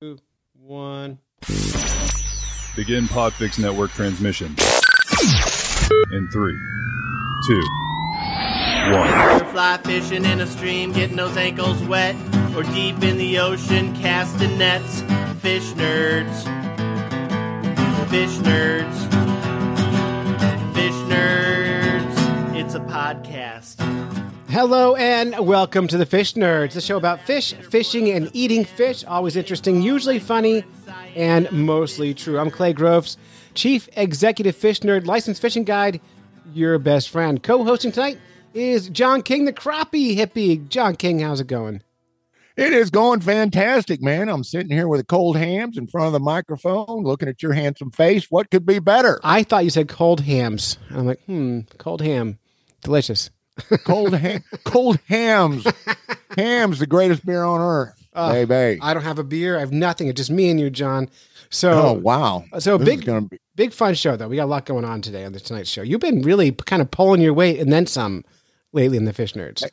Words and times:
two, 0.00 0.16
one. 0.54 1.18
Begin 2.74 3.04
Podfix 3.04 3.58
Network 3.58 3.90
transmission. 3.90 4.56
In 6.12 6.28
three, 6.32 6.58
two, 7.46 7.60
one. 8.92 9.10
You're 9.10 9.44
fly 9.50 9.78
fishing 9.84 10.24
in 10.24 10.40
a 10.40 10.46
stream, 10.46 10.92
getting 10.92 11.16
those 11.16 11.36
ankles 11.36 11.82
wet, 11.82 12.16
or 12.56 12.62
deep 12.62 13.02
in 13.02 13.18
the 13.18 13.40
ocean, 13.40 13.94
casting 13.94 14.56
nets. 14.56 15.02
Fish 15.42 15.72
nerds. 15.72 16.44
Fish 18.08 18.38
nerds. 18.38 19.14
Fish 20.74 20.94
nerds. 21.10 22.56
It's 22.56 22.74
a 22.74 22.80
podcast. 22.80 23.99
Hello 24.50 24.96
and 24.96 25.46
welcome 25.46 25.86
to 25.86 25.96
the 25.96 26.04
Fish 26.04 26.34
Nerds, 26.34 26.72
the 26.72 26.80
show 26.80 26.96
about 26.96 27.20
fish, 27.20 27.52
fishing, 27.52 28.10
and 28.10 28.28
eating 28.32 28.64
fish. 28.64 29.04
Always 29.04 29.36
interesting, 29.36 29.80
usually 29.80 30.18
funny, 30.18 30.64
and 31.14 31.50
mostly 31.52 32.14
true. 32.14 32.36
I'm 32.36 32.50
Clay 32.50 32.72
Groves, 32.72 33.16
Chief 33.54 33.88
Executive 33.96 34.56
Fish 34.56 34.80
Nerd, 34.80 35.06
Licensed 35.06 35.40
Fishing 35.40 35.62
Guide, 35.62 36.00
your 36.52 36.80
best 36.80 37.10
friend. 37.10 37.40
Co 37.40 37.62
hosting 37.62 37.92
tonight 37.92 38.18
is 38.52 38.88
John 38.88 39.22
King, 39.22 39.44
the 39.44 39.52
crappie 39.52 40.16
hippie. 40.16 40.68
John 40.68 40.96
King, 40.96 41.20
how's 41.20 41.40
it 41.40 41.46
going? 41.46 41.84
It 42.56 42.72
is 42.72 42.90
going 42.90 43.20
fantastic, 43.20 44.02
man. 44.02 44.28
I'm 44.28 44.42
sitting 44.42 44.72
here 44.72 44.88
with 44.88 44.98
a 44.98 45.04
cold 45.04 45.36
Hamm's 45.36 45.78
in 45.78 45.86
front 45.86 46.08
of 46.08 46.12
the 46.12 46.18
microphone, 46.18 47.04
looking 47.04 47.28
at 47.28 47.40
your 47.40 47.52
handsome 47.52 47.92
face. 47.92 48.26
What 48.30 48.50
could 48.50 48.66
be 48.66 48.80
better? 48.80 49.20
I 49.22 49.44
thought 49.44 49.62
you 49.62 49.70
said 49.70 49.88
cold 49.88 50.22
hams. 50.22 50.76
I'm 50.90 51.06
like, 51.06 51.22
hmm, 51.26 51.60
cold 51.78 52.00
ham. 52.00 52.40
Delicious. 52.82 53.30
Cold 53.84 54.14
ham, 54.14 54.42
cold 54.64 54.98
hams, 55.08 55.66
Hamm's, 56.36 56.78
the 56.78 56.86
greatest 56.86 57.24
beer 57.24 57.42
on 57.44 57.60
earth, 57.60 58.06
Uh, 58.14 58.44
babe. 58.46 58.78
I 58.82 58.94
don't 58.94 59.02
have 59.02 59.18
a 59.18 59.24
beer. 59.24 59.56
I 59.56 59.60
have 59.60 59.72
nothing. 59.72 60.08
It's 60.08 60.16
just 60.16 60.30
me 60.30 60.50
and 60.50 60.58
you, 60.60 60.70
John. 60.70 61.08
So, 61.52 61.72
oh 61.72 61.92
wow! 61.94 62.44
so 62.60 62.78
This 62.78 62.88
big, 62.96 63.04
gonna 63.04 63.22
be 63.22 63.38
big 63.56 63.72
fun 63.72 63.94
show 63.94 64.16
though. 64.16 64.28
We 64.28 64.36
got 64.36 64.44
a 64.44 64.46
lot 64.46 64.66
going 64.66 64.84
on 64.84 65.02
today 65.02 65.24
on 65.24 65.32
the 65.32 65.40
Tonight 65.40 65.66
Show. 65.66 65.82
You've 65.82 66.00
been 66.00 66.22
really 66.22 66.52
kind 66.52 66.80
of 66.80 66.90
pulling 66.92 67.20
your 67.20 67.34
weight 67.34 67.58
and 67.58 67.72
then 67.72 67.86
some 67.86 68.24
lately 68.72 68.96
in 68.96 69.04
the 69.04 69.12
Fish 69.12 69.32
Nerds. 69.34 69.64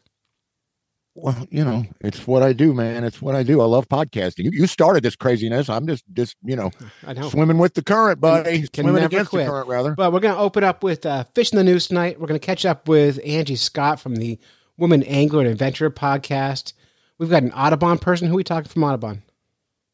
Well. 1.18 1.48
You 1.50 1.66
know, 1.66 1.86
it's 2.02 2.26
what 2.28 2.44
I 2.44 2.54
do, 2.54 2.74
man. 2.74 3.04
It's 3.04 3.22
what 3.22 3.36
I 3.36 3.44
do. 3.44 3.62
I 3.62 3.66
love 3.66 3.88
podcasting. 3.88 4.46
You, 4.46 4.52
you 4.54 4.68
started 4.68 5.04
this 5.04 5.16
craziness. 5.16 5.70
I'm 5.70 5.88
just, 5.88 6.04
just 6.14 6.36
you 6.44 6.56
know, 6.56 6.72
I 7.08 7.14
know. 7.14 7.30
swimming 7.30 7.58
with 7.58 7.74
the 7.74 7.84
current, 7.84 8.22
buddy. 8.22 8.68
Can 8.68 8.86
swimming 8.86 9.04
against 9.04 9.32
quit. 9.32 9.46
the 9.46 9.52
current, 9.52 9.68
rather. 9.68 9.96
But 9.96 10.14
we're 10.14 10.20
going 10.20 10.36
to 10.36 10.40
open 10.40 10.64
up 10.64 10.84
with 10.84 11.06
uh, 11.06 11.26
Fish 11.36 11.52
in 11.52 11.58
the 11.58 11.64
News 11.64 11.88
tonight. 11.88 12.20
We're 12.20 12.28
going 12.28 12.40
to 12.40 12.46
catch 12.46 12.66
up 12.66 12.88
with 12.88 13.20
Angie 13.26 13.56
Scott 13.56 14.00
from 14.00 14.16
the 14.16 14.40
Woman 14.78 15.04
Angler 15.04 15.42
and 15.42 15.50
Adventurer 15.50 15.90
podcast. 15.90 16.74
We've 17.18 17.30
got 17.30 17.44
an 17.44 17.52
Audubon 17.52 17.98
person. 17.98 18.28
Who 18.28 18.36
are 18.36 18.38
we 18.38 18.44
talking 18.44 18.70
from 18.70 18.84
Audubon? 18.84 19.24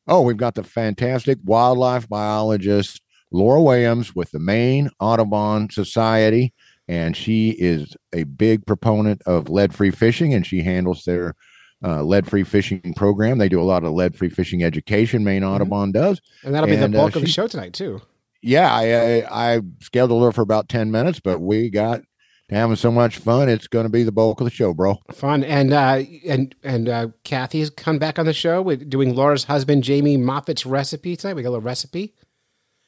Oh, 0.07 0.21
we've 0.21 0.37
got 0.37 0.55
the 0.55 0.63
fantastic 0.63 1.39
wildlife 1.45 2.09
biologist 2.09 3.01
Laura 3.31 3.61
Williams 3.61 4.15
with 4.15 4.31
the 4.31 4.39
Maine 4.39 4.89
Audubon 4.99 5.69
Society, 5.69 6.53
and 6.87 7.15
she 7.15 7.49
is 7.51 7.95
a 8.13 8.23
big 8.23 8.65
proponent 8.65 9.21
of 9.25 9.49
lead-free 9.49 9.91
fishing, 9.91 10.33
and 10.33 10.45
she 10.45 10.61
handles 10.63 11.03
their 11.05 11.35
uh, 11.83 12.01
lead-free 12.03 12.43
fishing 12.43 12.93
program. 12.95 13.37
They 13.37 13.49
do 13.49 13.61
a 13.61 13.63
lot 13.63 13.83
of 13.83 13.91
lead-free 13.93 14.29
fishing 14.29 14.63
education. 14.63 15.23
Maine 15.23 15.43
Audubon 15.43 15.91
does. 15.91 16.21
And 16.43 16.53
that'll 16.53 16.67
be 16.67 16.75
And, 16.75 16.93
the 16.93 16.97
uh, 16.97 17.01
bulk 17.01 17.15
of 17.15 17.21
the 17.21 17.27
show 17.27 17.47
tonight, 17.47 17.73
too. 17.73 18.01
Yeah, 18.41 18.73
I, 18.73 19.21
I 19.23 19.55
I 19.55 19.61
scheduled 19.81 20.23
her 20.23 20.31
for 20.33 20.41
about 20.41 20.67
ten 20.67 20.91
minutes, 20.91 21.19
but 21.21 21.39
we 21.39 21.69
got 21.69 22.01
having 22.49 22.75
so 22.75 22.91
much 22.91 23.17
fun. 23.17 23.47
It's 23.47 23.67
going 23.67 23.85
to 23.85 23.89
be 23.89 24.03
the 24.03 24.11
bulk 24.11 24.41
of 24.41 24.45
the 24.45 24.51
show, 24.51 24.73
bro. 24.73 24.99
Fun. 25.13 25.45
And 25.45 25.71
uh, 25.71 26.01
and 26.27 26.53
and 26.61 26.89
uh, 26.89 27.07
Kathy 27.23 27.59
has 27.61 27.69
come 27.69 27.99
back 27.99 28.19
on 28.19 28.25
the 28.25 28.33
show 28.33 28.61
with 28.61 28.89
doing 28.89 29.15
Laura's 29.15 29.45
husband, 29.45 29.83
Jamie 29.83 30.17
Moffat's 30.17 30.65
recipe 30.65 31.15
tonight. 31.15 31.35
We 31.35 31.41
got 31.43 31.49
a 31.49 31.51
little 31.51 31.61
recipe 31.61 32.13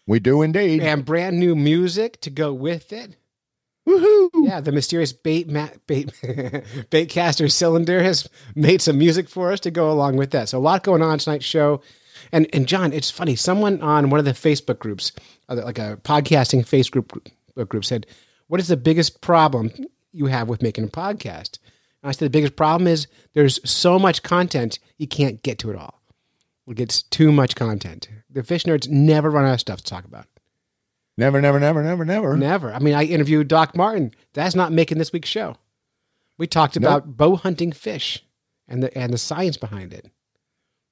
We 0.07 0.19
do 0.19 0.41
indeed. 0.41 0.81
and 0.81 1.05
brand 1.05 1.39
new 1.39 1.55
music 1.55 2.19
to 2.21 2.29
go 2.29 2.53
with 2.53 2.91
it. 2.91 3.15
Woohoo! 3.87 4.29
Yeah, 4.43 4.61
the 4.61 4.71
mysterious 4.71 5.13
bait 5.13 5.47
ma- 5.47 5.69
bait 5.85 6.07
baitcaster 6.89 7.51
cylinder 7.51 8.01
has 8.01 8.27
made 8.55 8.81
some 8.81 8.97
music 8.97 9.29
for 9.29 9.51
us 9.51 9.59
to 9.61 9.71
go 9.71 9.91
along 9.91 10.17
with 10.17 10.31
that. 10.31 10.49
So 10.49 10.57
a 10.57 10.59
lot 10.59 10.83
going 10.83 11.01
on 11.01 11.19
tonight's 11.19 11.45
show. 11.45 11.81
And 12.31 12.47
and 12.53 12.67
John, 12.67 12.93
it's 12.93 13.11
funny. 13.11 13.35
Someone 13.35 13.81
on 13.81 14.09
one 14.09 14.19
of 14.19 14.25
the 14.25 14.31
Facebook 14.31 14.79
groups, 14.79 15.11
like 15.47 15.77
a 15.77 15.97
podcasting 16.03 16.61
Facebook 16.65 17.07
group, 17.07 17.69
group, 17.69 17.85
said, 17.85 18.07
"What 18.47 18.59
is 18.59 18.67
the 18.67 18.77
biggest 18.77 19.21
problem 19.21 19.71
you 20.11 20.25
have 20.27 20.49
with 20.49 20.63
making 20.63 20.85
a 20.85 20.87
podcast?" 20.87 21.59
And 22.01 22.09
I 22.09 22.11
said, 22.11 22.25
"The 22.25 22.37
biggest 22.37 22.55
problem 22.55 22.87
is 22.87 23.07
there's 23.33 23.59
so 23.69 23.99
much 23.99 24.23
content 24.23 24.79
you 24.97 25.07
can't 25.07 25.43
get 25.43 25.59
to 25.59 25.69
it 25.69 25.75
all. 25.77 26.01
It 26.67 26.77
gets 26.77 27.03
too 27.03 27.31
much 27.31 27.55
content. 27.55 28.09
The 28.31 28.41
fish 28.41 28.63
nerds 28.63 28.89
never 28.89 29.29
run 29.29 29.45
out 29.45 29.53
of 29.53 29.59
stuff 29.59 29.79
to 29.79 29.83
talk 29.83 30.05
about." 30.05 30.25
Never, 31.17 31.41
never, 31.41 31.59
never, 31.59 31.81
never, 31.81 32.03
never. 32.05 32.35
Never. 32.35 32.73
I 32.73 32.79
mean, 32.79 32.93
I 32.93 33.03
interviewed 33.05 33.47
Doc 33.47 33.75
Martin. 33.75 34.13
That's 34.33 34.55
not 34.55 34.71
making 34.71 34.97
this 34.97 35.13
week's 35.13 35.29
show. 35.29 35.55
We 36.37 36.47
talked 36.47 36.75
about 36.75 37.15
bow 37.15 37.37
hunting 37.37 37.71
fish 37.71 38.23
and 38.67 38.83
the 38.83 38.95
and 38.97 39.13
the 39.13 39.17
science 39.17 39.55
behind 39.55 39.93
it. 39.93 40.11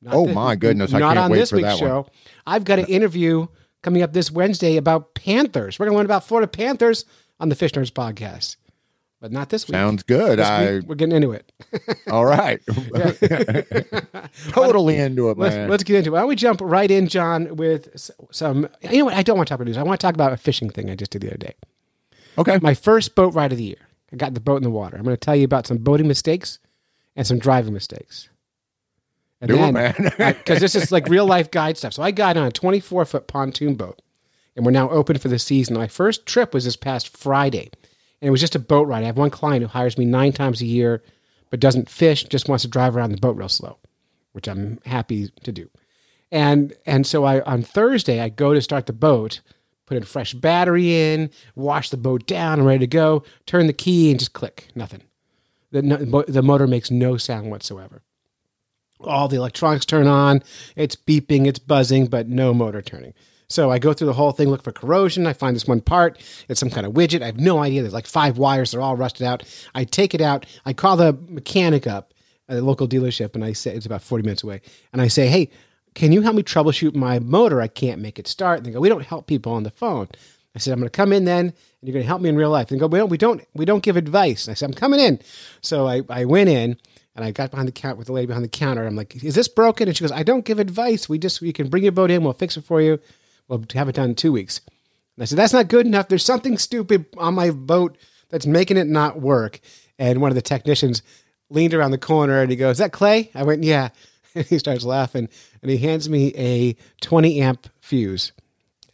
Not 0.02 0.14
Oh, 0.16 0.26
my 0.28 0.56
goodness. 0.56 0.94
I 0.94 1.00
not 1.00 1.16
can't 1.16 1.20
on 1.26 1.32
wait 1.32 1.38
this 1.40 1.50
for 1.50 1.58
week's 1.58 1.80
that 1.80 1.82
one. 1.82 1.90
show. 2.06 2.08
I've 2.46 2.64
got 2.64 2.80
an 2.80 2.86
interview 2.86 3.48
coming 3.82 4.02
up 4.02 4.14
this 4.14 4.32
Wednesday 4.32 4.78
about 4.78 5.14
panthers. 5.14 5.78
We're 5.80 5.86
going 5.86 5.94
to 5.94 5.98
learn 5.98 6.06
about 6.06 6.26
Florida 6.26 6.48
Panthers 6.48 7.04
on 7.40 7.50
the 7.50 7.56
Fish 7.56 7.72
Nerds 7.74 7.92
podcast, 7.92 8.56
but 9.24 9.32
not 9.32 9.48
this 9.48 9.70
week. 9.70 9.74
Sounds 9.74 10.04
good. 10.04 10.38
This 10.38 10.46
I 10.46 10.74
week, 10.74 10.84
we're 10.86 10.96
getting 10.96 11.16
into 11.16 11.32
it. 11.32 11.50
all 12.12 12.26
right. 12.26 12.60
totally 14.50 14.98
into 14.98 15.30
it, 15.30 15.38
Let's, 15.38 15.56
man. 15.56 15.70
let's 15.70 15.86
get 15.86 15.96
into 15.96 16.10
it. 16.10 16.12
Why 16.12 16.20
don't 16.20 16.28
we 16.28 16.36
jump 16.36 16.60
right 16.62 16.92
in, 16.92 17.08
John, 17.08 17.56
with 17.56 18.12
some. 18.32 18.68
You 18.82 18.98
know 18.98 19.06
what? 19.06 19.14
I 19.14 19.24
don't 19.24 19.38
want 19.38 19.48
to 19.48 19.52
talk 19.52 19.62
about 19.62 19.68
news. 19.68 19.78
I 19.78 19.84
want 19.84 19.98
to 19.98 20.06
talk 20.06 20.14
about 20.14 20.34
a 20.34 20.38
fishing 20.38 20.70
thing 20.70 20.90
I 20.90 20.96
just 20.96 21.12
did 21.12 21.22
the 21.22 21.30
other 21.30 21.38
day. 21.38 21.54
okay. 22.38 22.60
my 22.62 22.74
first 22.74 23.16
boat 23.16 23.34
ride 23.34 23.54
of 23.54 23.58
the 23.58 23.64
year. 23.64 23.88
I 24.12 24.18
got 24.18 24.34
the 24.34 24.42
boat 24.42 24.58
in 24.58 24.64
the 24.64 24.70
water. 24.70 24.98
I'm 24.98 25.04
going 25.04 25.16
to 25.16 25.20
tell 25.20 25.38
you 25.38 25.46
about 25.46 25.68
some 25.68 25.78
boating 25.78 26.10
mistakes 26.10 26.60
and 27.16 27.26
some 27.26 27.40
driving 27.40 27.74
mistakes. 27.74 28.28
And 29.40 29.48
Do 29.48 29.56
it, 29.56 29.72
man. 29.72 30.12
because 30.18 30.60
this 30.60 30.76
is 30.76 30.92
like 30.92 31.08
real 31.08 31.26
life 31.26 31.50
guide 31.50 31.78
stuff. 31.78 31.94
So 31.94 32.04
I 32.04 32.12
got 32.12 32.36
on 32.36 32.48
a 32.48 32.52
24 32.52 33.06
foot 33.06 33.28
pontoon 33.28 33.76
boat, 33.76 34.02
and 34.58 34.66
we're 34.66 34.74
now 34.74 34.90
open 34.90 35.18
for 35.18 35.30
the 35.30 35.40
season. 35.40 35.78
My 35.78 35.88
first 35.88 36.26
trip 36.26 36.54
was 36.54 36.66
this 36.66 36.76
past 36.76 37.16
Friday, 37.16 37.72
and 38.24 38.30
it 38.30 38.32
was 38.32 38.40
just 38.40 38.56
a 38.56 38.60
boat 38.60 38.88
ride. 38.88 39.04
I 39.04 39.08
have 39.08 39.18
one 39.18 39.30
client 39.30 39.64
who 39.64 39.68
hires 39.68 39.98
me 39.98 40.06
nine 40.06 40.32
times 40.32 40.62
a 40.62 40.66
year, 40.66 41.04
but 41.50 41.60
doesn't 41.60 41.90
fish, 41.90 42.24
just 42.24 42.48
wants 42.48 42.62
to 42.62 42.70
drive 42.70 42.96
around 42.96 43.12
the 43.12 43.18
boat 43.18 43.36
real 43.36 43.50
slow, 43.50 43.80
which 44.32 44.48
I'm 44.48 44.80
happy 44.86 45.28
to 45.44 45.52
do. 45.52 45.70
And 46.32 46.74
and 46.86 47.06
so 47.06 47.26
I 47.26 47.42
on 47.42 47.64
Thursday 47.64 48.22
I 48.22 48.30
go 48.30 48.54
to 48.54 48.62
start 48.62 48.86
the 48.86 48.94
boat, 48.94 49.42
put 49.88 50.02
a 50.02 50.06
fresh 50.06 50.34
battery 50.34 50.96
in, 50.96 51.32
wash 51.54 51.90
the 51.90 51.98
boat 51.98 52.26
down, 52.26 52.62
I'm 52.62 52.66
ready 52.66 52.80
to 52.80 52.88
go. 52.88 53.26
Turn 53.46 53.68
the 53.68 53.74
key 53.74 54.10
and 54.10 54.18
just 54.18 54.32
click, 54.32 54.70
nothing. 54.74 55.04
The 55.72 55.82
no, 55.82 56.24
the 56.26 56.42
motor 56.42 56.66
makes 56.66 56.90
no 56.90 57.18
sound 57.18 57.52
whatsoever. 57.52 58.04
All 59.02 59.28
the 59.28 59.36
electronics 59.36 59.86
turn 59.86 60.08
on, 60.08 60.42
it's 60.78 60.96
beeping, 60.96 61.46
it's 61.46 61.60
buzzing, 61.60 62.08
but 62.08 62.30
no 62.30 62.54
motor 62.54 62.82
turning. 62.82 63.16
So 63.48 63.72
I 63.72 63.80
go 63.80 63.94
through 63.94 64.08
the 64.08 64.14
whole 64.14 64.32
thing, 64.32 64.50
look 64.50 64.64
for 64.64 64.72
corrosion. 64.72 65.28
I 65.28 65.34
find 65.34 65.56
this 65.56 65.68
one 65.68 65.82
part. 65.82 66.20
It's 66.50 66.60
some 66.60 66.70
kind 66.70 66.86
of 66.86 66.94
widget. 66.94 67.22
I 67.22 67.28
have 67.28 67.40
no 67.40 67.60
idea. 67.60 67.82
There's 67.82 67.94
like 67.94 68.08
five 68.08 68.38
wires. 68.38 68.72
They're 68.72 68.82
all 68.82 68.96
rusted 68.96 69.26
out. 69.26 69.44
I 69.76 69.84
take 69.84 70.14
it 70.14 70.22
out. 70.22 70.46
I 70.66 70.74
call 70.74 70.98
the 70.98 71.18
mechanic 71.28 71.86
up 71.88 72.14
at 72.50 72.58
a 72.58 72.62
local 72.62 72.88
dealership, 72.88 73.36
and 73.36 73.44
I 73.44 73.54
say 73.54 73.74
it's 73.76 73.86
about 73.86 74.02
40 74.02 74.24
minutes 74.24 74.44
away. 74.44 74.62
And 74.92 75.02
I 75.02 75.08
say, 75.08 75.28
"Hey, 75.28 75.50
can 75.94 76.12
you 76.12 76.22
help 76.22 76.36
me 76.36 76.44
troubleshoot 76.44 76.96
my 76.96 77.20
motor? 77.20 77.62
I 77.62 77.68
can't 77.68 78.02
make 78.02 78.20
it 78.20 78.28
start." 78.28 78.58
And 78.58 78.66
they 78.66 78.72
go, 78.72 78.80
"We 78.80 78.90
don't 78.90 79.06
help 79.06 79.28
people 79.28 79.54
on 79.54 79.64
the 79.64 79.72
phone." 79.72 80.08
I 80.56 80.60
said, 80.60 80.74
"I'm 80.74 80.80
going 80.80 80.90
to 80.90 80.98
come 80.98 81.14
in 81.14 81.26
then, 81.26 81.48
and 81.48 81.54
you're 81.82 81.94
going 81.94 82.04
to 82.04 82.08
help 82.08 82.22
me 82.22 82.30
in 82.30 82.36
real 82.36 82.50
life." 82.50 82.70
And 82.70 82.80
they 82.80 82.82
go, 82.82 82.88
"We 82.88 83.00
don't, 83.00 83.10
we 83.10 83.18
don't, 83.18 83.42
we 83.54 83.66
don't 83.66 83.84
give 83.84 83.98
advice." 83.98 84.48
And 84.48 84.52
I 84.52 84.56
said, 84.56 84.70
"I'm 84.70 84.74
coming 84.76 85.00
in." 85.00 85.20
So 85.62 85.88
I, 85.88 86.02
I 86.10 86.26
went 86.26 86.50
in. 86.50 86.78
And 87.16 87.24
I 87.24 87.30
got 87.30 87.52
behind 87.52 87.68
the 87.68 87.72
counter 87.72 87.98
with 87.98 88.08
the 88.08 88.14
lady 88.14 88.26
behind 88.26 88.44
the 88.44 88.50
counter. 88.50 88.88
I'm 88.88 88.96
like, 88.96 89.24
"Is 89.24 89.36
this 89.36 89.48
broken?" 89.48 89.88
And 89.88 89.96
she 89.96 90.04
goes, 90.04 90.12
"I 90.12 90.24
don't 90.24 90.46
give 90.46 90.58
advice. 90.58 91.08
We 91.08 91.20
just 91.20 91.42
we 91.42 91.54
can 91.54 91.70
bring 91.70 91.84
your 91.84 91.92
boat 91.92 92.10
in. 92.10 92.24
We'll 92.24 92.34
fix 92.34 92.58
it 92.58 92.64
for 92.64 92.82
you. 92.82 93.00
We'll 93.48 93.64
have 93.74 93.90
it 93.90 93.96
done 93.96 94.10
in 94.10 94.16
two 94.16 94.32
weeks." 94.32 94.62
And 95.16 95.24
I 95.24 95.26
said, 95.26 95.38
"That's 95.38 95.54
not 95.54 95.68
good 95.68 95.86
enough. 95.86 96.08
There's 96.08 96.26
something 96.26 96.58
stupid 96.58 97.06
on 97.18 97.34
my 97.34 97.52
boat 97.52 97.98
that's 98.30 98.46
making 98.46 98.78
it 98.78 98.88
not 98.88 99.22
work." 99.22 99.60
And 100.00 100.22
one 100.22 100.32
of 100.32 100.36
the 100.36 100.42
technicians 100.42 101.02
leaned 101.50 101.74
around 101.74 101.92
the 101.92 101.98
corner 101.98 102.42
and 102.42 102.50
he 102.50 102.56
goes, 102.58 102.74
"Is 102.74 102.78
that 102.80 102.92
Clay?" 102.92 103.30
I 103.36 103.44
went, 103.44 103.64
"Yeah." 103.64 103.90
And 104.36 104.48
he 104.48 104.58
starts 104.58 104.84
laughing 104.84 105.30
and 105.62 105.70
he 105.70 105.78
hands 105.78 106.10
me 106.10 106.34
a 106.36 106.76
20 107.02 107.40
amp 107.40 107.68
fuse. 107.82 108.32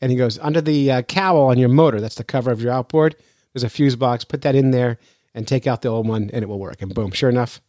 And 0.01 0.11
he 0.11 0.17
goes, 0.17 0.37
"Under 0.39 0.59
the 0.59 0.91
uh, 0.91 1.01
cowl 1.03 1.43
on 1.43 1.57
your 1.57 1.69
motor, 1.69 2.01
that's 2.01 2.15
the 2.15 2.25
cover 2.25 2.51
of 2.51 2.61
your 2.61 2.73
outboard. 2.73 3.15
There's 3.53 3.63
a 3.63 3.69
fuse 3.69 3.95
box. 3.95 4.25
Put 4.25 4.41
that 4.41 4.53
in 4.53 4.71
there 4.71 4.97
and 5.33 5.47
take 5.47 5.65
out 5.65 5.81
the 5.81 5.87
old 5.87 6.09
one, 6.09 6.29
and 6.33 6.43
it 6.43 6.47
will 6.47 6.59
work." 6.59 6.81
And 6.81 6.93
boom, 6.93 7.11
sure 7.11 7.29
enough, 7.29 7.61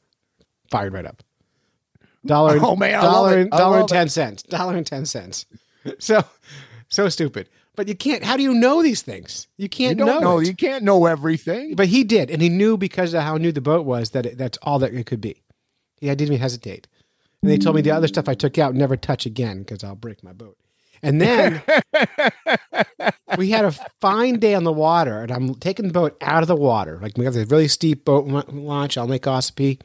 fired 0.68 0.92
right 0.92 1.06
up. 1.06 1.22
Dollar, 2.26 2.58
Oh, 2.60 2.74
man, 2.74 3.00
dollar, 3.00 3.38
and 3.38 3.50
dollar 3.50 3.80
and 3.80 3.88
ten 3.88 4.08
cents. 4.08 4.42
Dollar 4.42 4.76
and 4.76 4.86
ten 4.86 5.06
cents. 5.06 5.46
So, 6.00 6.24
so 6.90 7.08
stupid. 7.08 7.48
But 7.76 7.88
you 7.88 7.94
can't. 7.94 8.22
How 8.24 8.36
do 8.36 8.42
you 8.42 8.52
know 8.52 8.82
these 8.82 9.00
things? 9.02 9.46
You 9.56 9.64
You 9.64 9.68
can't 9.68 9.98
don't 9.98 10.06
know. 10.08 10.20
know. 10.20 10.38
You 10.40 10.54
can't 10.54 10.84
know 10.84 11.06
everything. 11.06 11.74
But 11.76 11.86
he 11.88 12.04
did, 12.04 12.30
and 12.30 12.42
he 12.42 12.48
knew 12.48 12.76
because 12.76 13.14
of 13.14 13.22
how 13.22 13.36
new 13.36 13.52
the 13.52 13.60
boat 13.60 13.86
was 13.86 14.10
that 14.10 14.26
it, 14.26 14.38
that's 14.38 14.58
all 14.62 14.78
that 14.80 14.92
it 14.92 15.06
could 15.06 15.20
be. 15.20 15.40
He 16.00 16.08
didn't 16.08 16.22
even 16.22 16.38
hesitate. 16.38 16.86
And 17.42 17.50
they 17.50 17.56
told 17.56 17.76
me 17.76 17.80
the 17.82 17.92
other 17.92 18.08
stuff 18.08 18.28
I 18.28 18.34
took 18.34 18.58
out 18.58 18.74
never 18.74 18.96
touch 18.96 19.24
again 19.24 19.60
because 19.60 19.82
I'll 19.82 19.94
break 19.94 20.22
my 20.22 20.32
boat. 20.32 20.58
And 21.02 21.20
then 21.22 21.62
we 23.38 23.50
had 23.50 23.64
a 23.64 23.72
fine 24.00 24.38
day 24.38 24.54
on 24.54 24.64
the 24.64 24.72
water, 24.72 25.22
and 25.22 25.30
I'm 25.30 25.54
taking 25.54 25.86
the 25.86 25.92
boat 25.92 26.16
out 26.20 26.42
of 26.42 26.48
the 26.48 26.56
water. 26.56 26.98
Like 27.00 27.16
we 27.16 27.24
have 27.24 27.34
this 27.34 27.50
really 27.50 27.68
steep 27.68 28.04
boat 28.04 28.26
la- 28.26 28.44
launch 28.48 28.98
on 28.98 29.08
Lake 29.08 29.22
Ossipee 29.22 29.80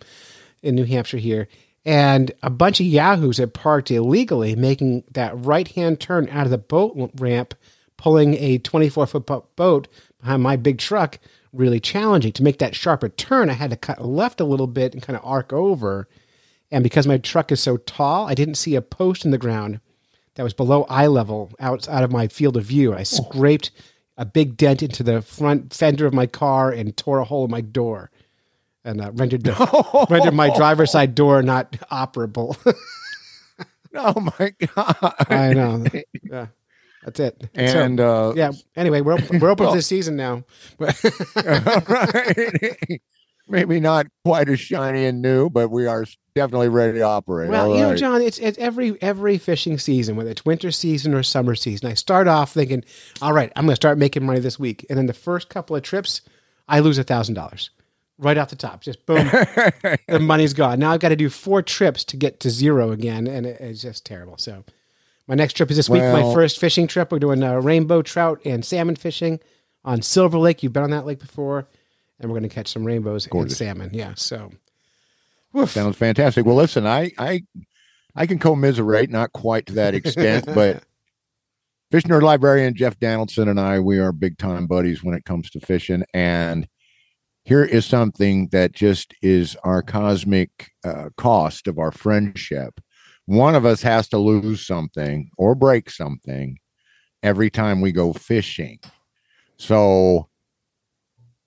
in 0.61 0.75
New 0.75 0.83
Hampshire 0.85 1.17
here, 1.17 1.47
and 1.85 2.31
a 2.41 2.49
bunch 2.49 2.79
of 2.79 2.87
yahoos 2.87 3.37
had 3.37 3.53
parked 3.53 3.91
illegally, 3.91 4.55
making 4.55 5.03
that 5.11 5.33
right 5.45 5.67
hand 5.67 5.99
turn 5.99 6.27
out 6.29 6.45
of 6.45 6.51
the 6.51 6.57
boat 6.57 7.11
ramp, 7.17 7.53
pulling 7.95 8.33
a 8.35 8.57
24 8.57 9.05
foot 9.05 9.55
boat 9.55 9.87
behind 10.19 10.41
my 10.41 10.55
big 10.55 10.79
truck. 10.79 11.19
Really 11.53 11.79
challenging 11.79 12.33
to 12.33 12.43
make 12.43 12.59
that 12.59 12.75
sharper 12.75 13.07
turn. 13.07 13.49
I 13.49 13.53
had 13.53 13.69
to 13.69 13.77
cut 13.77 14.03
left 14.03 14.41
a 14.41 14.45
little 14.45 14.67
bit 14.67 14.93
and 14.93 15.01
kind 15.01 15.15
of 15.15 15.23
arc 15.23 15.53
over. 15.53 16.09
And 16.69 16.83
because 16.83 17.07
my 17.07 17.17
truck 17.17 17.49
is 17.49 17.61
so 17.61 17.77
tall, 17.77 18.27
I 18.27 18.33
didn't 18.33 18.55
see 18.55 18.75
a 18.75 18.81
post 18.81 19.23
in 19.23 19.31
the 19.31 19.37
ground 19.37 19.79
that 20.33 20.43
was 20.43 20.53
below 20.53 20.83
eye 20.89 21.07
level 21.07 21.53
out, 21.61 21.87
out 21.87 22.03
of 22.03 22.11
my 22.11 22.27
field 22.27 22.57
of 22.57 22.65
view. 22.65 22.93
I 22.93 23.01
oh. 23.01 23.03
scraped 23.03 23.71
a 24.17 24.25
big 24.25 24.57
dent 24.57 24.83
into 24.83 25.01
the 25.01 25.21
front 25.21 25.73
fender 25.73 26.05
of 26.05 26.13
my 26.13 26.25
car 26.25 26.71
and 26.71 26.97
tore 26.97 27.19
a 27.19 27.25
hole 27.25 27.45
in 27.45 27.51
my 27.51 27.61
door 27.61 28.11
and 28.85 29.01
uh, 29.01 29.11
rendered, 29.13 29.43
the, 29.43 30.07
rendered 30.09 30.33
my 30.33 30.55
driver's 30.55 30.91
side 30.91 31.15
door 31.15 31.41
not 31.41 31.71
operable. 31.91 32.55
oh 33.95 34.31
my 34.39 34.53
god! 34.75 35.15
I 35.29 35.53
know. 35.53 35.85
Yeah, 36.23 36.47
that's 37.03 37.19
it. 37.19 37.49
And 37.55 37.99
uh, 37.99 38.33
yeah. 38.35 38.51
Anyway, 38.75 39.01
we're 39.01 39.13
open, 39.13 39.39
we're 39.39 39.49
open 39.49 39.67
for 39.67 39.75
this 39.75 39.87
season 39.87 40.15
now. 40.15 40.43
right. 40.79 40.95
Maybe 43.47 43.79
not 43.79 44.07
quite 44.23 44.49
as 44.49 44.59
shiny 44.59 45.05
and 45.05 45.21
new, 45.21 45.51
but 45.51 45.69
we 45.69 45.85
are 45.85 46.03
definitely 46.33 46.69
ready 46.69 46.97
to 46.97 47.03
operate. 47.03 47.51
Well, 47.51 47.69
All 47.69 47.77
you 47.77 47.83
know. 47.83 47.95
John, 47.95 48.23
it's, 48.23 48.39
it's 48.39 48.57
every 48.57 48.99
every 49.03 49.37
fishing 49.37 49.77
season, 49.77 50.15
whether 50.15 50.31
it's 50.31 50.45
winter 50.45 50.71
season 50.71 51.13
or 51.13 51.21
summer 51.21 51.53
season. 51.53 51.89
I 51.89 51.93
start 51.93 52.27
off 52.27 52.53
thinking, 52.53 52.83
all 53.21 53.33
right, 53.33 53.51
I'm 53.55 53.65
going 53.65 53.73
to 53.73 53.75
start 53.75 53.99
making 53.99 54.25
money 54.25 54.39
this 54.39 54.57
week, 54.57 54.83
and 54.89 54.97
then 54.97 55.05
the 55.05 55.13
first 55.13 55.49
couple 55.49 55.75
of 55.75 55.83
trips, 55.83 56.21
I 56.67 56.79
lose 56.79 56.97
a 56.97 57.03
thousand 57.03 57.35
dollars 57.35 57.69
right 58.17 58.37
off 58.37 58.49
the 58.49 58.55
top. 58.55 58.81
Just 58.81 59.05
boom, 59.05 59.27
the 60.07 60.19
money's 60.19 60.53
gone. 60.53 60.79
Now 60.79 60.91
I've 60.91 60.99
got 60.99 61.09
to 61.09 61.15
do 61.15 61.29
four 61.29 61.61
trips 61.61 62.03
to 62.05 62.17
get 62.17 62.39
to 62.41 62.49
zero 62.49 62.91
again, 62.91 63.27
and 63.27 63.45
it, 63.45 63.59
it's 63.59 63.81
just 63.81 64.05
terrible. 64.05 64.37
So, 64.37 64.63
my 65.27 65.35
next 65.35 65.53
trip 65.53 65.69
is 65.71 65.77
this 65.77 65.89
week. 65.89 66.01
My 66.01 66.33
first 66.33 66.59
fishing 66.59 66.87
trip. 66.87 67.11
We're 67.11 67.19
doing 67.19 67.43
uh, 67.43 67.55
rainbow 67.55 68.01
trout 68.01 68.41
and 68.45 68.63
salmon 68.63 68.95
fishing 68.95 69.39
on 69.83 70.01
Silver 70.01 70.37
Lake. 70.37 70.63
You've 70.63 70.73
been 70.73 70.83
on 70.83 70.91
that 70.91 71.05
lake 71.05 71.19
before, 71.19 71.67
and 72.19 72.29
we're 72.29 72.39
going 72.39 72.49
to 72.49 72.53
catch 72.53 72.67
some 72.67 72.85
rainbows 72.85 73.27
Gorgeous. 73.27 73.59
and 73.59 73.67
salmon. 73.67 73.89
Yeah, 73.93 74.13
so. 74.15 74.51
Woof. 75.53 75.71
Sounds 75.71 75.95
fantastic. 75.95 76.45
Well, 76.45 76.55
listen, 76.55 76.85
I 76.85 77.11
I 77.17 77.43
I 78.15 78.25
can 78.27 78.39
commiserate, 78.39 79.09
not 79.09 79.33
quite 79.33 79.65
to 79.67 79.73
that 79.73 79.95
extent, 79.95 80.45
but 80.53 80.83
fish 81.91 82.03
nerd 82.03 82.23
librarian 82.23 82.75
Jeff 82.75 82.99
Donaldson 82.99 83.47
and 83.47 83.59
I, 83.59 83.79
we 83.79 83.99
are 83.99 84.11
big 84.11 84.37
time 84.37 84.67
buddies 84.67 85.03
when 85.03 85.15
it 85.15 85.25
comes 85.25 85.49
to 85.51 85.59
fishing. 85.59 86.03
And 86.13 86.67
here 87.45 87.63
is 87.63 87.85
something 87.85 88.49
that 88.51 88.73
just 88.73 89.13
is 89.21 89.55
our 89.63 89.81
cosmic 89.83 90.71
uh, 90.83 91.09
cost 91.15 91.67
of 91.67 91.77
our 91.77 91.91
friendship. 91.91 92.81
One 93.27 93.55
of 93.55 93.65
us 93.65 93.83
has 93.83 94.07
to 94.09 94.17
lose 94.17 94.65
something 94.65 95.29
or 95.37 95.55
break 95.55 95.89
something 95.89 96.57
every 97.21 97.51
time 97.51 97.81
we 97.81 97.91
go 97.91 98.13
fishing. 98.13 98.79
So 99.57 100.27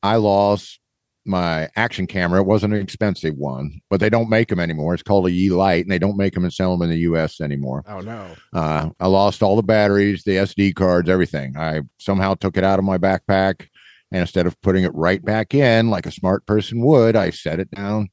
I 0.03 0.17
lost 0.17 0.81
my 1.27 1.69
action 1.77 2.07
camera. 2.07 2.41
It 2.41 2.47
wasn't 2.47 2.75
an 2.75 2.81
expensive 2.81 3.35
one, 3.35 3.81
but 3.91 4.01
they 4.01 4.09
don't 4.09 4.31
make 4.31 4.49
them 4.49 4.61
anymore. 4.61 4.95
It's 4.95 5.03
called 5.03 5.27
a 5.27 5.31
YI 5.31 5.51
Lite, 5.51 5.85
and 5.85 5.91
they 5.91 5.99
don't 5.99 6.17
make 6.17 6.33
them 6.33 6.45
and 6.45 6.53
sell 6.53 6.71
them 6.73 6.83
in 6.83 6.91
the 6.91 7.03
U.S. 7.03 7.41
anymore. 7.41 7.85
Oh 7.87 8.01
no. 8.01 8.35
Uh, 8.53 8.91
I 8.99 9.09
lost 9.09 9.43
all 9.43 9.57
the 9.57 9.63
batteries, 9.63 10.23
the 10.23 10.37
SD 10.37 10.75
cards, 10.75 11.11
everything. 11.11 11.57
I 11.57 11.83
somehow 11.99 12.35
took 12.35 12.57
it 12.57 12.65
out 12.65 12.79
of 12.79 12.85
my 12.85 12.99
backpack, 12.99 13.69
and 14.11 14.21
instead 14.21 14.47
of 14.47 14.61
putting 14.63 14.85
it 14.85 14.95
right 14.95 15.25
back 15.25 15.55
in 15.55 15.91
like 15.91 16.07
a 16.07 16.11
smart 16.11 16.47
person 16.47 16.83
would, 16.85 17.17
I 17.17 17.31
set 17.31 17.61
it 17.61 17.71
down, 17.71 18.09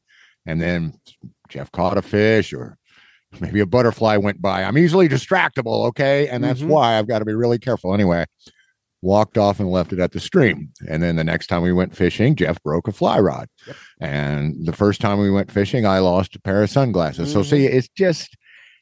and 0.45 0.61
then 0.61 0.93
Jeff 1.49 1.71
caught 1.71 1.97
a 1.97 2.01
fish 2.01 2.53
or 2.53 2.77
maybe 3.39 3.59
a 3.59 3.65
butterfly 3.65 4.17
went 4.17 4.41
by. 4.41 4.63
I'm 4.63 4.77
easily 4.77 5.09
distractible, 5.09 5.87
okay, 5.87 6.27
and 6.29 6.43
that's 6.43 6.61
Mhm. 6.61 6.67
why 6.67 6.97
I've 6.97 7.07
got 7.07 7.19
to 7.19 7.25
be 7.25 7.33
really 7.33 7.57
careful. 7.59 7.93
Anyway, 7.93 8.25
walked 9.01 9.37
off 9.37 9.59
and 9.59 9.69
left 9.69 9.93
it 9.93 9.99
at 9.99 10.11
the 10.13 10.19
stream, 10.19 10.69
and 10.89 11.03
then 11.03 11.15
the 11.15 11.23
next 11.23 11.47
time 11.47 11.61
we 11.61 11.73
went 11.73 11.95
fishing, 11.95 12.35
Jeff 12.35 12.61
broke 12.63 12.87
a 12.87 12.91
fly 12.91 13.19
rod, 13.19 13.47
and 13.99 14.65
the 14.65 14.73
first 14.73 15.01
time 15.01 15.19
we 15.19 15.29
went 15.29 15.51
fishing, 15.51 15.85
I 15.85 15.99
lost 15.99 16.35
a 16.35 16.41
pair 16.41 16.63
of 16.63 16.69
sunglasses. 16.69 17.31
So 17.31 17.41
Mhm. 17.41 17.45
see, 17.49 17.65
it's 17.65 17.89
just 17.89 18.35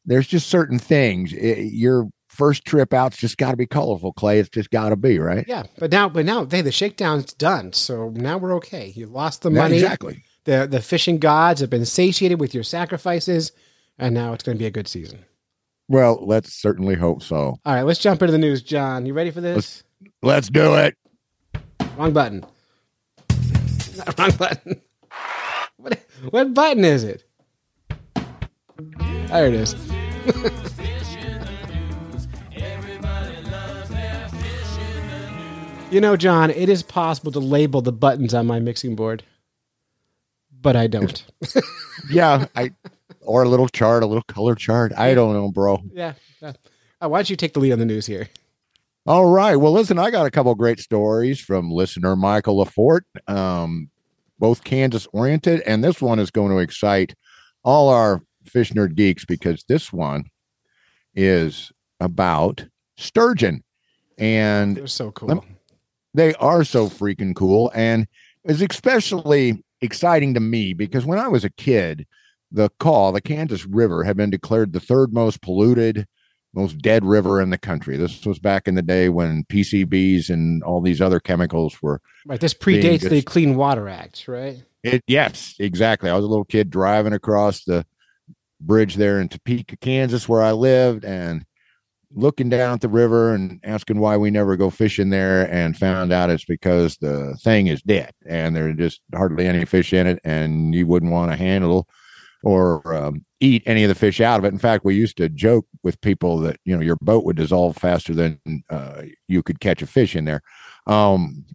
there's 0.06 0.28
just 0.28 0.48
certain 0.50 0.80
things. 0.80 1.34
I- 1.34 1.70
your 1.72 2.10
first 2.34 2.66
trip 2.66 2.94
out's 2.94 3.18
just 3.18 3.38
got 3.38 3.52
to 3.52 3.58
be 3.58 3.66
colorful, 3.68 4.12
Clay. 4.14 4.40
It's 4.40 4.50
just 4.50 4.72
got 4.72 4.90
to 4.90 4.96
be 4.96 5.20
right. 5.20 5.46
Yeah, 5.48 5.64
but 5.78 5.92
now, 5.92 6.10
but 6.10 6.26
now, 6.26 6.46
hey, 6.46 6.62
the 6.62 6.72
shakedown's 6.72 7.34
done, 7.34 7.74
so 7.74 8.10
now 8.10 8.38
we're 8.38 8.56
okay. 8.56 8.92
You 8.96 9.06
lost 9.08 9.42
the 9.44 9.52
Yeah, 9.52 9.62
money. 9.62 9.76
exactly. 9.76 10.24
The 10.46 10.68
the 10.70 10.82
fishing 10.82 11.20
gods 11.20 11.62
have 11.62 11.70
been 11.70 11.86
satiated 11.86 12.40
with 12.40 12.54
your 12.54 12.64
sacrifices, 12.64 13.52
and 13.98 14.14
now 14.14 14.34
it's 14.34 14.44
going 14.44 14.58
to 14.58 14.60
be 14.60 14.66
a 14.66 14.72
good 14.72 14.88
season. 14.88 15.24
Well, 15.88 16.20
let's 16.26 16.54
certainly 16.54 16.96
hope 16.96 17.22
so. 17.24 17.60
All 17.66 17.74
right, 17.74 17.84
let's 17.84 18.00
jump 18.00 18.22
into 18.22 18.32
the 18.32 18.38
news, 18.38 18.62
John. 18.62 19.06
You 19.06 19.14
ready 19.14 19.32
for 19.32 19.42
this? 19.42 19.84
Let's 20.22 20.50
do 20.50 20.74
it. 20.76 20.96
Wrong 21.98 22.12
button. 22.14 22.46
Wrong 24.18 24.32
button. 24.38 24.82
What 25.78 26.00
what 26.30 26.54
button 26.54 26.84
is 26.86 27.04
it? 27.04 27.24
There 29.28 29.48
it 29.48 29.54
is. 29.54 29.76
you 35.94 36.02
know, 36.02 36.18
John, 36.18 36.50
it 36.50 36.70
is 36.70 36.84
possible 36.84 37.32
to 37.32 37.40
label 37.40 37.82
the 37.82 37.92
buttons 37.92 38.34
on 38.34 38.48
my 38.48 38.60
mixing 38.60 38.96
board, 38.96 39.24
but 40.62 40.76
I 40.76 40.88
don't. 40.88 41.24
Yeah, 42.10 42.48
I 42.56 42.72
or 43.22 43.44
a 43.44 43.48
little 43.48 43.70
chart, 43.70 44.04
a 44.04 44.06
little 44.06 44.24
color 44.24 44.56
chart. 44.56 44.92
I 44.98 45.14
don't 45.14 45.34
know, 45.34 45.50
bro. 45.52 45.80
yeah. 45.94 46.14
yeah. 46.42 46.54
Uh, 47.02 47.08
why 47.08 47.20
don't 47.20 47.30
you 47.30 47.36
take 47.36 47.54
the 47.54 47.60
lead 47.60 47.72
on 47.72 47.80
the 47.80 47.86
news 47.86 48.06
here? 48.06 48.28
All 49.06 49.28
right. 49.28 49.56
Well, 49.56 49.72
listen, 49.72 50.00
I 50.00 50.10
got 50.12 50.26
a 50.26 50.32
couple 50.32 50.54
great 50.56 50.80
stories 50.80 51.40
from 51.40 51.72
listener 51.72 52.16
Michael 52.16 52.64
Leforte, 52.64 53.04
um, 53.28 53.90
both 54.40 54.64
Kansas 54.64 55.08
oriented, 55.14 55.62
and 55.62 55.84
this 55.84 56.02
one 56.02 56.20
is 56.20 56.32
going 56.32 56.52
to 56.52 56.58
excite 56.58 57.14
all 57.64 57.90
our 57.90 58.22
fish 58.46 58.72
nerd 58.72 58.96
geeks 58.96 59.24
because 59.24 59.64
this 59.68 59.94
one 59.94 60.26
is 61.16 61.72
about 62.00 62.66
sturgeon, 62.98 63.64
and 64.18 64.76
They're 64.78 64.88
so 64.88 65.12
cool. 65.12 65.30
Lem- 65.30 65.53
they 66.14 66.34
are 66.36 66.64
so 66.64 66.90
freaking 66.90 67.36
cool, 67.36 67.72
and 67.74 68.08
it's 68.44 68.62
especially 68.62 69.64
exciting 69.82 70.34
to 70.34 70.40
me 70.40 70.74
because 70.74 71.06
when 71.06 71.20
I 71.20 71.28
was 71.28 71.44
a 71.44 71.50
kid, 71.50 72.06
the 72.52 72.70
Kaw, 72.80 73.12
the 73.12 73.22
Kansas 73.22 73.66
River, 73.66 74.04
had 74.04 74.18
been 74.18 74.30
declared 74.30 74.74
the 74.74 74.80
third 74.80 75.14
most 75.14 75.42
polluted 75.42 76.08
most 76.54 76.78
dead 76.80 77.04
river 77.04 77.42
in 77.42 77.50
the 77.50 77.58
country. 77.58 77.98
This 77.98 78.26
was 78.26 78.40
back 78.40 78.68
in 78.68 78.76
the 78.76 78.82
day 78.82 79.10
when 79.10 79.44
PCBs 79.46 80.30
and 80.30 80.64
all 80.64 80.82
these 80.82 81.02
other 81.02 81.20
chemicals 81.20 81.82
were. 81.82 82.00
Right. 82.26 82.40
This 82.40 82.54
predates 82.54 83.10
the 83.10 83.22
Clean 83.24 83.56
Water 83.56 83.90
Act, 83.90 84.28
right? 84.28 84.64
It 84.84 85.04
yes, 85.08 85.56
exactly. 85.60 86.10
I 86.10 86.16
was 86.16 86.26
a 86.26 86.28
little 86.28 86.46
kid 86.46 86.70
driving 86.70 87.14
across 87.14 87.64
the 87.64 87.86
bridge 88.62 88.96
there 88.96 89.20
in 89.20 89.30
Topeka, 89.30 89.78
Kansas, 89.78 90.30
where 90.30 90.42
I 90.42 90.52
lived, 90.52 91.06
and 91.06 91.46
looking 92.14 92.50
down 92.50 92.74
at 92.74 92.82
the 92.82 92.90
river 92.90 93.34
and 93.34 93.60
asking 93.64 94.00
why 94.00 94.18
we 94.18 94.32
never 94.32 94.56
go 94.56 94.70
fishing 94.70 95.10
there, 95.10 95.52
and 95.52 95.78
found 95.78 96.12
out 96.14 96.30
it's 96.30 96.46
because 96.46 96.98
the 96.98 97.38
thing 97.44 97.68
is 97.68 97.82
dead 97.82 98.12
and 98.28 98.56
there's 98.56 98.78
just 98.78 99.02
hardly 99.14 99.48
any 99.48 99.66
fish 99.66 99.94
in 99.94 100.08
it, 100.08 100.20
and 100.24 100.74
you 100.74 100.88
wouldn't 100.88 101.12
want 101.12 101.32
to 101.32 101.38
handle 101.38 101.88
or 102.44 102.94
um, 102.94 103.26
eat 103.40 103.64
any 103.66 103.84
of 103.84 103.90
the 103.90 103.96
fish 103.96 104.20
out 104.20 104.38
of 104.38 104.46
it. 104.46 104.52
In 104.54 104.60
fact, 104.60 104.86
we 104.86 104.96
used 104.96 105.18
to 105.18 105.30
joke 105.30 105.66
with 105.82 106.00
people 106.02 106.40
that 106.40 106.60
you 106.66 106.76
know 106.76 106.82
your 106.82 106.98
boat 107.02 107.24
would 107.26 107.38
dissolve 107.38 107.78
faster 107.78 108.14
than 108.14 108.40
uh, 108.70 109.04
you 109.28 109.42
could 109.42 109.60
catch 109.60 109.82
a 109.82 109.88
fish 109.88 110.16
in 110.16 110.26
there. 110.26 110.42
Um, 110.86 111.46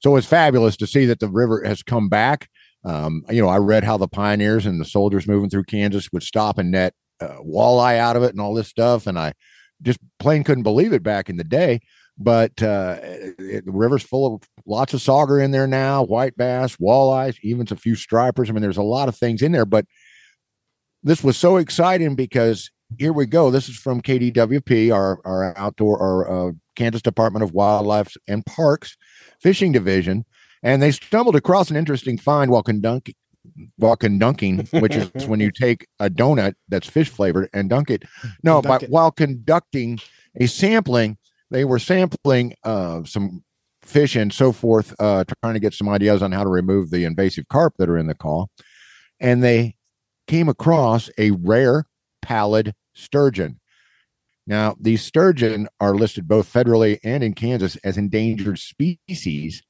so 0.00 0.16
it's 0.16 0.26
fabulous 0.26 0.76
to 0.78 0.86
see 0.86 1.06
that 1.06 1.20
the 1.20 1.28
river 1.28 1.62
has 1.64 1.82
come 1.82 2.08
back. 2.08 2.48
Um, 2.84 3.24
you 3.30 3.42
know, 3.42 3.48
I 3.48 3.56
read 3.56 3.82
how 3.82 3.96
the 3.96 4.06
pioneers 4.06 4.66
and 4.66 4.80
the 4.80 4.84
soldiers 4.84 5.26
moving 5.26 5.50
through 5.50 5.64
Kansas 5.64 6.12
would 6.12 6.22
stop 6.22 6.58
and 6.58 6.70
net 6.70 6.94
uh, 7.20 7.38
walleye 7.40 7.98
out 7.98 8.16
of 8.16 8.22
it 8.22 8.32
and 8.32 8.40
all 8.40 8.54
this 8.54 8.68
stuff, 8.68 9.06
and 9.06 9.18
I 9.18 9.32
just 9.82 9.98
plain 10.18 10.44
couldn't 10.44 10.62
believe 10.62 10.92
it 10.92 11.02
back 11.02 11.28
in 11.28 11.36
the 11.36 11.44
day. 11.44 11.80
But 12.18 12.62
uh, 12.62 12.96
it, 13.02 13.66
the 13.66 13.72
river's 13.72 14.02
full 14.02 14.36
of 14.36 14.42
lots 14.64 14.94
of 14.94 15.00
sauger 15.00 15.42
in 15.42 15.50
there 15.50 15.66
now, 15.66 16.02
white 16.02 16.36
bass, 16.36 16.76
walleyes, 16.76 17.36
even 17.42 17.66
a 17.70 17.76
few 17.76 17.94
stripers. 17.94 18.48
I 18.48 18.54
mean, 18.54 18.62
there's 18.62 18.78
a 18.78 18.82
lot 18.82 19.08
of 19.08 19.16
things 19.16 19.42
in 19.42 19.52
there. 19.52 19.66
But 19.66 19.84
this 21.02 21.22
was 21.22 21.36
so 21.36 21.58
exciting 21.58 22.14
because 22.14 22.70
here 22.98 23.12
we 23.12 23.26
go. 23.26 23.50
This 23.50 23.68
is 23.68 23.76
from 23.76 24.00
KDWP, 24.00 24.94
our 24.94 25.20
our 25.24 25.56
outdoor, 25.58 26.00
our 26.00 26.48
uh, 26.48 26.52
Kansas 26.74 27.02
Department 27.02 27.42
of 27.42 27.52
Wildlife 27.52 28.16
and 28.26 28.46
Parks 28.46 28.96
Fishing 29.40 29.72
Division, 29.72 30.24
and 30.62 30.82
they 30.82 30.92
stumbled 30.92 31.36
across 31.36 31.70
an 31.70 31.76
interesting 31.76 32.16
find 32.16 32.50
while 32.50 32.62
conducting 32.62 33.14
while 33.76 33.96
conducting, 33.96 34.66
which 34.66 34.94
is 34.94 35.10
when 35.26 35.40
you 35.40 35.50
take 35.50 35.86
a 36.00 36.10
donut 36.10 36.54
that's 36.68 36.88
fish 36.88 37.08
flavored 37.08 37.48
and 37.52 37.70
dunk 37.70 37.90
it. 37.90 38.04
No, 38.42 38.60
Dunk 38.60 38.66
but 38.66 38.82
it. 38.84 38.90
while 38.90 39.10
conducting 39.10 39.98
a 40.36 40.46
sampling, 40.46 41.18
they 41.50 41.64
were 41.64 41.78
sampling 41.78 42.54
uh, 42.64 43.04
some 43.04 43.42
fish 43.82 44.16
and 44.16 44.32
so 44.32 44.52
forth, 44.52 44.94
uh, 44.98 45.24
trying 45.42 45.54
to 45.54 45.60
get 45.60 45.74
some 45.74 45.88
ideas 45.88 46.22
on 46.22 46.32
how 46.32 46.42
to 46.42 46.50
remove 46.50 46.90
the 46.90 47.04
invasive 47.04 47.48
carp 47.48 47.74
that 47.78 47.88
are 47.88 47.98
in 47.98 48.06
the 48.06 48.14
Kaw. 48.14 48.46
And 49.20 49.42
they 49.42 49.76
came 50.26 50.48
across 50.48 51.08
a 51.18 51.30
rare 51.30 51.86
pallid 52.20 52.74
sturgeon. 52.94 53.60
Now, 54.46 54.76
these 54.80 55.02
sturgeon 55.02 55.68
are 55.80 55.94
listed 55.94 56.28
both 56.28 56.52
federally 56.52 56.98
and 57.02 57.24
in 57.24 57.34
Kansas 57.34 57.76
as 57.76 57.96
endangered 57.96 58.58
species. 58.58 59.62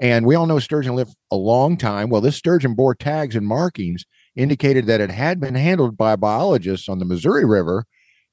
And 0.00 0.26
we 0.26 0.34
all 0.34 0.46
know 0.46 0.58
sturgeon 0.58 0.94
live 0.94 1.12
a 1.30 1.36
long 1.36 1.76
time. 1.76 2.08
Well, 2.08 2.20
this 2.20 2.36
sturgeon 2.36 2.74
bore 2.74 2.94
tags 2.94 3.34
and 3.34 3.46
markings 3.46 4.04
indicated 4.36 4.86
that 4.86 5.00
it 5.00 5.10
had 5.10 5.40
been 5.40 5.56
handled 5.56 5.96
by 5.96 6.14
biologists 6.14 6.88
on 6.88 6.98
the 6.98 7.04
Missouri 7.04 7.44
River 7.44 7.84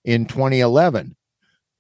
in 0.04 0.26
2011. 0.26 1.16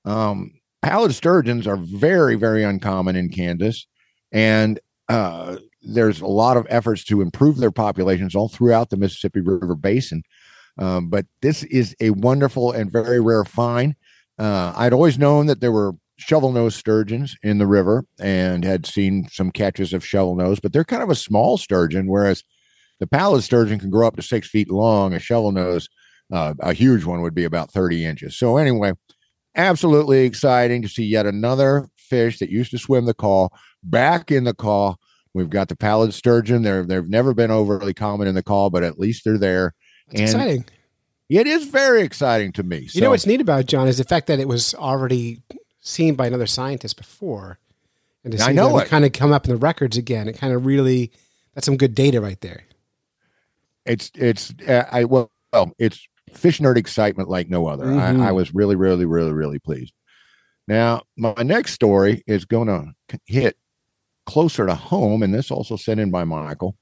Um, 0.06 0.54
pallid 0.82 1.14
sturgeons 1.14 1.68
are 1.68 1.78
very, 1.78 2.36
very 2.36 2.64
uncommon 2.64 3.16
in 3.16 3.30
Kansas. 3.30 3.86
And 4.32 4.80
uh, 5.08 5.58
there's 5.82 6.22
a 6.22 6.28
lot 6.28 6.58
of 6.58 6.66
efforts 6.70 7.04
to 7.06 7.22
improve 7.22 7.58
their 7.58 7.72
populations 7.72 8.36
all 8.36 8.50
throughout 8.50 8.90
the 8.90 8.98
Mississippi 8.98 9.42
River 9.42 9.76
Basin. 9.76 10.24
Um, 10.78 11.10
but 11.10 11.26
this 11.42 11.64
is 11.64 11.96
a 12.02 12.10
wonderful 12.10 12.72
and 12.72 12.92
very 12.92 13.22
rare 13.22 13.46
find. 13.46 13.96
Uh, 14.38 14.74
I'd 14.76 14.94
always 14.94 15.18
known 15.18 15.46
that 15.46 15.62
there 15.62 15.72
were 15.72 15.94
shovel 16.18 16.52
nose 16.52 16.76
sturgeons 16.76 17.36
in 17.44 17.58
the 17.58 17.68
river 17.68 18.06
and 18.20 18.64
had 18.64 18.86
seen 18.86 19.28
some 19.32 19.52
catches 19.52 19.94
of 19.94 20.06
shovel 20.06 20.36
nose, 20.36 20.60
but 20.60 20.74
they're 20.74 20.84
kind 20.84 21.04
of 21.04 21.10
a 21.10 21.16
small 21.16 21.58
sturgeon, 21.58 22.08
whereas 22.08 22.44
the 23.00 23.08
pallid 23.08 23.44
sturgeon 23.44 23.80
can 23.80 23.90
grow 23.90 24.08
up 24.08 24.16
to 24.16 24.22
six 24.22 24.48
feet 24.48 24.70
long. 24.70 25.14
A 25.14 25.20
shovel 25.20 25.52
nose, 25.52 25.90
uh, 26.32 26.54
a 26.60 26.74
huge 26.74 27.04
one, 27.04 27.22
would 27.22 27.36
be 27.36 27.44
about 27.44 27.72
30 27.72 28.06
inches. 28.06 28.38
So, 28.38 28.58
anyway, 28.58 28.94
absolutely 29.56 30.26
exciting 30.26 30.82
to 30.82 30.88
see 30.88 31.06
yet 31.06 31.26
another 31.26 31.90
fish 31.98 32.40
that 32.40 32.50
used 32.50 32.72
to 32.72 32.78
swim 32.78 33.06
the 33.06 33.14
Kaw 33.14 33.50
back 33.84 34.32
in 34.32 34.46
the 34.46 34.54
Kaw. 34.54 34.96
We've 35.34 35.50
got 35.50 35.68
the 35.68 35.76
pallid 35.76 36.14
sturgeon. 36.14 36.62
They're, 36.62 36.86
they've 36.86 37.10
never 37.10 37.34
been 37.34 37.52
overly 37.52 37.94
common 37.94 38.28
in 38.28 38.36
the 38.36 38.44
Kaw, 38.44 38.70
but 38.70 38.84
at 38.84 38.98
least 38.98 39.26
they're 39.26 39.38
there. 39.38 39.74
It's 40.08 40.22
And 40.22 40.30
exciting. 40.30 40.66
It 41.28 41.48
is 41.48 41.66
very 41.66 42.04
exciting 42.04 42.52
to 42.54 42.64
me. 42.64 42.88
You 42.94 43.02
know 43.02 43.10
what's 43.10 43.26
neat 43.26 43.42
about 43.42 43.62
it, 43.62 43.68
John 43.68 43.88
is 43.88 43.98
the 43.98 44.04
fact 44.04 44.28
that 44.28 44.40
it 44.40 44.48
was 44.48 44.76
already 44.76 45.42
seen 45.86 46.16
by 46.16 46.28
another 46.28 46.48
scientist 46.48 46.98
before, 46.98 47.60
and 48.24 48.34
to 48.34 48.44
I 48.44 48.48
see 48.48 48.54
know 48.54 48.78
that 48.78 48.88
it. 48.88 48.90
kind 48.90 49.06
of 49.06 49.14
come 49.14 49.32
up 49.32 49.46
in 49.46 49.52
the 49.52 49.58
records 49.58 49.96
again. 49.96 50.28
It 50.28 50.38
kind 50.38 50.52
of 50.54 50.66
really 50.66 51.12
that's 51.54 51.66
some 51.66 51.78
good 51.78 51.96
data 51.96 52.20
right 52.20 52.42
there. 52.42 52.64
it's 53.86 54.12
it's 54.16 54.54
uh, 54.68 54.86
I 54.92 55.06
well, 55.06 55.32
well 55.54 55.72
it's 55.78 56.06
fish 56.34 56.60
nerd 56.60 56.76
excitement 56.78 57.30
like 57.30 57.50
no 57.50 57.68
other. 57.68 57.86
Mhm. 57.86 58.20
I, 58.22 58.30
I 58.30 58.32
was 58.32 58.54
really 58.54 58.76
really 58.76 59.06
really 59.06 59.32
really 59.32 59.60
pleased. 59.60 59.94
Now 60.68 61.04
my 61.16 61.34
next 61.44 61.74
story 61.74 62.24
is 62.28 62.46
going 62.46 62.68
to 62.68 63.20
hit 63.26 63.56
closer 64.26 64.66
to 64.66 64.74
home, 64.76 65.22
and 65.24 65.34
this 65.34 65.52
also 65.52 65.76
sent 65.78 66.00
in 66.00 66.10
by 66.12 66.24
Michael. 66.24 66.76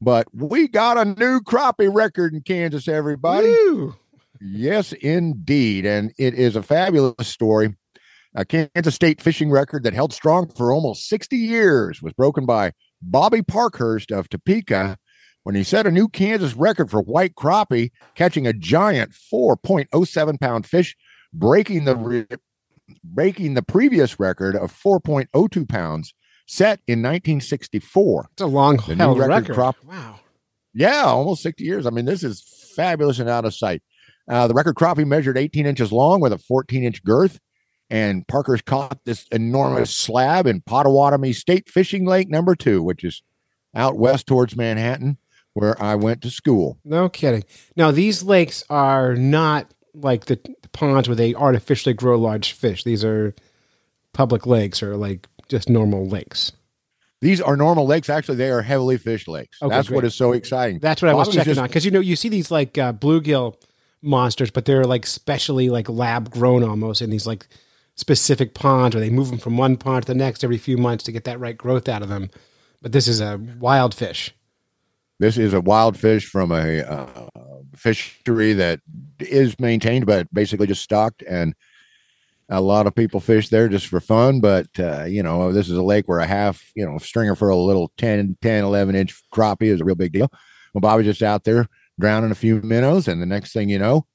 But 0.00 0.26
we 0.34 0.66
got 0.68 0.98
a 0.98 1.04
new 1.04 1.40
crappie 1.40 1.88
record 1.90 2.34
in 2.34 2.40
Kansas, 2.42 2.88
everybody. 2.88 3.46
Woo! 3.46 3.94
Yes, 4.40 4.92
indeed. 4.92 5.86
And 5.86 6.12
it 6.18 6.34
is 6.34 6.56
a 6.56 6.62
fabulous 6.62 7.28
story. 7.28 7.74
A 8.34 8.44
Kansas 8.44 8.94
State 8.94 9.20
fishing 9.22 9.50
record 9.50 9.84
that 9.84 9.94
held 9.94 10.12
strong 10.12 10.48
for 10.48 10.72
almost 10.72 11.08
60 11.08 11.36
years 11.36 12.02
was 12.02 12.12
broken 12.12 12.44
by 12.46 12.72
Bobby 13.00 13.42
Parkhurst 13.42 14.10
of 14.10 14.28
Topeka 14.28 14.98
when 15.44 15.54
he 15.54 15.62
set 15.62 15.86
a 15.86 15.90
new 15.90 16.08
Kansas 16.08 16.54
record 16.54 16.90
for 16.90 17.00
white 17.02 17.34
crappie, 17.36 17.90
catching 18.16 18.46
a 18.46 18.52
giant 18.52 19.12
4.07 19.32 20.40
pound 20.40 20.66
fish, 20.66 20.96
breaking 21.32 21.84
the 21.84 21.94
re- 21.96 22.26
breaking 23.04 23.54
the 23.54 23.62
previous 23.62 24.18
record 24.18 24.56
of 24.56 24.72
4.02 24.72 25.68
pounds 25.68 26.12
set 26.46 26.80
in 26.86 27.00
1964. 27.02 28.28
It's 28.32 28.42
a 28.42 28.46
long 28.46 28.76
The 28.78 28.96
held 28.96 29.18
record 29.18 29.30
record. 29.30 29.54
crop- 29.54 29.84
Wow. 29.84 30.20
Yeah, 30.74 31.04
almost 31.04 31.42
60 31.42 31.62
years. 31.62 31.86
I 31.86 31.90
mean, 31.90 32.04
this 32.04 32.24
is 32.24 32.42
fabulous 32.74 33.20
and 33.20 33.28
out 33.28 33.44
of 33.44 33.54
sight. 33.54 33.80
Uh, 34.28 34.48
the 34.48 34.54
record 34.54 34.74
crappie 34.74 35.06
measured 35.06 35.38
18 35.38 35.66
inches 35.66 35.92
long 35.92 36.20
with 36.20 36.32
a 36.32 36.38
14 36.38 36.82
inch 36.82 37.04
girth. 37.04 37.38
And 37.90 38.26
Parkhurst 38.26 38.64
caught 38.64 39.04
this 39.04 39.26
enormous 39.30 39.94
slab 39.94 40.46
in 40.46 40.62
Pottawatomie 40.62 41.34
State 41.34 41.68
Fishing 41.68 42.06
Lake 42.06 42.28
number 42.28 42.54
two, 42.54 42.82
which 42.82 43.04
is 43.04 43.22
out 43.74 43.96
west 43.98 44.26
towards 44.26 44.56
Manhattan, 44.56 45.18
where 45.52 45.80
I 45.80 45.94
went 45.94 46.22
to 46.22 46.30
school. 46.30 46.78
No 46.84 47.08
kidding. 47.08 47.44
Now 47.76 47.90
these 47.90 48.22
lakes 48.22 48.64
are 48.70 49.14
not 49.14 49.70
like 49.94 50.24
the, 50.26 50.40
the 50.62 50.68
ponds 50.70 51.08
where 51.08 51.14
they 51.14 51.34
artificially 51.34 51.94
grow 51.94 52.18
large 52.18 52.52
fish. 52.52 52.84
These 52.84 53.04
are 53.04 53.34
public 54.12 54.46
lakes 54.46 54.82
or 54.82 54.96
like 54.96 55.28
just 55.48 55.68
normal 55.68 56.08
lakes. 56.08 56.52
These 57.20 57.40
are 57.40 57.56
normal 57.56 57.86
lakes. 57.86 58.08
Actually, 58.10 58.36
they 58.36 58.50
are 58.50 58.60
heavily 58.62 58.98
fished 58.98 59.28
lakes. 59.28 59.62
Okay, 59.62 59.74
That's 59.74 59.88
what 59.88 60.00
great. 60.00 60.08
is 60.08 60.14
so 60.14 60.32
exciting. 60.32 60.78
That's 60.78 61.00
what 61.00 61.10
I 61.10 61.14
was 61.14 61.28
checking 61.28 61.52
just- 61.52 61.60
on 61.60 61.66
because 61.68 61.84
you 61.84 61.90
know 61.90 62.00
you 62.00 62.16
see 62.16 62.28
these 62.28 62.50
like 62.50 62.76
uh, 62.76 62.92
bluegill 62.92 63.56
monsters, 64.02 64.50
but 64.50 64.64
they're 64.64 64.84
like 64.84 65.06
specially 65.06 65.70
like 65.70 65.88
lab 65.88 66.30
grown 66.30 66.62
almost 66.64 67.00
in 67.02 67.10
these 67.10 67.26
like 67.26 67.46
specific 67.96 68.54
ponds 68.54 68.94
where 68.94 69.04
they 69.04 69.10
move 69.10 69.28
them 69.28 69.38
from 69.38 69.56
one 69.56 69.76
pond 69.76 70.04
to 70.04 70.12
the 70.12 70.18
next 70.18 70.42
every 70.42 70.58
few 70.58 70.76
months 70.76 71.04
to 71.04 71.12
get 71.12 71.24
that 71.24 71.40
right 71.40 71.56
growth 71.56 71.88
out 71.88 72.02
of 72.02 72.08
them. 72.08 72.30
But 72.82 72.92
this 72.92 73.08
is 73.08 73.20
a 73.20 73.40
wild 73.58 73.94
fish. 73.94 74.34
This 75.20 75.38
is 75.38 75.54
a 75.54 75.60
wild 75.60 75.96
fish 75.96 76.26
from 76.26 76.50
a 76.50 76.80
uh, 76.80 77.28
fishery 77.76 78.52
that 78.54 78.80
is 79.20 79.58
maintained, 79.60 80.06
but 80.06 80.32
basically 80.34 80.66
just 80.66 80.82
stocked. 80.82 81.22
And 81.22 81.54
a 82.48 82.60
lot 82.60 82.86
of 82.86 82.94
people 82.94 83.20
fish 83.20 83.48
there 83.48 83.68
just 83.68 83.86
for 83.86 84.00
fun. 84.00 84.40
But, 84.40 84.68
uh, 84.78 85.04
you 85.04 85.22
know, 85.22 85.52
this 85.52 85.68
is 85.68 85.76
a 85.76 85.82
lake 85.82 86.08
where 86.08 86.18
a 86.18 86.26
half, 86.26 86.72
you 86.74 86.84
know, 86.84 86.98
stringer 86.98 87.36
for 87.36 87.48
a 87.48 87.56
little 87.56 87.92
10, 87.96 88.38
10, 88.42 88.64
11 88.64 88.96
inch 88.96 89.22
crappie 89.32 89.62
is 89.68 89.80
a 89.80 89.84
real 89.84 89.94
big 89.94 90.12
deal. 90.12 90.30
Well, 90.72 90.80
Bobby's 90.80 91.06
just 91.06 91.22
out 91.22 91.44
there 91.44 91.68
drowning 91.98 92.32
a 92.32 92.36
few 92.36 92.60
minnows. 92.62 93.08
And 93.08 93.22
the 93.22 93.26
next 93.26 93.52
thing 93.52 93.68
you 93.68 93.78
know, 93.78 94.06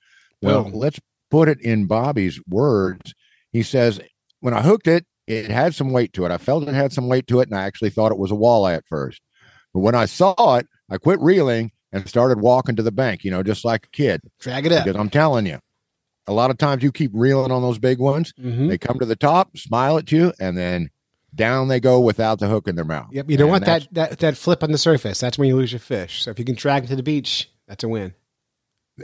well, 0.42 0.64
Boom. 0.64 0.74
let's 0.74 1.00
put 1.32 1.50
it 1.50 1.62
in 1.62 1.86
Bobby's 1.86 2.40
words. 2.48 3.14
He 3.52 3.64
says, 3.64 4.00
when 4.40 4.54
I 4.54 4.62
hooked 4.62 4.88
it, 4.88 5.06
it 5.28 5.50
had 5.52 5.76
some 5.76 5.92
weight 5.92 6.14
to 6.14 6.26
it. 6.26 6.32
I 6.32 6.38
felt 6.38 6.68
it 6.68 6.74
had 6.74 6.92
some 6.94 7.08
weight 7.08 7.28
to 7.28 7.40
it, 7.40 7.50
and 7.50 7.58
I 7.58 7.64
actually 7.64 7.90
thought 7.92 8.12
it 8.12 8.18
was 8.18 8.32
a 8.32 8.36
walleye 8.36 8.76
at 8.76 8.88
first. 8.88 9.22
But 9.74 9.82
when 9.82 9.96
I 9.96 10.06
saw 10.06 10.56
it, 10.56 10.68
I 10.90 10.98
quit 10.98 11.20
reeling 11.20 11.72
and 11.92 12.08
started 12.08 12.40
walking 12.42 12.76
to 12.78 12.84
the 12.84 12.92
bank, 12.92 13.24
you 13.24 13.32
know, 13.32 13.44
just 13.44 13.64
like 13.64 13.86
a 13.86 13.90
kid. 13.90 14.22
Drag 14.40 14.66
it 14.66 14.72
up. 14.72 14.86
Because 14.86 15.00
I'm 15.00 15.10
telling 15.10 15.46
you, 15.46 15.60
a 16.28 16.34
lot 16.34 16.50
of 16.52 16.58
times 16.58 16.84
you 16.84 16.92
keep 16.92 17.12
reeling 17.14 17.52
on 17.52 17.62
those 17.62 17.78
big 17.80 18.00
ones, 18.00 18.34
Mhm. 18.40 18.68
they 18.70 18.78
come 18.78 18.98
to 19.00 19.06
the 19.06 19.16
top, 19.16 19.56
smile 19.58 19.98
at 19.98 20.12
you, 20.12 20.34
and 20.40 20.58
then 20.58 20.90
down 21.36 21.68
they 21.68 21.80
go 21.80 22.00
without 22.00 22.40
the 22.40 22.48
hook 22.48 22.68
in 22.68 22.76
their 22.76 22.86
mouth. 22.86 23.08
Yep. 23.12 23.30
You 23.30 23.38
don't 23.38 23.46
And 23.48 23.52
want 23.52 23.66
that, 23.66 23.88
that 23.92 24.20
that 24.20 24.38
flip 24.38 24.64
on 24.64 24.72
the 24.72 24.78
surface. 24.80 25.20
That's 25.20 25.38
when 25.38 25.48
you 25.48 25.56
lose 25.56 25.72
your 25.72 25.80
fish. 25.80 26.24
So 26.24 26.32
if 26.32 26.40
you 26.40 26.46
can 26.46 26.56
drag 26.56 26.86
it 26.86 26.88
to 26.88 26.96
the 26.96 27.04
beach, 27.04 27.52
that's 27.68 27.84
a 27.84 27.88
win. 27.88 28.14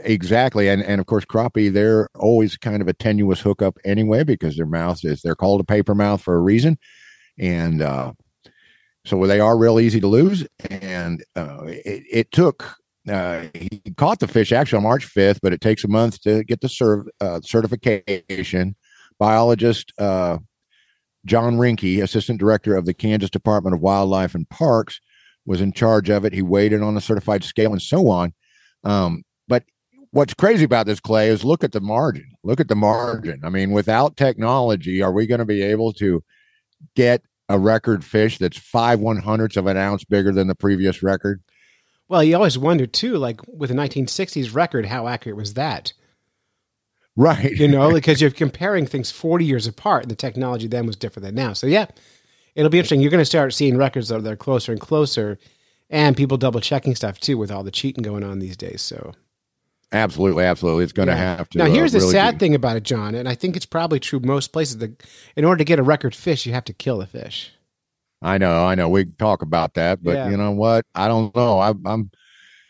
Exactly. 0.04 0.68
And 0.68 0.82
and 0.82 1.00
of 1.00 1.06
course, 1.06 1.24
crappie, 1.24 1.72
they're 1.72 2.08
always 2.14 2.56
kind 2.56 2.82
of 2.82 2.88
a 2.88 2.92
tenuous 2.92 3.40
hookup 3.40 3.78
anyway, 3.84 4.24
because 4.24 4.56
their 4.56 4.66
mouth 4.66 5.00
is 5.04 5.22
they're 5.22 5.34
called 5.34 5.60
a 5.60 5.64
paper 5.64 5.94
mouth 5.94 6.20
for 6.22 6.34
a 6.34 6.40
reason. 6.40 6.78
And 7.38 7.82
uh 7.82 8.12
so 9.04 9.24
they 9.26 9.40
are 9.40 9.56
real 9.58 9.80
easy 9.80 10.00
to 10.00 10.06
lose. 10.08 10.46
And 10.70 11.24
uh 11.36 11.64
it, 11.66 12.04
it 12.10 12.32
took 12.32 12.74
uh 13.08 13.46
he 13.54 13.82
caught 13.96 14.20
the 14.20 14.28
fish 14.28 14.52
actually 14.52 14.78
on 14.78 14.82
March 14.84 15.06
5th, 15.14 15.38
but 15.42 15.52
it 15.52 15.60
takes 15.60 15.84
a 15.84 15.88
month 15.88 16.20
to 16.22 16.44
get 16.44 16.60
the 16.60 16.68
serv- 16.68 17.08
uh, 17.20 17.40
certification. 17.42 18.76
Biologist 19.18 19.92
uh 19.98 20.38
John 21.24 21.56
Rinke, 21.56 22.02
assistant 22.02 22.38
director 22.38 22.76
of 22.76 22.86
the 22.86 22.94
Kansas 22.94 23.30
Department 23.30 23.74
of 23.74 23.80
Wildlife 23.80 24.34
and 24.34 24.48
Parks, 24.48 25.00
was 25.44 25.60
in 25.60 25.72
charge 25.72 26.08
of 26.10 26.24
it. 26.24 26.32
He 26.32 26.42
weighed 26.42 26.72
it 26.72 26.82
on 26.82 26.96
a 26.96 27.00
certified 27.00 27.44
scale 27.44 27.72
and 27.72 27.82
so 27.82 28.08
on. 28.10 28.32
Um, 28.84 29.24
what's 30.16 30.34
crazy 30.34 30.64
about 30.64 30.86
this 30.86 31.00
clay 31.00 31.28
is 31.28 31.44
look 31.44 31.62
at 31.62 31.72
the 31.72 31.80
margin 31.80 32.32
look 32.42 32.58
at 32.58 32.68
the 32.68 32.74
margin 32.74 33.40
i 33.44 33.48
mean 33.50 33.70
without 33.70 34.16
technology 34.16 35.02
are 35.02 35.12
we 35.12 35.26
going 35.26 35.38
to 35.38 35.44
be 35.44 35.62
able 35.62 35.92
to 35.92 36.22
get 36.94 37.22
a 37.48 37.58
record 37.58 38.04
fish 38.04 38.38
that's 38.38 38.58
five 38.58 38.98
one 38.98 39.18
hundredths 39.18 39.56
of 39.56 39.66
an 39.66 39.76
ounce 39.76 40.04
bigger 40.04 40.32
than 40.32 40.48
the 40.48 40.54
previous 40.54 41.02
record 41.02 41.42
Well, 42.08 42.22
you 42.22 42.36
always 42.36 42.56
wonder 42.56 42.86
too, 42.86 43.16
like 43.18 43.40
with 43.46 43.70
the 43.70 43.76
1960s 43.76 44.54
record, 44.54 44.86
how 44.86 45.08
accurate 45.08 45.36
was 45.36 45.54
that? 45.54 45.92
right 47.16 47.52
You 47.52 47.68
know, 47.68 47.92
because 48.00 48.20
you're 48.20 48.30
comparing 48.30 48.86
things 48.86 49.10
40 49.10 49.44
years 49.44 49.66
apart, 49.66 50.02
and 50.02 50.10
the 50.10 50.16
technology 50.16 50.68
then 50.68 50.86
was 50.86 50.96
different 50.96 51.24
than 51.24 51.34
now. 51.34 51.52
So 51.52 51.66
yeah, 51.66 51.86
it'll 52.54 52.70
be 52.70 52.78
interesting. 52.78 53.00
You're 53.00 53.10
going 53.10 53.20
to 53.20 53.24
start 53.24 53.54
seeing 53.54 53.76
records 53.76 54.08
that 54.08 54.24
are 54.24 54.36
closer 54.36 54.72
and 54.72 54.80
closer, 54.80 55.38
and 55.90 56.16
people 56.16 56.36
double 56.36 56.60
checking 56.60 56.94
stuff 56.94 57.18
too 57.18 57.38
with 57.38 57.50
all 57.50 57.64
the 57.64 57.70
cheating 57.70 58.02
going 58.02 58.22
on 58.22 58.38
these 58.38 58.56
days. 58.56 58.82
So 58.82 59.12
absolutely 59.92 60.44
absolutely 60.44 60.84
it's 60.84 60.92
going 60.92 61.08
to 61.08 61.14
Yeah. 61.14 61.36
have 61.36 61.48
to 61.50 61.58
Now, 61.58 61.64
uh, 61.64 61.68
here's 61.70 61.92
the 61.92 62.00
sad 62.00 62.34
be- 62.34 62.38
thing 62.40 62.54
about 62.54 62.76
it, 62.76 62.82
John, 62.82 63.14
and 63.14 63.28
I 63.28 63.34
think 63.34 63.56
it's 63.56 63.66
probably 63.66 64.00
true 64.00 64.20
most 64.20 64.52
places. 64.52 64.78
That 64.78 65.02
in 65.36 65.44
order 65.44 65.58
to 65.58 65.64
get 65.64 65.78
a 65.78 65.82
record 65.82 66.14
fish, 66.14 66.44
you 66.46 66.52
have 66.52 66.64
to 66.64 66.72
kill 66.72 66.98
the 66.98 67.06
fish. 67.06 67.52
i 68.22 68.38
know 68.38 68.64
i 68.66 68.74
know 68.74 68.88
we 68.88 69.04
can 69.04 69.14
talk 69.18 69.42
about 69.42 69.74
that 69.74 70.02
but 70.02 70.14
Yeah. 70.14 70.30
you 70.30 70.38
know 70.38 70.50
what 70.50 70.86
i 70.94 71.06
don't 71.06 71.36
know 71.36 71.58
I, 71.58 71.72
i'm 71.84 72.10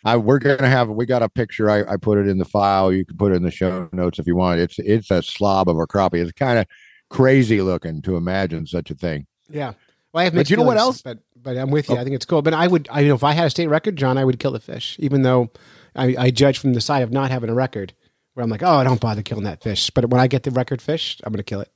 I 0.05 0.17
we're 0.17 0.39
gonna 0.39 0.69
have 0.69 0.89
we 0.89 1.05
got 1.05 1.25
a 1.25 1.29
picture. 1.29 1.69
I, 1.69 1.83
I 1.95 1.97
put 1.97 2.17
it 2.19 2.29
in 2.29 2.39
the 2.39 2.45
file. 2.45 2.93
You 2.93 3.05
can 3.05 3.17
put 3.17 3.33
it 3.33 3.37
in 3.37 3.43
the 3.43 3.51
show 3.51 3.89
notes 3.93 4.21
if 4.21 4.27
you 4.29 4.37
want. 4.37 4.61
It's 4.61 4.79
it's 4.79 5.11
a 5.11 5.21
slob 5.21 5.69
of 5.69 5.79
a 5.79 5.87
crappie. 5.89 6.23
It's 6.23 6.31
kind 6.31 6.61
of 6.61 6.67
crazy 7.11 7.61
looking 7.61 8.03
to 8.03 8.17
imagine 8.17 8.69
such 8.69 8.89
a 8.93 8.95
thing. 8.95 9.27
Yeah. 9.51 9.73
Well, 10.13 10.21
I 10.21 10.25
have 10.25 10.35
But 10.35 10.49
you 10.49 10.57
know 10.59 10.63
what 10.63 10.77
else? 10.77 11.03
But 11.03 11.19
but 11.43 11.57
I'm 11.57 11.71
with 11.73 11.89
you. 11.89 11.97
Oh. 11.97 11.99
I 11.99 12.05
think 12.05 12.15
it's 12.15 12.25
cool. 12.25 12.41
But 12.41 12.55
I 12.55 12.69
would, 12.69 12.87
I 12.89 13.01
you 13.01 13.09
know, 13.09 13.17
if 13.17 13.25
I 13.25 13.33
had 13.33 13.49
a 13.49 13.51
state 13.51 13.67
record, 13.67 13.97
John, 13.97 14.17
I 14.17 14.25
would 14.25 14.39
kill 14.39 14.53
the 14.53 14.61
fish, 14.61 14.97
even 15.01 15.23
though 15.23 15.51
I, 15.97 16.15
I 16.19 16.31
judge 16.31 16.59
from 16.59 16.75
the 16.75 16.81
side 16.81 17.03
of 17.03 17.11
not 17.13 17.31
having 17.31 17.51
a 17.51 17.55
record, 17.55 17.93
where 18.35 18.45
I'm 18.45 18.51
like, 18.51 18.63
oh, 18.63 18.75
I 18.77 18.85
don't 18.85 19.01
bother 19.01 19.23
killing 19.23 19.45
that 19.45 19.63
fish. 19.63 19.91
But 19.91 20.11
when 20.11 20.21
I 20.21 20.27
get 20.27 20.43
the 20.43 20.51
record 20.51 20.83
fish, 20.83 21.21
I'm 21.25 21.33
going 21.33 21.39
to 21.39 21.43
kill 21.43 21.61
it. 21.63 21.71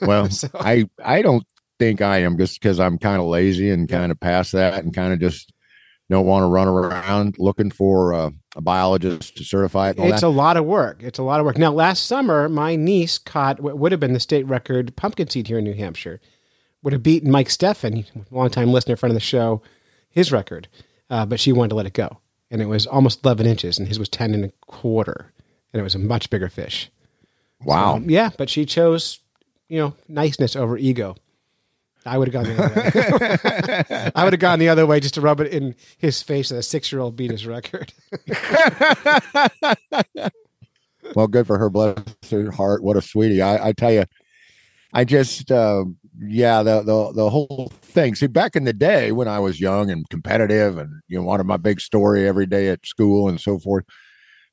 Well, 0.02 0.28
So- 0.30 0.48
I 0.54 0.88
I 1.02 1.22
don't 1.22 1.44
think 1.78 2.00
I 2.02 2.18
am 2.18 2.36
just 2.36 2.60
because 2.60 2.80
I'm 2.80 2.98
kind 2.98 3.20
of 3.20 3.26
lazy 3.28 3.70
and 3.70 3.88
kind 3.88 4.12
of 4.12 4.20
past 4.20 4.52
that 4.52 4.82
and 4.84 4.92
kind 4.92 5.12
of 5.12 5.20
just 5.20 5.52
don't 6.10 6.26
want 6.26 6.42
to 6.42 6.46
run 6.48 6.68
around 6.68 7.36
looking 7.38 7.70
for 7.70 8.14
uh, 8.14 8.30
a 8.56 8.60
biologist 8.62 9.36
to 9.36 9.44
certify 9.44 9.90
it. 9.90 9.98
It's 9.98 10.22
that. 10.22 10.26
a 10.26 10.28
lot 10.28 10.56
of 10.56 10.64
work. 10.64 11.02
It's 11.02 11.18
a 11.18 11.22
lot 11.22 11.38
of 11.38 11.46
work. 11.46 11.58
Now, 11.58 11.70
last 11.70 12.06
summer, 12.06 12.48
my 12.48 12.76
niece 12.76 13.18
caught 13.18 13.60
what 13.60 13.78
would 13.78 13.92
have 13.92 14.00
been 14.00 14.14
the 14.14 14.20
state 14.20 14.46
record 14.46 14.96
pumpkin 14.96 15.28
seed 15.28 15.48
here 15.48 15.58
in 15.58 15.64
New 15.64 15.74
Hampshire. 15.74 16.20
Would 16.82 16.94
have 16.94 17.02
beaten 17.02 17.30
Mike 17.30 17.48
Steffen, 17.48 18.06
longtime 18.30 18.72
listener, 18.72 18.96
friend 18.96 19.10
of 19.10 19.14
the 19.16 19.20
show, 19.20 19.62
his 20.08 20.32
record. 20.32 20.68
Uh, 21.10 21.26
but 21.26 21.40
she 21.40 21.52
wanted 21.52 21.70
to 21.70 21.74
let 21.74 21.86
it 21.86 21.92
go. 21.92 22.18
And 22.50 22.62
it 22.62 22.66
was 22.66 22.86
almost 22.86 23.24
11 23.24 23.46
inches, 23.46 23.78
and 23.78 23.88
his 23.88 23.98
was 23.98 24.08
10 24.08 24.34
and 24.34 24.44
a 24.44 24.52
quarter. 24.66 25.32
And 25.72 25.80
it 25.80 25.82
was 25.82 25.94
a 25.94 25.98
much 25.98 26.30
bigger 26.30 26.48
fish. 26.48 26.90
wow. 27.62 27.96
Um, 27.96 28.08
yeah, 28.08 28.30
but 28.38 28.48
she 28.48 28.64
chose, 28.64 29.20
you 29.68 29.78
know, 29.78 29.94
niceness 30.08 30.56
over 30.56 30.78
ego. 30.78 31.16
I 32.06 32.16
would 32.16 32.28
have 32.28 32.32
gone 32.32 32.44
the 32.44 32.62
other 32.62 34.00
way. 34.00 34.10
I 34.14 34.24
would 34.24 34.32
have 34.32 34.40
gone 34.40 34.58
the 34.58 34.68
other 34.68 34.86
way 34.86 35.00
just 35.00 35.14
to 35.14 35.20
rub 35.20 35.40
it 35.40 35.52
in 35.52 35.74
his 35.98 36.22
face 36.22 36.48
that 36.48 36.56
a 36.56 36.62
six 36.62 36.90
year 36.90 37.00
old 37.00 37.16
beat 37.16 37.30
his 37.30 37.46
record. 37.46 37.92
well, 41.14 41.26
good 41.26 41.46
for 41.46 41.58
her. 41.58 41.68
Bless 41.68 41.98
her 42.30 42.50
heart. 42.50 42.82
What 42.82 42.96
a 42.96 43.02
sweetie. 43.02 43.42
I, 43.42 43.68
I 43.68 43.72
tell 43.72 43.92
you, 43.92 44.04
I 44.92 45.04
just, 45.04 45.52
uh, 45.52 45.84
yeah, 46.18 46.62
the, 46.62 46.82
the, 46.82 47.12
the 47.12 47.30
whole 47.30 47.72
thing. 47.88 48.14
See, 48.14 48.26
back 48.26 48.56
in 48.56 48.64
the 48.64 48.72
day 48.72 49.12
when 49.12 49.28
I 49.28 49.38
was 49.38 49.60
young 49.60 49.90
and 49.90 50.08
competitive 50.08 50.78
and, 50.78 50.90
you 51.08 51.18
know, 51.18 51.24
wanted 51.24 51.44
my 51.44 51.56
big 51.56 51.80
story 51.80 52.26
every 52.26 52.46
day 52.46 52.68
at 52.68 52.86
school 52.86 53.28
and 53.28 53.40
so 53.40 53.58
forth, 53.58 53.84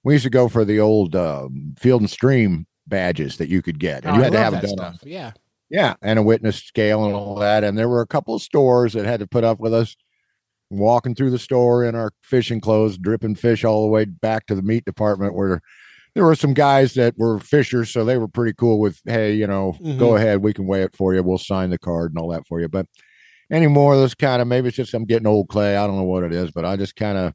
we 0.03 0.13
used 0.13 0.23
to 0.23 0.29
go 0.29 0.47
for 0.47 0.65
the 0.65 0.79
old 0.79 1.15
um, 1.15 1.75
field 1.77 2.01
and 2.01 2.09
stream 2.09 2.65
badges 2.87 3.37
that 3.37 3.49
you 3.49 3.61
could 3.61 3.79
get. 3.79 4.05
And 4.05 4.13
Oh, 4.13 4.17
you 4.17 4.23
had 4.23 4.31
to 4.33 4.39
have 4.39 4.53
that 4.53 4.61
done 4.63 4.77
stuff. 4.77 4.99
Yeah. 5.03 5.31
yeah, 5.69 5.95
and 6.01 6.19
a 6.19 6.23
witness 6.23 6.57
scale 6.57 7.05
and 7.05 7.13
all 7.13 7.35
that. 7.35 7.63
And 7.63 7.77
there 7.77 7.89
were 7.89 8.01
a 8.01 8.07
couple 8.07 8.35
of 8.35 8.41
stores 8.41 8.93
that 8.93 9.05
had 9.05 9.19
to 9.19 9.27
put 9.27 9.43
up 9.43 9.59
with 9.59 9.73
us 9.73 9.95
walking 10.69 11.15
through 11.15 11.31
the 11.31 11.39
store 11.39 11.83
in 11.83 11.95
our 11.95 12.11
fishing 12.21 12.59
clothes, 12.61 12.97
dripping 12.97 13.35
fish 13.35 13.63
all 13.63 13.83
the 13.83 13.89
way 13.91 14.05
back 14.05 14.45
to 14.47 14.55
the 14.55 14.61
meat 14.61 14.85
department 14.85 15.33
where 15.35 15.61
there 16.15 16.23
were 16.25 16.35
some 16.35 16.53
guys 16.53 16.93
that 16.93 17.13
were 17.17 17.39
fishers, 17.39 17.89
so 17.91 18.05
they 18.05 18.17
were 18.17 18.27
pretty 18.27 18.53
cool 18.53 18.79
with, 18.79 18.99
hey, 19.05 19.33
you 19.33 19.45
know, 19.47 19.75
go 19.97 20.15
ahead, 20.15 20.41
we 20.41 20.53
can 20.53 20.65
weigh 20.65 20.81
it 20.83 20.95
for 20.95 21.13
you, 21.13 21.21
we'll 21.21 21.37
sign 21.37 21.69
the 21.71 21.77
card 21.77 22.11
and 22.11 22.17
all 22.19 22.29
that 22.29 22.47
for 22.47 22.61
you. 22.61 22.69
But 22.69 22.85
anymore, 23.51 23.97
this 23.97 24.15
kind 24.15 24.41
of 24.41 24.47
maybe 24.47 24.67
it's 24.69 24.77
just 24.77 24.93
I'm 24.93 25.05
getting 25.05 25.27
old 25.27 25.47
clay. 25.49 25.75
I 25.77 25.85
don't 25.87 25.97
know 25.97 26.03
what 26.03 26.23
it 26.23 26.31
is, 26.33 26.51
but 26.51 26.65
I 26.65 26.75
just 26.75 26.95
kind 26.95 27.17
of 27.17 27.33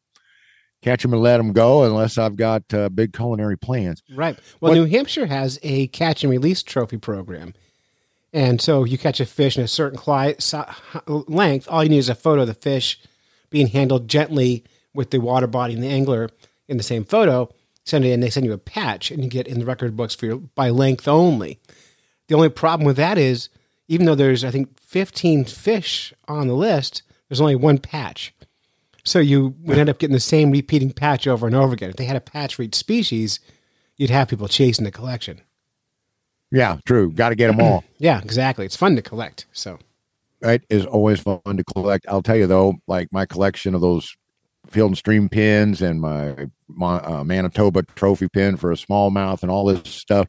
catch 0.82 1.02
them 1.02 1.12
and 1.12 1.22
let 1.22 1.36
them 1.36 1.52
go 1.52 1.84
unless 1.84 2.16
I've 2.18 2.36
got 2.36 2.62
uh, 2.72 2.88
big 2.88 3.12
culinary 3.12 3.58
plans. 3.58 4.02
Right. 4.14 4.38
Well, 4.60 4.70
What- 4.72 4.74
New 4.78 4.86
Hampshire 4.86 5.26
has 5.26 5.58
a 5.62 5.88
catch 5.88 6.22
and 6.24 6.30
release 6.30 6.62
trophy 6.62 6.96
program. 6.96 7.54
And 8.32 8.60
so 8.60 8.84
you 8.84 8.96
catch 8.96 9.18
a 9.20 9.26
fish 9.26 9.58
in 9.58 9.64
a 9.64 9.68
certain 9.68 9.98
cli- 9.98 10.36
si- 10.38 10.58
length, 11.06 11.66
all 11.68 11.82
you 11.82 11.90
need 11.90 11.98
is 11.98 12.08
a 12.08 12.14
photo 12.14 12.42
of 12.42 12.46
the 12.48 12.54
fish 12.54 13.00
being 13.50 13.66
handled 13.66 14.06
gently 14.08 14.62
with 14.94 15.10
the 15.10 15.18
water 15.18 15.48
body 15.48 15.74
and 15.74 15.82
the 15.82 15.88
angler 15.88 16.30
in 16.68 16.76
the 16.76 16.82
same 16.84 17.04
photo. 17.04 17.48
Send 17.84 18.04
it 18.04 18.10
in, 18.12 18.20
they 18.20 18.30
send 18.30 18.46
you 18.46 18.52
a 18.52 18.58
patch, 18.58 19.10
and 19.10 19.24
you 19.24 19.28
get 19.28 19.48
in 19.48 19.58
the 19.58 19.64
record 19.64 19.96
books 19.96 20.14
for 20.14 20.26
your, 20.26 20.36
by 20.36 20.70
length 20.70 21.08
only. 21.08 21.58
The 22.28 22.36
only 22.36 22.50
problem 22.50 22.86
with 22.86 22.96
that 22.98 23.18
is, 23.18 23.48
even 23.90 24.06
though 24.06 24.14
there's, 24.14 24.44
I 24.44 24.52
think, 24.52 24.78
15 24.80 25.46
fish 25.46 26.14
on 26.28 26.46
the 26.46 26.54
list, 26.54 27.02
there's 27.28 27.40
only 27.40 27.56
one 27.56 27.76
patch. 27.76 28.32
So 29.02 29.18
you 29.18 29.56
would 29.62 29.78
end 29.78 29.88
up 29.88 29.98
getting 29.98 30.14
the 30.14 30.20
same 30.20 30.52
repeating 30.52 30.92
patch 30.92 31.26
over 31.26 31.44
and 31.44 31.56
over 31.56 31.74
again. 31.74 31.90
If 31.90 31.96
they 31.96 32.04
had 32.04 32.14
a 32.14 32.20
patch 32.20 32.54
for 32.54 32.62
each 32.62 32.76
species, 32.76 33.40
you'd 33.96 34.10
have 34.10 34.28
people 34.28 34.46
chasing 34.46 34.84
the 34.84 34.92
collection. 34.92 35.40
Yeah, 36.52 36.78
true. 36.86 37.10
Got 37.10 37.30
to 37.30 37.34
get 37.34 37.48
them 37.48 37.60
all. 37.66 37.82
Yeah, 37.98 38.20
exactly. 38.22 38.64
It's 38.64 38.76
fun 38.76 38.94
to 38.94 39.02
collect. 39.02 39.46
So 39.52 39.80
right, 40.40 40.62
It 40.70 40.76
is 40.76 40.86
always 40.86 41.18
fun 41.18 41.40
to 41.44 41.64
collect. 41.64 42.06
I'll 42.08 42.22
tell 42.22 42.36
you 42.36 42.46
though, 42.46 42.74
like 42.86 43.08
my 43.10 43.26
collection 43.26 43.74
of 43.74 43.80
those 43.80 44.14
field 44.68 44.90
and 44.90 44.98
stream 44.98 45.28
pins 45.28 45.82
and 45.82 46.00
my, 46.00 46.46
my 46.68 46.98
uh, 46.98 47.24
Manitoba 47.24 47.82
trophy 47.96 48.28
pin 48.28 48.56
for 48.56 48.70
a 48.70 48.76
smallmouth 48.76 49.42
and 49.42 49.50
all 49.50 49.64
this 49.64 49.92
stuff. 49.92 50.28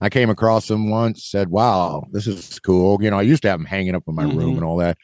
I 0.00 0.08
came 0.08 0.30
across 0.30 0.68
them 0.68 0.90
once, 0.90 1.24
said, 1.24 1.48
"Wow, 1.48 2.04
this 2.12 2.26
is 2.26 2.58
cool." 2.60 3.02
You 3.02 3.10
know, 3.10 3.18
I 3.18 3.22
used 3.22 3.42
to 3.42 3.48
have 3.50 3.58
them 3.58 3.66
hanging 3.66 3.94
up 3.94 4.04
in 4.06 4.14
my 4.14 4.22
room 4.24 4.52
Mhm. 4.54 4.56
and 4.56 4.64
all 4.64 4.76
that, 4.78 4.96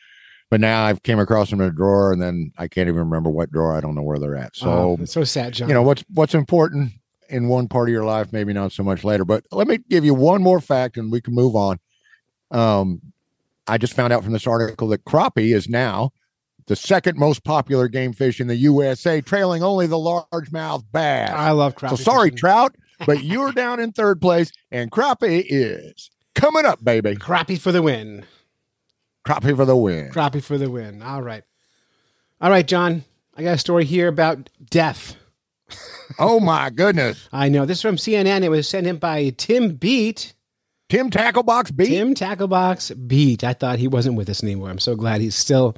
but 0.51 0.61
now 0.61 0.85
I've 0.85 1.03
came 1.03 1.19
across 1.19 1.51
them 1.51 1.61
in 1.61 1.67
a 1.69 1.73
drawer, 1.73 2.13
and 2.13 2.23
then 2.23 2.53
I 2.59 2.69
can't 2.69 2.89
even 2.89 3.01
remember 3.01 3.29
what 3.31 3.51
drawer. 3.51 3.75
I 3.77 3.81
don't 3.81 3.95
know 3.97 4.03
where 4.03 4.19
they're 4.19 4.37
at. 4.37 4.55
So 4.57 4.97
oh, 5.01 5.05
so 5.05 5.25
sad, 5.25 5.55
John. 5.55 5.69
you 5.69 5.75
know 5.75 5.83
what's 5.83 6.05
what's 6.15 6.35
important 6.35 6.93
in 7.31 7.49
one 7.49 7.67
part 7.67 7.89
of 7.89 7.93
your 7.93 8.05
life 8.05 8.33
maybe 8.35 8.53
not 8.53 8.71
so 8.71 8.83
much 8.85 9.03
later 9.03 9.25
but 9.25 9.43
let 9.51 9.67
me 9.67 9.79
give 9.89 10.05
you 10.05 10.13
one 10.13 10.43
more 10.43 10.61
fact 10.61 10.99
and 10.99 11.11
we 11.11 11.23
can 11.23 11.35
move 11.35 11.57
on 11.57 11.79
um 12.51 13.01
i 13.67 13.79
just 13.79 13.95
found 13.95 14.13
out 14.13 14.23
from 14.23 14.35
this 14.35 14.47
article 14.47 14.89
that 14.89 15.03
crappie 15.07 15.55
is 15.55 15.67
now 15.67 16.11
the 16.67 16.77
second 16.77 17.17
most 17.19 17.43
popular 17.43 17.89
game 17.89 18.13
fish 18.13 18.41
in 18.43 18.47
the 18.47 18.55
usa 18.55 19.23
trailing 19.23 19.63
only 19.63 19.87
the 19.87 19.97
largemouth 19.97 20.85
bass 20.93 21.31
I 21.35 21.51
love 21.53 21.75
crappie. 21.77 21.97
so 21.97 21.97
sorry 21.97 22.29
fishing. 22.29 22.37
trout 22.37 22.77
but 23.07 23.23
you're 23.25 23.53
down 23.53 23.81
in 23.81 23.93
third 23.93 24.21
place 24.21 24.51
and 24.71 24.91
crappie 24.91 25.45
is 25.47 26.11
coming 26.35 26.65
up 26.65 26.83
baby 26.85 27.15
crappie 27.17 27.59
for 27.59 27.73
the 27.73 27.83
win. 27.83 28.25
crappie 29.27 29.57
for 29.57 29.65
the 29.65 29.77
win 29.77 30.11
Crappie 30.11 30.43
for 30.43 30.59
the 30.59 30.71
win. 30.71 31.03
All 31.03 31.23
right. 31.23 31.43
All 32.41 32.51
right, 32.51 32.67
John. 32.67 33.05
I 33.37 33.43
got 33.43 33.55
a 33.55 33.59
story 33.59 33.85
here 33.85 34.07
about 34.09 34.49
death. 34.71 35.17
oh 36.19 36.39
my 36.39 36.69
goodness 36.71 37.29
I 37.33 37.49
know 37.49 37.65
this 37.65 37.79
is 37.79 37.83
from 37.83 37.97
CNN. 37.97 38.43
It 38.43 38.51
was 38.51 38.69
sent 38.69 38.87
in 38.87 38.99
by 38.99 39.31
Tim 39.31 39.75
Bete. 39.77 40.35
tim 40.89 41.11
tacklebox 41.11 41.75
Bete 41.75 41.89
Tim 41.89 42.15
Tacklebox 42.15 43.09
Bete. 43.09 43.43
I 43.45 43.55
thought 43.55 43.79
he 43.79 43.89
wasn't 43.89 44.17
with 44.17 44.29
us 44.29 44.43
anymore. 44.43 44.71
I'm 44.71 44.79
so 44.79 44.95
glad 44.95 45.21
he's 45.21 45.35
still 45.37 45.75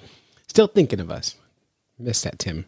still 0.48 0.66
thinking 0.66 1.00
of 1.00 1.10
us. 1.10 1.36
Miss 1.98 2.20
that, 2.22 2.38
Tim. 2.38 2.66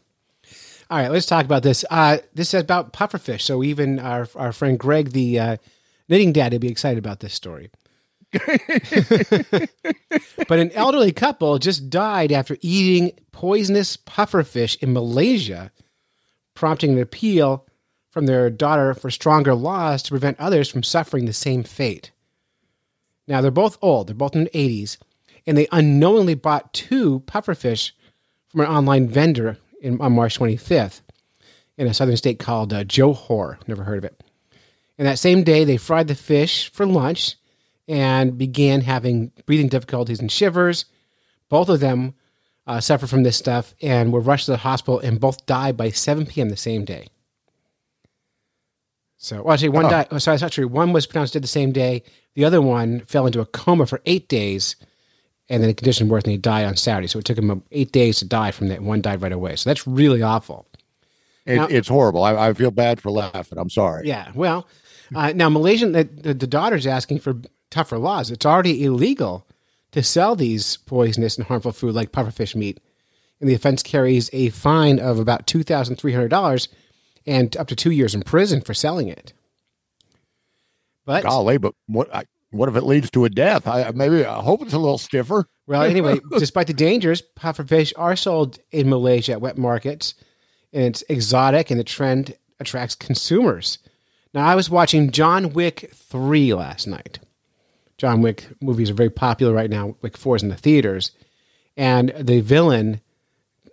All 0.90 0.98
right, 0.98 1.10
let's 1.10 1.26
talk 1.26 1.44
about 1.44 1.62
this. 1.62 1.84
Uh, 1.90 2.18
this 2.34 2.54
is 2.54 2.62
about 2.62 2.94
pufferfish. 2.94 3.42
So 3.42 3.62
even 3.62 3.98
our 3.98 4.26
our 4.34 4.52
friend 4.52 4.78
Greg, 4.78 5.10
the 5.10 5.38
uh, 5.38 5.56
knitting 6.08 6.32
dad, 6.32 6.52
would 6.52 6.62
be 6.62 6.68
excited 6.68 6.98
about 6.98 7.20
this 7.20 7.34
story. 7.34 7.70
but 8.32 9.68
an 10.58 10.70
elderly 10.72 11.12
couple 11.12 11.58
just 11.58 11.90
died 11.90 12.32
after 12.32 12.56
eating 12.60 13.12
poisonous 13.32 13.96
pufferfish 13.96 14.82
in 14.82 14.92
Malaysia, 14.92 15.72
prompting 16.54 16.92
an 16.92 17.00
appeal 17.00 17.66
from 18.10 18.26
their 18.26 18.48
daughter 18.48 18.94
for 18.94 19.10
stronger 19.10 19.54
laws 19.54 20.02
to 20.02 20.10
prevent 20.10 20.40
others 20.40 20.68
from 20.68 20.82
suffering 20.82 21.26
the 21.26 21.32
same 21.32 21.62
fate. 21.62 22.12
Now, 23.26 23.42
they're 23.42 23.50
both 23.50 23.76
old, 23.82 24.08
they're 24.08 24.14
both 24.14 24.34
in 24.34 24.44
their 24.44 24.52
80s, 24.52 24.96
and 25.46 25.56
they 25.56 25.68
unknowingly 25.70 26.34
bought 26.34 26.72
two 26.72 27.20
pufferfish 27.20 27.92
from 28.48 28.60
an 28.62 28.66
online 28.66 29.08
vendor 29.08 29.58
in, 29.80 30.00
on 30.00 30.12
March 30.14 30.38
25th 30.38 31.00
in 31.76 31.86
a 31.86 31.94
southern 31.94 32.16
state 32.16 32.38
called 32.38 32.72
uh, 32.72 32.84
Johor. 32.84 33.58
Never 33.68 33.84
heard 33.84 33.98
of 33.98 34.04
it. 34.04 34.22
And 34.98 35.06
that 35.06 35.18
same 35.18 35.44
day, 35.44 35.64
they 35.64 35.76
fried 35.76 36.08
the 36.08 36.14
fish 36.14 36.72
for 36.72 36.84
lunch 36.86 37.36
and 37.86 38.36
began 38.36 38.80
having 38.80 39.30
breathing 39.46 39.68
difficulties 39.68 40.20
and 40.20 40.30
shivers. 40.30 40.86
Both 41.48 41.68
of 41.68 41.80
them 41.80 42.14
uh, 42.66 42.80
suffered 42.80 43.08
from 43.08 43.22
this 43.22 43.36
stuff 43.36 43.74
and 43.80 44.12
were 44.12 44.20
rushed 44.20 44.46
to 44.46 44.50
the 44.50 44.56
hospital 44.58 44.98
and 44.98 45.20
both 45.20 45.46
died 45.46 45.76
by 45.76 45.90
7 45.90 46.26
p.m. 46.26 46.48
the 46.50 46.56
same 46.56 46.84
day. 46.84 47.06
So, 49.16 49.42
well, 49.42 49.54
actually, 49.54 49.70
one 49.70 49.86
Oh. 49.86 49.90
died. 49.90 50.08
Oh, 50.10 50.18
sorry, 50.18 50.38
true. 50.50 50.68
One 50.68 50.92
was 50.92 51.06
pronounced 51.06 51.32
dead 51.34 51.42
the 51.42 51.48
same 51.48 51.72
day. 51.72 52.02
The 52.34 52.44
other 52.44 52.60
one 52.62 53.00
fell 53.00 53.26
into 53.26 53.40
a 53.40 53.46
coma 53.46 53.86
for 53.86 54.00
eight 54.06 54.28
days, 54.28 54.76
and 55.48 55.62
then 55.62 55.68
the 55.68 55.74
condition 55.74 56.08
worsened. 56.08 56.26
And 56.26 56.32
he 56.32 56.38
died 56.38 56.66
on 56.66 56.76
Saturday. 56.76 57.06
So 57.08 57.18
it 57.18 57.24
took 57.24 57.38
him 57.38 57.62
eight 57.70 57.92
days 57.92 58.18
to 58.18 58.24
die 58.26 58.50
from 58.50 58.68
that. 58.68 58.82
One 58.82 59.00
died 59.00 59.22
right 59.22 59.32
away. 59.32 59.56
So 59.56 59.70
that's 59.70 59.86
really 59.86 60.22
awful. 60.22 60.66
It, 61.46 61.56
Now- 61.56 61.66
it's 61.66 61.88
horrible 61.88 62.22
I, 62.24 62.48
I 62.48 62.52
feel 62.52 62.70
bad 62.70 63.00
for 63.00 63.10
laughing 63.10 63.58
i'm 63.58 63.70
sorry 63.70 64.06
Yeah. 64.06 64.30
Well, 64.34 64.66
uh, 65.14 65.32
now 65.34 65.48
Malaysian, 65.48 65.92
the, 65.92 66.04
the, 66.04 66.34
the 66.34 66.46
daughter's 66.46 66.86
asking 66.86 67.20
for 67.20 67.36
tougher 67.70 67.96
laws. 67.96 68.30
It's 68.30 68.44
already 68.44 68.84
illegal 68.84 69.46
to 69.92 70.02
sell 70.02 70.36
these 70.36 70.76
poisonous 70.76 71.38
and 71.38 71.46
harmful 71.46 71.72
food 71.72 71.94
like 71.94 72.12
pufferfish 72.12 72.54
meat, 72.54 72.78
and 73.40 73.48
the 73.48 73.54
offense 73.54 73.82
carries 73.82 74.28
a 74.34 74.50
fine 74.50 74.98
of 74.98 75.18
about 75.18 75.46
two 75.46 75.62
thousand 75.62 75.96
three 75.96 76.12
hundred 76.12 76.28
dollars 76.28 76.68
and 77.26 77.56
up 77.56 77.68
to 77.68 77.74
two 77.76 77.90
years 77.92 78.14
in 78.14 78.20
prison 78.20 78.60
for 78.60 78.74
selling 78.74 79.08
it. 79.08 79.32
But 81.06 81.22
golly, 81.24 81.56
but 81.56 81.74
what 81.86 82.14
I, 82.14 82.24
what 82.50 82.68
if 82.68 82.76
it 82.76 82.84
leads 82.84 83.10
to 83.10 83.24
a 83.24 83.30
death? 83.30 83.66
I 83.66 83.90
maybe 83.92 84.24
I 84.24 84.40
hope 84.40 84.62
it's 84.62 84.72
a 84.72 84.78
little 84.78 84.98
stiffer. 84.98 85.46
Well, 85.66 85.82
anyway, 85.82 86.18
despite 86.38 86.66
the 86.66 86.74
dangers, 86.74 87.22
pufferfish 87.38 87.92
are 87.96 88.16
sold 88.16 88.58
in 88.70 88.88
Malaysia 88.88 89.32
at 89.32 89.40
wet 89.40 89.58
markets 89.58 90.14
and 90.72 90.84
it's 90.84 91.02
exotic, 91.08 91.70
and 91.70 91.80
the 91.80 91.84
trend 91.84 92.36
attracts 92.60 92.94
consumers. 92.94 93.78
Now, 94.34 94.46
I 94.46 94.54
was 94.54 94.68
watching 94.68 95.10
John 95.10 95.52
Wick 95.52 95.90
3 95.94 96.54
last 96.54 96.86
night. 96.86 97.18
John 97.96 98.22
Wick 98.22 98.46
movies 98.60 98.90
are 98.90 98.94
very 98.94 99.10
popular 99.10 99.52
right 99.52 99.70
now. 99.70 99.96
Wick 100.02 100.16
4 100.16 100.36
is 100.36 100.42
in 100.42 100.50
the 100.50 100.56
theaters. 100.56 101.12
And 101.76 102.12
the 102.18 102.40
villain 102.40 103.00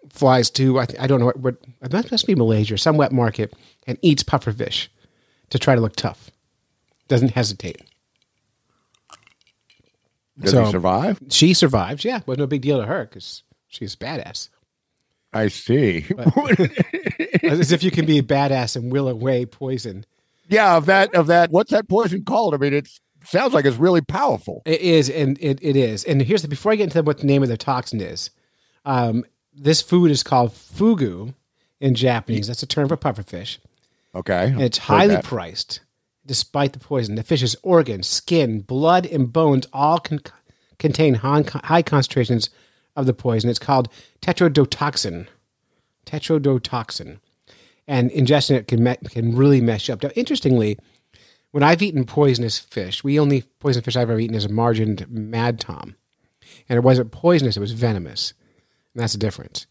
flies 0.09 0.49
to, 0.51 0.79
I, 0.79 0.85
th- 0.85 0.99
I 0.99 1.07
don't 1.07 1.19
know, 1.19 1.25
what, 1.25 1.37
what, 1.39 1.55
it 1.81 1.91
must, 1.91 2.11
must 2.11 2.27
be 2.27 2.35
Malaysia, 2.35 2.75
or 2.75 2.77
some 2.77 2.97
wet 2.97 3.11
market, 3.11 3.53
and 3.85 3.97
eats 4.01 4.23
pufferfish 4.23 4.87
to 5.49 5.59
try 5.59 5.75
to 5.75 5.81
look 5.81 5.95
tough. 5.95 6.31
Doesn't 7.07 7.31
hesitate. 7.31 7.81
Does 10.39 10.51
So- 10.51 10.65
he 10.65 10.71
survive? 10.71 11.19
She 11.29 11.53
survives. 11.53 12.03
Yeah, 12.05 12.21
was 12.25 12.37
no 12.37 12.47
big 12.47 12.61
deal 12.61 12.79
to 12.79 12.85
her 12.85 13.05
because 13.05 13.43
she's 13.67 13.95
badass. 13.95 14.49
I 15.33 15.47
see. 15.49 16.05
As 17.43 17.71
if 17.71 17.83
you 17.83 17.91
can 17.91 18.05
be 18.05 18.17
a 18.19 18.23
badass 18.23 18.75
and 18.75 18.91
will 18.91 19.07
away 19.07 19.45
poison. 19.45 20.05
yeah, 20.47 20.77
of 20.77 20.85
that 20.87 21.13
of 21.15 21.27
that. 21.27 21.51
What's 21.51 21.71
that 21.71 21.87
poison 21.89 22.23
called? 22.23 22.53
I 22.53 22.57
mean, 22.57 22.73
it 22.73 22.87
sounds 23.23 23.53
like 23.53 23.65
it's 23.65 23.77
really 23.77 24.01
powerful. 24.01 24.61
It 24.65 24.81
is, 24.81 25.09
and 25.09 25.37
it, 25.41 25.59
it 25.61 25.75
is. 25.75 26.03
And 26.05 26.21
here's 26.21 26.41
the 26.41 26.47
before 26.47 26.71
I 26.71 26.75
get 26.75 26.85
into 26.85 27.01
what 27.03 27.17
the 27.19 27.25
name 27.27 27.43
of 27.43 27.49
the 27.49 27.57
toxin 27.57 27.99
is. 28.01 28.29
Um, 28.85 29.25
this 29.53 29.81
food 29.81 30.11
is 30.11 30.21
called 30.23 30.51
fugu 30.51 31.33
in 31.79 31.95
Japanese. 31.95 32.47
That's 32.47 32.63
a 32.63 32.67
term 32.67 32.87
for 32.87 32.97
pufferfish, 32.97 33.57
Okay, 34.13 34.47
and 34.47 34.61
it's 34.61 34.77
highly 34.77 35.17
priced, 35.21 35.81
despite 36.25 36.73
the 36.73 36.79
poison. 36.79 37.15
The 37.15 37.23
fish's 37.23 37.55
organs, 37.63 38.07
skin, 38.07 38.61
blood, 38.61 39.05
and 39.05 39.31
bones 39.31 39.67
all 39.73 39.99
con- 39.99 40.21
contain 40.79 41.15
high, 41.15 41.43
high 41.63 41.81
concentrations 41.81 42.49
of 42.95 43.05
the 43.05 43.13
poison. 43.13 43.49
It's 43.49 43.59
called 43.59 43.89
tetrodotoxin. 44.21 45.27
Tetrodotoxin, 46.05 47.19
and 47.87 48.11
ingestion 48.11 48.55
it 48.55 48.67
can 48.67 48.83
me- 48.83 48.95
can 49.09 49.35
really 49.35 49.59
mess 49.61 49.87
you 49.87 49.93
up. 49.93 50.03
Now, 50.03 50.09
interestingly, 50.15 50.77
when 51.51 51.63
I've 51.63 51.81
eaten 51.81 52.05
poisonous 52.05 52.59
fish, 52.59 53.03
we 53.03 53.19
only 53.19 53.43
poisonous 53.59 53.85
fish 53.85 53.95
I've 53.95 54.09
ever 54.09 54.19
eaten 54.19 54.35
is 54.35 54.45
a 54.45 54.49
margined 54.49 55.09
mad 55.09 55.59
tom, 55.59 55.95
and 56.69 56.77
it 56.77 56.81
wasn't 56.83 57.11
poisonous; 57.11 57.57
it 57.57 57.61
was 57.61 57.71
venomous, 57.71 58.33
and 58.93 59.01
that's 59.01 59.13
the 59.13 59.19
difference. 59.19 59.65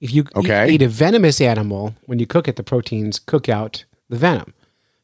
If 0.00 0.14
you 0.14 0.22
eat- 0.66 0.74
eat, 0.74 0.82
a 0.82 0.88
venomous 0.88 1.40
animal, 1.40 1.94
when 2.06 2.18
you 2.18 2.26
cook 2.26 2.48
it, 2.48 2.56
the 2.56 2.62
proteins 2.62 3.18
cook 3.18 3.48
out 3.48 3.84
the 4.08 4.16
venom, 4.16 4.54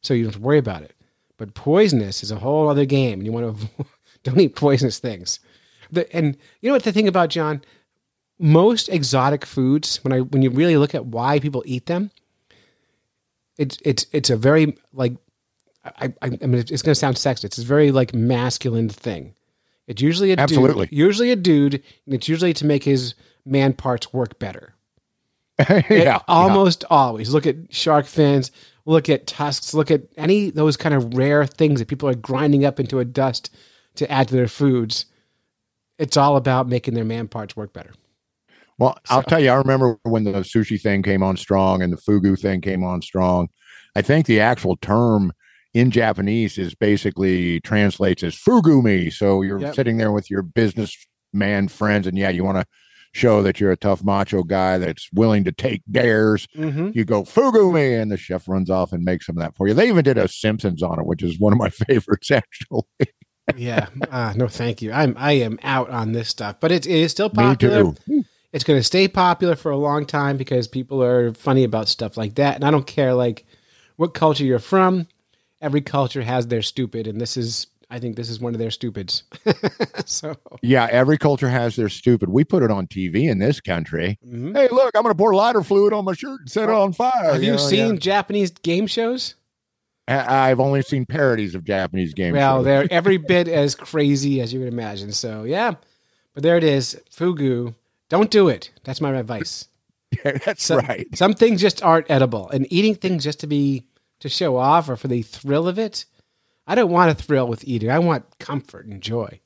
so 0.05 0.15
you 0.15 0.25
don't 0.25 0.33
have 0.33 0.41
to 0.41 0.47
worry 0.47 0.59
about 0.59 0.83
it. 0.83 0.95
But 1.37 1.55
poisonous 1.55 2.23
is 2.23 2.31
a 2.31 2.37
whole 2.37 2.69
other 2.69 2.85
game, 2.85 3.21
and 3.21 3.25
you 3.25 3.33
want 3.33 3.59
to 3.59 3.69
don't 4.23 4.41
eat 4.41 4.57
poisonous 4.57 4.99
things. 4.99 5.41
The, 5.91 6.13
and 6.15 6.37
you 6.61 6.69
know 6.69 6.75
what 6.75 6.85
the 6.85 6.93
thing 6.93 7.09
about 7.09 7.31
John? 7.31 7.63
Most 8.39 8.89
exotic 8.89 9.47
foods, 9.47 10.03
when 10.05 10.13
I 10.13 10.21
when 10.21 10.43
you 10.43 10.51
really 10.51 10.77
look 10.77 10.95
at 10.95 11.07
why 11.07 11.39
people 11.39 11.63
eat 11.67 11.87
them, 11.87 12.11
it's 13.59 13.79
it's 13.85 14.07
it's 14.13 14.31
a 14.31 14.37
very 14.37 14.77
like 14.93 15.15
I, 15.85 16.13
I, 16.23 16.27
I 16.43 16.47
mean, 16.47 16.55
it's 16.55 16.83
going 16.83 16.95
to 16.95 16.95
sound 16.95 17.17
sexist. 17.17 17.45
It's 17.45 17.59
a 17.59 17.65
very 17.65 17.93
like 17.93 18.15
masculine 18.15 18.89
thing. 18.89 19.35
It's 19.87 20.01
usually 20.01 20.33
a 20.33 20.37
Absolutely. 20.37 20.87
dude, 20.87 20.99
usually 20.99 21.31
a 21.31 21.37
dude, 21.37 21.75
and 22.07 22.15
it's 22.15 22.29
usually 22.29 22.55
to 22.55 22.67
make 22.67 22.85
his 22.85 23.15
man 23.45 23.75
parts 23.75 24.13
work 24.13 24.39
better. 24.39 24.74
yeah, 25.91 26.21
almost 26.29 26.85
always. 26.91 27.33
Look 27.33 27.47
at 27.47 27.57
shark 27.73 28.07
fins. 28.07 28.51
Look 28.87 29.09
at 29.09 29.27
tusks. 29.27 29.73
Look 29.73 29.91
at 29.91 30.03
any 30.17 30.49
of 30.49 30.55
those 30.55 30.77
kind 30.77 30.95
of 30.95 31.15
rare 31.15 31.47
things 31.47 31.81
that 31.81 31.89
people 31.89 32.09
are 32.09 32.15
grinding 32.15 32.65
up 32.65 32.79
into 32.81 32.99
a 32.99 33.05
dust 33.05 33.55
to 33.97 34.11
add 34.11 34.29
to 34.29 34.35
their 34.35 34.49
foods. 34.49 35.07
It's 35.99 36.17
all 36.17 36.37
about 36.37 36.69
making 36.69 36.95
their 36.95 37.05
man 37.05 37.29
parts 37.29 37.57
work 37.57 37.73
better. 37.73 37.93
Well, 38.79 38.99
I'll 39.09 39.23
tell 39.23 39.39
you, 39.39 39.51
I 39.51 39.55
remember 39.55 39.99
when 40.03 40.25
the 40.25 40.33
sushi 40.33 40.81
thing 40.81 41.03
came 41.03 41.23
on 41.23 41.37
strong 41.37 41.81
and 41.81 41.93
the 41.93 41.97
fugu 41.97 42.39
thing 42.39 42.61
came 42.61 42.83
on 42.83 43.01
strong. 43.03 43.49
I 43.95 44.03
think 44.03 44.27
the 44.27 44.41
actual 44.41 44.77
term 44.79 45.33
in 45.73 45.93
Japanese 45.93 46.59
is 46.59 46.75
basically 46.75 47.61
translates 47.61 48.25
as 48.25 48.35
fugumi. 48.35 49.13
So 49.13 49.43
you're 49.43 49.61
Yep. 49.61 49.75
sitting 49.77 49.97
there 49.99 50.11
with 50.11 50.29
your 50.29 50.43
businessman 50.43 51.69
friends, 51.69 52.09
and 52.09 52.19
yeah, 52.19 52.31
you 52.31 52.43
want 52.45 52.59
to 52.59 52.67
show 53.15 53.43
that 53.43 53.61
you're 53.61 53.71
a 53.73 53.77
tough 53.77 54.03
macho 54.05 54.43
guy 54.43 54.77
that's 54.77 55.09
willing 55.13 55.45
to 55.45 55.53
take 55.53 55.83
dares. 55.91 56.47
Mm-hmm. 56.57 56.91
You 56.95 57.05
go 57.05 57.23
fugumi, 57.23 58.01
and 58.01 58.11
the 58.11 58.17
chef 58.17 58.49
runs 58.49 58.69
off 58.71 58.93
and 58.93 59.05
makes 59.05 59.27
some 59.27 59.37
of 59.39 59.43
that 59.43 59.55
for 59.57 59.69
you. 59.69 59.75
They 59.75 59.89
even 59.89 60.05
did 60.05 60.19
a 60.19 60.29
Simpsons 60.29 60.83
on 60.83 60.99
it, 61.01 61.07
which 61.07 61.23
is 61.23 61.39
one 61.39 61.53
of 61.53 61.59
my 61.59 61.69
favorites, 61.89 62.31
actually. 62.31 62.83
yeah. 63.57 63.87
Uh, 64.11 64.35
no, 64.37 64.49
thank 64.49 64.83
you. 64.83 64.93
I'm 64.93 65.15
I 65.17 65.33
am 65.33 65.59
out 65.63 65.91
on 65.91 66.13
this 66.13 66.29
stuff, 66.29 66.57
but 66.61 66.73
it, 66.73 66.87
it 66.87 66.93
is 66.93 67.13
still 67.13 67.29
Me 67.29 67.35
popular. 67.35 67.95
too. 68.07 68.25
It's 68.53 68.65
going 68.65 68.79
to 68.79 68.85
stay 68.85 69.09
popular 69.09 69.57
for 69.57 69.73
a 69.73 69.77
long 69.77 70.07
time 70.07 70.37
because 70.37 70.69
people 70.69 71.03
are 71.03 71.35
funny 71.35 71.65
about 71.65 71.89
stuff 71.89 72.17
like 72.17 72.35
that, 72.37 72.57
and 72.57 72.65
I 72.65 72.71
don't 72.71 72.87
care 72.87 73.15
like 73.15 73.47
what 73.97 74.15
culture 74.15 74.45
you're 74.45 74.59
from. 74.59 75.07
Every 75.61 75.81
culture 75.81 76.23
has 76.23 76.47
their 76.49 76.63
stupid, 76.63 77.07
and 77.07 77.21
this 77.21 77.37
is 77.37 77.69
I 77.91 77.99
think 77.99 78.17
this 78.17 78.31
is 78.31 78.41
one 78.41 78.55
of 78.55 78.59
their 78.59 78.71
stupids. 78.71 79.25
so 80.07 80.35
Yeah, 80.63 80.89
every 80.91 81.19
culture 81.19 81.49
has 81.49 81.77
their 81.77 81.89
stupid. 81.89 82.29
We 82.31 82.45
put 82.45 82.63
it 82.63 82.71
on 82.71 82.87
TV 82.87 83.31
in 83.31 83.39
this 83.39 83.61
country. 83.61 84.19
mhm. 84.27 84.55
Hey, 84.57 84.69
look, 84.71 84.93
I'm 84.97 85.03
going 85.03 85.15
to 85.15 85.19
pour 85.19 85.35
lighter 85.35 85.63
fluid 85.63 85.93
on 85.93 86.05
my 86.05 86.15
shirt 86.15 86.41
and 86.41 86.51
set 86.51 86.69
it 86.69 86.75
on 86.75 86.93
fire. 86.93 87.33
have 87.35 87.43
you 87.43 87.53
know, 87.53 87.57
seen 87.59 87.95
yeah. 87.95 87.99
Japanese 88.01 88.51
game 88.51 88.87
shows? 88.87 89.35
I- 90.09 90.51
I've 90.51 90.61
only 90.61 90.83
seen 90.83 91.07
parodies 91.07 91.55
of 91.55 91.65
Japanese 91.65 92.15
games. 92.15 92.35
Well, 92.35 92.63
they're 92.63 92.87
every 92.91 93.17
bit 93.17 93.49
as 93.49 93.75
crazy 93.75 94.41
as 94.41 94.53
you 94.53 94.61
would 94.61 94.69
imagine. 94.73 95.13
So 95.13 95.45
yeah, 95.45 95.75
but 96.35 96.43
there 96.43 96.57
it 96.57 96.65
is. 96.65 97.01
Fugu. 97.11 97.75
Don't 98.11 98.31
do 98.31 98.49
it. 98.49 98.71
That's 98.85 99.01
my 99.01 99.13
advice. 99.17 99.67
that's 100.25 100.63
So- 100.65 100.77
right. 100.79 101.07
Some 101.17 101.33
things 101.35 101.61
just 101.61 101.83
aren't 101.83 102.11
edible, 102.11 102.49
and 102.51 102.67
eating 102.71 102.95
things 102.95 103.25
just 103.25 103.41
to 103.41 103.47
be 103.47 103.85
to 104.21 104.29
show 104.29 104.57
off 104.57 104.89
or 104.89 104.97
for 104.97 105.09
the 105.09 105.23
thrill 105.23 105.67
of 105.69 105.79
it. 105.79 106.05
I 106.67 106.75
don't 106.75 106.91
want 106.91 107.11
a 107.11 107.15
thrill 107.15 107.47
with 107.47 107.65
eating. 107.65 107.91
I 107.91 107.99
want 107.99 108.39
comfort 108.39 108.87
and 108.87 109.03
joy. 109.03 109.41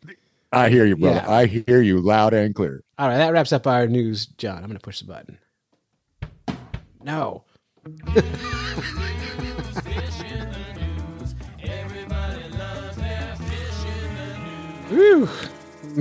I 0.52 0.68
hear 0.70 0.86
you, 0.86 0.96
brother. 0.96 1.22
Yeah. 1.24 1.30
I 1.30 1.46
hear 1.46 1.82
you 1.82 2.00
loud 2.00 2.32
and 2.32 2.54
clear. 2.54 2.82
All 2.98 3.08
right, 3.08 3.18
that 3.18 3.32
wraps 3.32 3.52
up 3.52 3.66
our 3.66 3.86
news, 3.86 4.26
John. 4.26 4.58
I'm 4.58 4.64
going 4.64 4.74
to 4.74 4.80
push 4.80 5.00
the 5.00 5.06
button. 5.06 5.38
No. 7.02 7.44
Whew. 14.88 15.28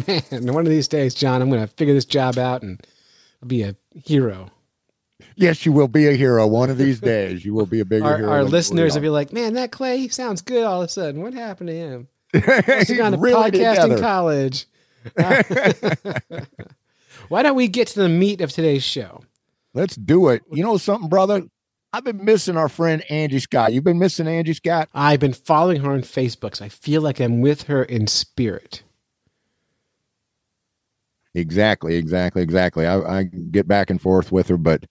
Man, 0.07 0.53
one 0.53 0.65
of 0.65 0.69
these 0.69 0.87
days, 0.87 1.13
John, 1.13 1.41
I'm 1.41 1.49
going 1.49 1.61
to 1.61 1.67
figure 1.67 1.93
this 1.93 2.05
job 2.05 2.37
out 2.37 2.61
and 2.61 2.79
be 3.45 3.63
a 3.63 3.75
hero. 3.93 4.49
Yes, 5.39 5.65
you 5.65 5.71
will 5.71 5.87
be 5.87 6.07
a 6.07 6.13
hero 6.13 6.45
one 6.47 6.69
of 6.69 6.77
these 6.79 6.99
days. 7.15 7.45
You 7.45 7.53
will 7.53 7.65
be 7.67 7.79
a 7.79 7.85
bigger 7.85 8.05
Our, 8.05 8.17
hero. 8.17 8.29
our 8.31 8.43
listeners 8.43 8.95
will 8.95 9.01
be 9.03 9.09
like, 9.09 9.31
man, 9.31 9.53
that 9.53 9.71
Clay 9.71 10.07
sounds 10.07 10.41
good 10.41 10.63
all 10.63 10.81
of 10.81 10.87
a 10.87 10.91
sudden. 10.91 11.21
What 11.21 11.33
happened 11.33 11.69
to 11.69 11.75
him? 11.75 12.07
He's 12.33 12.97
gone 12.97 13.19
Really 13.19 13.51
podcasting 13.51 13.81
together. 13.83 13.99
college. 13.99 14.65
Why 17.29 17.43
don't 17.43 17.55
we 17.55 17.67
get 17.67 17.87
to 17.89 17.99
the 18.01 18.09
meat 18.09 18.41
of 18.41 18.51
today's 18.51 18.83
show? 18.83 19.23
Let's 19.73 19.95
do 19.95 20.29
it. 20.29 20.41
You 20.51 20.63
know 20.63 20.77
something, 20.77 21.09
brother? 21.09 21.43
I've 21.93 22.03
been 22.03 22.25
missing 22.25 22.57
our 22.57 22.67
friend 22.69 23.03
Angie 23.09 23.39
Scott. 23.39 23.73
You've 23.73 23.83
been 23.83 23.99
missing 23.99 24.27
Angie 24.27 24.53
Scott? 24.53 24.89
I've 24.93 25.19
been 25.19 25.33
following 25.33 25.81
her 25.81 25.91
on 25.91 26.01
Facebook, 26.01 26.55
so 26.55 26.65
I 26.65 26.69
feel 26.69 27.01
like 27.01 27.19
I'm 27.19 27.41
with 27.41 27.63
her 27.63 27.83
in 27.83 28.07
spirit. 28.07 28.83
Exactly, 31.33 31.95
exactly, 31.95 32.41
exactly. 32.41 32.85
I, 32.87 33.19
I 33.19 33.23
get 33.23 33.67
back 33.67 33.89
and 33.89 34.01
forth 34.01 34.31
with 34.31 34.47
her, 34.47 34.57
but 34.57 34.85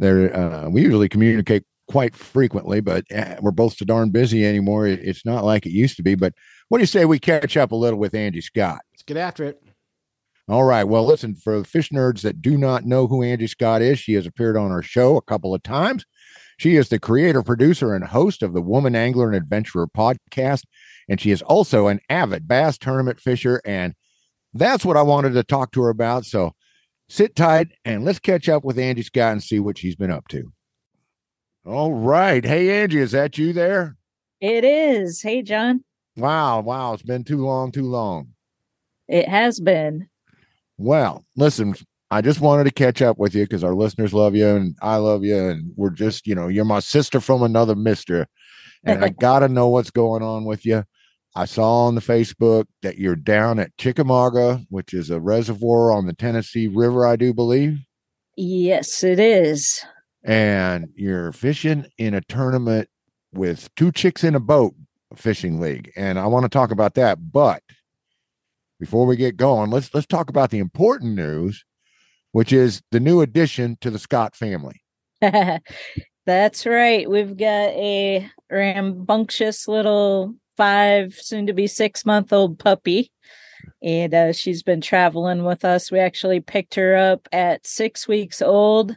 there 0.00 0.34
uh, 0.36 0.68
we 0.68 0.82
usually 0.82 1.08
communicate 1.08 1.64
quite 1.88 2.14
frequently. 2.14 2.80
But 2.80 3.04
eh, 3.10 3.36
we're 3.40 3.50
both 3.50 3.76
so 3.76 3.84
darn 3.84 4.10
busy 4.10 4.44
anymore. 4.44 4.86
It- 4.86 5.00
it's 5.00 5.24
not 5.24 5.44
like 5.44 5.66
it 5.66 5.72
used 5.72 5.96
to 5.96 6.02
be. 6.02 6.14
But 6.14 6.34
what 6.68 6.78
do 6.78 6.82
you 6.82 6.86
say 6.86 7.04
we 7.04 7.18
catch 7.18 7.56
up 7.56 7.72
a 7.72 7.76
little 7.76 7.98
with 7.98 8.14
Angie 8.14 8.40
Scott? 8.40 8.80
Let's 8.92 9.02
get 9.02 9.16
after 9.16 9.44
it. 9.44 9.62
All 10.48 10.64
right. 10.64 10.84
Well, 10.84 11.04
listen, 11.06 11.36
for 11.36 11.58
the 11.60 11.64
fish 11.64 11.90
nerds 11.90 12.22
that 12.22 12.42
do 12.42 12.58
not 12.58 12.84
know 12.84 13.06
who 13.06 13.22
Angie 13.22 13.46
Scott 13.46 13.82
is, 13.82 14.00
she 14.00 14.14
has 14.14 14.26
appeared 14.26 14.56
on 14.56 14.72
our 14.72 14.82
show 14.82 15.16
a 15.16 15.22
couple 15.22 15.54
of 15.54 15.62
times. 15.62 16.04
She 16.58 16.76
is 16.76 16.88
the 16.88 16.98
creator, 16.98 17.42
producer, 17.42 17.94
and 17.94 18.04
host 18.04 18.42
of 18.42 18.52
the 18.52 18.60
Woman 18.60 18.94
Angler 18.96 19.28
and 19.28 19.36
Adventurer 19.36 19.86
podcast. 19.86 20.64
And 21.08 21.20
she 21.20 21.30
is 21.30 21.40
also 21.42 21.86
an 21.86 22.00
avid 22.08 22.46
bass 22.48 22.78
tournament 22.78 23.20
fisher. 23.20 23.62
And 23.64 23.94
that's 24.52 24.84
what 24.84 24.96
I 24.96 25.02
wanted 25.02 25.34
to 25.34 25.42
talk 25.44 25.72
to 25.72 25.82
her 25.82 25.88
about. 25.88 26.26
So 26.26 26.52
sit 27.10 27.34
tight 27.34 27.72
and 27.84 28.04
let's 28.04 28.20
catch 28.20 28.48
up 28.48 28.64
with 28.64 28.78
Angie 28.78 29.02
Scott 29.02 29.32
and 29.32 29.42
see 29.42 29.58
what 29.58 29.76
she's 29.76 29.96
been 29.96 30.10
up 30.10 30.28
to. 30.28 30.52
All 31.66 31.92
right. 31.92 32.44
Hey, 32.44 32.82
Angie, 32.82 33.00
is 33.00 33.12
that 33.12 33.36
you 33.36 33.52
there? 33.52 33.96
It 34.40 34.64
is. 34.64 35.20
Hey, 35.20 35.42
John. 35.42 35.84
Wow. 36.16 36.60
Wow. 36.60 36.94
It's 36.94 37.02
been 37.02 37.24
too 37.24 37.44
long, 37.44 37.72
too 37.72 37.84
long. 37.84 38.28
It 39.08 39.28
has 39.28 39.60
been. 39.60 40.08
Well, 40.78 41.26
listen, 41.36 41.74
I 42.10 42.22
just 42.22 42.40
wanted 42.40 42.64
to 42.64 42.70
catch 42.70 43.02
up 43.02 43.18
with 43.18 43.34
you 43.34 43.44
because 43.44 43.64
our 43.64 43.74
listeners 43.74 44.14
love 44.14 44.34
you 44.34 44.46
and 44.46 44.76
I 44.80 44.96
love 44.96 45.24
you. 45.24 45.36
And 45.36 45.72
we're 45.76 45.90
just, 45.90 46.26
you 46.26 46.34
know, 46.34 46.48
you're 46.48 46.64
my 46.64 46.80
sister 46.80 47.20
from 47.20 47.42
another 47.42 47.74
mister. 47.74 48.28
And 48.84 49.04
I 49.04 49.08
got 49.20 49.40
to 49.40 49.48
know 49.48 49.68
what's 49.68 49.90
going 49.90 50.22
on 50.22 50.44
with 50.44 50.64
you. 50.64 50.84
I 51.36 51.44
saw 51.44 51.86
on 51.86 51.94
the 51.94 52.00
Facebook 52.00 52.66
that 52.82 52.98
you're 52.98 53.14
down 53.16 53.58
at 53.60 53.76
Chickamauga, 53.78 54.62
which 54.68 54.92
is 54.92 55.10
a 55.10 55.20
reservoir 55.20 55.92
on 55.92 56.06
the 56.06 56.12
Tennessee 56.12 56.66
River, 56.68 57.06
I 57.06 57.16
do 57.16 57.32
believe. 57.32 57.78
Yes, 58.36 59.02
it 59.04 59.20
is. 59.20 59.84
and 60.24 60.88
you're 60.96 61.32
fishing 61.32 61.86
in 61.98 62.14
a 62.14 62.20
tournament 62.22 62.88
with 63.32 63.72
two 63.76 63.92
chicks 63.92 64.24
in 64.24 64.34
a 64.34 64.40
boat 64.40 64.74
fishing 65.16 65.60
league. 65.60 65.90
And 65.96 66.18
I 66.18 66.26
want 66.26 66.44
to 66.44 66.48
talk 66.48 66.70
about 66.70 66.94
that. 66.94 67.32
But 67.32 67.62
before 68.78 69.06
we 69.06 69.16
get 69.16 69.36
going, 69.36 69.70
let's 69.70 69.92
let's 69.94 70.06
talk 70.06 70.30
about 70.30 70.50
the 70.50 70.58
important 70.58 71.14
news, 71.14 71.64
which 72.32 72.52
is 72.52 72.82
the 72.90 73.00
new 73.00 73.20
addition 73.20 73.76
to 73.82 73.90
the 73.90 73.98
Scott 73.98 74.34
family. 74.34 74.82
That's 76.26 76.66
right. 76.66 77.08
We've 77.10 77.36
got 77.36 77.70
a 77.70 78.28
rambunctious 78.50 79.68
little 79.68 80.34
five, 80.60 81.14
soon 81.14 81.46
to 81.46 81.54
be 81.54 81.66
six 81.66 82.04
month 82.04 82.34
old 82.34 82.58
puppy. 82.58 83.10
And 83.82 84.12
uh, 84.12 84.32
she's 84.34 84.62
been 84.62 84.82
traveling 84.82 85.44
with 85.44 85.64
us. 85.64 85.90
We 85.90 85.98
actually 85.98 86.40
picked 86.40 86.74
her 86.74 86.94
up 86.94 87.26
at 87.32 87.66
six 87.66 88.06
weeks 88.06 88.42
old, 88.42 88.94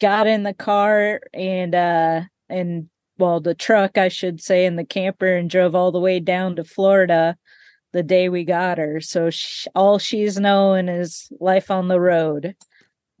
got 0.00 0.28
in 0.28 0.44
the 0.44 0.54
car 0.54 1.20
and, 1.32 1.74
uh, 1.74 2.20
and 2.48 2.88
well, 3.18 3.40
the 3.40 3.56
truck, 3.56 3.98
I 3.98 4.06
should 4.06 4.40
say, 4.40 4.66
in 4.66 4.76
the 4.76 4.84
camper 4.84 5.34
and 5.34 5.50
drove 5.50 5.74
all 5.74 5.90
the 5.90 5.98
way 5.98 6.20
down 6.20 6.54
to 6.56 6.64
Florida 6.64 7.36
the 7.92 8.04
day 8.04 8.28
we 8.28 8.44
got 8.44 8.78
her. 8.78 9.00
So 9.00 9.30
she, 9.30 9.68
all 9.74 9.98
she's 9.98 10.38
known 10.38 10.88
is 10.88 11.28
life 11.40 11.72
on 11.72 11.88
the 11.88 11.98
road. 11.98 12.54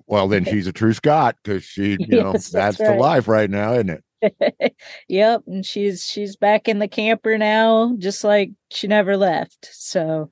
Well, 0.06 0.28
then 0.28 0.44
she's 0.44 0.68
a 0.68 0.72
true 0.72 0.92
Scott 0.92 1.36
because 1.42 1.64
she, 1.64 1.96
you 1.98 2.06
know, 2.22 2.32
Yes, 2.34 2.50
that's 2.50 2.78
that's 2.78 2.90
the 2.90 2.96
life 2.96 3.26
right 3.26 3.50
now, 3.50 3.72
isn't 3.72 3.90
it? 3.90 4.04
yep, 5.08 5.42
and 5.46 5.64
she's 5.64 6.06
she's 6.06 6.36
back 6.36 6.68
in 6.68 6.78
the 6.78 6.88
camper 6.88 7.38
now, 7.38 7.94
just 7.98 8.24
like 8.24 8.50
she 8.70 8.86
never 8.86 9.16
left. 9.16 9.68
So, 9.72 10.30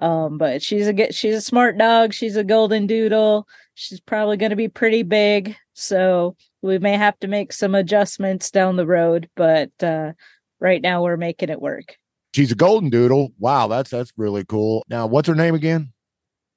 um, 0.00 0.38
but 0.38 0.62
she's 0.62 0.86
a 0.86 0.92
good, 0.92 1.14
she's 1.14 1.34
a 1.34 1.40
smart 1.40 1.78
dog. 1.78 2.12
She's 2.12 2.36
a 2.36 2.44
golden 2.44 2.86
doodle. 2.86 3.46
She's 3.74 4.00
probably 4.00 4.36
going 4.36 4.50
to 4.50 4.56
be 4.56 4.68
pretty 4.68 5.02
big, 5.02 5.56
so 5.74 6.36
we 6.62 6.78
may 6.78 6.96
have 6.96 7.18
to 7.20 7.28
make 7.28 7.52
some 7.52 7.74
adjustments 7.74 8.50
down 8.50 8.76
the 8.76 8.86
road. 8.86 9.28
But 9.36 9.70
uh, 9.82 10.12
right 10.60 10.82
now, 10.82 11.02
we're 11.02 11.16
making 11.16 11.48
it 11.48 11.60
work. 11.60 11.96
She's 12.34 12.52
a 12.52 12.56
golden 12.56 12.90
doodle. 12.90 13.32
Wow, 13.38 13.68
that's 13.68 13.90
that's 13.90 14.12
really 14.16 14.44
cool. 14.44 14.84
Now, 14.88 15.06
what's 15.06 15.28
her 15.28 15.34
name 15.34 15.54
again? 15.54 15.92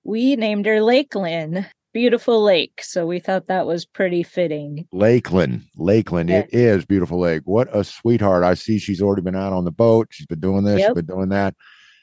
We 0.03 0.35
named 0.35 0.65
her 0.67 0.81
Lakeland, 0.81 1.67
beautiful 1.95 2.43
lake. 2.43 2.81
So 2.83 3.07
we 3.07 3.19
thought 3.19 3.47
that 3.47 3.65
was 3.65 3.85
pretty 3.85 4.21
fitting. 4.21 4.85
Lakeland. 4.91 5.63
Lakeland. 5.77 6.29
Yeah. 6.29 6.39
It 6.39 6.49
is 6.53 6.85
beautiful 6.85 7.19
lake. 7.21 7.43
What 7.45 7.73
a 7.73 7.85
sweetheart. 7.85 8.43
I 8.43 8.53
see 8.55 8.79
she's 8.79 9.01
already 9.01 9.21
been 9.21 9.35
out 9.35 9.53
on 9.53 9.63
the 9.63 9.71
boat. 9.71 10.09
She's 10.11 10.27
been 10.27 10.41
doing 10.41 10.65
this, 10.65 10.79
she's 10.79 10.87
Yep. 10.87 10.95
been 10.95 11.05
doing 11.05 11.29
that. 11.29 11.55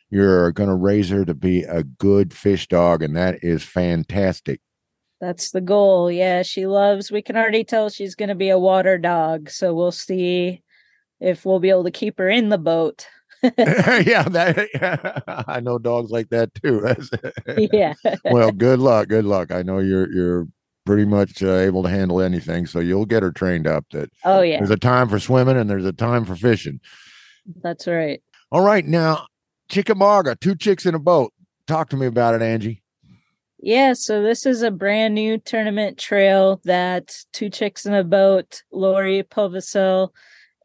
You're 0.08 0.50
going 0.52 0.70
to 0.70 0.74
raise 0.74 1.10
her 1.10 1.26
to 1.26 1.34
be 1.34 1.64
a 1.64 1.82
good 1.82 2.32
fish 2.32 2.68
dog, 2.68 3.02
and 3.02 3.14
that 3.18 3.44
is 3.44 3.62
fantastic. 3.62 4.60
That's 5.20 5.50
the 5.50 5.60
goal. 5.60 6.10
Yeah, 6.10 6.42
she 6.42 6.66
loves. 6.66 7.12
We 7.12 7.20
can 7.20 7.36
already 7.36 7.62
tell 7.62 7.90
she's 7.90 8.14
going 8.14 8.30
to 8.30 8.34
be 8.34 8.48
a 8.48 8.58
water 8.58 8.96
dog. 8.96 9.50
So 9.50 9.74
we'll 9.74 9.92
see 9.92 10.62
if 11.20 11.44
we'll 11.44 11.60
be 11.60 11.70
able 11.70 11.84
to 11.84 11.90
keep 11.90 12.18
her 12.18 12.30
in 12.30 12.48
the 12.48 12.58
boat. 12.58 13.06
yeah, 13.58 14.22
that 14.22 15.44
I 15.48 15.60
know 15.60 15.78
dogs 15.78 16.10
like 16.10 16.28
that 16.30 16.54
too. 16.54 16.82
yeah. 17.72 17.94
well, 18.24 18.52
good 18.52 18.78
luck. 18.78 19.08
Good 19.08 19.24
luck. 19.24 19.50
I 19.50 19.62
know 19.62 19.78
you're 19.78 20.12
you're 20.12 20.48
pretty 20.84 21.04
much 21.04 21.42
uh, 21.42 21.56
able 21.56 21.82
to 21.82 21.88
handle 21.88 22.20
anything, 22.20 22.66
so 22.66 22.78
you'll 22.78 23.06
get 23.06 23.22
her 23.22 23.32
trained 23.32 23.66
up. 23.66 23.84
That 23.90 24.10
Oh 24.24 24.42
yeah, 24.42 24.58
there's 24.58 24.70
a 24.70 24.76
time 24.76 25.08
for 25.08 25.18
swimming 25.18 25.56
and 25.56 25.68
there's 25.68 25.84
a 25.84 25.92
time 25.92 26.24
for 26.24 26.36
fishing. 26.36 26.80
that's 27.62 27.86
right. 27.86 28.22
All 28.50 28.60
right, 28.60 28.84
now 28.84 29.26
Chickamauga, 29.68 30.36
two 30.36 30.54
chicks 30.54 30.86
in 30.86 30.94
a 30.94 31.00
boat. 31.00 31.32
Talk 31.66 31.88
to 31.90 31.96
me 31.96 32.06
about 32.06 32.34
it, 32.34 32.42
Angie. 32.42 32.82
Yeah, 33.64 33.92
so 33.92 34.22
this 34.22 34.44
is 34.44 34.62
a 34.62 34.72
brand 34.72 35.14
new 35.14 35.38
tournament 35.38 35.96
trail 35.96 36.60
that 36.64 37.14
Two 37.32 37.48
Chicks 37.48 37.86
in 37.86 37.94
a 37.94 38.02
Boat, 38.02 38.64
Lori 38.72 39.22
Povicel, 39.22 40.08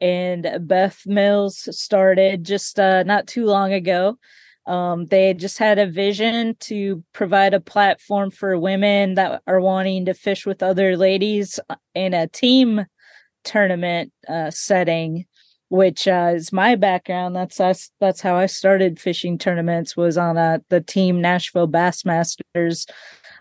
and 0.00 0.48
Beth 0.62 1.02
Mills 1.06 1.68
started 1.78 2.44
just 2.44 2.78
uh, 2.78 3.02
not 3.02 3.26
too 3.26 3.46
long 3.46 3.72
ago. 3.72 4.18
Um, 4.66 5.06
they 5.06 5.32
just 5.32 5.56
had 5.56 5.78
a 5.78 5.86
vision 5.86 6.54
to 6.60 7.02
provide 7.14 7.54
a 7.54 7.60
platform 7.60 8.30
for 8.30 8.58
women 8.58 9.14
that 9.14 9.40
are 9.46 9.62
wanting 9.62 10.04
to 10.04 10.14
fish 10.14 10.44
with 10.44 10.62
other 10.62 10.94
ladies 10.94 11.58
in 11.94 12.12
a 12.12 12.28
team 12.28 12.84
tournament 13.44 14.12
uh, 14.28 14.50
setting, 14.50 15.24
which 15.70 16.06
uh, 16.06 16.32
is 16.34 16.52
my 16.52 16.74
background. 16.74 17.34
That's 17.34 17.56
that's 17.56 17.90
that's 17.98 18.20
how 18.20 18.36
I 18.36 18.44
started 18.44 19.00
fishing 19.00 19.38
tournaments. 19.38 19.96
Was 19.96 20.18
on 20.18 20.36
uh, 20.36 20.58
the 20.68 20.82
team 20.82 21.22
Nashville 21.22 21.68
Bassmasters, 21.68 22.90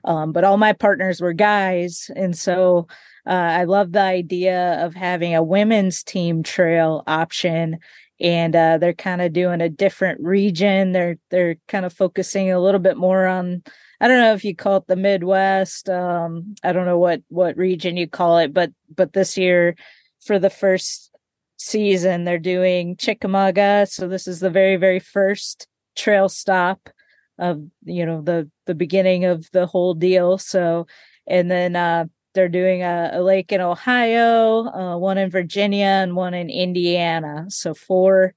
um, 0.05 0.31
but 0.31 0.45
all 0.45 0.57
my 0.57 0.71
partners 0.71 1.19
were 1.19 1.33
guys, 1.33 2.09
and 2.15 2.37
so 2.37 2.87
uh, 3.27 3.31
I 3.31 3.65
love 3.65 3.91
the 3.91 4.01
idea 4.01 4.83
of 4.85 4.93
having 4.93 5.35
a 5.35 5.43
women's 5.43 6.01
team 6.01 6.43
trail 6.43 7.03
option. 7.07 7.79
And 8.19 8.55
uh, 8.55 8.77
they're 8.77 8.93
kind 8.93 9.21
of 9.21 9.33
doing 9.33 9.61
a 9.61 9.69
different 9.69 10.21
region. 10.21 10.91
They're 10.91 11.17
they're 11.29 11.57
kind 11.67 11.85
of 11.85 11.93
focusing 11.93 12.51
a 12.51 12.59
little 12.59 12.79
bit 12.79 12.97
more 12.97 13.27
on 13.27 13.61
I 13.99 14.07
don't 14.07 14.21
know 14.21 14.33
if 14.33 14.45
you 14.45 14.55
call 14.55 14.77
it 14.77 14.87
the 14.87 14.95
Midwest. 14.95 15.89
Um, 15.89 16.55
I 16.63 16.71
don't 16.71 16.85
know 16.85 16.97
what 16.97 17.21
what 17.27 17.57
region 17.57 17.97
you 17.97 18.07
call 18.07 18.37
it, 18.39 18.53
but 18.53 18.71
but 18.95 19.13
this 19.13 19.37
year 19.37 19.75
for 20.25 20.39
the 20.39 20.49
first 20.49 21.11
season 21.57 22.23
they're 22.23 22.39
doing 22.39 22.95
Chickamauga. 22.95 23.87
So 23.87 24.07
this 24.07 24.27
is 24.27 24.39
the 24.39 24.49
very 24.49 24.77
very 24.77 24.99
first 24.99 25.67
trail 25.95 26.29
stop 26.29 26.89
of 27.37 27.61
you 27.83 28.05
know 28.05 28.21
the 28.21 28.49
the 28.65 28.75
beginning 28.75 29.25
of 29.25 29.49
the 29.51 29.67
whole 29.67 29.93
deal. 29.93 30.37
So 30.37 30.87
and 31.27 31.51
then 31.51 31.75
uh, 31.75 32.05
they're 32.37 32.47
doing 32.47 32.83
a, 32.83 33.09
a 33.13 33.21
lake 33.21 33.51
in 33.51 33.59
Ohio, 33.59 34.67
uh, 34.67 34.97
one 34.97 35.17
in 35.17 35.29
Virginia, 35.29 35.85
and 35.85 36.15
one 36.15 36.33
in 36.33 36.49
Indiana. 36.49 37.47
So 37.49 37.73
four 37.73 38.33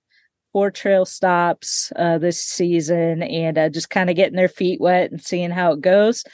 four 0.53 0.71
trail 0.71 1.05
stops 1.05 1.93
uh, 1.95 2.19
this 2.19 2.43
season 2.43 3.23
and 3.23 3.57
uh, 3.57 3.69
just 3.69 3.91
kind 3.91 4.11
of 4.11 4.17
getting 4.17 4.37
their 4.37 4.49
feet 4.49 4.81
wet 4.81 5.13
and 5.13 5.23
seeing 5.23 5.51
how 5.51 5.73
it 5.73 5.81
goes. 5.81 6.25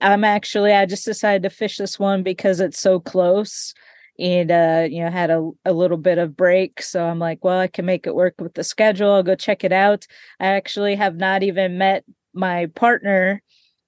I'm 0.00 0.24
actually, 0.24 0.74
I 0.74 0.84
just 0.84 1.06
decided 1.06 1.44
to 1.44 1.50
fish 1.50 1.78
this 1.78 1.98
one 1.98 2.22
because 2.22 2.60
it's 2.60 2.78
so 2.78 3.00
close 3.00 3.72
and, 4.18 4.50
uh, 4.50 4.86
you 4.90 5.02
know, 5.02 5.10
had 5.10 5.30
a, 5.30 5.50
a 5.64 5.72
little 5.72 5.96
bit 5.96 6.18
of 6.18 6.36
break. 6.36 6.82
So 6.82 7.06
I'm 7.06 7.18
like, 7.18 7.42
well, 7.42 7.58
I 7.58 7.68
can 7.68 7.86
make 7.86 8.06
it 8.06 8.14
work 8.14 8.34
with 8.38 8.52
the 8.52 8.64
schedule. 8.64 9.12
I'll 9.12 9.22
go 9.22 9.34
check 9.34 9.64
it 9.64 9.72
out. 9.72 10.06
I 10.38 10.48
actually 10.48 10.94
have 10.96 11.16
not 11.16 11.42
even 11.42 11.78
met 11.78 12.04
my 12.34 12.66
partner. 12.74 13.40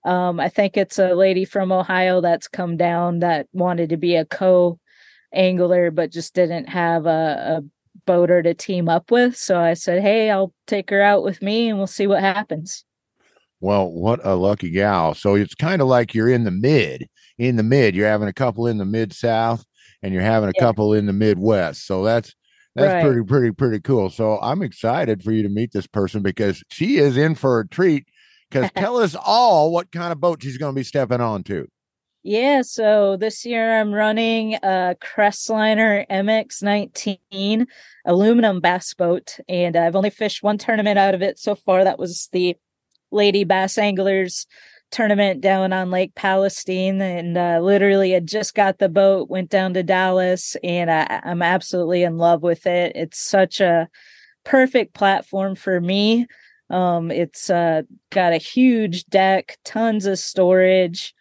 Um, 0.06 0.40
I 0.40 0.48
think 0.48 0.76
it's 0.76 0.98
a 0.98 1.14
lady 1.14 1.44
from 1.44 1.72
Ohio 1.72 2.20
that's 2.20 2.48
come 2.48 2.76
down 2.76 3.20
that 3.20 3.48
wanted 3.52 3.90
to 3.90 3.96
be 3.98 4.16
a 4.16 4.24
co 4.26 4.78
angler, 5.34 5.90
but 5.90 6.12
just 6.12 6.34
didn't 6.34 6.68
have 6.68 7.06
a, 7.06 7.60
a 7.60 7.64
boater 8.06 8.42
to 8.42 8.54
team 8.54 8.88
up 8.88 9.10
with. 9.10 9.36
So 9.36 9.58
I 9.60 9.74
said, 9.74 10.02
Hey, 10.02 10.30
I'll 10.30 10.54
take 10.66 10.90
her 10.90 11.02
out 11.02 11.24
with 11.24 11.42
me 11.42 11.68
and 11.70 11.78
we'll 11.78 11.86
see 11.88 12.06
what 12.06 12.20
happens. 12.22 12.84
Well, 13.60 13.90
what 13.90 14.20
a 14.24 14.34
lucky 14.34 14.70
gal. 14.70 15.14
So 15.14 15.34
it's 15.34 15.54
kind 15.54 15.80
of 15.80 15.88
like 15.88 16.14
you're 16.14 16.28
in 16.28 16.44
the 16.44 16.50
mid, 16.50 17.08
in 17.38 17.56
the 17.56 17.62
mid. 17.62 17.94
You're 17.94 18.08
having 18.08 18.28
a 18.28 18.32
couple 18.32 18.66
in 18.66 18.78
the 18.78 18.84
mid 18.84 19.12
south 19.12 19.64
and 20.02 20.12
you're 20.12 20.22
having 20.22 20.48
a 20.50 20.54
Yeah. 20.54 20.62
couple 20.62 20.92
in 20.92 21.06
the 21.06 21.12
Midwest. 21.12 21.86
So 21.86 22.04
that's 22.04 22.34
that's 22.74 22.94
Right. 22.94 23.00
pretty, 23.00 23.22
pretty, 23.24 23.52
pretty 23.52 23.80
cool. 23.80 24.10
So 24.10 24.38
I'm 24.40 24.60
excited 24.60 25.22
for 25.22 25.32
you 25.32 25.42
to 25.42 25.48
meet 25.48 25.72
this 25.72 25.86
person 25.86 26.22
because 26.22 26.62
she 26.68 26.98
is 26.98 27.16
in 27.16 27.34
for 27.34 27.60
a 27.60 27.68
treat. 27.68 28.06
Because 28.50 28.70
tell 28.76 28.98
us 28.98 29.14
all 29.14 29.72
what 29.72 29.90
kind 29.92 30.12
of 30.12 30.20
boat 30.20 30.42
she's 30.42 30.58
going 30.58 30.74
to 30.74 30.78
be 30.78 30.84
stepping 30.84 31.20
onto. 31.20 31.66
Yeah, 32.28 32.62
so 32.62 33.16
this 33.16 33.46
year 33.46 33.78
I'm 33.78 33.92
running 33.92 34.54
a 34.54 34.96
Crestliner 35.00 36.04
MX19 36.10 37.66
aluminum 38.04 38.60
bass 38.60 38.94
boat, 38.94 39.38
and 39.48 39.76
I've 39.76 39.94
only 39.94 40.10
fished 40.10 40.42
one 40.42 40.58
tournament 40.58 40.98
out 40.98 41.14
of 41.14 41.22
it 41.22 41.38
so 41.38 41.54
far. 41.54 41.84
That 41.84 42.00
was 42.00 42.28
the 42.32 42.56
Lady 43.12 43.44
Bass 43.44 43.78
Anglers 43.78 44.44
tournament 44.90 45.40
down 45.40 45.72
on 45.72 45.92
Lake 45.92 46.16
Palestine, 46.16 47.00
and 47.00 47.38
uh, 47.38 47.60
literally 47.62 48.10
had 48.10 48.26
just 48.26 48.56
got 48.56 48.78
the 48.78 48.88
boat, 48.88 49.30
went 49.30 49.48
down 49.48 49.74
to 49.74 49.84
Dallas, 49.84 50.56
and 50.64 50.90
I, 50.90 51.20
I'm 51.22 51.42
absolutely 51.42 52.02
in 52.02 52.18
love 52.18 52.42
with 52.42 52.66
it. 52.66 52.90
It's 52.96 53.20
such 53.20 53.60
a 53.60 53.88
perfect 54.44 54.94
platform 54.94 55.54
for 55.54 55.80
me. 55.80 56.26
Um, 56.70 57.10
it's 57.10 57.48
uh, 57.50 57.82
got 58.10 58.32
a 58.32 58.38
huge 58.38 59.06
deck, 59.06 59.58
tons 59.64 60.06
of 60.06 60.18
storage 60.18 61.14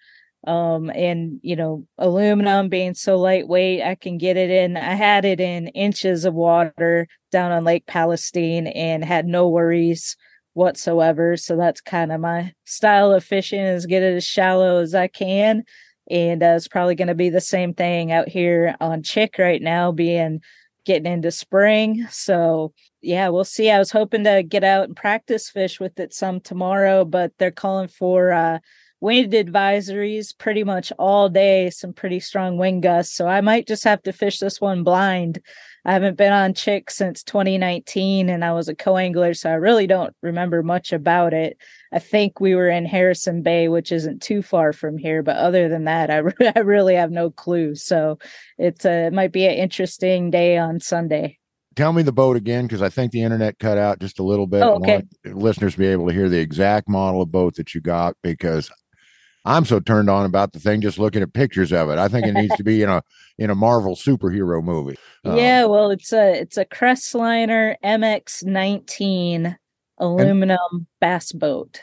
um 0.48 0.92
and 0.92 1.40
you 1.42 1.56
know 1.56 1.84
aluminum 1.98 2.70
being 2.70 2.94
so 2.94 3.18
lightweight 3.18 3.82
i 3.82 3.96
can 3.96 4.20
get 4.20 4.38
it 4.38 4.52
in. 4.52 4.78
I 4.78 4.94
had 4.94 5.26
it 5.26 5.40
in 5.40 5.70
inches 5.70 6.24
of 6.24 6.36
water 6.36 7.08
down 7.32 7.52
on 7.52 7.64
lake 7.64 7.88
palestine 7.88 8.68
and 8.68 9.04
had 9.04 9.26
no 9.26 9.50
worries 9.50 10.16
whatsoever. 10.56 11.38
So 11.38 11.58
that's 11.58 11.82
kind 11.82 12.12
of 12.12 12.22
my 12.22 12.54
style 12.64 13.12
of 13.12 13.24
fishing 13.24 13.60
is 13.60 13.86
get 13.86 14.02
it 14.02 14.16
as 14.16 14.26
shallow 14.26 14.80
as 14.82 14.96
i 14.96 15.08
can. 15.08 15.64
And 16.10 16.42
uh, 16.42 16.54
it's 16.56 16.68
probably 16.68 16.96
going 16.96 17.08
to 17.10 17.16
be 17.16 17.30
the 17.30 17.42
same 17.42 17.74
thing 17.74 18.12
out 18.12 18.30
here 18.30 18.76
on 18.80 19.04
chick 19.04 19.36
right 19.38 19.62
now 19.62 19.92
being 19.92 20.42
getting 20.86 21.12
into 21.12 21.32
spring 21.32 22.06
so 22.10 22.72
yeah 23.02 23.28
we'll 23.30 23.44
see 23.44 23.70
i 23.72 23.80
was 23.80 23.92
hoping 23.92 24.24
to 24.24 24.44
get 24.44 24.64
out 24.64 24.86
and 24.86 24.96
practice 24.96 25.50
fish 25.50 25.80
with 25.80 26.00
it 26.00 26.14
some 26.14 26.40
tomorrow 26.40 27.04
but 27.04 27.32
they're 27.38 27.52
calling 27.52 27.88
for 27.88 28.32
uh 28.32 28.60
wind 29.02 29.34
advisories 29.34 30.36
pretty 30.36 30.64
much 30.64 30.92
all 30.98 31.30
day, 31.30 31.70
some 31.70 31.94
pretty 31.94 32.20
strong 32.20 32.58
wind 32.58 32.82
gusts. 32.82 33.16
So 33.16 33.28
I 33.28 33.40
might 33.42 33.68
just 33.68 33.84
have 33.84 34.02
to 34.04 34.12
fish 34.12 34.40
this 34.40 34.60
one 34.60 34.84
blind. 34.84 35.40
I 35.86 35.94
haven't 35.94 36.18
been 36.18 36.34
on 36.34 36.56
Chick 36.56 36.90
since 36.90 37.24
2019 37.24 38.28
and 38.28 38.44
I 38.44 38.54
was 38.54 38.68
a 38.68 38.76
co-angler, 38.76 39.36
so 39.36 39.52
I 39.52 39.54
really 39.54 39.86
don't 39.86 40.16
remember 40.24 40.64
much 40.64 40.92
about 40.92 41.32
it. 41.32 41.58
I 41.94 42.00
think 42.00 42.40
we 42.40 42.56
were 42.56 42.70
in 42.70 42.86
Harrison 42.86 43.44
Bay, 43.44 43.68
which 43.68 43.92
isn't 43.92 44.24
too 44.24 44.42
far 44.42 44.74
from 44.74 44.98
here, 44.98 45.22
but 45.22 45.38
other 45.38 45.70
than 45.70 45.84
that, 45.84 46.10
I, 46.10 46.18
re- 46.18 46.34
I 46.56 46.60
really 46.60 46.96
have 46.96 47.12
no 47.12 47.30
clue. 47.30 47.76
So 47.76 48.18
it's 48.58 48.84
a, 48.84 49.08
it 49.08 49.14
might 49.14 49.32
be 49.32 49.46
an 49.46 49.54
interesting 49.54 50.32
day 50.32 50.58
on 50.58 50.80
Sunday. 50.80 51.38
Tell 51.76 51.94
me 51.94 52.02
the 52.02 52.14
boat 52.14 52.38
again, 52.38 52.66
because 52.66 52.82
I 52.82 52.90
think 52.90 53.12
the 53.12 53.22
internet 53.22 53.60
cut 53.60 53.78
out 53.78 54.00
just 54.00 54.20
a 54.20 54.24
little 54.24 54.48
bit. 54.48 54.64
Oh, 54.64 54.76
okay. 54.76 55.04
I 55.26 55.30
want 55.30 55.38
listeners 55.44 55.74
to 55.74 55.80
be 55.80 55.88
able 55.88 56.08
to 56.08 56.14
hear 56.14 56.30
the 56.30 56.40
exact 56.40 56.90
model 56.90 57.22
of 57.22 57.32
boat 57.32 57.56
that 57.56 57.76
you 57.76 57.82
got 57.82 58.16
because 58.24 58.72
I'm 59.46 59.64
so 59.66 59.80
turned 59.80 60.10
on 60.10 60.26
about 60.26 60.54
the 60.54 60.60
thing 60.60 60.82
just 60.82 60.98
looking 61.00 61.22
at 61.22 61.34
pictures 61.34 61.72
of 61.72 61.90
it. 61.90 62.00
I 62.00 62.08
think 62.08 62.26
it 62.26 62.34
needs 62.34 62.56
to 62.58 62.64
be 62.64 62.82
in 62.82 62.90
a 62.90 63.04
in 63.38 63.50
a 63.50 63.56
Marvel 63.56 63.96
superhero 63.96 64.64
movie. 64.64 64.98
Uh, 65.26 65.36
yeah, 65.36 65.66
well, 65.66 65.92
it's 65.92 66.12
a 66.12 66.34
it's 66.40 66.58
a 66.58 66.66
Crestliner 66.66 67.76
MX19 67.84 69.56
aluminum 70.00 70.88
bass 71.00 71.32
boat. 71.32 71.82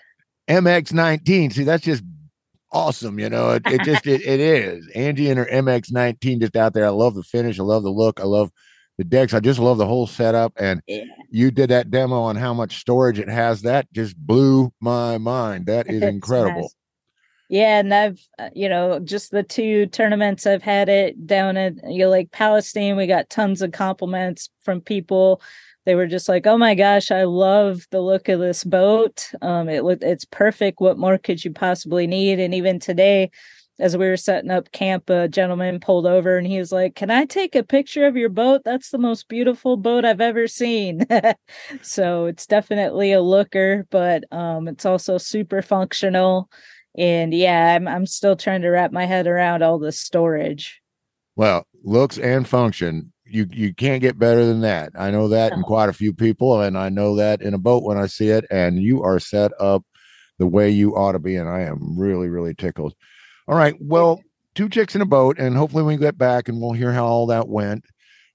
MX19. 0.48 1.52
See, 1.52 1.64
that's 1.64 1.84
just 1.84 2.02
awesome. 2.72 3.18
You 3.18 3.30
know, 3.30 3.50
it, 3.50 3.62
it 3.66 3.82
just 3.84 4.06
it, 4.06 4.22
it 4.22 4.40
is. 4.40 4.86
Angie 4.94 5.30
and 5.30 5.38
her 5.38 5.46
MX19 5.46 6.40
just 6.40 6.56
out 6.56 6.72
there. 6.74 6.86
I 6.86 6.90
love 6.90 7.14
the 7.14 7.22
finish. 7.22 7.58
I 7.58 7.62
love 7.62 7.82
the 7.82 7.90
look. 7.90 8.20
I 8.20 8.24
love 8.24 8.50
the 8.98 9.04
decks. 9.04 9.32
I 9.34 9.40
just 9.40 9.58
love 9.60 9.78
the 9.78 9.86
whole 9.86 10.06
setup. 10.06 10.52
And 10.56 10.82
Yeah. 10.86 11.04
you 11.30 11.50
did 11.50 11.70
that 11.70 11.90
demo 11.90 12.20
on 12.22 12.36
how 12.36 12.52
much 12.52 12.78
storage 12.80 13.18
it 13.18 13.28
has. 13.28 13.62
That 13.62 13.90
just 13.92 14.16
blew 14.16 14.72
my 14.80 15.16
mind. 15.18 15.66
That 15.66 15.88
is 15.88 16.02
It's 16.02 16.06
incredible. 16.12 16.62
nice. 16.62 16.74
Yeah, 17.52 17.80
and 17.80 17.92
I've 17.92 18.26
uh, 18.38 18.48
you 18.54 18.66
know 18.68 18.98
just 18.98 19.30
the 19.30 19.42
two 19.42 19.84
tournaments 19.86 20.46
I've 20.46 20.62
had 20.62 20.88
it 20.88 21.26
down 21.26 21.58
at 21.58 21.74
you 21.86 22.04
know, 22.04 22.08
like 22.10 22.30
Palestine. 22.30 22.96
We 22.96 23.06
got 23.06 23.28
tons 23.28 23.60
of 23.60 23.72
compliments 23.72 24.48
from 24.64 24.80
people. 24.80 25.42
They 25.84 25.94
were 25.94 26.06
just 26.06 26.30
like, 26.30 26.46
"Oh 26.46 26.56
my 26.56 26.74
gosh, 26.74 27.10
I 27.10 27.24
love 27.24 27.86
the 27.90 28.00
look 28.00 28.30
of 28.30 28.40
this 28.40 28.64
boat. 28.64 29.30
Um, 29.42 29.68
it 29.68 29.84
looked 29.84 30.02
it's 30.02 30.24
perfect. 30.24 30.80
What 30.80 30.96
more 30.98 31.18
could 31.18 31.44
you 31.44 31.52
possibly 31.52 32.06
need?" 32.06 32.40
And 32.40 32.54
even 32.54 32.78
today, 32.80 33.30
as 33.78 33.98
we 33.98 34.08
were 34.08 34.16
setting 34.16 34.50
up 34.50 34.72
camp, 34.72 35.10
a 35.10 35.28
gentleman 35.28 35.78
pulled 35.80 36.06
over 36.06 36.38
and 36.38 36.46
he 36.46 36.58
was 36.58 36.72
like, 36.72 36.94
"Can 36.94 37.10
I 37.10 37.26
take 37.26 37.54
a 37.54 37.62
picture 37.62 38.06
of 38.06 38.16
your 38.16 38.30
boat? 38.30 38.62
That's 38.64 38.88
the 38.90 38.98
most 38.98 39.28
beautiful 39.28 39.76
boat 39.76 40.06
I've 40.06 40.22
ever 40.22 40.46
seen." 40.48 41.04
so 41.82 42.24
it's 42.26 42.46
definitely 42.46 43.12
a 43.12 43.20
looker, 43.20 43.86
but 43.90 44.24
um, 44.32 44.68
it's 44.68 44.86
also 44.86 45.18
super 45.18 45.60
functional 45.60 46.48
and 46.96 47.32
yeah 47.32 47.74
I'm, 47.74 47.88
I'm 47.88 48.06
still 48.06 48.36
trying 48.36 48.62
to 48.62 48.70
wrap 48.70 48.92
my 48.92 49.06
head 49.06 49.26
around 49.26 49.62
all 49.62 49.78
the 49.78 49.92
storage 49.92 50.80
Well, 51.36 51.66
looks 51.84 52.18
and 52.18 52.46
function. 52.46 53.12
You 53.24 53.46
you 53.50 53.74
can't 53.74 54.02
get 54.02 54.18
better 54.18 54.44
than 54.44 54.60
that. 54.60 54.92
I 54.94 55.10
know 55.10 55.28
that 55.28 55.52
in 55.54 55.62
quite 55.62 55.88
a 55.88 55.94
few 55.94 56.12
people, 56.12 56.60
and 56.60 56.76
I 56.76 56.90
know 56.90 57.16
that 57.16 57.40
in 57.40 57.54
a 57.54 57.58
boat 57.58 57.82
when 57.82 57.96
I 57.96 58.06
see 58.06 58.28
it. 58.28 58.44
And 58.50 58.82
you 58.82 59.02
are 59.02 59.18
set 59.18 59.52
up 59.58 59.84
the 60.38 60.46
way 60.46 60.68
you 60.68 60.94
ought 60.94 61.12
to 61.12 61.18
be, 61.18 61.36
and 61.36 61.48
I 61.48 61.60
am 61.60 61.98
really 61.98 62.28
really 62.28 62.54
tickled. 62.54 62.94
All 63.48 63.56
right, 63.56 63.74
well, 63.80 64.20
two 64.54 64.68
chicks 64.68 64.94
in 64.94 65.00
a 65.00 65.06
boat, 65.06 65.38
and 65.38 65.56
hopefully 65.56 65.82
we 65.82 65.96
get 65.96 66.18
back 66.18 66.48
and 66.48 66.60
we'll 66.60 66.72
hear 66.72 66.92
how 66.92 67.06
all 67.06 67.26
that 67.28 67.48
went. 67.48 67.84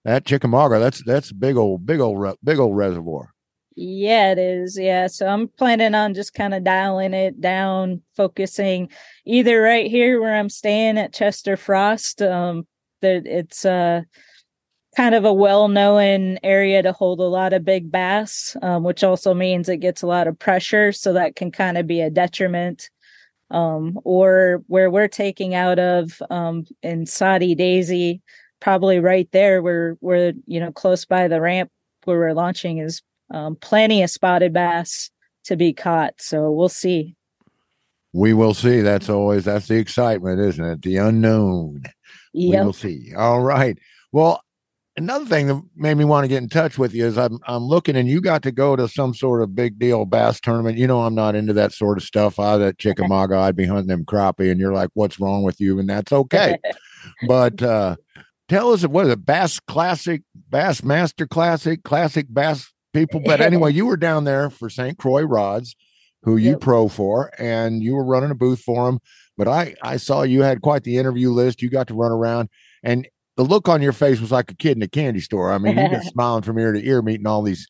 That 0.04 0.26
Chickamauga, 0.26 0.80
that's 0.80 1.04
that's 1.04 1.32
big 1.32 1.58
old 1.58 1.86
big 1.86 2.00
old 2.00 2.36
big 2.44 2.58
old 2.60 2.76
reservoir. 2.76 3.34
Yeah 3.80 4.32
it 4.32 4.40
is 4.40 4.76
yeah. 4.78 5.06
So 5.06 5.28
i'm 5.28 5.48
planning 5.50 5.94
on 5.94 6.16
just 6.16 6.34
kind 6.34 6.56
of 6.56 6.64
dialing 6.64 7.14
it 7.14 7.40
down 7.40 8.02
focusing 8.16 8.90
either 9.24 9.62
right 9.62 9.90
here 9.90 10.20
where 10.20 10.36
i'm 10.36 10.50
staying 10.50 10.98
at 10.98 11.14
chester 11.14 11.56
frost 11.56 12.22
um 12.24 12.66
that 13.02 13.28
it's 13.28 13.66
uh 13.66 14.02
kind 14.96 15.14
of 15.14 15.26
a 15.26 15.34
well-known 15.34 16.40
area 16.42 16.82
to 16.82 16.92
hold 16.92 17.20
a 17.20 17.24
lot 17.24 17.54
of 17.54 17.64
big 17.64 17.92
bass 17.92 18.58
um, 18.64 18.84
which 18.84 19.04
also 19.04 19.36
means 19.36 19.70
it 19.70 19.78
gets 19.78 20.02
a 20.02 20.08
lot 20.08 20.28
of 20.28 20.40
pressure 20.40 20.92
so 20.92 21.14
that 21.14 21.36
can 21.36 21.52
kind 21.52 21.78
of 21.78 21.86
be 21.86 22.02
a 22.02 22.10
detriment 22.10 22.90
um, 23.52 24.00
or 24.04 24.64
where 24.68 24.90
we're 24.90 25.08
taking 25.08 25.54
out 25.54 25.80
of 25.80 26.22
um, 26.30 26.66
in 26.84 27.06
Soddy-Daisy, 27.06 28.22
probably 28.60 29.00
right 29.00 29.30
there 29.32 29.62
where 29.62 29.98
we're 30.02 30.34
you 30.48 30.60
know 30.60 30.72
close 30.72 31.06
by 31.06 31.28
the 31.28 31.40
ramp 31.40 31.70
where 32.06 32.18
we're 32.18 32.34
launching 32.34 32.80
is 32.80 33.04
um, 33.32 33.56
plenty 33.56 34.02
of 34.04 34.10
spotted 34.10 34.54
bass 34.54 35.10
to 35.46 35.56
be 35.56 35.74
caught. 35.74 36.16
So 36.20 36.52
we'll 36.52 36.70
see. 36.70 37.16
We 38.14 38.34
will 38.34 38.54
see. 38.54 38.82
That's 38.82 39.10
always 39.10 39.46
that's 39.46 39.68
the 39.68 39.78
excitement, 39.78 40.40
isn't 40.40 40.64
it? 40.64 40.82
The 40.82 40.98
unknown. 40.98 41.84
We 42.34 42.50
will 42.50 42.74
see. 42.74 43.14
All 43.16 43.42
right. 43.42 43.78
Well, 44.12 44.42
another 44.96 45.26
thing 45.26 45.48
that 45.48 45.62
made 45.76 45.96
me 45.96 46.06
want 46.06 46.24
to 46.24 46.28
get 46.28 46.42
in 46.42 46.50
touch 46.50 46.78
with 46.78 46.94
you 46.94 47.06
is 47.06 47.18
I'm 47.18 47.40
I'm 47.48 47.64
looking 47.64 47.96
and 47.96 48.10
you 48.10 48.20
got 48.22 48.44
to 48.44 48.52
go 48.52 48.76
to 48.76 48.88
some 48.88 49.14
sort 49.14 49.42
of 49.42 49.56
big 49.56 49.80
deal 49.80 50.06
bass 50.06 50.40
tournament. 50.40 50.78
You 50.78 50.88
know, 50.88 51.02
I'm 51.02 51.16
not 51.16 51.36
into 51.36 51.54
that 51.54 51.74
sort 51.74 51.98
of 51.98 52.04
stuff. 52.04 52.40
I 52.40 52.58
that 52.58 52.78
Chickamauga, 52.80 53.38
I'd 53.38 53.56
be 53.56 53.66
hunting 53.66 53.88
them 53.88 54.06
crappie, 54.06 54.52
and 54.52 54.60
you're 54.60 54.74
like, 54.74 54.90
what's 54.94 55.20
wrong 55.20 55.44
with 55.44 55.60
you? 55.60 55.80
And 55.80 55.90
that's 55.90 56.12
okay. 56.12 56.58
but 57.28 57.62
uh 57.62 57.96
tell 58.50 58.74
us 58.74 58.86
what 58.86 59.06
is 59.06 59.12
it, 59.12 59.26
Bass 59.26 59.60
Classic, 59.60 60.24
Bass 60.50 60.84
Master 60.84 61.28
Classic, 61.28 61.84
Classic 61.84 62.26
Bass 62.30 62.72
people. 62.98 63.22
But 63.24 63.42
anyway, 63.50 63.74
you 63.74 63.86
were 63.86 63.98
down 63.98 64.24
there 64.24 64.50
for 64.50 64.70
St. 64.70 64.98
Croix 64.98 65.24
Rods, 65.24 65.76
who 66.24 66.38
you 66.38 66.52
Yep. 66.52 66.62
pro 66.62 66.88
for, 66.88 67.32
and 67.40 67.84
you 67.84 67.94
were 67.96 68.06
running 68.06 68.32
a 68.32 68.36
booth 68.36 68.62
for 68.62 68.86
them. 68.86 69.00
But 69.38 69.48
I 69.48 69.76
I 69.82 69.98
saw 69.98 70.24
you 70.24 70.42
had 70.42 70.62
quite 70.62 70.84
the 70.84 70.98
interview 70.98 71.30
list. 71.32 71.62
You 71.62 71.70
got 71.70 71.88
to 71.88 71.94
run 71.94 72.12
around, 72.12 72.50
and 72.84 73.08
the 73.36 73.44
look 73.44 73.70
on 73.70 73.82
your 73.84 73.94
face 73.94 74.20
was 74.20 74.32
like 74.32 74.52
a 74.52 74.56
kid 74.56 74.78
in 74.78 74.84
a 74.84 74.88
candy 74.88 75.20
store. 75.20 75.52
I 75.52 75.60
mean, 75.60 75.78
you 75.78 75.90
just 75.90 76.10
smiling 76.14 76.42
from 76.44 76.58
ear 76.58 76.72
to 76.74 76.84
ear, 76.86 77.02
meeting 77.02 77.28
all 77.28 77.44
these 77.44 77.68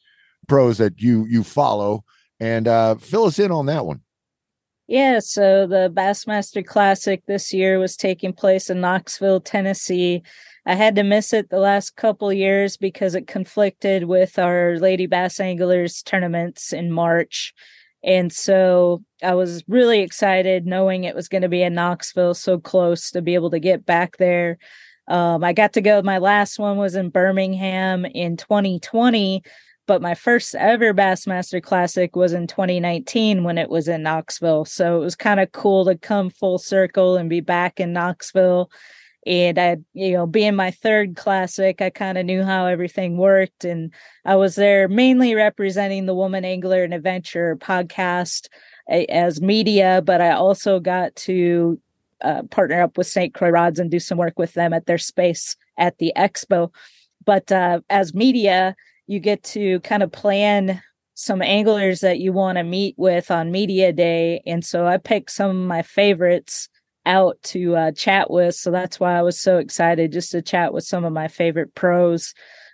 pros 0.48 0.78
that 0.78 1.02
you 1.02 1.26
you 1.30 1.44
follow. 1.44 2.04
And 2.40 2.68
uh 2.68 2.96
fill 2.96 3.26
us 3.26 3.40
in 3.40 3.52
on 3.52 3.66
that 3.66 3.86
one. 3.86 4.02
Yeah, 4.88 5.20
so 5.20 5.68
the 5.68 5.92
Bassmaster 5.94 6.66
Classic 6.66 7.22
this 7.26 7.54
year 7.54 7.78
was 7.78 7.98
taking 7.98 8.32
place 8.32 8.70
in 8.70 8.80
Knoxville, 8.80 9.42
Tennessee. 9.42 10.24
I 10.68 10.76
had 10.76 10.96
to 10.96 11.04
miss 11.04 11.32
it 11.32 11.50
the 11.50 11.62
last 11.62 11.96
couple 11.96 12.32
years 12.34 12.76
because 12.76 13.16
it 13.16 13.26
conflicted 13.26 14.04
with 14.04 14.38
our 14.38 14.78
Lady 14.80 15.06
Bass 15.06 15.40
Anglers 15.40 16.04
tournaments 16.04 16.74
in 16.74 16.92
March. 16.92 17.54
And 18.04 18.34
so 18.34 19.02
I 19.24 19.34
was 19.34 19.64
really 19.70 20.02
excited 20.02 20.66
knowing 20.66 21.06
it 21.06 21.16
was 21.16 21.30
going 21.30 21.44
to 21.44 21.48
be 21.48 21.64
in 21.64 21.74
Knoxville, 21.74 22.34
so 22.34 22.60
close 22.60 23.12
to 23.12 23.22
be 23.22 23.34
able 23.34 23.50
to 23.52 23.60
get 23.60 23.86
back 23.86 24.18
there. 24.18 24.58
Um, 25.08 25.42
I 25.42 25.54
got 25.54 25.72
to 25.74 25.82
go, 25.82 26.02
my 26.02 26.18
last 26.18 26.60
one 26.60 26.76
was 26.76 26.96
in 26.96 27.12
Birmingham 27.12 28.04
in 28.04 28.36
2020, 28.36 29.44
but 29.88 30.02
my 30.02 30.16
first 30.16 30.54
ever 30.54 30.94
Bassmaster 30.94 31.64
Classic 31.64 32.14
was 32.14 32.34
in 32.34 32.46
2019 32.46 33.46
when 33.46 33.58
it 33.58 33.70
was 33.70 33.88
in 33.88 34.04
Knoxville. 34.04 34.66
So 34.66 34.98
it 34.98 35.00
was 35.00 35.16
kind 35.16 35.40
of 35.40 35.54
cool 35.54 35.86
to 35.86 35.98
come 35.98 36.30
full 36.30 36.58
circle 36.58 37.16
and 37.16 37.30
be 37.30 37.40
back 37.40 37.80
in 37.80 37.94
Knoxville. 37.94 38.70
And 39.28 39.60
I, 39.60 39.78
you 39.94 40.14
know, 40.14 40.26
being 40.26 40.56
my 40.56 40.72
third 40.72 41.18
classic, 41.18 41.82
I 41.82 41.90
kind 41.90 42.18
of 42.18 42.26
knew 42.26 42.44
how 42.44 42.66
everything 42.66 43.18
worked. 43.18 43.66
And 43.66 43.94
I 44.24 44.36
was 44.38 44.56
there 44.56 44.88
mainly 44.88 45.36
representing 45.36 46.06
the 46.06 46.16
Woman 46.16 46.46
Angler 46.46 46.84
and 46.84 46.94
Adventure 46.94 47.58
podcast 47.58 48.48
as 48.90 49.42
media, 49.42 50.02
but 50.04 50.22
I 50.22 50.32
also 50.32 50.80
got 50.80 51.14
to 51.18 51.78
uh, 52.22 52.44
partner 52.44 52.82
up 52.82 52.98
with 52.98 53.08
St. 53.08 53.34
Croix 53.34 53.50
Rods 53.50 53.80
and 53.80 53.92
do 53.92 54.00
some 54.00 54.18
work 54.18 54.40
with 54.40 54.54
them 54.54 54.74
at 54.74 54.86
their 54.86 54.98
space 54.98 55.58
at 55.78 55.98
the 55.98 56.14
expo. 56.16 56.74
But 57.26 57.52
uh, 57.52 57.82
as 57.90 58.14
media, 58.14 58.76
you 59.08 59.20
get 59.20 59.44
to 59.44 59.82
kind 59.82 60.04
of 60.04 60.12
plan 60.12 60.82
some 61.16 61.42
anglers 61.42 62.00
that 62.02 62.20
you 62.20 62.32
want 62.32 62.58
to 62.58 62.64
meet 62.64 62.94
with 62.96 63.32
on 63.32 63.52
media 63.52 63.92
day 63.92 64.40
and 64.46 64.64
so 64.64 64.86
i 64.86 64.98
picked 64.98 65.32
some 65.32 65.50
of 65.50 65.56
my 65.56 65.82
favorites 65.82 66.70
out 67.08 67.42
to 67.42 67.76
uh, 67.76 67.92
chat 67.94 68.30
with 68.30 68.54
so 68.54 68.70
that's 68.70 69.00
why 69.00 69.18
i 69.18 69.22
was 69.22 69.40
so 69.40 69.58
excited 69.58 70.12
just 70.12 70.32
to 70.32 70.42
chat 70.42 70.74
with 70.74 70.84
some 70.84 71.06
of 71.06 71.14
my 71.14 71.28
favorite 71.28 71.74
pros. 71.74 72.34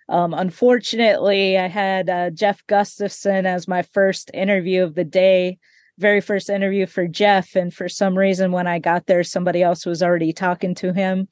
Um, 0.09 0.33
unfortunately 0.33 1.57
i 1.57 1.67
had 1.67 2.09
uh, 2.09 2.29
jeff 2.31 2.65
gustafson 2.67 3.45
as 3.45 3.67
my 3.67 3.83
first 3.83 4.31
interview 4.33 4.83
of 4.83 4.95
the 4.95 5.05
day 5.05 5.59
very 5.97 6.19
first 6.19 6.49
interview 6.49 6.85
for 6.87 7.07
jeff 7.07 7.55
and 7.55 7.73
for 7.73 7.87
some 7.87 8.17
reason 8.17 8.51
when 8.51 8.67
i 8.67 8.79
got 8.79 9.05
there 9.05 9.23
somebody 9.23 9.61
else 9.63 9.85
was 9.85 10.03
already 10.03 10.33
talking 10.33 10.75
to 10.75 10.91
him. 10.91 11.27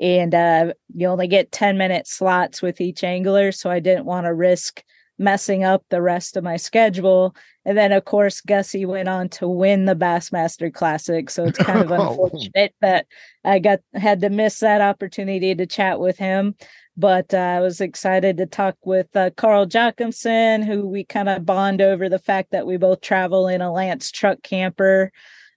And 0.00 0.34
uh, 0.34 0.72
you 0.94 1.06
only 1.06 1.28
get 1.28 1.52
10 1.52 1.76
minute 1.78 2.06
slots 2.06 2.62
with 2.62 2.80
each 2.80 3.02
angler 3.02 3.50
so 3.50 3.70
i 3.70 3.80
didn't 3.80 4.04
want 4.04 4.26
to 4.26 4.34
risk 4.34 4.82
messing 5.22 5.64
up 5.64 5.84
the 5.88 6.02
rest 6.02 6.36
of 6.36 6.44
my 6.44 6.56
schedule. 6.56 7.34
And 7.64 7.78
then 7.78 7.92
of 7.92 8.04
course 8.04 8.40
gussie 8.40 8.84
went 8.84 9.08
on 9.08 9.28
to 9.30 9.48
win 9.48 9.84
the 9.86 9.94
bassmaster 9.96 10.72
classic. 10.72 11.30
So 11.30 11.44
it's 11.44 11.58
kind 11.58 11.80
of 11.80 11.92
Oh. 11.92 12.10
unfortunate 12.10 12.74
that 12.80 13.06
i 13.44 13.58
got 13.58 13.80
had 13.94 14.20
to 14.20 14.30
miss 14.30 14.58
that 14.60 14.80
opportunity 14.80 15.54
to 15.54 15.66
chat 15.66 16.00
with 16.00 16.18
him. 16.18 16.54
But 16.96 17.32
uh, 17.32 17.38
i 17.38 17.60
was 17.60 17.80
excited 17.80 18.36
to 18.38 18.46
talk 18.46 18.76
with 18.84 19.14
uh, 19.16 19.30
carl 19.36 19.66
jocumsen 19.66 20.64
who 20.64 20.86
we 20.88 21.04
kind 21.04 21.28
of 21.28 21.46
bond 21.46 21.80
over 21.80 22.08
the 22.08 22.18
fact 22.18 22.50
that 22.52 22.66
we 22.66 22.76
both 22.76 23.00
travel 23.00 23.48
in 23.48 23.62
a 23.62 23.72
lance 23.72 24.10
truck 24.10 24.42
camper 24.42 25.10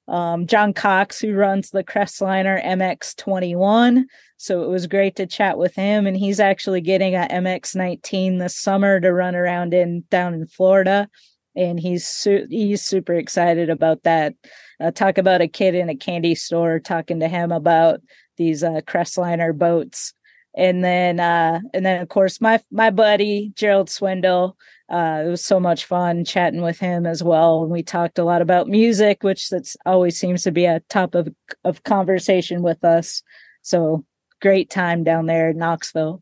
um, 0.07 0.45
John 0.45 0.73
Cox, 0.73 1.19
who 1.19 1.33
runs 1.33 1.71
the 1.71 1.83
Crestliner 1.83 2.63
MX21. 2.63 4.03
So 4.37 4.63
it 4.63 4.69
was 4.69 4.87
great 4.87 5.15
to 5.15 5.25
chat 5.25 5.57
with 5.57 5.75
him. 5.75 6.05
And 6.05 6.15
he's 6.15 6.39
actually 6.39 6.81
getting 6.81 7.15
a 7.15 7.27
MX19 7.29 8.39
this 8.39 8.55
summer 8.55 8.99
to 8.99 9.13
run 9.13 9.35
around 9.35 9.73
in 9.73 10.03
down 10.09 10.33
in 10.33 10.47
Florida. 10.47 11.09
And 11.55 11.79
he's 11.79 12.05
su- 12.05 12.47
he's 12.49 12.83
super 12.83 13.13
excited 13.13 13.69
about 13.69 14.03
that. 14.03 14.33
Uh, 14.79 14.91
talk 14.91 15.17
about 15.17 15.41
a 15.41 15.47
kid 15.47 15.73
in 15.73 15.89
a 15.89 15.95
candy 15.95 16.35
store 16.35 16.79
talking 16.79 17.21
to 17.21 17.27
him 17.27 17.51
about 17.51 18.01
these 18.37 18.63
uh, 18.63 18.81
Crestliner 18.81 19.57
boats. 19.57 20.13
And 20.55 20.83
then 20.83 21.19
uh, 21.19 21.61
and 21.73 21.85
then 21.85 22.01
of 22.01 22.09
course 22.09 22.39
my 22.39 22.61
my 22.71 22.89
buddy 22.89 23.51
Gerald 23.55 23.89
Swindle 23.89 24.57
uh, 24.89 25.23
it 25.25 25.29
was 25.29 25.43
so 25.43 25.59
much 25.59 25.85
fun 25.85 26.23
chatting 26.23 26.61
with 26.61 26.79
him 26.79 27.05
as 27.05 27.23
well. 27.23 27.63
And 27.63 27.71
we 27.71 27.81
talked 27.81 28.19
a 28.19 28.23
lot 28.23 28.41
about 28.41 28.67
music, 28.67 29.23
which 29.23 29.49
that's 29.49 29.75
always 29.85 30.17
seems 30.17 30.43
to 30.43 30.51
be 30.51 30.65
a 30.65 30.81
top 30.89 31.15
of 31.15 31.27
of 31.63 31.83
conversation 31.83 32.61
with 32.61 32.83
us. 32.83 33.23
So 33.61 34.05
great 34.41 34.69
time 34.69 35.03
down 35.03 35.25
there 35.25 35.49
in 35.49 35.57
Knoxville. 35.57 36.21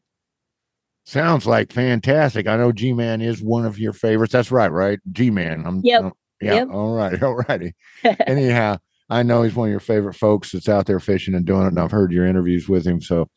Sounds 1.05 1.45
like 1.45 1.73
fantastic. 1.73 2.47
I 2.47 2.55
know 2.55 2.71
G 2.71 2.93
Man 2.93 3.21
is 3.21 3.41
one 3.41 3.65
of 3.65 3.77
your 3.77 3.91
favorites. 3.93 4.31
That's 4.31 4.51
right, 4.51 4.71
right? 4.71 4.99
G 5.11 5.29
Man. 5.29 5.63
I'm 5.65 5.81
Yep. 5.83 6.03
uh, 6.05 6.09
yeah. 6.41 6.53
Yep. 6.55 6.69
All 6.71 6.95
right. 6.95 7.21
All 7.23 7.35
righty. 7.49 7.73
Anyhow, 8.27 8.77
I 9.09 9.23
know 9.23 9.43
he's 9.43 9.55
one 9.55 9.67
of 9.67 9.71
your 9.71 9.81
favorite 9.81 10.15
folks 10.15 10.51
that's 10.53 10.69
out 10.69 10.85
there 10.85 11.01
fishing 11.01 11.35
and 11.35 11.45
doing 11.45 11.63
it. 11.63 11.67
And 11.69 11.79
I've 11.79 11.91
heard 11.91 12.13
your 12.13 12.25
interviews 12.25 12.69
with 12.69 12.85
him. 12.87 13.01
So 13.01 13.27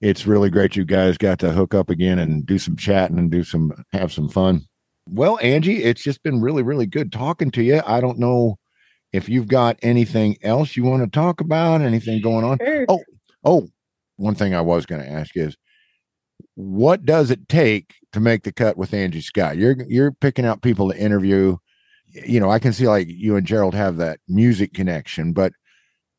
it's 0.00 0.26
really 0.26 0.48
great 0.48 0.76
you 0.76 0.84
guys 0.86 1.18
got 1.18 1.38
to 1.40 1.52
hook 1.52 1.74
up 1.74 1.90
again 1.90 2.18
and 2.18 2.46
do 2.46 2.58
some 2.58 2.76
chatting 2.76 3.18
and 3.18 3.30
do 3.30 3.44
some 3.44 3.72
have 3.92 4.12
some 4.12 4.28
fun. 4.30 4.62
Well, 5.12 5.38
Angie, 5.42 5.82
it's 5.82 6.02
just 6.02 6.22
been 6.22 6.40
really, 6.40 6.62
really 6.62 6.86
good 6.86 7.10
talking 7.10 7.50
to 7.52 7.62
you. 7.62 7.82
I 7.84 8.00
don't 8.00 8.18
know 8.18 8.58
if 9.12 9.28
you've 9.28 9.48
got 9.48 9.76
anything 9.82 10.36
else 10.42 10.76
you 10.76 10.84
want 10.84 11.02
to 11.02 11.10
talk 11.10 11.40
about, 11.40 11.80
anything 11.80 12.22
going 12.22 12.44
on. 12.44 12.58
Sure. 12.58 12.86
Oh, 12.88 13.02
oh, 13.44 13.68
one 14.16 14.36
thing 14.36 14.54
I 14.54 14.60
was 14.60 14.86
going 14.86 15.02
to 15.02 15.10
ask 15.10 15.36
is 15.36 15.56
what 16.54 17.04
does 17.04 17.30
it 17.30 17.48
take 17.48 17.94
to 18.12 18.20
make 18.20 18.44
the 18.44 18.52
cut 18.52 18.76
with 18.76 18.94
Angie 18.94 19.20
Scott? 19.20 19.56
You're 19.56 19.76
you're 19.88 20.12
picking 20.12 20.44
out 20.44 20.62
people 20.62 20.90
to 20.90 20.98
interview. 20.98 21.56
You 22.06 22.38
know, 22.38 22.50
I 22.50 22.60
can 22.60 22.72
see 22.72 22.86
like 22.86 23.08
you 23.08 23.36
and 23.36 23.46
Gerald 23.46 23.74
have 23.74 23.96
that 23.96 24.20
music 24.28 24.74
connection, 24.74 25.32
but 25.32 25.52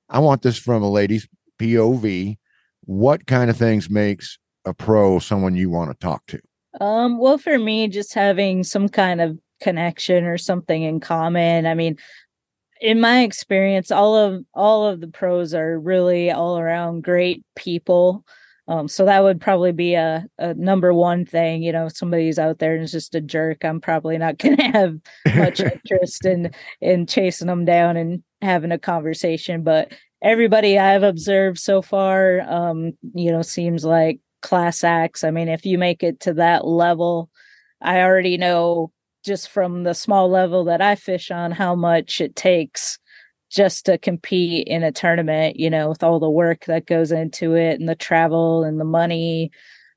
I 0.09 0.19
want 0.19 0.41
this 0.41 0.57
from 0.57 0.83
a 0.83 0.89
lady's 0.89 1.27
POV. 1.61 2.37
What 2.81 3.25
kind 3.25 3.49
of 3.49 3.55
things 3.55 3.89
makes 3.89 4.37
a 4.65 4.73
pro 4.73 5.19
someone 5.19 5.55
you 5.55 5.69
want 5.69 5.91
to 5.91 5.97
talk 5.97 6.25
to? 6.27 6.41
Um, 6.79 7.17
well, 7.17 7.37
for 7.37 7.57
me, 7.57 7.87
just 7.87 8.13
having 8.13 8.63
some 8.63 8.87
kind 8.87 9.19
of 9.19 9.37
connection 9.61 10.25
or 10.25 10.37
something 10.37 10.83
in 10.83 10.99
common. 10.99 11.65
I 11.65 11.73
mean, 11.73 11.97
in 12.81 12.99
my 12.99 13.21
experience, 13.21 13.91
all 13.91 14.15
of 14.15 14.43
all 14.53 14.87
of 14.87 15.01
the 15.01 15.07
pros 15.07 15.53
are 15.53 15.79
really 15.79 16.31
all 16.31 16.57
around 16.57 17.03
great 17.03 17.43
people. 17.55 18.25
Um, 18.67 18.87
so 18.87 19.05
that 19.05 19.23
would 19.23 19.41
probably 19.41 19.71
be 19.71 19.95
a, 19.95 20.25
a 20.37 20.53
number 20.53 20.93
one 20.93 21.25
thing. 21.25 21.61
You 21.61 21.71
know, 21.71 21.87
if 21.87 21.97
somebody's 21.97 22.39
out 22.39 22.59
there 22.59 22.73
and 22.73 22.83
is 22.83 22.91
just 22.91 23.15
a 23.15 23.21
jerk, 23.21 23.63
I'm 23.63 23.81
probably 23.81 24.17
not 24.17 24.37
going 24.39 24.57
to 24.57 24.63
have 24.63 24.97
much 25.35 25.59
interest 25.59 26.25
in 26.25 26.51
in 26.81 27.05
chasing 27.05 27.47
them 27.47 27.65
down 27.65 27.97
and 27.97 28.23
having 28.41 28.71
a 28.71 28.79
conversation. 28.79 29.63
But 29.63 29.93
everybody 30.21 30.79
I've 30.79 31.03
observed 31.03 31.59
so 31.59 31.81
far, 31.81 32.41
um, 32.41 32.93
you 33.13 33.31
know, 33.31 33.41
seems 33.41 33.85
like 33.85 34.19
class 34.41 34.83
acts. 34.83 35.23
I 35.23 35.31
mean, 35.31 35.47
if 35.47 35.65
you 35.65 35.77
make 35.77 36.03
it 36.03 36.19
to 36.21 36.33
that 36.35 36.65
level, 36.65 37.29
I 37.81 38.01
already 38.01 38.37
know 38.37 38.91
just 39.23 39.49
from 39.49 39.83
the 39.83 39.93
small 39.93 40.29
level 40.29 40.65
that 40.65 40.81
I 40.81 40.95
fish 40.95 41.31
on 41.31 41.51
how 41.51 41.75
much 41.75 42.21
it 42.21 42.35
takes 42.35 42.97
just 43.51 43.85
to 43.85 43.97
compete 43.97 44.67
in 44.67 44.81
a 44.81 44.91
tournament, 44.91 45.57
you 45.59 45.69
know, 45.69 45.89
with 45.89 46.03
all 46.03 46.19
the 46.19 46.29
work 46.29 46.65
that 46.65 46.85
goes 46.85 47.11
into 47.11 47.53
it 47.55 47.79
and 47.79 47.87
the 47.87 47.95
travel 47.95 48.63
and 48.63 48.79
the 48.79 48.85
money. 48.85 49.51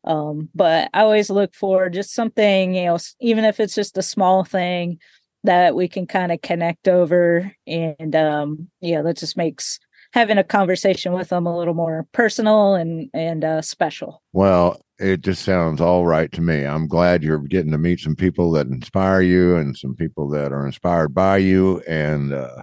Um, 0.05 0.51
but 0.55 0.91
I 0.93 1.01
always 1.01 1.31
look 1.31 1.55
for 1.55 1.89
just 1.89 2.13
something, 2.13 2.75
you 2.75 2.87
know, 2.87 2.99
even 3.21 3.45
if 3.45 3.61
it's 3.61 3.75
just 3.75 3.97
a 3.97 4.03
small 4.03 4.45
thing 4.45 4.99
that 5.45 5.75
we 5.75 5.89
can 5.89 6.07
kind 6.07 6.33
of 6.33 6.43
connect 6.43 6.89
over. 6.89 7.53
And, 7.67 8.15
um, 8.17 8.69
yeah, 8.81 9.03
that 9.03 9.17
just 9.17 9.37
makes 9.37 9.79
having 10.15 10.39
a 10.39 10.45
conversation 10.45 11.13
with 11.13 11.29
them 11.31 11.45
a 11.45 11.57
little 11.57 11.75
more 11.75 12.07
personal 12.13 12.77
and, 12.77 13.11
and, 13.13 13.45
uh, 13.45 13.61
special. 13.61 14.23
Well, 14.33 14.81
it 15.01 15.23
just 15.23 15.43
sounds 15.43 15.81
all 15.81 16.07
right 16.07 16.31
to 16.31 16.41
me. 16.41 16.65
I'm 16.65 16.87
glad 16.87 17.25
you're 17.25 17.39
getting 17.39 17.73
to 17.73 17.79
meet 17.79 17.99
some 17.99 18.15
people 18.15 18.53
that 18.53 18.69
inspire 18.69 19.23
you 19.23 19.57
and 19.57 19.77
some 19.77 19.97
people 19.97 20.29
that 20.29 20.53
are 20.53 20.67
inspired 20.67 21.09
by 21.09 21.39
you 21.39 21.81
and 21.89 22.33
uh 22.33 22.63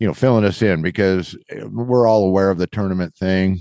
you 0.00 0.08
know 0.08 0.12
filling 0.12 0.44
us 0.44 0.60
in 0.60 0.82
because 0.82 1.36
uh, 1.56 1.68
we're 1.68 2.08
all 2.08 2.24
aware 2.24 2.50
of 2.50 2.58
the 2.58 2.66
tournament 2.66 3.14
thing 3.14 3.60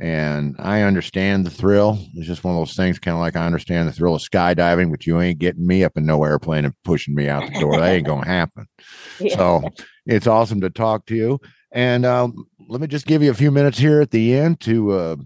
and 0.00 0.56
I 0.58 0.82
understand 0.82 1.46
the 1.46 1.50
thrill. 1.50 1.98
It's 2.14 2.26
just 2.26 2.42
one 2.42 2.54
of 2.54 2.60
those 2.60 2.74
things 2.74 2.98
kind 2.98 3.14
of 3.14 3.20
like 3.20 3.36
I 3.36 3.46
understand 3.46 3.88
the 3.88 3.92
thrill 3.92 4.16
of 4.16 4.22
skydiving, 4.22 4.90
but 4.90 5.06
you 5.06 5.20
ain't 5.20 5.38
getting 5.38 5.66
me 5.66 5.84
up 5.84 5.96
in 5.96 6.04
no 6.04 6.24
airplane 6.24 6.64
and 6.64 6.74
pushing 6.82 7.14
me 7.14 7.28
out 7.28 7.52
the 7.52 7.60
door. 7.60 7.78
that 7.78 7.92
ain't 7.92 8.06
going 8.06 8.22
to 8.24 8.28
happen. 8.28 8.66
Yeah. 9.20 9.36
So 9.36 9.62
it's 10.06 10.26
awesome 10.26 10.60
to 10.62 10.70
talk 10.70 11.06
to 11.06 11.14
you. 11.14 11.38
And 11.70 12.04
um, 12.04 12.46
let 12.68 12.80
me 12.80 12.88
just 12.88 13.06
give 13.06 13.22
you 13.22 13.30
a 13.30 13.34
few 13.34 13.52
minutes 13.52 13.78
here 13.78 14.00
at 14.00 14.10
the 14.10 14.34
end 14.34 14.58
to 14.60 14.90
uh, 14.90 15.16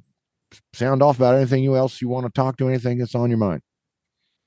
sound 0.75 1.03
off 1.03 1.17
about 1.17 1.37
anything 1.37 1.63
you 1.63 1.75
else 1.75 2.03
you 2.03 2.09
want 2.09 2.27
to 2.27 2.33
talk 2.33 2.59
to, 2.59 2.69
anything 2.69 2.99
that's 2.99 3.15
on 3.15 3.31
your 3.31 3.39
mind. 3.39 3.63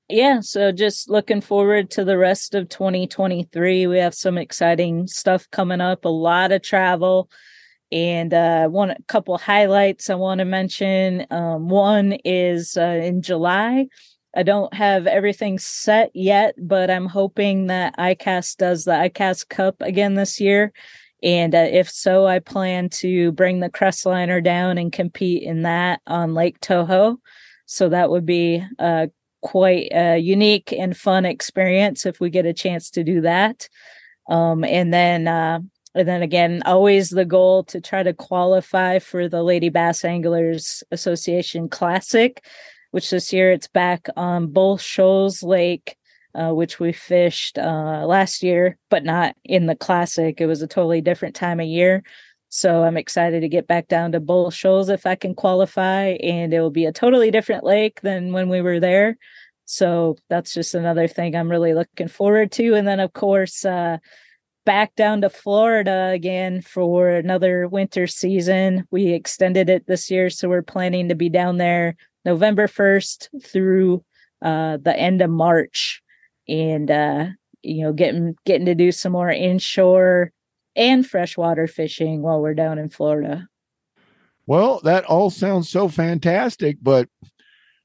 yeah 0.10 0.40
so 0.42 0.72
just 0.72 1.10
looking 1.10 1.42
forward 1.42 1.90
to 1.90 2.04
the 2.06 2.18
rest 2.18 2.54
of 2.54 2.70
2023 2.70 3.88
we 3.88 3.98
have 3.98 4.14
some 4.14 4.38
exciting 4.38 5.08
stuff 5.08 5.50
coming 5.52 5.82
up 5.82 6.06
a 6.06 6.10
lot 6.10 6.52
of 6.52 6.62
travel 6.62 7.30
and 7.92 8.34
uh 8.34 8.68
one 8.68 8.92
a 8.92 8.98
couple 9.08 9.38
highlights 9.38 10.10
i 10.10 10.16
want 10.16 10.40
to 10.40 10.46
mention 10.46 11.26
um 11.32 11.70
one 11.70 12.14
is 12.26 12.78
uh, 12.78 12.82
in 13.04 13.22
july 13.22 13.88
i 14.36 14.44
don't 14.44 14.74
have 14.74 15.08
everything 15.08 15.60
set 15.60 16.12
yet 16.14 16.56
but 16.58 16.90
i'm 16.90 17.08
hoping 17.08 17.68
that 17.68 17.96
icast 17.98 18.58
does 18.58 18.86
the 18.86 18.92
icast 18.92 19.50
cup 19.50 19.76
again 19.82 20.16
this 20.16 20.40
year 20.40 20.72
and 21.24 21.54
uh, 21.54 21.68
if 21.72 21.90
so 21.90 22.26
i 22.26 22.40
plan 22.40 22.90
to 22.90 23.32
bring 23.34 23.60
the 23.60 23.70
crestliner 23.70 24.44
down 24.44 24.78
and 24.78 24.94
compete 24.94 25.44
in 25.44 25.64
that 25.64 26.02
on 26.08 26.34
lake 26.34 26.60
toho 26.60 27.18
so 27.66 27.90
that 27.90 28.10
would 28.10 28.26
be 28.26 28.64
uh 28.80 29.08
quite 29.42 29.90
a 29.92 30.18
unique 30.18 30.72
and 30.72 30.96
fun 30.96 31.26
experience 31.26 32.06
if 32.06 32.20
we 32.20 32.30
get 32.30 32.46
a 32.46 32.54
chance 32.54 32.90
to 32.92 33.04
do 33.04 33.22
that. 33.22 33.68
Um, 34.30 34.64
and 34.64 34.94
then, 34.94 35.28
uh, 35.28 35.60
and 35.94 36.08
then 36.08 36.22
again, 36.22 36.62
always 36.66 37.10
the 37.10 37.26
goal 37.26 37.64
to 37.66 37.82
try 37.82 38.04
to 38.04 38.14
qualify 38.14 39.00
for 39.00 39.28
the 39.28 39.44
Lady 39.44 39.70
Bass 39.70 40.06
Anglers 40.06 40.84
Association 40.92 41.68
Classic, 41.68 42.44
which 42.92 43.10
this 43.10 43.34
year 43.34 43.52
it's 43.52 43.68
back 43.68 44.08
on 44.16 44.48
Bull 44.48 44.78
Shoals 44.78 45.44
Lake, 45.44 45.98
uh, 46.34 46.54
which 46.54 46.80
we 46.80 46.94
fished 46.94 47.58
uh, 47.58 48.06
last 48.06 48.42
year, 48.42 48.78
but 48.90 49.04
not 49.04 49.36
in 49.44 49.66
the 49.66 49.76
classic. 49.76 50.40
It 50.40 50.46
was 50.46 50.62
a 50.62 50.68
totally 50.68 51.02
different 51.02 51.36
time 51.36 51.60
of 51.60 51.68
year. 51.68 52.04
So 52.48 52.84
I'm 52.84 52.98
excited 52.98 53.42
to 53.42 53.50
get 53.50 53.68
back 53.68 53.88
down 53.88 54.12
to 54.14 54.20
Bull 54.20 54.52
Shoals 54.52 54.90
if 54.90 55.06
I 55.06 55.16
can 55.16 55.36
qualify, 55.36 56.18
and 56.22 56.54
it 56.54 56.60
will 56.60 56.70
be 56.70 56.86
a 56.86 56.92
totally 56.92 57.32
different 57.32 57.64
lake 57.64 58.02
than 58.02 58.34
when 58.34 58.50
we 58.50 58.62
were 58.62 58.80
there. 58.80 59.18
So 59.66 60.18
that's 60.30 60.54
just 60.54 60.74
another 60.74 61.08
thing 61.08 61.36
I'm 61.36 61.50
really 61.50 61.74
looking 61.74 62.10
forward 62.10 62.52
to. 62.54 62.76
And 62.76 62.88
then 62.88 63.00
of 63.00 63.14
course, 63.14 63.64
uh, 63.64 63.98
back 64.66 64.96
down 64.96 65.22
to 65.22 65.30
Florida 65.30 66.10
again 66.14 66.62
for 66.62 67.10
another 67.10 67.68
winter 67.68 68.08
season. 68.08 68.88
We 68.92 69.14
extended 69.14 69.70
it 69.70 69.88
this 69.88 70.12
year, 70.12 70.30
so 70.30 70.50
we're 70.50 70.62
planning 70.62 71.10
to 71.10 71.16
be 71.16 71.30
down 71.30 71.58
there 71.58 71.96
November 72.26 72.68
1st 72.68 73.44
through 73.44 74.04
uh, 74.42 74.78
the 74.78 74.96
end 74.96 75.22
of 75.22 75.30
March, 75.30 76.02
and 76.48 76.90
uh, 76.90 77.28
you 77.62 77.84
know, 77.84 77.94
getting 77.94 78.36
getting 78.46 78.66
to 78.66 78.76
do 78.76 78.92
some 78.92 79.12
more 79.12 79.30
inshore 79.30 80.32
and 80.76 81.06
freshwater 81.06 81.68
fishing 81.68 82.22
while 82.22 82.42
we're 82.42 82.54
down 82.54 82.80
in 82.80 82.90
Florida. 82.90 83.48
Well, 84.48 84.82
that 84.84 85.06
all 85.06 85.30
sounds 85.30 85.70
so 85.70 85.88
fantastic, 85.88 86.78
but 86.82 87.08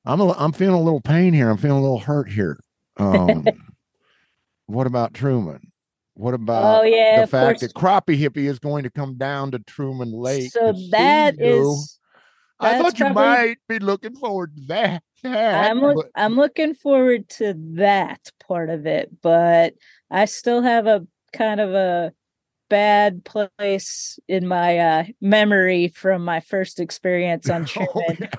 I'm 0.04 0.20
a, 0.20 0.32
I'm 0.32 0.52
feeling 0.52 0.80
a 0.80 0.82
little 0.82 1.00
pain 1.00 1.32
here. 1.32 1.50
I'm 1.50 1.58
feeling 1.58 1.78
a 1.78 1.82
little 1.82 1.98
hurt 1.98 2.30
here. 2.30 2.58
Um, 2.98 3.44
what 4.64 4.86
about 4.86 5.12
Truman? 5.12 5.70
What 6.16 6.32
about 6.32 6.80
oh 6.80 6.82
yeah, 6.82 7.20
the 7.20 7.26
fact 7.26 7.60
course. 7.60 7.72
that 7.72 7.74
Crappie 7.74 8.18
Hippie 8.18 8.48
is 8.48 8.58
going 8.58 8.84
to 8.84 8.90
come 8.90 9.16
down 9.16 9.50
to 9.50 9.58
Truman 9.58 10.12
Lake? 10.12 10.50
so 10.50 10.72
you? 10.74 10.90
is 11.38 12.00
I 12.58 12.78
thought 12.78 12.98
you 12.98 13.04
probably- 13.04 13.22
might 13.22 13.58
be 13.68 13.78
looking 13.78 14.16
forward 14.16 14.56
to 14.56 14.62
that. 14.68 15.02
that, 15.22 15.70
I'm 15.70 15.80
but- 15.80 16.10
I'm 16.14 16.36
looking 16.36 16.74
forward 16.74 17.28
to 17.30 17.54
that 17.74 18.30
part 18.46 18.70
of 18.70 18.86
it, 18.86 19.10
but 19.20 19.74
I 20.10 20.24
still 20.24 20.62
have 20.62 20.86
a 20.86 21.06
kind 21.34 21.60
of 21.60 21.74
a 21.74 22.14
bad 22.70 23.22
place 23.24 24.18
in 24.26 24.48
my 24.48 24.78
uh, 24.78 25.04
memory 25.20 25.88
from 25.88 26.24
my 26.24 26.40
first 26.40 26.80
experience 26.80 27.50
on 27.50 27.66
Oh, 27.76 28.02
Truman 28.02 28.30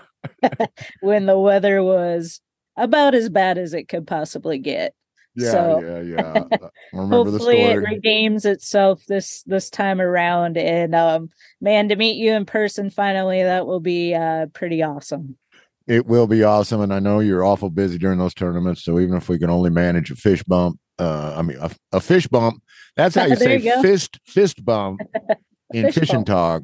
when 1.02 1.28
the 1.28 1.38
weather 1.38 1.84
was 1.84 2.42
about 2.76 3.14
as 3.14 3.30
bad 3.30 3.60
as 3.60 3.76
it 3.76 3.88
could 3.88 4.08
possibly 4.08 4.58
get. 4.58 4.96
Yeah, 5.38 5.52
so 5.52 5.82
yeah, 5.82 6.02
yeah. 6.02 6.44
I 6.52 6.98
remember 6.98 7.30
the 7.30 7.38
hopefully 7.38 7.62
it 7.62 7.80
story. 7.80 7.96
redeems 7.96 8.44
itself 8.44 9.04
this 9.08 9.44
this 9.44 9.70
time 9.70 10.02
around. 10.02 10.58
And 10.58 10.96
um, 10.96 11.30
man, 11.62 11.90
to 11.90 11.96
meet 11.96 12.18
you 12.18 12.34
in 12.34 12.46
person 12.46 12.90
finally, 12.90 13.44
that 13.44 13.68
will 13.68 13.80
be 13.80 14.16
uh, 14.16 14.48
pretty 14.48 14.82
awesome. 14.82 15.38
It 15.86 16.08
will 16.08 16.28
be 16.28 16.44
awesome, 16.44 16.82
and 16.82 16.92
I 16.94 17.00
know 17.00 17.20
you're 17.20 17.46
awful 17.46 17.70
busy 17.70 17.98
during 18.00 18.18
those 18.18 18.34
tournaments. 18.34 18.84
So 18.84 19.00
even 19.00 19.16
if 19.16 19.30
we 19.30 19.38
can 19.38 19.50
only 19.52 19.70
manage 19.70 20.10
a 20.10 20.16
fish 20.16 20.44
bump, 20.44 20.80
uh, 20.98 21.36
I 21.38 21.44
mean 21.44 21.58
a, 21.62 21.70
a 21.94 22.02
fish 22.02 22.28
bump. 22.28 22.62
That's 22.96 23.14
how 23.16 23.26
you 23.28 23.36
say 23.36 23.60
you 23.60 23.80
fist 23.84 24.20
fist 24.26 24.66
bump 24.66 25.02
in 25.74 25.86
Fish 25.86 25.96
fishing 25.96 26.24
bump. 26.24 26.28
talk. 26.28 26.64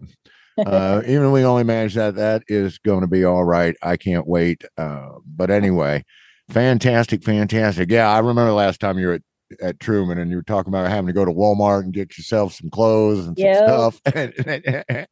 Uh, 0.57 1.01
even 1.05 1.25
if 1.27 1.31
we 1.31 1.43
only 1.43 1.63
manage 1.63 1.93
that, 1.93 2.15
that 2.15 2.43
is 2.47 2.79
going 2.79 3.01
to 3.01 3.07
be 3.07 3.23
all 3.23 3.43
right. 3.43 3.75
I 3.83 3.97
can't 3.97 4.27
wait. 4.27 4.63
Uh, 4.77 5.13
but 5.25 5.49
anyway, 5.49 6.03
fantastic, 6.49 7.23
fantastic. 7.23 7.89
Yeah, 7.91 8.09
I 8.09 8.19
remember 8.19 8.51
last 8.51 8.79
time 8.79 8.97
you 8.99 9.07
were 9.07 9.13
at, 9.13 9.21
at 9.61 9.79
Truman 9.79 10.17
and 10.17 10.29
you 10.31 10.37
were 10.37 10.43
talking 10.43 10.71
about 10.71 10.89
having 10.89 11.07
to 11.07 11.13
go 11.13 11.25
to 11.25 11.31
Walmart 11.31 11.81
and 11.83 11.93
get 11.93 12.17
yourself 12.17 12.53
some 12.53 12.69
clothes 12.69 13.27
and 13.27 13.37
some 13.37 13.47
Yep. 13.47 13.63
stuff. 13.63 14.01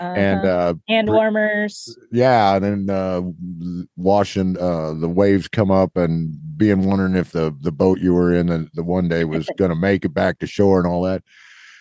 Uh-huh. 0.00 0.14
and 0.18 0.44
uh, 0.46 0.74
hand 0.88 1.08
warmers. 1.08 1.94
yeah, 2.10 2.56
and 2.56 2.86
then 2.88 2.90
uh, 2.96 3.20
watching 3.96 4.56
uh, 4.58 4.94
the 4.94 5.08
waves 5.08 5.46
come 5.46 5.70
up 5.70 5.94
and 5.96 6.34
being 6.56 6.84
wondering 6.88 7.14
if 7.16 7.32
the 7.32 7.54
the 7.60 7.72
boat 7.72 8.00
you 8.00 8.14
were 8.14 8.32
in 8.32 8.46
the, 8.46 8.66
the 8.74 8.82
one 8.82 9.08
day 9.08 9.24
was 9.24 9.46
going 9.58 9.68
to 9.70 9.74
make 9.76 10.04
it 10.06 10.14
back 10.14 10.38
to 10.38 10.46
shore 10.46 10.78
and 10.78 10.86
all 10.86 11.02
that. 11.02 11.22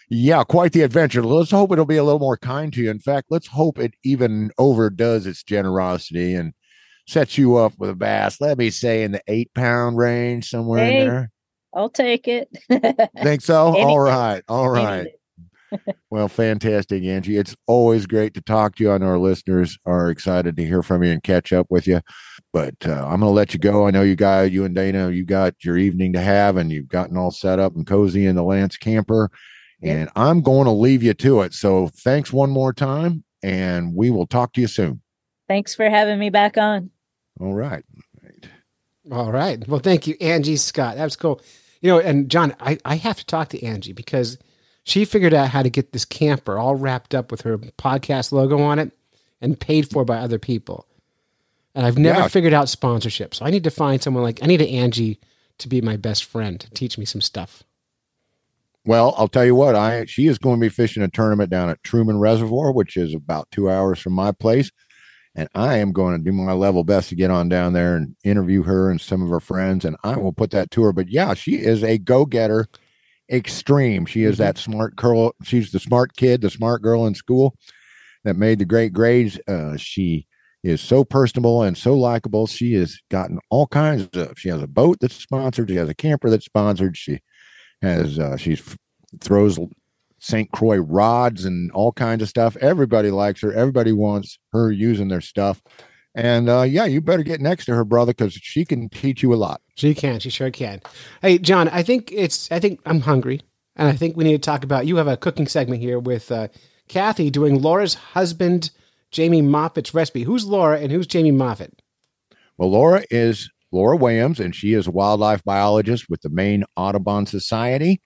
Yeah, 0.10 0.44
quite 0.44 0.74
the 0.74 0.82
adventure. 0.82 1.24
Let's 1.24 1.52
hope 1.52 1.72
it'll 1.72 1.86
be 1.86 1.96
a 1.98 2.04
little 2.04 2.20
more 2.20 2.36
kind 2.38 2.74
to 2.74 2.82
you. 2.82 2.90
In 2.90 3.00
fact, 3.00 3.28
let's 3.30 3.48
hope 3.48 3.80
it 3.80 3.94
even 4.04 4.52
overdoes 4.58 5.26
its 5.26 5.44
generosity 5.44 6.34
and 6.34 6.54
sets 7.10 7.38
you 7.38 7.55
up 7.55 7.74
with 7.78 7.89
a 7.89 7.95
bass. 7.95 8.39
Let 8.39 8.57
me 8.57 8.70
say 8.70 9.03
in 9.03 9.12
the 9.12 9.22
eight 9.28 9.51
pound 9.53 9.97
range 9.97 10.49
somewhere 10.49 10.86
Hey, 10.86 11.01
in 11.01 11.07
there. 11.07 11.32
I'll 11.74 11.89
take 11.89 12.28
it. 12.28 12.49
Think 13.22 13.41
so? 13.41 13.74
Any 13.76 13.84
all 13.84 13.99
right, 13.99 14.43
all 14.47 14.70
right. 14.70 15.07
Well, 16.10 16.28
fantastic, 16.28 17.03
Angie. 17.03 17.38
It's 17.38 17.55
always 17.68 18.07
great 18.07 18.34
to 18.34 18.41
talk 18.41 18.76
to 18.76 18.84
you. 18.84 18.91
I 18.91 18.97
know 18.97 19.05
our 19.05 19.20
listeners 19.20 19.78
are 19.86 20.10
excited 20.10 20.57
to 20.57 20.66
hear 20.66 20.82
from 20.82 21.03
you 21.03 21.12
and 21.12 21.22
catch 21.22 21.53
up 21.53 21.68
with 21.70 21.86
you. 21.86 22.01
But 22.51 22.74
uh, 22.84 23.05
I'm 23.05 23.20
going 23.20 23.22
to 23.22 23.28
let 23.28 23.53
you 23.53 23.60
go. 23.60 23.86
I 23.86 23.91
know 23.91 24.01
you 24.01 24.16
got 24.16 24.51
you 24.51 24.66
and 24.66 24.74
Dana. 24.74 25.12
You 25.12 25.24
got 25.24 25.53
your 25.64 25.78
evening 25.78 26.14
to 26.14 26.22
have, 26.22 26.57
and 26.57 26.72
you've 26.72 26.88
gotten 26.88 27.18
all 27.18 27.30
set 27.30 27.60
up 27.60 27.76
and 27.76 27.86
cozy 27.86 28.26
in 28.26 28.36
the 28.36 28.41
Lance 28.43 28.78
camper. 28.78 29.30
And 29.84 30.10
I'm 30.16 30.41
going 30.41 30.66
to 30.66 30.72
leave 30.72 31.03
you 31.03 31.14
to 31.14 31.41
it. 31.41 31.53
So 31.53 31.91
thanks 31.97 32.34
one 32.34 32.49
more 32.49 32.74
time, 32.74 33.24
and 33.43 33.93
we 33.95 34.10
will 34.10 34.26
talk 34.26 34.53
to 34.53 34.62
you 34.62 34.68
soon. 34.68 35.03
Thanks 35.47 35.76
for 35.76 35.88
having 35.88 36.18
me 36.18 36.32
back 36.32 36.57
on. 36.57 36.89
All 37.40 37.54
right. 37.54 37.84
All 39.12 39.32
right. 39.32 39.66
Well, 39.68 39.80
thank 39.80 40.08
you, 40.08 40.16
Angie 40.22 40.58
Scott. 40.58 40.98
That 40.98 41.04
was 41.04 41.16
cool. 41.16 41.42
You 41.82 41.90
know, 41.92 42.00
and 42.00 42.30
John, 42.30 42.56
I, 42.60 42.78
I 42.86 42.96
have 42.96 43.18
to 43.18 43.26
talk 43.26 43.50
to 43.50 43.64
Angie 43.64 43.94
because 43.94 44.38
she 44.84 45.06
figured 45.06 45.34
out 45.34 45.50
how 45.50 45.64
to 45.64 45.70
get 45.70 45.94
this 45.94 46.06
camper 46.06 46.58
all 46.60 46.76
wrapped 46.76 47.16
up 47.16 47.32
with 47.32 47.42
her 47.42 47.58
podcast 47.58 48.32
logo 48.32 48.60
on 48.62 48.78
it 48.80 48.92
and 49.42 49.60
paid 49.60 49.90
for 49.90 50.04
by 50.04 50.18
other 50.18 50.38
people. 50.40 50.86
And 51.74 51.86
I've 51.86 51.98
never 51.98 52.20
Yeah. 52.22 52.28
figured 52.28 52.54
out 52.54 52.68
sponsorship. 52.70 53.34
So 53.34 53.46
I 53.46 53.50
need 53.52 53.64
to 53.64 53.72
find 53.72 54.02
someone 54.02 54.24
like 54.24 54.44
I 54.44 54.48
need 54.48 54.62
an 54.62 54.68
Angie 54.68 55.20
to 55.60 55.70
be 55.70 55.82
my 55.82 55.96
best 55.96 56.26
friend 56.26 56.60
to 56.60 56.70
teach 56.72 56.98
me 56.98 57.06
some 57.06 57.22
stuff. 57.22 57.64
Well, 58.86 59.14
I'll 59.18 59.28
tell 59.28 59.46
you 59.46 59.56
what, 59.56 59.76
I 59.76 60.06
she 60.06 60.28
is 60.28 60.38
going 60.38 60.60
to 60.60 60.62
be 60.66 60.70
fishing 60.70 61.04
a 61.04 61.08
tournament 61.10 61.50
down 61.50 61.70
at 61.70 61.84
Truman 61.84 62.20
Reservoir, 62.20 62.72
which 62.72 62.98
is 62.98 63.14
about 63.14 63.50
two 63.52 63.70
hours 63.70 64.00
from 64.00 64.14
my 64.14 64.32
place. 64.32 64.72
And 65.40 65.48
I 65.56 65.78
am 65.78 65.94
going 65.94 66.18
to 66.18 66.22
do 66.22 66.34
my 66.34 66.52
level 66.52 66.84
best 66.84 67.08
to 67.10 67.16
get 67.16 67.32
on 67.32 67.48
down 67.48 67.72
there 67.72 67.96
and 67.96 68.14
interview 68.26 68.62
her 68.64 68.92
and 68.92 69.00
some 69.00 69.22
of 69.22 69.30
her 69.30 69.40
friends, 69.40 69.86
and 69.86 69.96
I 70.04 70.18
will 70.18 70.34
put 70.34 70.52
that 70.52 70.70
to 70.72 70.84
her. 70.84 70.92
But 70.92 71.08
yeah, 71.08 71.34
she 71.34 71.56
is 71.56 71.82
a 71.82 71.98
go-getter 71.98 72.68
extreme. 73.32 74.06
She 74.06 74.26
is 74.26 74.38
that 74.40 74.58
smart 74.58 74.98
girl. 74.98 75.34
She's 75.44 75.72
the 75.72 75.80
smart 75.80 76.18
kid, 76.18 76.42
the 76.42 76.50
smart 76.50 76.82
girl 76.82 77.08
in 77.08 77.16
school 77.16 77.56
that 78.26 78.36
made 78.36 78.60
the 78.60 78.66
great 78.66 78.92
grades. 78.92 79.40
Uh, 79.48 79.78
she 79.78 80.28
is 80.62 80.82
so 80.82 81.06
personable 81.06 81.64
and 81.64 81.78
so 81.78 81.94
likable. 81.94 82.46
She 82.46 82.74
has 82.74 83.00
gotten 83.10 83.40
all 83.50 83.68
kinds 83.68 84.10
of. 84.18 84.38
She 84.38 84.50
has 84.50 84.62
a 84.62 84.68
boat 84.68 84.98
that's 85.00 85.16
sponsored. 85.16 85.70
She 85.70 85.78
has 85.78 85.88
a 85.88 85.96
camper 85.96 86.30
that's 86.30 86.44
sponsored. 86.44 86.98
She 86.98 87.22
has 87.82 88.20
uh, 88.20 88.36
she 88.36 88.60
throws 89.22 89.58
St. 90.20 90.51
Croix 90.51 90.78
rods 90.78 91.45
and 91.45 91.72
all 91.72 91.91
kinds 91.91 92.22
of 92.22 92.30
stuff. 92.30 92.57
Everybody 92.57 93.11
likes 93.11 93.41
her. 93.41 93.53
Everybody 93.53 93.91
wants 93.91 94.38
her 94.51 94.72
using 94.72 95.07
their 95.07 95.22
stuff. 95.22 95.61
And 96.15 96.49
uh, 96.49 96.63
yeah, 96.63 96.86
you 96.86 97.01
better 97.01 97.24
get 97.24 97.39
next 97.39 97.65
to 97.65 97.76
her, 97.76 97.86
brother, 97.86 98.13
because 98.13 98.34
she 98.34 98.65
can 98.65 98.89
teach 98.89 99.24
you 99.24 99.34
a 99.34 99.36
lot. 99.36 99.61
She 99.76 99.93
can. 99.93 100.20
She 100.20 100.30
sure 100.30 100.51
can. 100.51 100.82
Hey, 101.22 101.38
John, 101.38 101.70
I 101.70 101.84
think 101.84 102.11
it's, 102.11 102.51
I 102.51 102.59
think 102.59 102.82
I'm 102.86 103.01
hungry. 103.01 103.41
And 103.76 103.88
I 103.88 103.93
think 103.93 104.17
we 104.17 104.26
need 104.26 104.34
to 104.34 104.39
talk 104.39 104.63
about, 104.63 104.88
you 104.88 104.97
have 104.97 105.07
a 105.07 105.15
cooking 105.15 105.47
segment 105.47 105.82
here 105.82 105.99
with 105.99 106.32
uh, 106.32 106.49
Kathy 106.89 107.30
doing 107.30 107.61
Laura's 107.61 107.93
husband, 107.93 108.72
Jamie 109.11 109.41
Moffat's 109.41 109.93
recipe. 109.93 110.24
Who's 110.24 110.45
Laura 110.45 110.80
and 110.80 110.91
who's 110.91 111.07
Jamie 111.07 111.32
Moffat? 111.32 111.82
Well, 112.57 112.72
Laura 112.72 113.03
is 113.09 113.49
Laura 113.72 113.95
Williams, 113.95 114.39
and 114.39 114.53
she 114.53 114.74
is 114.74 114.88
a 114.88 114.91
wildlife 114.91 115.43
biologist 115.45 116.09
with 116.09 116.22
the 116.22 116.30
Maine 116.30 116.65
Audubon 116.76 117.26
Society. 117.26 118.01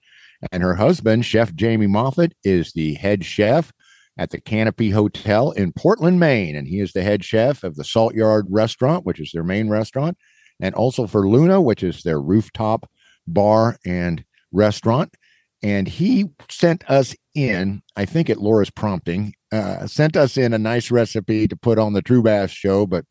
And 0.52 0.62
her 0.62 0.74
husband, 0.74 1.24
Chef 1.24 1.54
Jamie 1.54 1.86
Moffat, 1.86 2.34
is 2.44 2.72
the 2.72 2.94
head 2.94 3.24
chef 3.24 3.72
at 4.16 4.30
the 4.30 4.40
Canopy 4.40 4.90
Hotel 4.90 5.50
in 5.52 5.72
Portland, 5.72 6.20
Maine. 6.20 6.56
And 6.56 6.68
he 6.68 6.80
is 6.80 6.92
the 6.92 7.02
head 7.02 7.24
chef 7.24 7.64
of 7.64 7.76
the 7.76 7.84
Salt 7.84 8.14
Yard 8.14 8.46
Restaurant, 8.48 9.04
which 9.04 9.20
is 9.20 9.30
their 9.32 9.44
main 9.44 9.68
restaurant, 9.68 10.16
and 10.60 10.74
also 10.74 11.06
for 11.06 11.28
Luna, 11.28 11.60
which 11.60 11.82
is 11.82 12.02
their 12.02 12.20
rooftop 12.20 12.88
bar 13.26 13.76
and 13.84 14.24
restaurant. 14.52 15.14
And 15.62 15.88
he 15.88 16.26
sent 16.50 16.88
us 16.90 17.16
in, 17.34 17.82
I 17.96 18.04
think 18.04 18.28
at 18.28 18.40
Laura's 18.40 18.70
prompting, 18.70 19.32
uh, 19.50 19.86
sent 19.86 20.16
us 20.16 20.36
in 20.36 20.52
a 20.52 20.58
nice 20.58 20.90
recipe 20.90 21.48
to 21.48 21.56
put 21.56 21.78
on 21.78 21.94
the 21.94 22.02
True 22.02 22.22
Bass 22.22 22.50
show, 22.50 22.86
but 22.86 23.04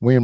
we 0.00 0.18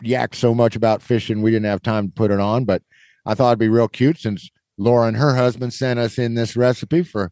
yak 0.00 0.34
so 0.34 0.54
much 0.54 0.76
about 0.76 1.02
fishing, 1.02 1.42
we 1.42 1.50
didn't 1.50 1.66
have 1.66 1.82
time 1.82 2.08
to 2.08 2.12
put 2.12 2.30
it 2.30 2.40
on. 2.40 2.64
But 2.64 2.82
I 3.26 3.34
thought 3.34 3.50
it'd 3.50 3.58
be 3.58 3.68
real 3.68 3.88
cute 3.88 4.18
since 4.18 4.50
Laura 4.78 5.08
and 5.08 5.16
her 5.16 5.34
husband 5.34 5.74
sent 5.74 5.98
us 5.98 6.18
in 6.18 6.34
this 6.34 6.56
recipe 6.56 7.02
for 7.02 7.30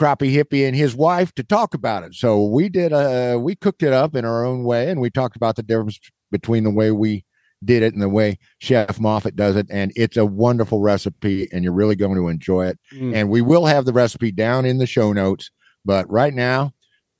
Crappie 0.00 0.34
Hippie 0.34 0.66
and 0.66 0.74
his 0.74 0.94
wife 0.94 1.34
to 1.34 1.42
talk 1.42 1.74
about 1.74 2.04
it. 2.04 2.14
So 2.14 2.42
we 2.42 2.68
did 2.68 2.92
uh 2.92 3.38
we 3.40 3.54
cooked 3.54 3.82
it 3.82 3.92
up 3.92 4.14
in 4.14 4.24
our 4.24 4.44
own 4.44 4.64
way 4.64 4.90
and 4.90 5.00
we 5.00 5.10
talked 5.10 5.36
about 5.36 5.56
the 5.56 5.62
difference 5.62 6.00
between 6.30 6.64
the 6.64 6.70
way 6.70 6.90
we 6.90 7.24
did 7.62 7.82
it 7.82 7.92
and 7.92 8.02
the 8.02 8.08
way 8.08 8.38
Chef 8.58 8.98
Moffat 8.98 9.36
does 9.36 9.56
it. 9.56 9.66
And 9.70 9.92
it's 9.96 10.16
a 10.16 10.24
wonderful 10.24 10.80
recipe 10.80 11.48
and 11.52 11.62
you're 11.62 11.74
really 11.74 11.96
going 11.96 12.16
to 12.16 12.28
enjoy 12.28 12.68
it. 12.68 12.78
Mm. 12.94 13.14
And 13.14 13.28
we 13.28 13.42
will 13.42 13.66
have 13.66 13.84
the 13.84 13.92
recipe 13.92 14.32
down 14.32 14.64
in 14.64 14.78
the 14.78 14.86
show 14.86 15.12
notes. 15.12 15.50
But 15.84 16.10
right 16.10 16.32
now, 16.32 16.72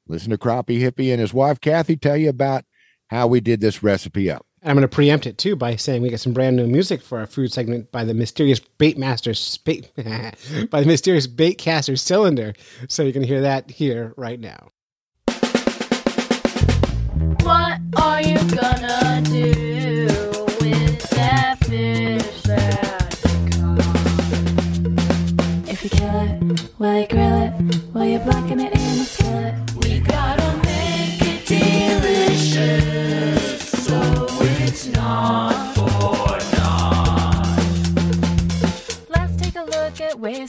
listen 0.08 0.30
to 0.30 0.38
Crappie 0.38 0.80
Hippie 0.80 1.12
and 1.12 1.20
his 1.20 1.34
wife 1.34 1.60
Kathy 1.60 1.96
tell 1.96 2.16
you 2.16 2.30
about 2.30 2.64
how 3.08 3.26
we 3.26 3.40
did 3.40 3.60
this 3.60 3.82
recipe 3.82 4.30
up. 4.30 4.46
I'm 4.62 4.76
going 4.76 4.82
to 4.82 4.88
preempt 4.88 5.26
it 5.26 5.38
too 5.38 5.56
by 5.56 5.76
saying 5.76 6.02
we 6.02 6.10
got 6.10 6.20
some 6.20 6.34
brand 6.34 6.56
new 6.56 6.66
music 6.66 7.00
for 7.00 7.18
our 7.18 7.26
food 7.26 7.50
segment 7.50 7.90
by 7.90 8.04
the 8.04 8.12
mysterious 8.12 8.60
bait 8.60 8.98
master 8.98 9.32
bait, 9.64 9.90
by 10.70 10.80
the 10.80 10.86
mysterious 10.86 11.26
bait 11.26 11.54
caster 11.54 11.96
cylinder. 11.96 12.52
So 12.88 13.02
you 13.02 13.14
can 13.14 13.22
hear 13.22 13.40
that 13.40 13.70
here 13.70 14.12
right 14.18 14.38
now. 14.38 14.70
What 17.42 17.80
are 17.96 18.20
you 18.20 18.36
gonna 18.50 19.22
do 19.24 20.06
with 20.60 21.10
that 21.10 21.56
fish 21.64 22.42
that 22.42 23.18
you 23.24 23.50
caught? 23.50 23.80
If 25.70 25.84
you 25.84 25.90
kill 25.90 26.20
it, 26.20 26.70
will 26.78 27.00
you 27.00 27.06
grill 27.06 27.42
it? 27.42 27.94
Will 27.94 28.04
you 28.04 28.18
blacken 28.18 28.60
it 28.60 28.74
in 28.74 28.98
the 28.98 29.04
skillet? 29.04 29.19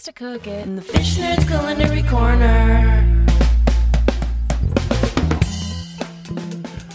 Look 0.08 0.20
ways 0.20 0.39
to 0.41 0.47
cook 0.47 0.47
it 0.47 0.66
in 0.66 0.76
the 0.76 0.82
Fish 0.82 1.18
Nerds 1.18 1.47
Culinary 1.47 2.04
Corner. 2.04 3.26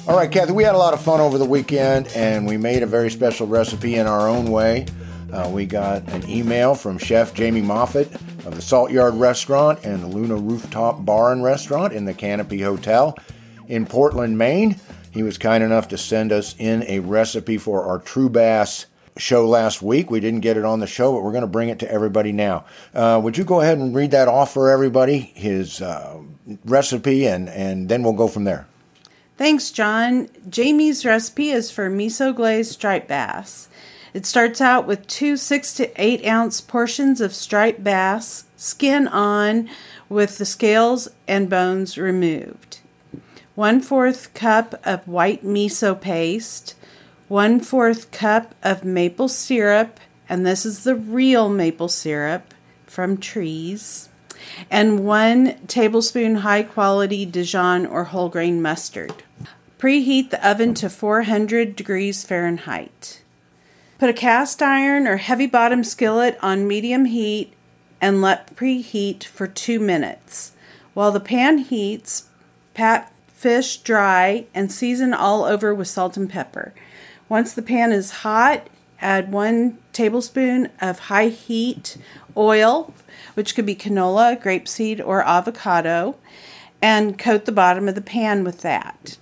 All 0.09 0.17
right, 0.17 0.31
Kathy, 0.31 0.53
we 0.53 0.63
had 0.63 0.75
a 0.75 0.79
lot 0.79 0.95
of 0.95 1.01
fun 1.01 1.21
over 1.21 1.39
the 1.39 1.45
weekend 1.45 2.09
and 2.15 2.47
we 2.47 2.57
made 2.57 2.83
a 2.83 2.87
very 2.87 3.11
special 3.11 3.47
recipe 3.47 3.97
in 3.97 4.07
our 4.07 4.29
own 4.29 4.51
way. 4.51 4.87
Uh, 5.33 5.51
we 5.53 5.67
got 5.67 6.09
an 6.09 6.29
email 6.29 6.75
from 6.75 6.97
Chef 6.99 7.35
Jamie 7.35 7.61
Moffat 7.61 8.13
of 8.47 8.55
the 8.55 8.63
Salt 8.63 8.93
Yard 8.93 9.15
Restaurant 9.15 9.85
and 9.85 10.03
the 10.03 10.07
Luna 10.07 10.37
Rooftop 10.37 11.05
Bar 11.05 11.33
and 11.33 11.43
Restaurant 11.43 11.93
in 11.93 12.05
the 12.05 12.15
Canopy 12.15 12.63
Hotel 12.63 13.17
in 13.69 13.85
Portland, 13.87 14.39
Maine. 14.39 14.77
He 15.11 15.23
was 15.23 15.39
kind 15.39 15.65
enough 15.65 15.89
to 15.89 15.99
send 15.99 16.31
us 16.31 16.55
in 16.59 16.85
a 16.85 17.01
recipe 17.01 17.59
for 17.59 17.85
our 17.85 17.99
True 17.99 18.29
Bass 18.29 18.87
show 19.17 19.47
last 19.47 19.83
week. 19.83 20.11
We 20.11 20.21
didn't 20.21 20.41
get 20.41 20.57
it 20.57 20.65
on 20.65 20.81
the 20.81 20.87
show, 20.87 21.13
but 21.13 21.23
we're 21.23 21.33
going 21.33 21.43
to 21.43 21.47
bring 21.47 21.69
it 21.69 21.79
to 21.81 21.91
everybody 21.91 22.33
now. 22.33 22.65
Uh, 22.95 23.21
would 23.23 23.37
you 23.39 23.45
go 23.45 23.61
ahead 23.61 23.79
and 23.79 23.95
read 23.95 24.11
that 24.13 24.29
off 24.29 24.53
for 24.53 24.71
everybody, 24.71 25.19
his 25.19 25.81
uh, 25.81 26.21
recipe, 26.65 27.27
and, 27.27 27.49
and 27.49 27.89
then 27.89 28.03
we'll 28.03 28.13
go 28.13 28.29
from 28.29 28.45
there? 28.45 28.67
Thanks, 29.37 29.71
John. 29.71 30.29
Jamie's 30.49 31.05
recipe 31.05 31.51
is 31.51 31.71
for 31.71 31.91
miso 31.91 32.35
glazed 32.35 32.73
striped 32.73 33.09
bass. 33.09 33.69
It 34.15 34.25
starts 34.25 34.63
out 34.63 34.87
with 34.87 35.07
two 35.07 35.37
six 35.37 35.75
to 35.75 35.93
eight 36.03 36.25
ounce 36.25 36.63
portions 36.63 37.21
of 37.21 37.35
striped 37.35 37.85
bass, 37.85 38.45
skin 38.57 39.07
on, 39.09 39.69
with 40.09 40.39
the 40.39 40.47
scales 40.47 41.09
and 41.29 41.51
bones 41.51 41.99
removed. 41.99 42.79
One 43.55 43.83
fourth 43.83 44.33
cup 44.33 44.81
of 44.87 45.07
white 45.07 45.45
miso 45.45 46.01
paste, 46.01 46.76
one 47.29 47.61
fourth 47.61 48.11
cup 48.11 48.55
of 48.63 48.85
maple 48.85 49.29
syrup, 49.29 49.99
and 50.29 50.47
this 50.47 50.65
is 50.65 50.85
the 50.85 50.95
real 50.95 51.49
maple 51.49 51.89
syrup 51.89 52.55
from 52.87 53.17
trees, 53.17 54.09
and 54.71 55.05
one 55.05 55.57
tablespoon 55.67 56.37
high 56.37 56.63
quality 56.63 57.27
Dijon 57.27 57.85
or 57.85 58.05
whole 58.05 58.29
grain 58.29 58.63
mustard. 58.63 59.25
Preheat 59.79 60.31
the 60.31 60.49
oven 60.49 60.73
to 60.75 60.89
400 60.89 61.77
degrees 61.77 62.25
Fahrenheit. 62.25 63.23
Put 63.99 64.11
a 64.11 64.15
cast 64.15 64.63
iron 64.63 65.07
or 65.07 65.17
heavy 65.17 65.47
bottom 65.47 65.83
skillet 65.83 66.39
on 66.43 66.69
medium 66.69 67.07
heat 67.07 67.53
and 68.01 68.23
let 68.23 68.55
preheat 68.55 69.25
for 69.25 69.47
two 69.47 69.81
minutes. 69.81 70.53
While 70.95 71.13
the 71.13 71.21
pan 71.21 71.59
heats, 71.59 72.29
pat 72.75 73.13
fish 73.29 73.79
dry 73.79 74.47
and 74.55 74.71
season 74.71 75.13
all 75.13 75.45
over 75.45 75.75
with 75.75 75.89
salt 75.89 76.17
and 76.17 76.29
pepper. 76.29 76.73
Once 77.29 77.53
the 77.55 77.63
pan 77.63 77.93
is 77.93 78.11
hot, 78.23 78.69
add 79.01 79.33
one 79.33 79.79
tablespoon 79.93 80.71
of 80.81 80.99
high 81.01 81.29
heat 81.29 81.97
oil, 82.37 82.93
which 83.35 83.55
could 83.55 83.67
be 83.67 83.75
canola, 83.75 84.41
grapeseed, 84.41 85.05
or 85.05 85.23
avocado, 85.23 86.17
and 86.81 87.19
coat 87.19 87.45
the 87.45 87.53
bottom 87.53 87.89
of 87.89 87.95
the 87.95 88.01
pan 88.01 88.45
with 88.45 88.61
that. 88.61 89.17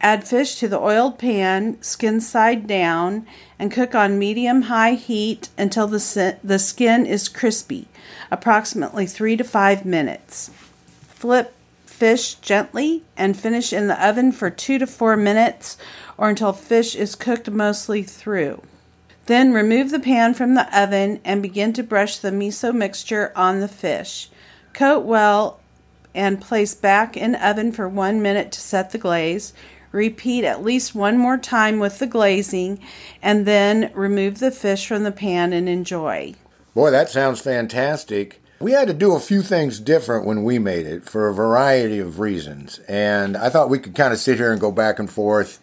Add 0.00 0.28
fish 0.28 0.56
to 0.56 0.68
the 0.68 0.78
oiled 0.78 1.18
pan, 1.18 1.82
skin 1.82 2.20
side 2.20 2.66
down, 2.66 3.26
and 3.58 3.72
cook 3.72 3.94
on 3.94 4.18
medium 4.18 4.62
high 4.62 4.92
heat 4.92 5.48
until 5.56 5.86
the, 5.86 6.36
the 6.44 6.58
skin 6.58 7.06
is 7.06 7.28
crispy, 7.28 7.88
approximately 8.30 9.06
3 9.06 9.38
to 9.38 9.44
5 9.44 9.84
minutes. 9.84 10.50
Flip 11.08 11.52
fish 11.86 12.34
gently 12.34 13.02
and 13.16 13.38
finish 13.38 13.72
in 13.72 13.88
the 13.88 14.06
oven 14.06 14.30
for 14.30 14.50
2 14.50 14.78
to 14.78 14.86
4 14.86 15.16
minutes 15.16 15.78
or 16.18 16.28
until 16.28 16.52
fish 16.52 16.94
is 16.94 17.14
cooked 17.14 17.50
mostly 17.50 18.02
through. 18.02 18.62
Then 19.26 19.52
remove 19.52 19.90
the 19.90 20.00
pan 20.00 20.34
from 20.34 20.54
the 20.54 20.78
oven 20.78 21.20
and 21.24 21.42
begin 21.42 21.72
to 21.74 21.82
brush 21.82 22.18
the 22.18 22.30
miso 22.30 22.72
mixture 22.74 23.32
on 23.34 23.60
the 23.60 23.68
fish. 23.68 24.30
Coat 24.72 25.04
well 25.04 25.58
and 26.14 26.40
place 26.40 26.74
back 26.74 27.16
in 27.16 27.34
oven 27.34 27.72
for 27.72 27.88
1 27.88 28.22
minute 28.22 28.52
to 28.52 28.60
set 28.60 28.90
the 28.90 28.98
glaze. 28.98 29.52
Repeat 29.92 30.44
at 30.44 30.62
least 30.62 30.94
one 30.94 31.18
more 31.18 31.38
time 31.38 31.78
with 31.78 31.98
the 31.98 32.06
glazing 32.06 32.78
and 33.22 33.46
then 33.46 33.90
remove 33.94 34.38
the 34.38 34.50
fish 34.50 34.86
from 34.86 35.02
the 35.02 35.12
pan 35.12 35.52
and 35.52 35.68
enjoy. 35.68 36.34
Boy, 36.74 36.90
that 36.90 37.08
sounds 37.08 37.40
fantastic. 37.40 38.40
We 38.60 38.72
had 38.72 38.88
to 38.88 38.94
do 38.94 39.14
a 39.14 39.20
few 39.20 39.42
things 39.42 39.80
different 39.80 40.24
when 40.24 40.44
we 40.44 40.58
made 40.58 40.86
it 40.86 41.04
for 41.04 41.28
a 41.28 41.34
variety 41.34 41.98
of 41.98 42.20
reasons. 42.20 42.78
And 42.88 43.36
I 43.36 43.48
thought 43.50 43.70
we 43.70 43.78
could 43.78 43.94
kind 43.94 44.12
of 44.12 44.18
sit 44.18 44.38
here 44.38 44.52
and 44.52 44.60
go 44.60 44.70
back 44.70 44.98
and 44.98 45.10
forth, 45.10 45.58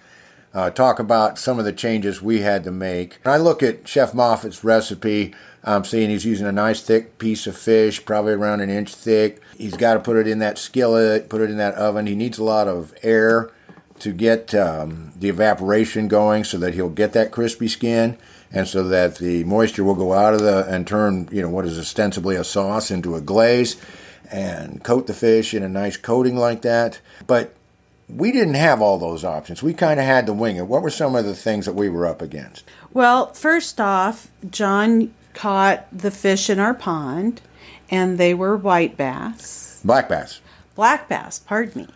uh, 0.53 0.69
talk 0.69 0.99
about 0.99 1.39
some 1.39 1.59
of 1.59 1.65
the 1.65 1.73
changes 1.73 2.21
we 2.21 2.41
had 2.41 2.63
to 2.63 2.71
make. 2.71 3.19
When 3.23 3.33
I 3.33 3.37
look 3.37 3.63
at 3.63 3.87
Chef 3.87 4.13
Moffat's 4.13 4.63
recipe. 4.63 5.33
I'm 5.65 5.85
seeing 5.85 6.09
he's 6.09 6.25
using 6.25 6.45
a 6.45 6.51
nice 6.51 6.81
thick 6.81 7.17
piece 7.17 7.47
of 7.47 7.55
fish, 7.55 8.03
probably 8.03 8.33
around 8.33 8.59
an 8.59 8.69
inch 8.69 8.93
thick. 8.93 9.41
He's 9.57 9.77
got 9.77 9.93
to 9.93 10.01
put 10.01 10.17
it 10.17 10.27
in 10.27 10.39
that 10.39 10.57
skillet, 10.57 11.29
put 11.29 11.39
it 11.39 11.49
in 11.49 11.55
that 11.55 11.75
oven. 11.75 12.05
He 12.05 12.15
needs 12.15 12.37
a 12.37 12.43
lot 12.43 12.67
of 12.67 12.93
air 13.01 13.49
to 13.99 14.11
get 14.11 14.53
um, 14.53 15.13
the 15.15 15.29
evaporation 15.29 16.09
going 16.09 16.43
so 16.43 16.57
that 16.57 16.73
he'll 16.73 16.89
get 16.89 17.13
that 17.13 17.31
crispy 17.31 17.69
skin 17.69 18.17
and 18.51 18.67
so 18.67 18.83
that 18.83 19.15
the 19.17 19.45
moisture 19.45 19.83
will 19.83 19.95
go 19.95 20.13
out 20.13 20.33
of 20.33 20.41
the 20.41 20.65
and 20.67 20.85
turn 20.85 21.29
you 21.31 21.41
know 21.41 21.49
what 21.49 21.65
is 21.65 21.79
ostensibly 21.79 22.35
a 22.35 22.43
sauce 22.43 22.91
into 22.91 23.15
a 23.15 23.21
glaze 23.21 23.77
and 24.31 24.83
coat 24.83 25.07
the 25.07 25.13
fish 25.13 25.53
in 25.53 25.63
a 25.63 25.69
nice 25.69 25.95
coating 25.95 26.35
like 26.35 26.63
that 26.63 26.99
but 27.27 27.55
we 28.09 28.31
didn't 28.31 28.53
have 28.55 28.81
all 28.81 28.97
those 28.97 29.23
options 29.23 29.63
we 29.63 29.73
kind 29.73 29.99
of 29.99 30.05
had 30.05 30.25
to 30.25 30.33
wing 30.33 30.55
it 30.57 30.67
what 30.67 30.81
were 30.81 30.89
some 30.89 31.15
of 31.15 31.25
the 31.25 31.35
things 31.35 31.65
that 31.65 31.73
we 31.73 31.89
were 31.89 32.05
up 32.05 32.21
against 32.21 32.63
Well, 32.93 33.33
first 33.33 33.79
off, 33.81 34.27
John 34.49 35.13
caught 35.33 35.87
the 35.91 36.11
fish 36.11 36.49
in 36.49 36.59
our 36.59 36.73
pond, 36.75 37.41
and 37.89 38.17
they 38.17 38.33
were 38.33 38.55
white 38.57 38.97
bass, 38.97 39.81
black 39.83 40.07
bass 40.09 40.41
black 40.75 41.07
bass, 41.07 41.39
pardon 41.39 41.83
me. 41.83 41.87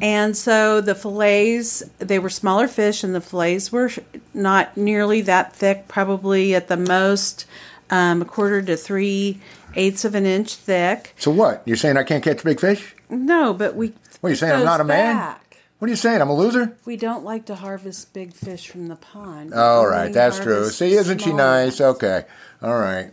And 0.00 0.36
so 0.36 0.80
the 0.80 0.94
fillets, 0.94 1.82
they 1.98 2.18
were 2.18 2.30
smaller 2.30 2.66
fish, 2.66 3.04
and 3.04 3.14
the 3.14 3.20
fillets 3.20 3.70
were 3.70 3.90
not 4.32 4.76
nearly 4.76 5.20
that 5.22 5.54
thick, 5.54 5.86
probably 5.86 6.54
at 6.54 6.68
the 6.68 6.76
most 6.78 7.44
um, 7.90 8.22
a 8.22 8.24
quarter 8.24 8.62
to 8.62 8.76
three 8.76 9.38
eighths 9.74 10.04
of 10.04 10.14
an 10.14 10.24
inch 10.26 10.54
thick. 10.54 11.14
so 11.18 11.30
what 11.30 11.62
you're 11.64 11.76
saying 11.76 11.96
i 11.96 12.02
can't 12.02 12.22
catch 12.24 12.42
big 12.44 12.60
fish 12.60 12.94
No, 13.08 13.54
but 13.54 13.74
we. 13.74 13.92
what 14.20 14.28
are 14.28 14.30
you 14.30 14.36
saying 14.36 14.52
i'm 14.52 14.64
not 14.64 14.80
a 14.80 14.84
man 14.84 15.16
back. 15.16 15.41
What 15.82 15.88
are 15.88 15.90
you 15.90 15.96
saying? 15.96 16.20
I'm 16.20 16.30
a 16.30 16.36
loser? 16.36 16.76
We 16.84 16.96
don't 16.96 17.24
like 17.24 17.46
to 17.46 17.56
harvest 17.56 18.12
big 18.14 18.34
fish 18.34 18.68
from 18.68 18.86
the 18.86 18.94
pond. 18.94 19.52
all 19.52 19.84
right 19.84 20.12
that's 20.12 20.38
true. 20.38 20.70
see 20.70 20.92
isn't 20.92 21.18
she 21.18 21.32
nice? 21.32 21.80
ones. 21.80 21.96
okay. 21.96 22.24
All 22.62 22.78
right. 22.78 23.10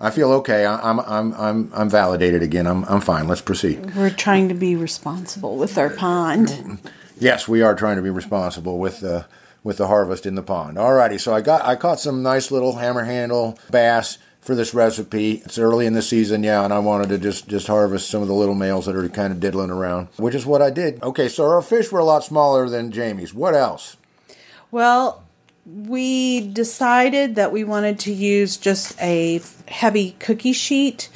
I 0.00 0.08
feel 0.08 0.32
okay. 0.40 0.64
I- 0.64 0.88
i'm 0.88 1.00
i'm 1.00 1.34
i'm 1.34 1.70
i'm 1.74 1.90
validated 1.90 2.42
again. 2.42 2.66
I'm 2.66 2.84
i'm 2.86 3.02
fine. 3.02 3.28
Let's 3.28 3.42
proceed. 3.42 3.94
We're 3.94 4.08
trying 4.08 4.48
to 4.48 4.54
be 4.54 4.74
responsible 4.74 5.58
with 5.58 5.76
our 5.76 5.90
pond. 5.90 6.80
Yes, 7.18 7.46
we 7.46 7.60
are 7.60 7.74
trying 7.74 7.96
to 7.96 8.02
be 8.02 8.08
responsible 8.08 8.78
with 8.78 9.00
the 9.00 9.26
with 9.62 9.76
the 9.76 9.88
harvest 9.88 10.24
in 10.24 10.34
the 10.34 10.42
pond. 10.42 10.78
All 10.78 10.94
righty. 10.94 11.18
so 11.18 11.34
I 11.34 11.42
got 11.42 11.62
I 11.66 11.76
caught 11.76 12.00
some 12.00 12.22
nice 12.22 12.50
little 12.50 12.76
hammer 12.76 13.04
handle 13.04 13.58
bass 13.70 14.16
for 14.48 14.54
this 14.54 14.72
recipe. 14.72 15.42
It's 15.44 15.58
early 15.58 15.84
in 15.84 15.92
the 15.92 16.00
season, 16.00 16.42
yeah, 16.42 16.64
and 16.64 16.72
I 16.72 16.78
wanted 16.78 17.10
to 17.10 17.18
just 17.18 17.48
just 17.48 17.66
harvest 17.66 18.08
some 18.08 18.22
of 18.22 18.28
the 18.28 18.34
little 18.34 18.54
males 18.54 18.86
that 18.86 18.96
are 18.96 19.06
kind 19.10 19.30
of 19.30 19.40
diddling 19.40 19.68
around, 19.68 20.08
which 20.16 20.34
is 20.34 20.46
what 20.46 20.62
I 20.62 20.70
did. 20.70 21.02
Okay, 21.02 21.28
so 21.28 21.44
our 21.44 21.60
fish 21.60 21.92
were 21.92 21.98
a 21.98 22.04
lot 22.04 22.24
smaller 22.24 22.66
than 22.66 22.90
Jamie's. 22.90 23.34
What 23.34 23.54
else? 23.54 23.98
Well, 24.70 25.22
we 25.66 26.48
decided 26.48 27.34
that 27.34 27.52
we 27.52 27.62
wanted 27.62 27.98
to 28.00 28.12
use 28.14 28.56
just 28.56 28.98
a 29.02 29.42
heavy 29.66 30.12
cookie 30.12 30.54
sheet. 30.54 31.10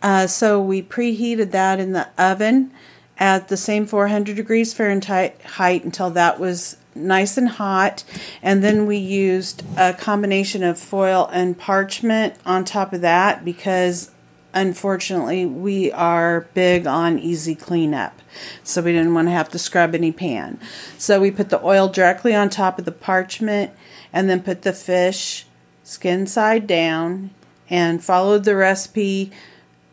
Uh, 0.00 0.26
so 0.26 0.58
we 0.58 0.82
preheated 0.82 1.50
that 1.50 1.80
in 1.80 1.92
the 1.92 2.08
oven 2.16 2.72
at 3.18 3.48
the 3.48 3.58
same 3.58 3.84
400 3.84 4.34
degrees 4.34 4.72
Fahrenheit 4.72 5.38
height 5.42 5.84
until 5.84 6.08
that 6.12 6.40
was 6.40 6.78
nice 6.94 7.36
and 7.36 7.48
hot. 7.48 8.04
And 8.42 8.62
then 8.62 8.86
we 8.86 8.96
used 8.96 9.62
a 9.76 9.94
combination 9.94 10.62
of 10.62 10.78
foil 10.78 11.28
and 11.32 11.58
parchment 11.58 12.34
on 12.44 12.64
top 12.64 12.92
of 12.92 13.00
that 13.00 13.44
because 13.44 14.10
unfortunately 14.52 15.46
we 15.46 15.92
are 15.92 16.48
big 16.54 16.86
on 16.86 17.18
easy 17.18 17.54
cleanup. 17.54 18.20
So 18.62 18.82
we 18.82 18.92
didn't 18.92 19.14
want 19.14 19.28
to 19.28 19.32
have 19.32 19.48
to 19.50 19.58
scrub 19.58 19.94
any 19.94 20.12
pan. 20.12 20.58
So 20.98 21.20
we 21.20 21.30
put 21.30 21.50
the 21.50 21.64
oil 21.64 21.88
directly 21.88 22.34
on 22.34 22.50
top 22.50 22.78
of 22.78 22.84
the 22.84 22.92
parchment 22.92 23.72
and 24.12 24.28
then 24.28 24.42
put 24.42 24.62
the 24.62 24.72
fish 24.72 25.46
skin 25.84 26.26
side 26.26 26.66
down 26.66 27.30
and 27.68 28.02
followed 28.02 28.44
the 28.44 28.56
recipe 28.56 29.30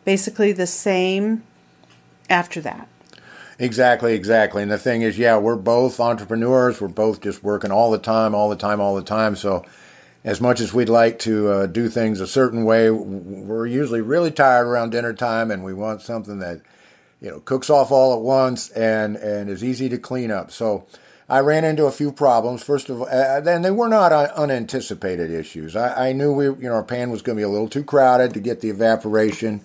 basically 0.04 0.52
the 0.52 0.66
same 0.66 1.42
after 2.28 2.60
that. 2.60 2.88
Exactly, 3.58 4.14
exactly. 4.14 4.62
And 4.62 4.70
the 4.70 4.78
thing 4.78 5.02
is, 5.02 5.18
yeah, 5.18 5.36
we're 5.36 5.56
both 5.56 5.98
entrepreneurs. 5.98 6.80
We're 6.80 6.88
both 6.88 7.20
just 7.20 7.42
working 7.42 7.72
all 7.72 7.90
the 7.90 7.98
time, 7.98 8.34
all 8.34 8.48
the 8.48 8.56
time, 8.56 8.80
all 8.80 8.94
the 8.94 9.02
time. 9.02 9.34
So, 9.34 9.64
as 10.24 10.40
much 10.40 10.60
as 10.60 10.72
we'd 10.72 10.88
like 10.88 11.18
to 11.20 11.48
uh, 11.48 11.66
do 11.66 11.88
things 11.88 12.20
a 12.20 12.26
certain 12.26 12.64
way, 12.64 12.90
we're 12.90 13.66
usually 13.66 14.00
really 14.00 14.30
tired 14.30 14.66
around 14.66 14.90
dinner 14.90 15.12
time, 15.12 15.50
and 15.50 15.64
we 15.64 15.74
want 15.74 16.02
something 16.02 16.38
that 16.38 16.60
you 17.20 17.30
know 17.30 17.40
cooks 17.40 17.68
off 17.68 17.90
all 17.90 18.14
at 18.14 18.20
once 18.20 18.70
and 18.70 19.16
and 19.16 19.50
is 19.50 19.64
easy 19.64 19.88
to 19.88 19.98
clean 19.98 20.30
up. 20.30 20.50
So. 20.50 20.86
I 21.30 21.40
ran 21.40 21.62
into 21.62 21.84
a 21.84 21.92
few 21.92 22.10
problems. 22.10 22.62
First 22.62 22.88
of 22.88 23.02
all, 23.02 23.06
then 23.42 23.60
they 23.60 23.70
were 23.70 23.90
not 23.90 24.14
un- 24.14 24.30
unanticipated 24.30 25.30
issues. 25.30 25.76
I, 25.76 26.08
I 26.08 26.12
knew 26.14 26.32
we, 26.32 26.46
you 26.46 26.56
know, 26.62 26.72
our 26.72 26.82
pan 26.82 27.10
was 27.10 27.20
going 27.20 27.36
to 27.36 27.40
be 27.40 27.44
a 27.44 27.50
little 27.50 27.68
too 27.68 27.84
crowded 27.84 28.32
to 28.32 28.40
get 28.40 28.62
the 28.62 28.70
evaporation. 28.70 29.60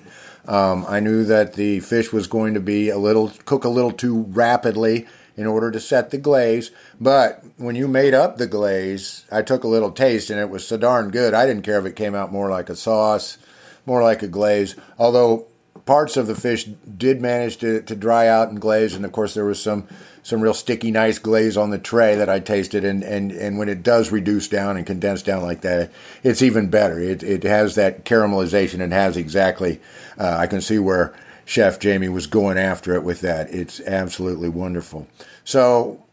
Um, 0.48 0.86
I 0.88 1.00
knew 1.00 1.24
that 1.26 1.54
the 1.54 1.80
fish 1.80 2.12
was 2.12 2.28
going 2.28 2.54
to 2.54 2.60
be 2.60 2.90
a 2.90 2.98
little 2.98 3.32
cook 3.46 3.64
a 3.64 3.70
little 3.70 3.92
too 3.92 4.24
rapidly 4.30 5.08
in 5.36 5.48
order 5.48 5.72
to 5.72 5.80
set 5.80 6.12
the 6.12 6.18
glaze. 6.18 6.72
But 7.00 7.44
when 7.58 7.76
you 7.76 7.88
made 7.88 8.14
up 8.14 8.38
the 8.38 8.48
glaze, 8.48 9.26
I 9.32 9.42
took 9.42 9.64
a 9.64 9.70
little 9.70 9.92
taste 9.92 10.30
and 10.30 10.40
it 10.40 10.50
was 10.50 10.68
so 10.68 10.78
darn 10.78 11.12
good. 11.12 11.34
I 11.34 11.46
didn't 11.46 11.64
care 11.64 11.80
if 11.80 11.86
it 11.86 11.96
came 11.96 12.14
out 12.14 12.32
more 12.32 12.50
like 12.50 12.70
a 12.70 12.76
sauce, 12.76 13.38
more 13.86 14.04
like 14.04 14.22
a 14.22 14.28
glaze. 14.28 14.76
Although 15.00 15.48
parts 15.86 16.18
of 16.18 16.28
the 16.28 16.36
fish 16.36 16.66
did 16.66 17.22
manage 17.22 17.58
to, 17.58 17.82
to 17.82 17.96
dry 17.96 18.28
out 18.28 18.50
and 18.50 18.62
glaze, 18.62 18.94
and 18.94 19.06
of 19.06 19.12
course 19.12 19.34
there 19.34 19.46
was 19.46 19.62
some 19.62 19.88
some 20.26 20.40
real 20.40 20.54
sticky, 20.54 20.90
nice 20.90 21.20
glaze 21.20 21.58
on 21.58 21.70
the 21.70 21.78
tray 21.78 22.16
that 22.16 22.30
I 22.30 22.40
tasted, 22.40 22.86
and, 22.86 23.04
and, 23.04 23.34
and 23.34 23.58
when 23.58 23.68
it 23.68 23.84
does 23.84 24.10
reduce 24.10 24.48
down 24.48 24.78
and 24.78 24.88
condense 24.88 25.22
down 25.22 25.44
like 25.44 25.60
that, 25.62 25.92
it's 26.24 26.42
even 26.42 26.70
better. 26.70 26.98
It 26.98 27.24
it 27.24 27.44
has 27.44 27.76
that 27.76 28.06
caramelization 28.06 28.82
and 28.82 28.94
has 28.94 29.18
exactly. 29.18 29.82
Uh, 30.18 30.36
I 30.38 30.48
can 30.48 30.62
see 30.62 30.80
where 30.80 31.14
Chef 31.46 31.80
Jamie 31.80 32.10
was 32.10 32.28
going 32.28 32.58
after 32.58 32.96
it 32.96 33.04
with 33.04 33.22
that. 33.22 33.54
It's 33.54 33.80
absolutely 33.82 34.50
wonderful. 34.50 35.08
So 35.44 36.04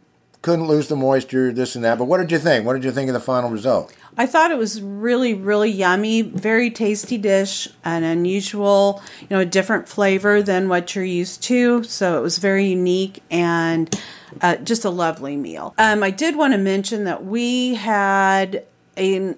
couldn't 0.42 0.66
lose 0.66 0.88
the 0.88 0.96
moisture, 0.96 1.52
this 1.52 1.74
and 1.74 1.84
that. 1.84 1.98
But 1.98 2.06
what 2.06 2.18
did 2.18 2.32
you 2.32 2.38
think? 2.38 2.64
What 2.64 2.72
did 2.72 2.84
you 2.84 2.92
think 2.92 3.08
of 3.08 3.14
the 3.14 3.20
final 3.20 3.50
result? 3.50 3.94
I 4.16 4.26
thought 4.26 4.50
it 4.50 4.58
was 4.58 4.82
really, 4.82 5.34
really 5.34 5.70
yummy, 5.70 6.22
very 6.22 6.70
tasty 6.70 7.16
dish, 7.16 7.68
an 7.84 8.02
unusual, 8.02 9.02
you 9.20 9.28
know, 9.30 9.40
a 9.40 9.46
different 9.46 9.88
flavor 9.88 10.42
than 10.42 10.68
what 10.68 10.94
you're 10.94 11.04
used 11.04 11.42
to. 11.44 11.84
So 11.84 12.18
it 12.18 12.22
was 12.22 12.38
very 12.38 12.66
unique 12.66 13.22
and 13.30 13.94
uh, 14.42 14.56
just 14.56 14.84
a 14.84 14.90
lovely 14.90 15.36
meal. 15.36 15.74
Um, 15.78 16.02
I 16.02 16.10
did 16.10 16.36
want 16.36 16.54
to 16.54 16.58
mention 16.58 17.04
that 17.04 17.24
we 17.24 17.74
had 17.74 18.64
a 18.96 19.34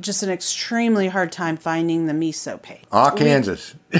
just 0.00 0.22
an 0.22 0.30
extremely 0.30 1.08
hard 1.08 1.32
time 1.32 1.56
finding 1.56 2.06
the 2.06 2.12
miso 2.12 2.60
paste. 2.60 2.86
Ah, 2.92 3.10
Kansas. 3.10 3.74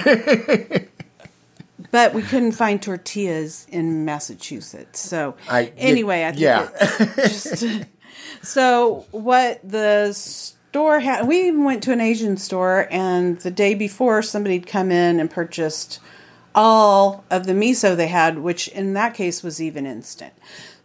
but 1.91 2.15
we 2.15 2.23
couldn't 2.23 2.53
find 2.53 2.83
tortillas 2.83 3.67
in 3.71 4.05
Massachusetts. 4.05 5.01
So 5.01 5.37
I- 5.49 5.73
anyway, 5.77 6.25
I 6.25 6.31
think 6.31 6.41
yeah. 6.41 6.69
just 7.17 7.65
so 8.43 9.07
what 9.11 9.61
the 9.69 10.13
store 10.75 10.99
had. 10.99 11.29
We 11.29 11.47
even 11.47 11.63
went 11.63 11.85
to 11.85 11.93
an 11.93 12.01
Asian 12.01 12.37
store, 12.37 12.89
and 12.91 13.39
the 13.39 13.51
day 13.53 13.75
before, 13.75 14.23
somebody'd 14.23 14.67
come 14.67 14.91
in 14.91 15.21
and 15.21 15.31
purchased 15.31 16.01
all 16.53 17.25
of 17.31 17.47
the 17.47 17.53
miso 17.53 17.97
they 17.97 18.09
had, 18.09 18.41
which 18.41 18.67
in 18.67 18.95
that 18.95 19.15
case 19.15 19.45
was 19.45 19.63
even 19.63 19.87
instant. 19.87 20.33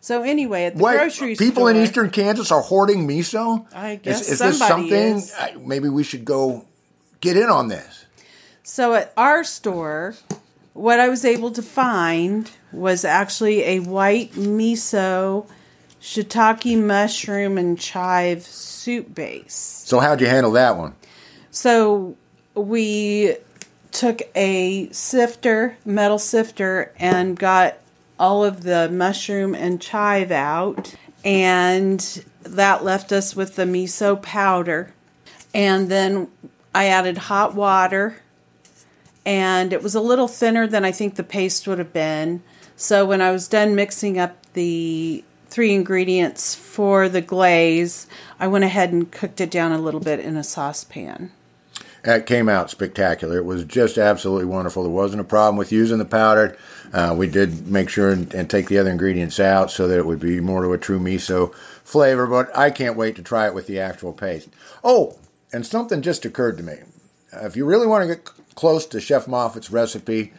So 0.02 0.24
anyway, 0.24 0.66
at 0.66 0.78
the 0.78 0.84
Wait, 0.84 0.98
grocery 0.98 1.36
people 1.36 1.64
store, 1.64 1.72
in 1.72 1.78
eastern 1.78 2.10
Kansas 2.10 2.52
are 2.52 2.62
hoarding 2.62 3.08
miso? 3.08 3.66
I 3.74 3.96
guess 3.96 4.22
is, 4.22 4.34
is 4.34 4.40
this 4.40 4.58
something? 4.60 4.94
is. 4.94 5.34
I, 5.38 5.56
maybe 5.60 5.90
we 5.90 6.04
should 6.04 6.26
go 6.26 6.66
get 7.20 7.36
in 7.36 7.50
on 7.50 7.68
this. 7.68 8.06
So 8.64 8.94
at 8.94 9.14
our 9.18 9.44
store, 9.44 10.16
what 10.74 11.00
I 11.00 11.10
was 11.10 11.26
able 11.26 11.52
to 11.52 11.62
find 11.62 12.50
was 12.72 13.04
actually 13.04 13.64
a 13.64 13.80
white 13.80 14.34
miso, 14.34 15.48
shiitake 16.02 16.82
mushroom, 16.82 17.58
and 17.58 17.78
chive 17.80 18.44
soup 18.44 19.14
base. 19.14 19.84
So 19.86 20.00
how'd 20.00 20.22
you 20.22 20.28
handle 20.28 20.54
that 20.54 20.78
one? 20.78 20.96
So 21.52 22.16
we 22.54 23.36
took 23.92 24.22
a 24.36 24.90
sifter, 24.92 25.78
metal 25.84 26.20
sifter, 26.20 26.94
and 26.98 27.38
got 27.38 27.79
all 28.20 28.44
of 28.44 28.64
the 28.64 28.90
mushroom 28.90 29.56
and 29.56 29.82
chive 29.82 30.30
out, 30.30 30.96
and 31.24 32.24
that 32.44 32.84
left 32.84 33.12
us 33.12 33.36
with 33.36 33.56
the 33.56 33.64
miso 33.64 34.22
powder. 34.22 34.94
And 35.54 35.90
then 35.90 36.28
I 36.76 36.86
added 36.86 37.18
hot 37.18 37.56
water, 37.56 38.18
and 39.26 39.74
it 39.74 39.82
was 39.82 39.96
a 39.96 40.02
little 40.02 40.28
thinner 40.28 40.68
than 40.68 40.86
I 40.86 40.92
think 40.92 41.16
the 41.16 41.24
paste 41.24 41.68
would 41.68 41.80
have 41.80 41.94
been. 41.94 42.44
So 42.76 43.06
when 43.06 43.22
I 43.22 43.32
was 43.32 43.48
done 43.48 43.76
mixing 43.76 44.20
up 44.20 44.36
the 44.54 45.24
three 45.48 45.74
ingredients 45.74 46.54
for 46.54 47.10
the 47.10 47.22
glaze, 47.22 48.08
I 48.40 48.48
went 48.48 48.66
ahead 48.66 48.92
and 48.92 49.12
cooked 49.12 49.42
it 49.42 49.50
down 49.50 49.72
a 49.72 49.80
little 49.80 50.00
bit 50.00 50.20
in 50.20 50.38
a 50.38 50.44
saucepan. 50.44 51.32
It 52.04 52.26
came 52.26 52.48
out 52.48 52.70
spectacular. 52.70 53.38
It 53.38 53.46
was 53.46 53.66
just 53.66 53.98
absolutely 53.98 54.46
wonderful. 54.46 54.84
There 54.84 54.92
wasn't 54.92 55.22
a 55.22 55.26
problem 55.26 55.58
with 55.58 55.72
using 55.72 55.98
the 55.98 56.06
powder. 56.06 56.58
Uh, 56.94 57.14
we 57.18 57.28
did 57.28 57.68
make 57.68 57.90
sure 57.90 58.10
and, 58.10 58.34
and 58.34 58.50
take 58.50 58.68
the 58.68 58.78
other 58.78 58.90
ingredients 58.90 59.40
out 59.40 59.70
so 59.70 59.88
that 59.88 59.98
it 59.98 60.06
would 60.06 60.20
be 60.20 60.40
more 60.40 60.64
to 60.64 60.72
a 60.74 60.78
true 60.78 61.00
miso 61.00 61.54
flavor. 61.84 62.26
But 62.26 62.56
I 62.58 62.72
can't 62.72 62.96
wait 62.96 63.16
to 63.18 63.22
try 63.22 63.48
it 63.48 63.54
with 63.54 63.68
the 63.68 63.80
actual 63.80 64.14
paste. 64.14 64.50
Oh, 64.84 65.18
and 65.52 65.66
something 65.66 66.02
just 66.02 66.26
occurred 66.26 66.58
to 66.58 66.64
me. 66.64 66.78
Uh, 67.34 67.46
if 67.46 67.56
you 67.56 67.66
really 67.66 67.88
want 67.88 68.04
to 68.04 68.16
get 68.16 68.26
close 68.56 68.86
to 68.88 69.02
Chef 69.02 69.28
Moffat's 69.28 69.72
recipe, 69.72 70.32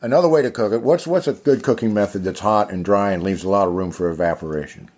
another 0.00 0.28
way 0.28 0.42
to 0.42 0.50
cook 0.50 0.72
it. 0.72 0.82
What's 0.82 1.06
what's 1.06 1.26
a 1.26 1.32
good 1.32 1.62
cooking 1.62 1.94
method 1.94 2.24
that's 2.24 2.40
hot 2.40 2.70
and 2.70 2.84
dry 2.84 3.12
and 3.12 3.22
leaves 3.22 3.44
a 3.44 3.48
lot 3.48 3.68
of 3.68 3.74
room 3.74 3.90
for 3.90 4.10
evaporation? 4.10 4.90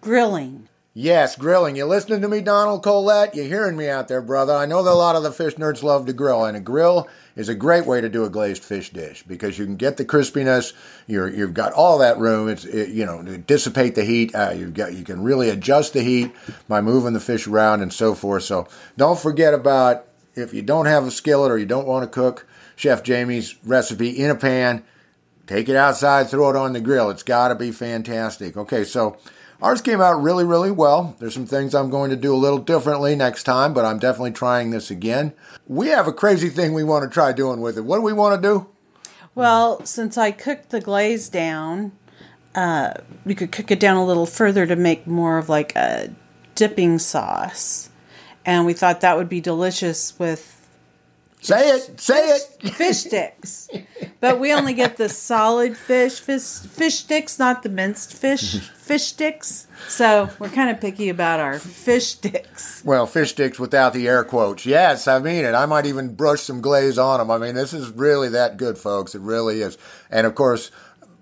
Grilling. 0.00 0.68
Yes, 0.96 1.34
grilling. 1.34 1.74
You 1.74 1.86
listening 1.86 2.20
to 2.20 2.28
me, 2.28 2.40
Donald 2.40 2.84
Colette? 2.84 3.34
You 3.34 3.42
hearing 3.42 3.76
me 3.76 3.88
out 3.88 4.06
there, 4.06 4.22
brother? 4.22 4.52
I 4.52 4.64
know 4.64 4.84
that 4.84 4.92
a 4.92 4.94
lot 4.94 5.16
of 5.16 5.24
the 5.24 5.32
fish 5.32 5.56
nerds 5.56 5.82
love 5.82 6.06
to 6.06 6.12
grill, 6.12 6.44
and 6.44 6.56
a 6.56 6.60
grill 6.60 7.08
is 7.34 7.48
a 7.48 7.54
great 7.56 7.84
way 7.84 8.00
to 8.00 8.08
do 8.08 8.22
a 8.22 8.30
glazed 8.30 8.62
fish 8.62 8.90
dish 8.90 9.24
because 9.24 9.58
you 9.58 9.64
can 9.64 9.74
get 9.74 9.96
the 9.96 10.04
crispiness. 10.04 10.72
You're, 11.08 11.28
you've 11.28 11.52
got 11.52 11.72
all 11.72 11.98
that 11.98 12.18
room. 12.18 12.48
It's 12.48 12.64
it, 12.64 12.90
you 12.90 13.04
know 13.04 13.24
to 13.24 13.36
dissipate 13.36 13.96
the 13.96 14.04
heat. 14.04 14.36
Uh, 14.36 14.52
you've 14.56 14.74
got 14.74 14.94
you 14.94 15.02
can 15.02 15.24
really 15.24 15.48
adjust 15.48 15.94
the 15.94 16.00
heat 16.00 16.32
by 16.68 16.80
moving 16.80 17.12
the 17.12 17.18
fish 17.18 17.48
around 17.48 17.82
and 17.82 17.92
so 17.92 18.14
forth. 18.14 18.44
So 18.44 18.68
don't 18.96 19.18
forget 19.18 19.52
about 19.52 20.06
if 20.36 20.54
you 20.54 20.62
don't 20.62 20.86
have 20.86 21.08
a 21.08 21.10
skillet 21.10 21.50
or 21.50 21.58
you 21.58 21.66
don't 21.66 21.88
want 21.88 22.04
to 22.04 22.08
cook 22.08 22.46
Chef 22.76 23.02
Jamie's 23.02 23.56
recipe 23.64 24.10
in 24.10 24.30
a 24.30 24.36
pan. 24.36 24.84
Take 25.48 25.68
it 25.68 25.74
outside, 25.74 26.28
throw 26.28 26.50
it 26.50 26.56
on 26.56 26.72
the 26.72 26.80
grill. 26.80 27.10
It's 27.10 27.24
got 27.24 27.48
to 27.48 27.56
be 27.56 27.72
fantastic. 27.72 28.56
Okay, 28.56 28.84
so 28.84 29.18
ours 29.64 29.80
came 29.80 30.02
out 30.02 30.22
really, 30.22 30.44
really 30.44 30.70
well. 30.70 31.16
There's 31.18 31.32
some 31.32 31.46
things 31.46 31.74
I'm 31.74 31.88
going 31.88 32.10
to 32.10 32.16
do 32.16 32.34
a 32.34 32.36
little 32.36 32.58
differently 32.58 33.16
next 33.16 33.44
time, 33.44 33.72
but 33.72 33.86
I'm 33.86 33.98
definitely 33.98 34.32
trying 34.32 34.70
this 34.70 34.90
again. 34.90 35.32
We 35.66 35.88
have 35.88 36.06
a 36.06 36.12
crazy 36.12 36.50
thing 36.50 36.74
we 36.74 36.84
want 36.84 37.02
to 37.04 37.12
try 37.12 37.32
doing 37.32 37.62
with 37.62 37.78
it. 37.78 37.80
What 37.80 37.96
do 37.96 38.02
we 38.02 38.12
want 38.12 38.40
to 38.40 38.46
do? 38.46 38.68
Well, 39.34 39.82
since 39.86 40.18
I 40.18 40.32
cooked 40.32 40.68
the 40.68 40.82
glaze 40.82 41.30
down, 41.30 41.92
uh, 42.54 42.92
we 43.24 43.34
could 43.34 43.52
cook 43.52 43.70
it 43.70 43.80
down 43.80 43.96
a 43.96 44.04
little 44.04 44.26
further 44.26 44.66
to 44.66 44.76
make 44.76 45.06
more 45.06 45.38
of 45.38 45.48
like 45.48 45.74
a 45.74 46.14
dipping 46.54 46.98
sauce. 46.98 47.88
And 48.44 48.66
we 48.66 48.74
thought 48.74 49.00
that 49.00 49.16
would 49.16 49.30
be 49.30 49.40
delicious 49.40 50.18
with 50.18 50.53
Say 51.44 51.68
it, 51.68 52.00
say 52.00 52.36
it. 52.36 52.72
fish 52.72 53.00
sticks. 53.00 53.68
But 54.18 54.40
we 54.40 54.54
only 54.54 54.72
get 54.72 54.96
the 54.96 55.10
solid 55.10 55.76
fish, 55.76 56.18
fish, 56.18 56.42
fish 56.42 56.94
sticks, 56.94 57.38
not 57.38 57.62
the 57.62 57.68
minced 57.68 58.14
fish, 58.14 58.60
fish 58.78 59.02
sticks. 59.08 59.66
So 59.86 60.30
we're 60.38 60.48
kind 60.48 60.70
of 60.70 60.80
picky 60.80 61.10
about 61.10 61.40
our 61.40 61.58
fish 61.58 62.06
sticks. 62.12 62.82
Well, 62.82 63.04
fish 63.06 63.32
sticks 63.32 63.58
without 63.58 63.92
the 63.92 64.08
air 64.08 64.24
quotes. 64.24 64.64
Yes, 64.64 65.06
I 65.06 65.18
mean 65.18 65.44
it. 65.44 65.54
I 65.54 65.66
might 65.66 65.84
even 65.84 66.14
brush 66.14 66.40
some 66.40 66.62
glaze 66.62 66.96
on 66.96 67.18
them. 67.18 67.30
I 67.30 67.36
mean, 67.36 67.54
this 67.54 67.74
is 67.74 67.90
really 67.90 68.30
that 68.30 68.56
good, 68.56 68.78
folks. 68.78 69.14
It 69.14 69.20
really 69.20 69.60
is. 69.60 69.76
And 70.10 70.26
of 70.26 70.34
course, 70.34 70.70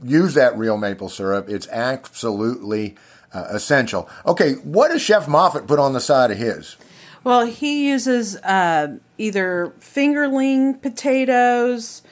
use 0.04 0.34
that 0.34 0.56
real 0.56 0.76
maple 0.76 1.08
syrup. 1.08 1.48
It's 1.48 1.66
absolutely 1.66 2.94
uh, 3.32 3.46
essential. 3.50 4.08
Okay, 4.24 4.52
what 4.62 4.92
does 4.92 5.02
Chef 5.02 5.26
Moffat 5.26 5.66
put 5.66 5.80
on 5.80 5.94
the 5.94 6.00
side 6.00 6.30
of 6.30 6.38
his? 6.38 6.76
Well, 7.24 7.46
he 7.46 7.88
uses 7.88 8.36
uh, 8.36 8.98
either 9.18 9.72
fingerling 9.80 10.80
potatoes 10.82 12.02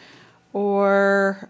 or 0.52 1.48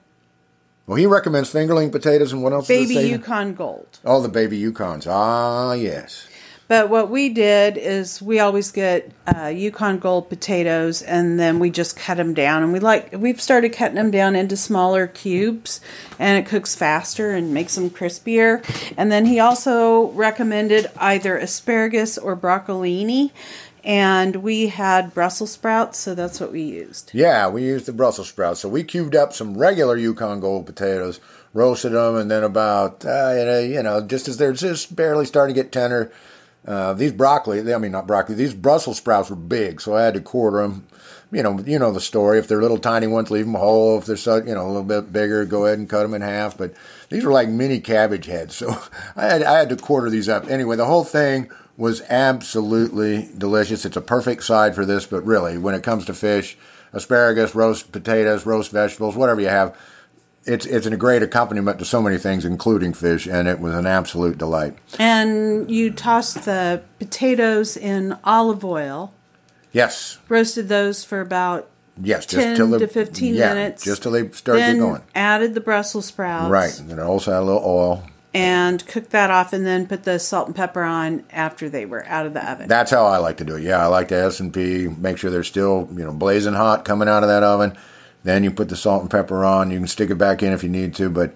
Well, 0.86 0.96
he 0.96 1.06
recommends 1.06 1.52
fingerling 1.52 1.92
potatoes 1.92 2.32
and 2.32 2.42
what 2.42 2.52
else? 2.52 2.68
baby? 2.68 2.94
Yukon 2.94 3.54
Gold. 3.54 3.98
Oh, 4.04 4.22
the 4.22 4.28
baby 4.28 4.58
Yukons. 4.60 5.06
Ah, 5.06 5.72
yes. 5.72 6.26
But 6.70 6.88
what 6.88 7.10
we 7.10 7.30
did 7.30 7.76
is 7.76 8.22
we 8.22 8.38
always 8.38 8.70
get 8.70 9.10
uh, 9.26 9.48
Yukon 9.48 9.98
Gold 9.98 10.28
potatoes, 10.28 11.02
and 11.02 11.36
then 11.36 11.58
we 11.58 11.68
just 11.68 11.96
cut 11.96 12.16
them 12.16 12.32
down. 12.32 12.62
And 12.62 12.72
we 12.72 12.78
like 12.78 13.12
we've 13.12 13.40
started 13.40 13.70
cutting 13.70 13.96
them 13.96 14.12
down 14.12 14.36
into 14.36 14.56
smaller 14.56 15.08
cubes, 15.08 15.80
and 16.16 16.38
it 16.38 16.48
cooks 16.48 16.76
faster 16.76 17.32
and 17.32 17.52
makes 17.52 17.74
them 17.74 17.90
crispier. 17.90 18.62
And 18.96 19.10
then 19.10 19.26
he 19.26 19.40
also 19.40 20.12
recommended 20.12 20.86
either 20.96 21.36
asparagus 21.36 22.16
or 22.16 22.36
broccolini, 22.36 23.32
and 23.82 24.36
we 24.36 24.68
had 24.68 25.12
Brussels 25.12 25.50
sprouts, 25.50 25.98
so 25.98 26.14
that's 26.14 26.38
what 26.38 26.52
we 26.52 26.62
used. 26.62 27.10
Yeah, 27.12 27.48
we 27.48 27.64
used 27.64 27.86
the 27.86 27.92
Brussels 27.92 28.28
sprouts. 28.28 28.60
So 28.60 28.68
we 28.68 28.84
cubed 28.84 29.16
up 29.16 29.32
some 29.32 29.58
regular 29.58 29.96
Yukon 29.96 30.38
Gold 30.38 30.66
potatoes, 30.66 31.18
roasted 31.52 31.94
them, 31.94 32.14
and 32.14 32.30
then 32.30 32.44
about, 32.44 33.04
uh, 33.04 33.58
you 33.60 33.82
know, 33.82 34.06
just 34.06 34.28
as 34.28 34.36
they're 34.36 34.52
just 34.52 34.94
barely 34.94 35.24
starting 35.24 35.56
to 35.56 35.60
get 35.60 35.72
tender, 35.72 36.12
uh, 36.66 36.92
these 36.92 37.12
broccoli, 37.12 37.72
I 37.72 37.78
mean, 37.78 37.92
not 37.92 38.06
broccoli, 38.06 38.34
these 38.34 38.54
Brussels 38.54 38.98
sprouts 38.98 39.30
were 39.30 39.36
big, 39.36 39.80
so 39.80 39.94
I 39.94 40.02
had 40.02 40.14
to 40.14 40.20
quarter 40.20 40.62
them. 40.62 40.86
You 41.32 41.44
know, 41.44 41.60
you 41.60 41.78
know 41.78 41.92
the 41.92 42.00
story. 42.00 42.38
If 42.38 42.48
they're 42.48 42.60
little 42.60 42.78
tiny 42.78 43.06
ones, 43.06 43.30
leave 43.30 43.46
them 43.46 43.54
whole. 43.54 43.98
If 43.98 44.06
they're 44.06 44.16
so, 44.16 44.36
you 44.36 44.54
know 44.54 44.66
a 44.66 44.66
little 44.66 44.82
bit 44.82 45.12
bigger, 45.12 45.44
go 45.44 45.64
ahead 45.64 45.78
and 45.78 45.88
cut 45.88 46.02
them 46.02 46.12
in 46.12 46.22
half. 46.22 46.58
But 46.58 46.74
these 47.08 47.24
were 47.24 47.30
like 47.30 47.48
mini 47.48 47.78
cabbage 47.78 48.26
heads, 48.26 48.56
so 48.56 48.76
I 49.16 49.26
had 49.26 49.42
I 49.42 49.58
had 49.58 49.68
to 49.68 49.76
quarter 49.76 50.10
these 50.10 50.28
up. 50.28 50.50
Anyway, 50.50 50.76
the 50.76 50.86
whole 50.86 51.04
thing 51.04 51.50
was 51.76 52.02
absolutely 52.10 53.30
delicious. 53.38 53.84
It's 53.84 53.96
a 53.96 54.02
perfect 54.02 54.44
side 54.44 54.74
for 54.74 54.84
this, 54.84 55.06
but 55.06 55.24
really, 55.24 55.56
when 55.56 55.74
it 55.74 55.82
comes 55.82 56.04
to 56.06 56.14
fish, 56.14 56.58
asparagus, 56.92 57.54
roast 57.54 57.90
potatoes, 57.90 58.44
roast 58.44 58.70
vegetables, 58.70 59.16
whatever 59.16 59.40
you 59.40 59.48
have, 59.48 59.76
it's 60.44 60.64
it's 60.66 60.86
a 60.86 60.96
great 60.96 61.22
accompaniment 61.22 61.78
to 61.78 61.84
so 61.84 62.00
many 62.02 62.18
things, 62.18 62.44
including 62.44 62.92
fish, 62.94 63.26
and 63.26 63.46
it 63.48 63.60
was 63.60 63.74
an 63.74 63.86
absolute 63.86 64.38
delight. 64.38 64.76
And 64.98 65.70
you 65.70 65.90
tossed 65.90 66.44
the 66.44 66.82
potatoes 66.98 67.76
in 67.76 68.16
olive 68.24 68.64
oil, 68.64 69.12
Yes, 69.72 70.18
roasted 70.28 70.68
those 70.68 71.04
for 71.04 71.20
about 71.20 71.68
yes, 72.02 72.26
10 72.26 72.56
till 72.56 72.66
the- 72.68 72.78
to 72.80 72.88
15 72.88 73.34
yeah, 73.34 73.54
minutes. 73.54 73.84
just 73.84 74.02
till 74.02 74.12
they 74.12 74.28
started 74.30 74.62
then 74.62 74.78
going. 74.78 75.02
added 75.14 75.54
the 75.54 75.60
Brussels 75.60 76.06
sprouts. 76.06 76.50
Right, 76.50 76.76
and 76.80 76.90
then 76.90 76.98
also 76.98 77.32
add 77.32 77.40
a 77.42 77.44
little 77.44 77.62
oil. 77.64 78.02
and 78.32 78.86
cook 78.86 79.10
that 79.10 79.30
off 79.30 79.52
and 79.52 79.66
then 79.66 79.86
put 79.86 80.04
the 80.04 80.18
salt 80.18 80.46
and 80.46 80.54
pepper 80.56 80.82
on 80.82 81.24
after 81.32 81.68
they 81.68 81.84
were 81.84 82.04
out 82.06 82.26
of 82.26 82.32
the 82.32 82.50
oven. 82.50 82.68
That's 82.68 82.90
how 82.92 83.04
I 83.06 83.18
like 83.18 83.36
to 83.38 83.44
do 83.44 83.56
it. 83.56 83.62
Yeah, 83.64 83.82
I 83.82 83.86
like 83.88 84.08
to 84.08 84.16
S 84.16 84.38
and 84.40 84.52
P. 84.54 84.86
Make 84.88 85.18
sure 85.18 85.30
they're 85.32 85.42
still 85.44 85.88
you 85.92 86.04
know 86.04 86.12
blazing 86.12 86.54
hot 86.54 86.84
coming 86.84 87.08
out 87.08 87.22
of 87.24 87.28
that 87.28 87.42
oven. 87.42 87.76
Then 88.22 88.44
you 88.44 88.50
put 88.50 88.68
the 88.68 88.76
salt 88.76 89.02
and 89.02 89.10
pepper 89.10 89.44
on. 89.44 89.70
You 89.70 89.78
can 89.78 89.88
stick 89.88 90.10
it 90.10 90.16
back 90.16 90.42
in 90.42 90.52
if 90.52 90.62
you 90.62 90.68
need 90.68 90.94
to, 90.96 91.08
but 91.10 91.34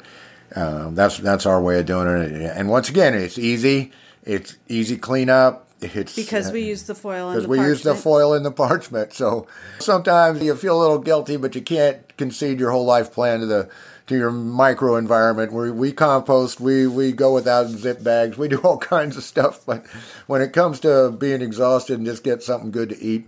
Uh, 0.55 0.91
that's 0.91 1.18
that's 1.18 1.47
our 1.47 1.61
way 1.61 1.80
of 1.80 1.87
doing 1.87 2.07
it. 2.07 2.53
And 2.55 2.68
once 2.68 2.89
again, 2.89 3.12
it's 3.14 3.39
easy. 3.39 3.91
It's 4.22 4.57
easy 4.68 4.97
cleanup. 4.97 5.66
It's 5.80 6.14
Because 6.14 6.53
we 6.53 6.61
use 6.62 6.85
the 6.85 6.95
foil 6.95 7.30
because 7.30 7.43
the 7.45 7.49
we 7.49 7.59
use 7.59 7.82
the 7.82 7.95
foil 7.97 8.35
in 8.35 8.43
the 8.45 8.53
parchment. 8.53 9.12
So 9.14 9.49
sometimes 9.80 10.41
you 10.43 10.55
feel 10.55 10.78
a 10.78 10.80
little 10.80 10.99
guilty, 11.01 11.37
but 11.37 11.55
you 11.57 11.61
can't 11.61 12.16
concede 12.16 12.61
your 12.61 12.70
whole 12.70 12.85
life 12.85 13.12
plan 13.12 13.41
to 13.41 13.47
the 13.47 13.68
to 14.07 14.16
your 14.16 14.30
micro 14.30 14.97
environment. 14.97 15.53
We 15.53 15.70
we 15.72 15.91
compost, 15.93 16.61
we 16.61 16.87
we 16.87 17.11
go 17.12 17.35
without 17.35 17.66
zip 17.68 18.05
bags, 18.05 18.39
we 18.39 18.47
do 18.49 18.59
all 18.64 18.78
kinds 18.78 19.16
of 19.16 19.24
stuff. 19.24 19.61
But 19.66 19.85
when 20.26 20.41
it 20.41 20.53
comes 20.53 20.78
to 20.80 21.11
being 21.11 21.43
exhausted 21.43 21.99
and 21.99 22.07
just 22.07 22.22
get 22.22 22.43
something 22.43 22.70
good 22.70 22.91
to 22.91 23.03
eat, 23.03 23.26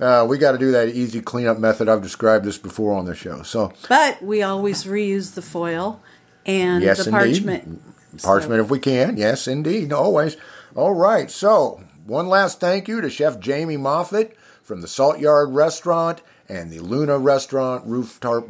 uh, 0.00 0.26
we 0.28 0.38
got 0.38 0.52
to 0.52 0.58
do 0.58 0.70
that 0.72 0.88
easy 0.88 1.20
cleanup 1.20 1.58
method. 1.58 1.88
I've 1.88 2.02
described 2.02 2.44
this 2.44 2.58
before 2.58 2.94
on 2.94 3.04
the 3.06 3.14
show. 3.14 3.42
So 3.42 3.72
But 3.88 4.22
we 4.22 4.42
always 4.42 4.84
reuse 4.84 5.34
the 5.34 5.42
foil 5.42 6.00
and 6.46 6.82
Yes, 6.82 6.98
the 7.04 7.10
indeed. 7.10 7.44
parchment. 7.44 7.82
Parchment 8.22 8.60
if 8.60 8.70
we 8.70 8.78
can. 8.78 9.16
Yes, 9.16 9.46
indeed. 9.46 9.92
Always. 9.92 10.36
All 10.74 10.94
right. 10.94 11.30
So, 11.30 11.82
one 12.06 12.28
last 12.28 12.58
thank 12.60 12.88
you 12.88 13.00
to 13.00 13.10
Chef 13.10 13.38
Jamie 13.38 13.76
Moffat 13.76 14.36
from 14.62 14.80
the 14.80 14.88
Salt 14.88 15.18
Yard 15.18 15.52
Restaurant 15.52 16.20
and 16.48 16.70
the 16.72 16.78
Luna 16.80 17.18
Restaurant 17.18 17.84
Roof 17.86 18.18
Tarp. 18.20 18.48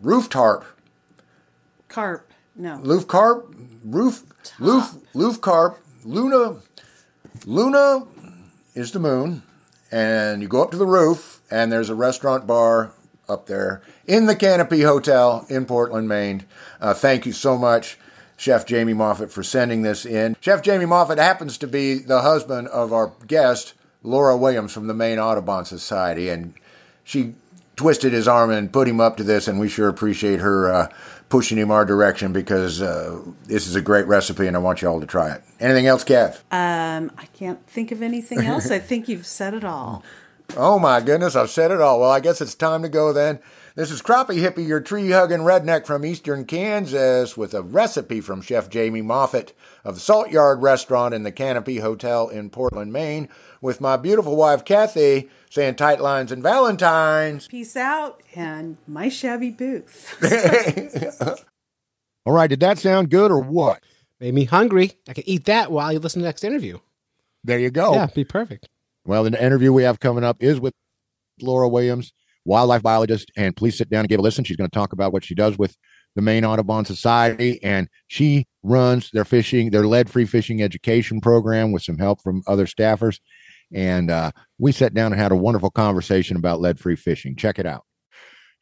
Roof 0.00 0.28
Tarp. 0.28 0.64
Carp. 1.88 2.30
No. 2.54 2.76
Roof 2.78 3.06
Carp. 3.08 3.52
Roof. 3.84 4.22
Roof. 4.58 4.94
Roof 5.14 5.40
Carp. 5.40 5.78
Luna. 6.04 6.60
Luna 7.46 8.06
is 8.74 8.92
the 8.92 9.00
moon. 9.00 9.42
And 9.92 10.42
you 10.42 10.48
go 10.48 10.62
up 10.62 10.70
to 10.70 10.76
the 10.76 10.86
roof, 10.86 11.40
and 11.50 11.70
there's 11.72 11.90
a 11.90 11.94
restaurant 11.94 12.46
bar 12.46 12.92
up 13.28 13.46
there 13.46 13.82
in 14.06 14.26
the 14.26 14.36
Canopy 14.36 14.82
Hotel 14.82 15.46
in 15.48 15.66
Portland, 15.66 16.08
Maine. 16.08 16.44
Uh, 16.80 16.94
thank 16.94 17.26
you 17.26 17.32
so 17.32 17.56
much, 17.56 17.98
Chef 18.36 18.66
Jamie 18.66 18.92
Moffat, 18.92 19.32
for 19.32 19.42
sending 19.42 19.82
this 19.82 20.04
in. 20.04 20.36
Chef 20.40 20.62
Jamie 20.62 20.86
Moffat 20.86 21.18
happens 21.18 21.58
to 21.58 21.66
be 21.66 21.94
the 21.94 22.22
husband 22.22 22.68
of 22.68 22.92
our 22.92 23.12
guest, 23.26 23.74
Laura 24.02 24.36
Williams 24.36 24.72
from 24.72 24.86
the 24.86 24.94
Maine 24.94 25.18
Audubon 25.18 25.64
Society, 25.64 26.28
and 26.28 26.54
she 27.04 27.34
twisted 27.76 28.12
his 28.12 28.28
arm 28.28 28.50
and 28.50 28.72
put 28.72 28.88
him 28.88 29.00
up 29.00 29.16
to 29.16 29.24
this, 29.24 29.48
and 29.48 29.58
we 29.58 29.68
sure 29.68 29.88
appreciate 29.88 30.40
her 30.40 30.72
uh, 30.72 30.88
pushing 31.30 31.56
him 31.56 31.70
our 31.70 31.86
direction 31.86 32.32
because 32.32 32.82
uh, 32.82 33.22
this 33.44 33.66
is 33.66 33.76
a 33.76 33.80
great 33.80 34.06
recipe, 34.06 34.46
and 34.46 34.56
I 34.56 34.60
want 34.60 34.82
you 34.82 34.88
all 34.88 35.00
to 35.00 35.06
try 35.06 35.30
it. 35.30 35.42
Anything 35.58 35.86
else, 35.86 36.04
Kev? 36.04 36.34
Um, 36.50 37.10
I 37.16 37.24
can't 37.26 37.64
think 37.66 37.92
of 37.92 38.02
anything 38.02 38.40
else. 38.40 38.70
I 38.70 38.80
think 38.80 39.08
you've 39.08 39.26
said 39.26 39.54
it 39.54 39.64
all. 39.64 40.04
Oh 40.56 40.80
my 40.80 41.00
goodness, 41.00 41.36
I've 41.36 41.48
said 41.48 41.70
it 41.70 41.80
all. 41.80 42.00
Well, 42.00 42.10
I 42.10 42.18
guess 42.18 42.40
it's 42.40 42.56
time 42.56 42.82
to 42.82 42.88
go 42.88 43.12
then. 43.12 43.38
This 43.76 43.92
is 43.92 44.02
Crappie 44.02 44.40
Hippie, 44.40 44.66
your 44.66 44.80
tree 44.80 45.08
hugging 45.12 45.42
redneck 45.42 45.86
from 45.86 46.04
eastern 46.04 46.44
Kansas, 46.44 47.36
with 47.36 47.54
a 47.54 47.62
recipe 47.62 48.20
from 48.20 48.42
Chef 48.42 48.68
Jamie 48.68 49.00
Moffat 49.00 49.52
of 49.84 49.94
the 49.94 50.00
Salt 50.00 50.30
Yard 50.30 50.60
Restaurant 50.60 51.14
in 51.14 51.22
the 51.22 51.30
Canopy 51.30 51.78
Hotel 51.78 52.28
in 52.28 52.50
Portland, 52.50 52.92
Maine, 52.92 53.28
with 53.60 53.80
my 53.80 53.96
beautiful 53.96 54.34
wife 54.34 54.64
Kathy 54.64 55.30
saying 55.50 55.74
tight 55.74 56.00
lines 56.00 56.32
and 56.32 56.42
Valentines. 56.42 57.48
Peace 57.48 57.76
out 57.76 58.22
and 58.34 58.78
my 58.86 59.08
shabby 59.08 59.50
booth. 59.50 60.16
All 62.24 62.32
right, 62.32 62.48
did 62.48 62.60
that 62.60 62.78
sound 62.78 63.10
good 63.10 63.30
or 63.30 63.40
what? 63.40 63.82
Made 64.20 64.34
me 64.34 64.44
hungry. 64.44 64.92
I 65.08 65.12
can 65.12 65.28
eat 65.28 65.46
that 65.46 65.72
while 65.72 65.92
you 65.92 65.98
listen 65.98 66.20
to 66.20 66.22
the 66.22 66.28
next 66.28 66.44
interview. 66.44 66.78
There 67.42 67.58
you 67.58 67.70
go. 67.70 67.94
Yeah, 67.94 68.06
be 68.06 68.24
perfect. 68.24 68.68
Well, 69.04 69.24
the 69.24 69.42
interview 69.42 69.72
we 69.72 69.82
have 69.82 69.98
coming 69.98 70.24
up 70.24 70.36
is 70.40 70.60
with 70.60 70.74
Laura 71.40 71.68
Williams, 71.68 72.12
wildlife 72.44 72.82
biologist, 72.82 73.32
and 73.36 73.56
please 73.56 73.76
sit 73.76 73.88
down 73.90 74.00
and 74.00 74.08
give 74.08 74.20
a 74.20 74.22
listen. 74.22 74.44
She's 74.44 74.58
going 74.58 74.68
to 74.68 74.74
talk 74.74 74.92
about 74.92 75.12
what 75.12 75.24
she 75.24 75.34
does 75.34 75.58
with 75.58 75.76
the 76.14 76.22
Maine 76.22 76.44
Audubon 76.44 76.84
Society, 76.84 77.62
and 77.62 77.88
she 78.08 78.46
runs 78.62 79.10
their 79.12 79.24
fishing, 79.24 79.70
their 79.70 79.86
lead-free 79.86 80.26
fishing 80.26 80.62
education 80.62 81.20
program 81.20 81.72
with 81.72 81.82
some 81.82 81.96
help 81.98 82.20
from 82.22 82.42
other 82.46 82.66
staffers. 82.66 83.20
And 83.72 84.10
uh, 84.10 84.32
we 84.58 84.72
sat 84.72 84.94
down 84.94 85.12
and 85.12 85.20
had 85.20 85.32
a 85.32 85.36
wonderful 85.36 85.70
conversation 85.70 86.36
about 86.36 86.60
lead-free 86.60 86.96
fishing. 86.96 87.36
Check 87.36 87.58
it 87.58 87.66
out. 87.66 87.84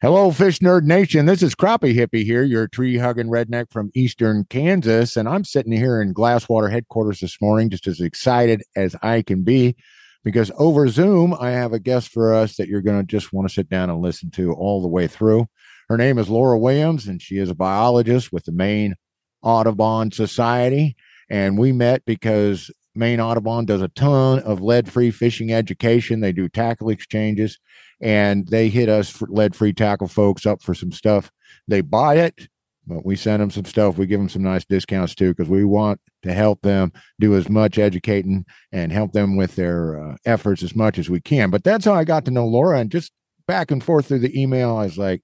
Hello, 0.01 0.31
Fish 0.31 0.59
Nerd 0.59 0.83
Nation. 0.83 1.25
This 1.25 1.43
is 1.43 1.55
Crappie 1.55 1.93
Hippie 1.93 2.23
here, 2.23 2.43
your 2.43 2.67
tree 2.67 2.97
hugging 2.97 3.27
redneck 3.27 3.69
from 3.69 3.91
Eastern 3.93 4.45
Kansas. 4.49 5.17
And 5.17 5.27
I'm 5.27 5.43
sitting 5.43 5.73
here 5.73 6.01
in 6.01 6.13
Glasswater 6.13 6.71
headquarters 6.71 7.19
this 7.19 7.41
morning, 7.41 7.69
just 7.69 7.85
as 7.85 7.99
excited 7.99 8.63
as 8.77 8.95
I 9.01 9.21
can 9.23 9.43
be 9.43 9.75
because 10.23 10.51
over 10.57 10.87
Zoom, 10.87 11.33
I 11.39 11.51
have 11.51 11.73
a 11.73 11.79
guest 11.79 12.09
for 12.09 12.33
us 12.33 12.57
that 12.57 12.67
you're 12.67 12.81
going 12.81 12.99
to 12.99 13.05
just 13.05 13.33
want 13.33 13.47
to 13.47 13.53
sit 13.53 13.69
down 13.69 13.89
and 13.89 14.01
listen 14.01 14.31
to 14.31 14.53
all 14.53 14.81
the 14.81 14.87
way 14.87 15.07
through. 15.07 15.47
Her 15.87 15.97
name 15.97 16.17
is 16.17 16.29
Laura 16.29 16.57
Williams, 16.57 17.07
and 17.07 17.21
she 17.21 17.37
is 17.37 17.49
a 17.49 17.55
biologist 17.55 18.31
with 18.31 18.45
the 18.45 18.51
Maine 18.51 18.95
Audubon 19.41 20.11
Society. 20.11 20.95
And 21.29 21.57
we 21.57 21.71
met 21.71 22.05
because 22.05 22.71
Maine 22.95 23.19
Audubon 23.19 23.65
does 23.65 23.81
a 23.81 23.87
ton 23.89 24.39
of 24.39 24.61
lead 24.61 24.91
free 24.91 25.11
fishing 25.11 25.51
education. 25.53 26.19
They 26.19 26.31
do 26.31 26.49
tackle 26.49 26.89
exchanges, 26.89 27.59
and 28.01 28.47
they 28.47 28.69
hit 28.69 28.89
us 28.89 29.09
for 29.09 29.27
lead 29.29 29.55
free 29.55 29.73
tackle 29.73 30.07
folks 30.07 30.45
up 30.45 30.61
for 30.61 30.73
some 30.73 30.91
stuff. 30.91 31.31
They 31.67 31.81
buy 31.81 32.15
it, 32.15 32.47
but 32.87 33.05
we 33.05 33.15
send 33.15 33.41
them 33.41 33.51
some 33.51 33.65
stuff. 33.65 33.97
We 33.97 34.07
give 34.07 34.19
them 34.19 34.29
some 34.29 34.43
nice 34.43 34.65
discounts 34.65 35.15
too 35.15 35.29
because 35.29 35.49
we 35.49 35.63
want 35.63 36.01
to 36.23 36.33
help 36.33 36.61
them 36.61 36.91
do 37.19 37.35
as 37.35 37.47
much 37.49 37.77
educating 37.77 38.45
and 38.71 38.91
help 38.91 39.13
them 39.13 39.37
with 39.37 39.55
their 39.55 40.11
uh, 40.11 40.15
efforts 40.25 40.63
as 40.63 40.75
much 40.75 40.97
as 40.97 41.09
we 41.09 41.21
can. 41.21 41.51
But 41.51 41.63
that's 41.63 41.85
how 41.85 41.93
I 41.93 42.03
got 42.03 42.25
to 42.25 42.31
know 42.31 42.47
Laura, 42.47 42.79
and 42.79 42.91
just 42.91 43.11
back 43.47 43.71
and 43.71 43.83
forth 43.83 44.07
through 44.07 44.19
the 44.19 44.39
email, 44.39 44.75
I 44.77 44.83
was 44.83 44.97
like, 44.97 45.21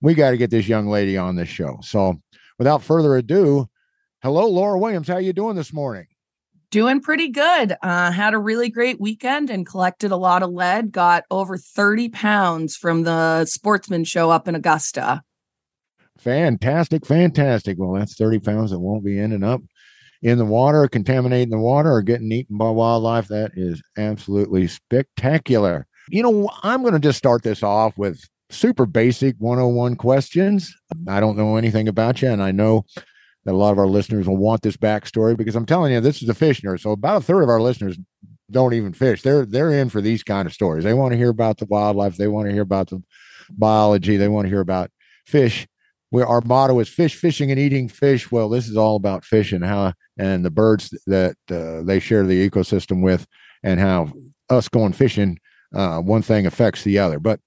we 0.00 0.14
got 0.14 0.30
to 0.30 0.36
get 0.36 0.50
this 0.50 0.68
young 0.68 0.88
lady 0.88 1.16
on 1.16 1.36
this 1.36 1.48
show. 1.48 1.78
So, 1.82 2.20
without 2.58 2.82
further 2.82 3.16
ado, 3.16 3.68
hello, 4.22 4.46
Laura 4.48 4.78
Williams. 4.78 5.08
How 5.08 5.16
you 5.16 5.32
doing 5.32 5.56
this 5.56 5.72
morning? 5.72 6.06
Doing 6.74 7.00
pretty 7.00 7.28
good. 7.28 7.76
Uh, 7.84 8.10
had 8.10 8.34
a 8.34 8.38
really 8.38 8.68
great 8.68 9.00
weekend 9.00 9.48
and 9.48 9.64
collected 9.64 10.10
a 10.10 10.16
lot 10.16 10.42
of 10.42 10.50
lead. 10.50 10.90
Got 10.90 11.22
over 11.30 11.56
30 11.56 12.08
pounds 12.08 12.76
from 12.76 13.04
the 13.04 13.44
sportsman 13.44 14.02
show 14.02 14.28
up 14.28 14.48
in 14.48 14.56
Augusta. 14.56 15.22
Fantastic, 16.18 17.06
fantastic. 17.06 17.76
Well, 17.78 17.92
that's 17.92 18.16
30 18.16 18.40
pounds 18.40 18.72
that 18.72 18.80
won't 18.80 19.04
be 19.04 19.20
ending 19.20 19.44
up 19.44 19.62
in 20.20 20.36
the 20.36 20.44
water, 20.44 20.88
contaminating 20.88 21.50
the 21.50 21.60
water, 21.60 21.92
or 21.92 22.02
getting 22.02 22.32
eaten 22.32 22.58
by 22.58 22.70
wildlife. 22.70 23.28
That 23.28 23.52
is 23.54 23.80
absolutely 23.96 24.66
spectacular. 24.66 25.86
You 26.08 26.24
know, 26.24 26.50
I'm 26.64 26.82
going 26.82 26.94
to 26.94 26.98
just 26.98 27.18
start 27.18 27.44
this 27.44 27.62
off 27.62 27.96
with 27.96 28.20
super 28.50 28.84
basic 28.84 29.36
101 29.38 29.94
questions. 29.94 30.74
I 31.06 31.20
don't 31.20 31.36
know 31.36 31.54
anything 31.54 31.86
about 31.86 32.20
you, 32.20 32.30
and 32.30 32.42
I 32.42 32.50
know 32.50 32.84
that 33.44 33.52
a 33.52 33.56
lot 33.56 33.72
of 33.72 33.78
our 33.78 33.86
listeners 33.86 34.26
will 34.26 34.36
want 34.36 34.62
this 34.62 34.76
backstory 34.76 35.36
because 35.36 35.56
I'm 35.56 35.66
telling 35.66 35.92
you, 35.92 36.00
this 36.00 36.22
is 36.22 36.28
a 36.28 36.34
fish 36.34 36.62
nerd. 36.62 36.80
So 36.80 36.92
about 36.92 37.22
a 37.22 37.24
third 37.24 37.42
of 37.42 37.48
our 37.48 37.60
listeners 37.60 37.98
don't 38.50 38.74
even 38.74 38.92
fish. 38.92 39.22
They're 39.22 39.46
they're 39.46 39.72
in 39.72 39.88
for 39.88 40.00
these 40.00 40.22
kind 40.22 40.46
of 40.46 40.52
stories. 40.52 40.84
They 40.84 40.94
want 40.94 41.12
to 41.12 41.18
hear 41.18 41.30
about 41.30 41.58
the 41.58 41.66
wildlife. 41.66 42.16
They 42.16 42.28
want 42.28 42.46
to 42.48 42.52
hear 42.52 42.62
about 42.62 42.90
the 42.90 43.02
biology. 43.50 44.16
They 44.16 44.28
want 44.28 44.46
to 44.46 44.50
hear 44.50 44.60
about 44.60 44.90
fish. 45.26 45.66
Where 46.10 46.26
our 46.26 46.42
motto 46.42 46.78
is 46.78 46.88
fish, 46.88 47.16
fishing, 47.16 47.50
and 47.50 47.58
eating 47.58 47.88
fish. 47.88 48.30
Well, 48.30 48.48
this 48.48 48.68
is 48.68 48.76
all 48.76 48.94
about 48.94 49.24
fish 49.24 49.50
and 49.50 49.64
how 49.64 49.94
and 50.16 50.44
the 50.44 50.50
birds 50.50 50.96
that 51.06 51.36
uh, 51.50 51.82
they 51.82 51.98
share 51.98 52.24
the 52.24 52.48
ecosystem 52.48 53.02
with, 53.02 53.26
and 53.64 53.80
how 53.80 54.12
us 54.48 54.68
going 54.68 54.92
fishing, 54.92 55.40
uh, 55.74 55.98
one 55.98 56.22
thing 56.22 56.46
affects 56.46 56.84
the 56.84 56.98
other. 56.98 57.18
But 57.18 57.40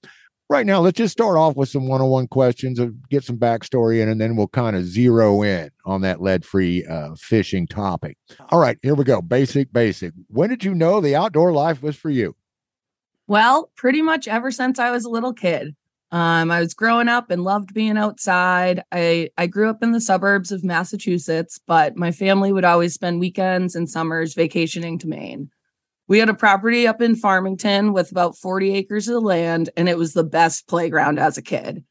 right 0.48 0.66
now, 0.66 0.80
let's 0.80 0.96
just 0.96 1.12
start 1.12 1.36
off 1.36 1.56
with 1.56 1.68
some 1.68 1.88
one-on-one 1.88 2.28
questions 2.28 2.78
and 2.78 2.98
get 3.10 3.24
some 3.24 3.36
backstory 3.36 4.00
in, 4.00 4.08
and 4.08 4.20
then 4.20 4.36
we'll 4.36 4.48
kind 4.48 4.76
of 4.76 4.84
zero 4.84 5.42
in 5.42 5.70
on 5.84 6.00
that 6.02 6.20
lead-free 6.20 6.86
uh, 6.86 7.14
fishing 7.16 7.66
topic. 7.66 8.16
All 8.50 8.58
right, 8.58 8.78
here 8.82 8.94
we 8.94 9.04
go. 9.04 9.20
Basic, 9.20 9.72
basic. 9.72 10.12
When 10.28 10.50
did 10.50 10.64
you 10.64 10.74
know 10.74 11.00
the 11.00 11.16
outdoor 11.16 11.52
life 11.52 11.82
was 11.82 11.96
for 11.96 12.10
you? 12.10 12.34
Well, 13.26 13.70
pretty 13.76 14.00
much 14.00 14.26
ever 14.26 14.50
since 14.50 14.78
I 14.78 14.90
was 14.90 15.04
a 15.04 15.10
little 15.10 15.34
kid. 15.34 15.76
Um, 16.10 16.50
I 16.50 16.60
was 16.60 16.72
growing 16.72 17.08
up 17.08 17.30
and 17.30 17.44
loved 17.44 17.74
being 17.74 17.98
outside. 17.98 18.82
I, 18.90 19.28
I 19.36 19.46
grew 19.46 19.68
up 19.68 19.82
in 19.82 19.92
the 19.92 20.00
suburbs 20.00 20.50
of 20.50 20.64
Massachusetts, 20.64 21.60
but 21.66 21.96
my 21.96 22.10
family 22.10 22.50
would 22.50 22.64
always 22.64 22.94
spend 22.94 23.20
weekends 23.20 23.74
and 23.76 23.90
summers 23.90 24.32
vacationing 24.32 24.98
to 25.00 25.06
Maine. 25.06 25.50
We 26.08 26.18
had 26.18 26.30
a 26.30 26.34
property 26.34 26.86
up 26.86 27.02
in 27.02 27.16
Farmington 27.16 27.92
with 27.92 28.10
about 28.10 28.34
40 28.34 28.74
acres 28.74 29.08
of 29.08 29.22
land, 29.22 29.68
and 29.76 29.90
it 29.90 29.98
was 29.98 30.14
the 30.14 30.24
best 30.24 30.66
playground 30.66 31.18
as 31.18 31.36
a 31.36 31.42
kid. 31.42 31.84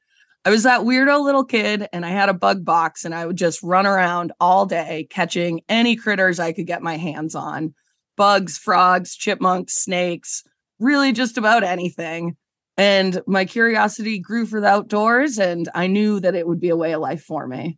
I 0.43 0.49
was 0.49 0.63
that 0.63 0.82
weirdo 0.82 1.24
little 1.24 1.45
kid, 1.45 1.88
and 1.93 2.03
I 2.03 2.09
had 2.09 2.28
a 2.28 2.34
bug 2.34 2.65
box, 2.65 3.05
and 3.05 3.13
I 3.13 3.28
would 3.28 3.36
just 3.36 3.61
run 3.61 3.86
around 3.86 4.32
all 4.39 4.65
day 4.65 5.05
catching 5.11 5.61
any 5.70 5.95
critters 5.95 6.39
I 6.39 6.51
could 6.51 6.65
get 6.65 6.82
my 6.82 6.97
hands 6.97 7.36
on 7.36 7.76
bugs, 8.15 8.57
frogs, 8.57 9.15
chipmunks, 9.15 9.76
snakes, 9.76 10.43
really 10.80 11.11
just 11.11 11.38
about 11.38 11.63
anything. 11.63 12.36
And 12.76 13.22
my 13.28 13.45
curiosity 13.45 14.18
grew 14.18 14.47
for 14.47 14.59
the 14.59 14.68
outdoors, 14.68 15.38
and 15.38 15.70
I 15.76 15.86
knew 15.86 16.20
that 16.22 16.34
it 16.34 16.47
would 16.47 16.59
be 16.59 16.70
a 16.70 16.76
way 16.76 16.93
of 16.93 17.01
life 17.01 17.22
for 17.22 17.47
me. 17.47 17.78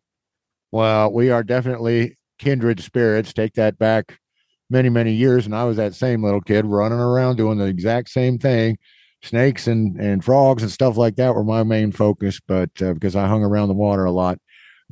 Well, 0.71 1.11
we 1.11 1.31
are 1.31 1.43
definitely 1.43 2.17
kindred 2.37 2.79
spirits. 2.79 3.33
Take 3.33 3.55
that 3.55 3.77
back 3.77 4.19
many, 4.69 4.89
many 4.89 5.13
years. 5.13 5.45
And 5.45 5.55
I 5.55 5.63
was 5.65 5.77
that 5.77 5.95
same 5.95 6.23
little 6.23 6.41
kid 6.41 6.65
running 6.65 6.99
around 6.99 7.37
doing 7.37 7.57
the 7.57 7.65
exact 7.65 8.09
same 8.09 8.37
thing. 8.37 8.77
Snakes 9.21 9.67
and, 9.67 9.99
and 9.99 10.23
frogs 10.23 10.63
and 10.63 10.71
stuff 10.71 10.95
like 10.95 11.15
that 11.17 11.35
were 11.35 11.43
my 11.43 11.63
main 11.63 11.91
focus, 11.91 12.39
but 12.47 12.69
uh, 12.81 12.93
because 12.93 13.15
I 13.15 13.27
hung 13.27 13.43
around 13.43 13.67
the 13.67 13.73
water 13.73 14.05
a 14.05 14.11
lot. 14.11 14.39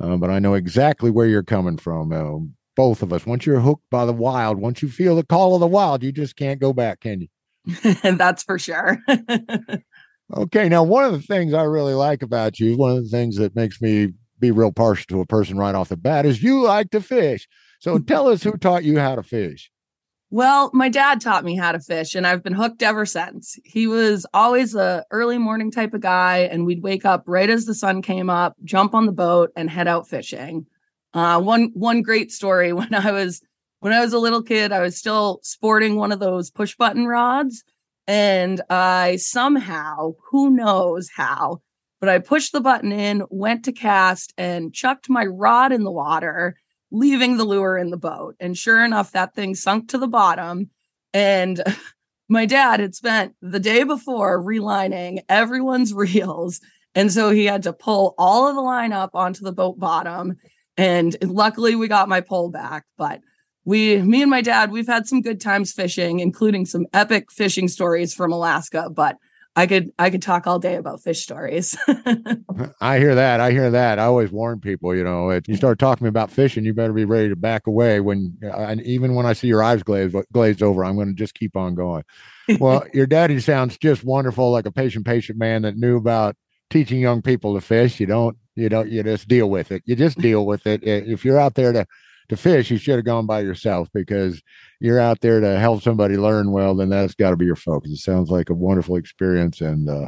uh, 0.01 0.17
but 0.17 0.29
I 0.29 0.39
know 0.39 0.53
exactly 0.53 1.09
where 1.11 1.27
you're 1.27 1.43
coming 1.43 1.77
from. 1.77 2.11
Uh, 2.11 2.45
both 2.75 3.01
of 3.01 3.11
us. 3.11 3.25
Once 3.25 3.45
you're 3.45 3.59
hooked 3.59 3.89
by 3.89 4.05
the 4.05 4.13
wild, 4.13 4.59
once 4.59 4.83
you 4.83 4.87
feel 4.89 5.15
the 5.15 5.25
call 5.25 5.55
of 5.55 5.59
the 5.59 5.67
wild, 5.67 6.03
you 6.03 6.11
just 6.11 6.35
can't 6.35 6.61
go 6.61 6.73
back, 6.73 6.99
can 6.99 7.21
you? 7.21 7.93
That's 8.03 8.43
for 8.43 8.59
sure. 8.59 8.99
Okay, 10.35 10.67
now 10.67 10.83
one 10.83 11.05
of 11.05 11.13
the 11.13 11.21
things 11.21 11.53
I 11.53 11.63
really 11.63 11.93
like 11.93 12.21
about 12.21 12.59
you, 12.59 12.75
one 12.75 12.91
of 12.97 13.01
the 13.03 13.09
things 13.09 13.37
that 13.37 13.55
makes 13.55 13.81
me 13.81 14.09
be 14.39 14.51
real 14.51 14.73
partial 14.73 15.05
to 15.07 15.21
a 15.21 15.25
person 15.25 15.57
right 15.57 15.73
off 15.73 15.87
the 15.89 15.95
bat 15.95 16.25
is 16.25 16.43
you 16.43 16.61
like 16.63 16.91
to 16.91 16.99
fish. 17.01 17.47
So 17.79 17.99
tell 17.99 18.27
us 18.27 18.43
who 18.43 18.57
taught 18.57 18.83
you 18.83 18.99
how 18.99 19.15
to 19.15 19.23
fish. 19.23 19.71
Well, 20.29 20.71
my 20.73 20.89
dad 20.89 21.21
taught 21.21 21.45
me 21.45 21.55
how 21.55 21.71
to 21.71 21.79
fish, 21.79 22.13
and 22.13 22.27
I've 22.27 22.43
been 22.43 22.53
hooked 22.53 22.83
ever 22.83 23.05
since. 23.05 23.57
He 23.63 23.87
was 23.87 24.25
always 24.33 24.75
a 24.75 25.05
early 25.09 25.37
morning 25.37 25.71
type 25.71 25.93
of 25.93 26.01
guy, 26.01 26.39
and 26.39 26.65
we'd 26.65 26.83
wake 26.83 27.05
up 27.05 27.23
right 27.27 27.49
as 27.49 27.65
the 27.65 27.73
sun 27.73 28.01
came 28.01 28.29
up, 28.29 28.55
jump 28.65 28.93
on 28.93 29.05
the 29.05 29.13
boat, 29.13 29.51
and 29.55 29.69
head 29.69 29.87
out 29.87 30.07
fishing. 30.07 30.65
Uh, 31.13 31.39
one 31.39 31.71
one 31.73 32.01
great 32.01 32.31
story 32.31 32.73
when 32.73 32.93
I 32.93 33.11
was 33.11 33.41
when 33.79 33.93
I 33.93 34.01
was 34.01 34.11
a 34.11 34.19
little 34.19 34.43
kid, 34.43 34.73
I 34.73 34.81
was 34.81 34.97
still 34.97 35.39
sporting 35.43 35.95
one 35.95 36.11
of 36.11 36.19
those 36.19 36.51
push 36.51 36.75
button 36.75 37.07
rods, 37.07 37.63
and 38.05 38.59
I 38.69 39.15
somehow, 39.17 40.15
who 40.29 40.49
knows 40.49 41.09
how, 41.15 41.61
but 42.01 42.09
I 42.09 42.19
pushed 42.19 42.51
the 42.51 42.59
button 42.59 42.91
in, 42.91 43.23
went 43.29 43.63
to 43.63 43.71
cast, 43.71 44.33
and 44.37 44.73
chucked 44.73 45.09
my 45.09 45.25
rod 45.25 45.71
in 45.71 45.85
the 45.85 45.91
water 45.91 46.57
leaving 46.91 47.37
the 47.37 47.43
lure 47.43 47.77
in 47.77 47.89
the 47.89 47.97
boat. 47.97 48.35
And 48.39 48.57
sure 48.57 48.83
enough, 48.83 49.11
that 49.11 49.35
thing 49.35 49.55
sunk 49.55 49.89
to 49.89 49.97
the 49.97 50.07
bottom. 50.07 50.69
And 51.13 51.61
my 52.29 52.45
dad 52.45 52.79
had 52.79 52.95
spent 52.95 53.35
the 53.41 53.59
day 53.59 53.83
before 53.83 54.41
relining 54.41 55.19
everyone's 55.29 55.93
reels. 55.93 56.61
And 56.95 57.11
so 57.11 57.29
he 57.29 57.45
had 57.45 57.63
to 57.63 57.73
pull 57.73 58.15
all 58.17 58.47
of 58.47 58.55
the 58.55 58.61
line 58.61 58.93
up 58.93 59.11
onto 59.13 59.43
the 59.43 59.51
boat 59.51 59.79
bottom. 59.79 60.37
And 60.77 61.15
luckily, 61.23 61.75
we 61.75 61.87
got 61.87 62.09
my 62.09 62.21
pole 62.21 62.49
back. 62.49 62.85
But 62.97 63.21
we, 63.65 64.01
me 64.01 64.21
and 64.21 64.31
my 64.31 64.41
dad, 64.41 64.71
we've 64.71 64.87
had 64.87 65.07
some 65.07 65.21
good 65.21 65.41
times 65.41 65.73
fishing, 65.73 66.19
including 66.19 66.65
some 66.65 66.87
epic 66.93 67.31
fishing 67.31 67.67
stories 67.67 68.13
from 68.13 68.31
Alaska. 68.31 68.89
But 68.89 69.17
I 69.57 69.65
could 69.65 69.91
I 69.97 70.11
could 70.11 70.21
talk 70.21 70.45
all 70.45 70.59
day 70.59 70.75
about 70.75 71.01
fish 71.01 71.23
stories. 71.23 71.75
I 72.79 72.99
hear 72.99 73.15
that. 73.15 73.39
I 73.39 73.49
hear 73.49 73.71
that. 73.71 73.97
I 73.97 74.03
always 74.03 74.31
warn 74.31 74.59
people, 74.59 74.95
you 74.95 75.03
know, 75.03 75.31
if 75.31 75.47
you 75.47 75.55
start 75.55 75.79
talking 75.79 76.05
about 76.05 76.29
fishing, 76.29 76.63
you 76.63 76.75
better 76.75 76.93
be 76.93 77.05
ready 77.05 77.29
to 77.29 77.35
back 77.35 77.65
away 77.65 77.99
when 77.99 78.37
uh, 78.43 78.55
and 78.55 78.83
even 78.83 79.15
when 79.15 79.25
I 79.25 79.33
see 79.33 79.47
your 79.47 79.63
eyes 79.63 79.81
glazed 79.81 80.15
glazed 80.31 80.61
over, 80.61 80.85
I'm 80.85 80.93
going 80.93 81.07
to 81.07 81.15
just 81.15 81.33
keep 81.33 81.55
on 81.57 81.73
going. 81.73 82.03
Well, 82.59 82.85
your 82.93 83.07
daddy 83.07 83.39
sounds 83.39 83.79
just 83.79 84.03
wonderful 84.03 84.51
like 84.51 84.67
a 84.67 84.71
patient 84.71 85.07
patient 85.07 85.39
man 85.39 85.63
that 85.63 85.75
knew 85.75 85.97
about 85.97 86.35
teaching 86.69 86.99
young 86.99 87.23
people 87.23 87.55
to 87.55 87.61
fish. 87.61 87.99
You 87.99 88.05
don't 88.05 88.37
you 88.53 88.69
don't 88.69 88.91
you 88.91 89.01
just 89.01 89.27
deal 89.27 89.49
with 89.49 89.71
it. 89.71 89.81
You 89.87 89.95
just 89.95 90.19
deal 90.19 90.45
with 90.45 90.67
it. 90.67 90.83
If 90.83 91.25
you're 91.25 91.39
out 91.39 91.55
there 91.55 91.73
to 91.73 91.87
to 92.29 92.37
fish, 92.37 92.69
you 92.69 92.77
should 92.77 92.97
have 92.97 93.05
gone 93.05 93.25
by 93.25 93.39
yourself 93.39 93.89
because 93.91 94.39
you're 94.79 94.99
out 94.99 95.21
there 95.21 95.39
to 95.39 95.59
help 95.59 95.81
somebody 95.81 96.17
learn 96.17 96.51
well, 96.51 96.75
then 96.75 96.89
that's 96.89 97.15
got 97.15 97.31
to 97.31 97.37
be 97.37 97.45
your 97.45 97.55
focus. 97.55 97.91
It 97.91 97.97
sounds 97.97 98.29
like 98.29 98.49
a 98.49 98.53
wonderful 98.53 98.95
experience. 98.95 99.61
And 99.61 99.89
uh, 99.89 100.07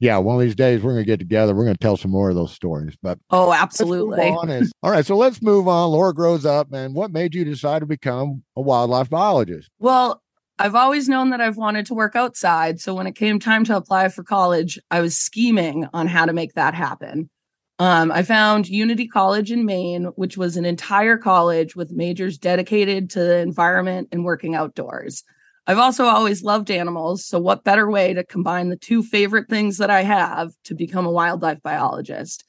yeah, 0.00 0.18
one 0.18 0.36
of 0.36 0.42
these 0.42 0.54
days 0.54 0.82
we're 0.82 0.92
going 0.92 1.04
to 1.04 1.10
get 1.10 1.18
together. 1.18 1.54
We're 1.54 1.64
going 1.64 1.76
to 1.76 1.82
tell 1.82 1.96
some 1.96 2.10
more 2.10 2.30
of 2.30 2.34
those 2.34 2.52
stories. 2.52 2.96
But 3.02 3.18
oh, 3.30 3.52
absolutely. 3.52 4.28
all 4.82 4.90
right. 4.90 5.06
So 5.06 5.16
let's 5.16 5.40
move 5.40 5.68
on. 5.68 5.90
Laura 5.90 6.12
grows 6.12 6.44
up. 6.44 6.72
And 6.72 6.94
what 6.94 7.12
made 7.12 7.34
you 7.34 7.44
decide 7.44 7.80
to 7.80 7.86
become 7.86 8.42
a 8.56 8.60
wildlife 8.60 9.08
biologist? 9.08 9.70
Well, 9.78 10.22
I've 10.58 10.74
always 10.74 11.08
known 11.08 11.30
that 11.30 11.40
I've 11.40 11.56
wanted 11.56 11.86
to 11.86 11.94
work 11.94 12.14
outside. 12.14 12.80
So 12.80 12.94
when 12.94 13.06
it 13.06 13.14
came 13.14 13.40
time 13.40 13.64
to 13.64 13.76
apply 13.76 14.08
for 14.08 14.22
college, 14.22 14.78
I 14.90 15.00
was 15.00 15.16
scheming 15.16 15.88
on 15.92 16.06
how 16.06 16.26
to 16.26 16.32
make 16.32 16.54
that 16.54 16.74
happen. 16.74 17.30
Um, 17.78 18.12
I 18.12 18.22
found 18.22 18.68
Unity 18.68 19.08
College 19.08 19.50
in 19.50 19.64
Maine, 19.64 20.04
which 20.16 20.36
was 20.36 20.56
an 20.56 20.64
entire 20.64 21.16
college 21.16 21.74
with 21.74 21.90
majors 21.90 22.38
dedicated 22.38 23.10
to 23.10 23.20
the 23.20 23.38
environment 23.38 24.08
and 24.12 24.24
working 24.24 24.54
outdoors. 24.54 25.24
I've 25.66 25.78
also 25.78 26.04
always 26.04 26.42
loved 26.42 26.70
animals. 26.70 27.24
So, 27.24 27.38
what 27.38 27.64
better 27.64 27.90
way 27.90 28.14
to 28.14 28.24
combine 28.24 28.68
the 28.68 28.76
two 28.76 29.02
favorite 29.02 29.48
things 29.48 29.78
that 29.78 29.90
I 29.90 30.02
have 30.02 30.52
to 30.64 30.74
become 30.74 31.06
a 31.06 31.10
wildlife 31.10 31.62
biologist? 31.62 32.44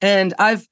And 0.00 0.34
I've 0.38 0.66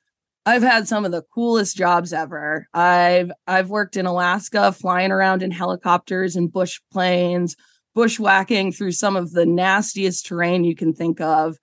I've 0.46 0.62
had 0.62 0.86
some 0.86 1.04
of 1.04 1.12
the 1.12 1.22
coolest 1.34 1.76
jobs 1.76 2.12
ever. 2.12 2.66
I've 2.74 3.30
I've 3.46 3.70
worked 3.70 3.96
in 3.96 4.06
Alaska, 4.06 4.72
flying 4.72 5.12
around 5.12 5.42
in 5.42 5.50
helicopters 5.50 6.36
and 6.36 6.52
bush 6.52 6.80
planes, 6.92 7.56
bushwhacking 7.94 8.72
through 8.72 8.92
some 8.92 9.16
of 9.16 9.32
the 9.32 9.46
nastiest 9.46 10.26
terrain 10.26 10.64
you 10.64 10.74
can 10.74 10.92
think 10.92 11.20
of 11.20 11.56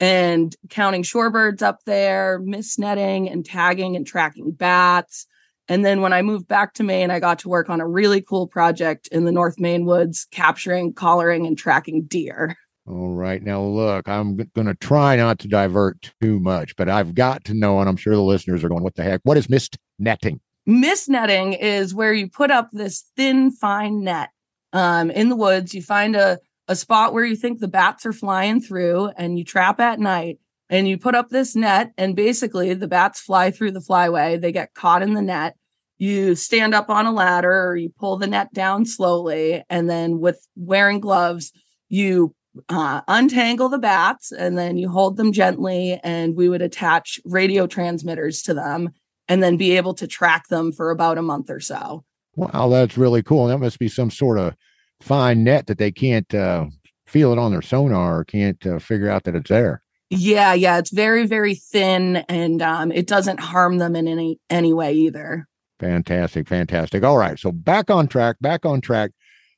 and 0.00 0.54
counting 0.68 1.02
shorebirds 1.02 1.62
up 1.62 1.80
there, 1.86 2.40
mist 2.44 2.78
netting 2.78 3.28
and 3.28 3.44
tagging 3.44 3.96
and 3.96 4.06
tracking 4.06 4.50
bats. 4.52 5.26
And 5.68 5.84
then 5.84 6.00
when 6.00 6.12
I 6.12 6.22
moved 6.22 6.46
back 6.46 6.74
to 6.74 6.84
Maine, 6.84 7.10
I 7.10 7.18
got 7.18 7.40
to 7.40 7.48
work 7.48 7.68
on 7.68 7.80
a 7.80 7.88
really 7.88 8.20
cool 8.20 8.46
project 8.46 9.08
in 9.08 9.24
the 9.24 9.32
North 9.32 9.58
Maine 9.58 9.84
woods, 9.84 10.26
capturing, 10.30 10.92
collaring, 10.92 11.46
and 11.46 11.58
tracking 11.58 12.04
deer. 12.04 12.56
All 12.86 13.14
right. 13.14 13.42
Now, 13.42 13.62
look, 13.62 14.08
I'm 14.08 14.36
going 14.36 14.68
to 14.68 14.74
try 14.74 15.16
not 15.16 15.40
to 15.40 15.48
divert 15.48 16.12
too 16.22 16.38
much, 16.38 16.76
but 16.76 16.88
I've 16.88 17.16
got 17.16 17.44
to 17.46 17.54
know, 17.54 17.80
and 17.80 17.88
I'm 17.88 17.96
sure 17.96 18.14
the 18.14 18.22
listeners 18.22 18.62
are 18.62 18.68
going, 18.68 18.84
what 18.84 18.94
the 18.94 19.02
heck? 19.02 19.20
What 19.24 19.36
is 19.36 19.50
mist 19.50 19.76
netting? 19.98 20.40
Mist 20.66 21.08
netting 21.08 21.52
is 21.54 21.94
where 21.94 22.12
you 22.12 22.28
put 22.28 22.52
up 22.52 22.68
this 22.72 23.04
thin, 23.16 23.50
fine 23.50 24.04
net 24.04 24.30
um, 24.72 25.10
in 25.10 25.30
the 25.30 25.36
woods. 25.36 25.74
You 25.74 25.82
find 25.82 26.14
a 26.14 26.38
a 26.68 26.76
spot 26.76 27.12
where 27.12 27.24
you 27.24 27.36
think 27.36 27.60
the 27.60 27.68
bats 27.68 28.04
are 28.06 28.12
flying 28.12 28.60
through 28.60 29.10
and 29.16 29.38
you 29.38 29.44
trap 29.44 29.80
at 29.80 30.00
night 30.00 30.38
and 30.68 30.88
you 30.88 30.98
put 30.98 31.14
up 31.14 31.28
this 31.28 31.54
net 31.54 31.92
and 31.96 32.16
basically 32.16 32.74
the 32.74 32.88
bats 32.88 33.20
fly 33.20 33.50
through 33.50 33.70
the 33.70 33.80
flyway. 33.80 34.40
They 34.40 34.52
get 34.52 34.74
caught 34.74 35.02
in 35.02 35.14
the 35.14 35.22
net. 35.22 35.56
You 35.98 36.34
stand 36.34 36.74
up 36.74 36.90
on 36.90 37.06
a 37.06 37.12
ladder 37.12 37.68
or 37.68 37.76
you 37.76 37.90
pull 37.98 38.16
the 38.16 38.26
net 38.26 38.52
down 38.52 38.84
slowly 38.84 39.62
and 39.70 39.88
then 39.88 40.18
with 40.18 40.46
wearing 40.56 41.00
gloves 41.00 41.52
you 41.88 42.34
uh, 42.68 43.02
untangle 43.06 43.68
the 43.68 43.78
bats 43.78 44.32
and 44.32 44.58
then 44.58 44.76
you 44.76 44.88
hold 44.88 45.16
them 45.16 45.32
gently 45.32 46.00
and 46.02 46.36
we 46.36 46.48
would 46.48 46.62
attach 46.62 47.20
radio 47.24 47.66
transmitters 47.66 48.42
to 48.42 48.54
them 48.54 48.90
and 49.28 49.42
then 49.42 49.56
be 49.56 49.76
able 49.76 49.94
to 49.94 50.06
track 50.06 50.48
them 50.48 50.72
for 50.72 50.90
about 50.90 51.18
a 51.18 51.22
month 51.22 51.50
or 51.50 51.60
so. 51.60 52.04
Wow 52.34 52.68
that's 52.68 52.98
really 52.98 53.22
cool. 53.22 53.46
That 53.46 53.58
must 53.58 53.78
be 53.78 53.88
some 53.88 54.10
sort 54.10 54.38
of 54.38 54.54
fine 55.00 55.44
net 55.44 55.66
that 55.66 55.78
they 55.78 55.92
can't 55.92 56.32
uh, 56.34 56.66
feel 57.06 57.32
it 57.32 57.38
on 57.38 57.52
their 57.52 57.62
sonar 57.62 58.20
or 58.20 58.24
can't 58.24 58.64
uh, 58.66 58.78
figure 58.78 59.08
out 59.08 59.24
that 59.24 59.34
it's 59.34 59.50
there. 59.50 59.82
Yeah, 60.10 60.54
yeah, 60.54 60.78
it's 60.78 60.92
very 60.92 61.26
very 61.26 61.54
thin 61.54 62.16
and 62.28 62.62
um, 62.62 62.92
it 62.92 63.06
doesn't 63.06 63.40
harm 63.40 63.78
them 63.78 63.96
in 63.96 64.06
any 64.06 64.38
any 64.50 64.72
way 64.72 64.92
either. 64.92 65.46
Fantastic, 65.80 66.48
fantastic. 66.48 67.02
All 67.04 67.18
right, 67.18 67.38
so 67.38 67.52
back 67.52 67.90
on 67.90 68.06
track, 68.06 68.36
back 68.40 68.64
on 68.64 68.80
track. 68.80 69.10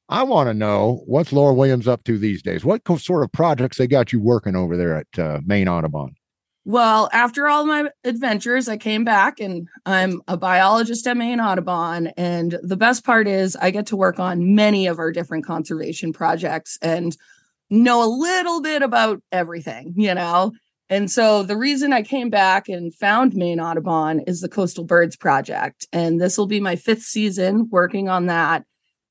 I 0.08 0.22
want 0.22 0.48
to 0.48 0.54
know 0.54 1.02
what's 1.06 1.32
Laura 1.32 1.52
Williams 1.52 1.86
up 1.86 2.02
to 2.04 2.16
these 2.18 2.42
days. 2.42 2.64
What 2.64 2.80
sort 2.98 3.22
of 3.22 3.30
projects 3.30 3.76
they 3.76 3.86
got 3.86 4.12
you 4.12 4.20
working 4.20 4.56
over 4.56 4.76
there 4.76 4.96
at 4.96 5.18
uh, 5.18 5.40
Maine 5.44 5.68
Audubon? 5.68 6.14
Well, 6.68 7.08
after 7.14 7.48
all 7.48 7.64
my 7.64 7.88
adventures, 8.04 8.68
I 8.68 8.76
came 8.76 9.02
back 9.02 9.40
and 9.40 9.66
I'm 9.86 10.20
a 10.28 10.36
biologist 10.36 11.06
at 11.06 11.16
Maine 11.16 11.40
Audubon. 11.40 12.08
And 12.08 12.58
the 12.62 12.76
best 12.76 13.06
part 13.06 13.26
is 13.26 13.56
I 13.56 13.70
get 13.70 13.86
to 13.86 13.96
work 13.96 14.20
on 14.20 14.54
many 14.54 14.86
of 14.86 14.98
our 14.98 15.10
different 15.10 15.46
conservation 15.46 16.12
projects 16.12 16.78
and 16.82 17.16
know 17.70 18.04
a 18.04 18.12
little 18.14 18.60
bit 18.60 18.82
about 18.82 19.22
everything, 19.32 19.94
you 19.96 20.14
know? 20.14 20.52
And 20.90 21.10
so 21.10 21.42
the 21.42 21.56
reason 21.56 21.94
I 21.94 22.02
came 22.02 22.28
back 22.28 22.68
and 22.68 22.94
found 22.94 23.32
Maine 23.32 23.60
Audubon 23.60 24.20
is 24.26 24.42
the 24.42 24.48
Coastal 24.50 24.84
Birds 24.84 25.16
Project. 25.16 25.86
And 25.90 26.20
this 26.20 26.36
will 26.36 26.46
be 26.46 26.60
my 26.60 26.76
fifth 26.76 27.04
season 27.04 27.70
working 27.70 28.10
on 28.10 28.26
that. 28.26 28.64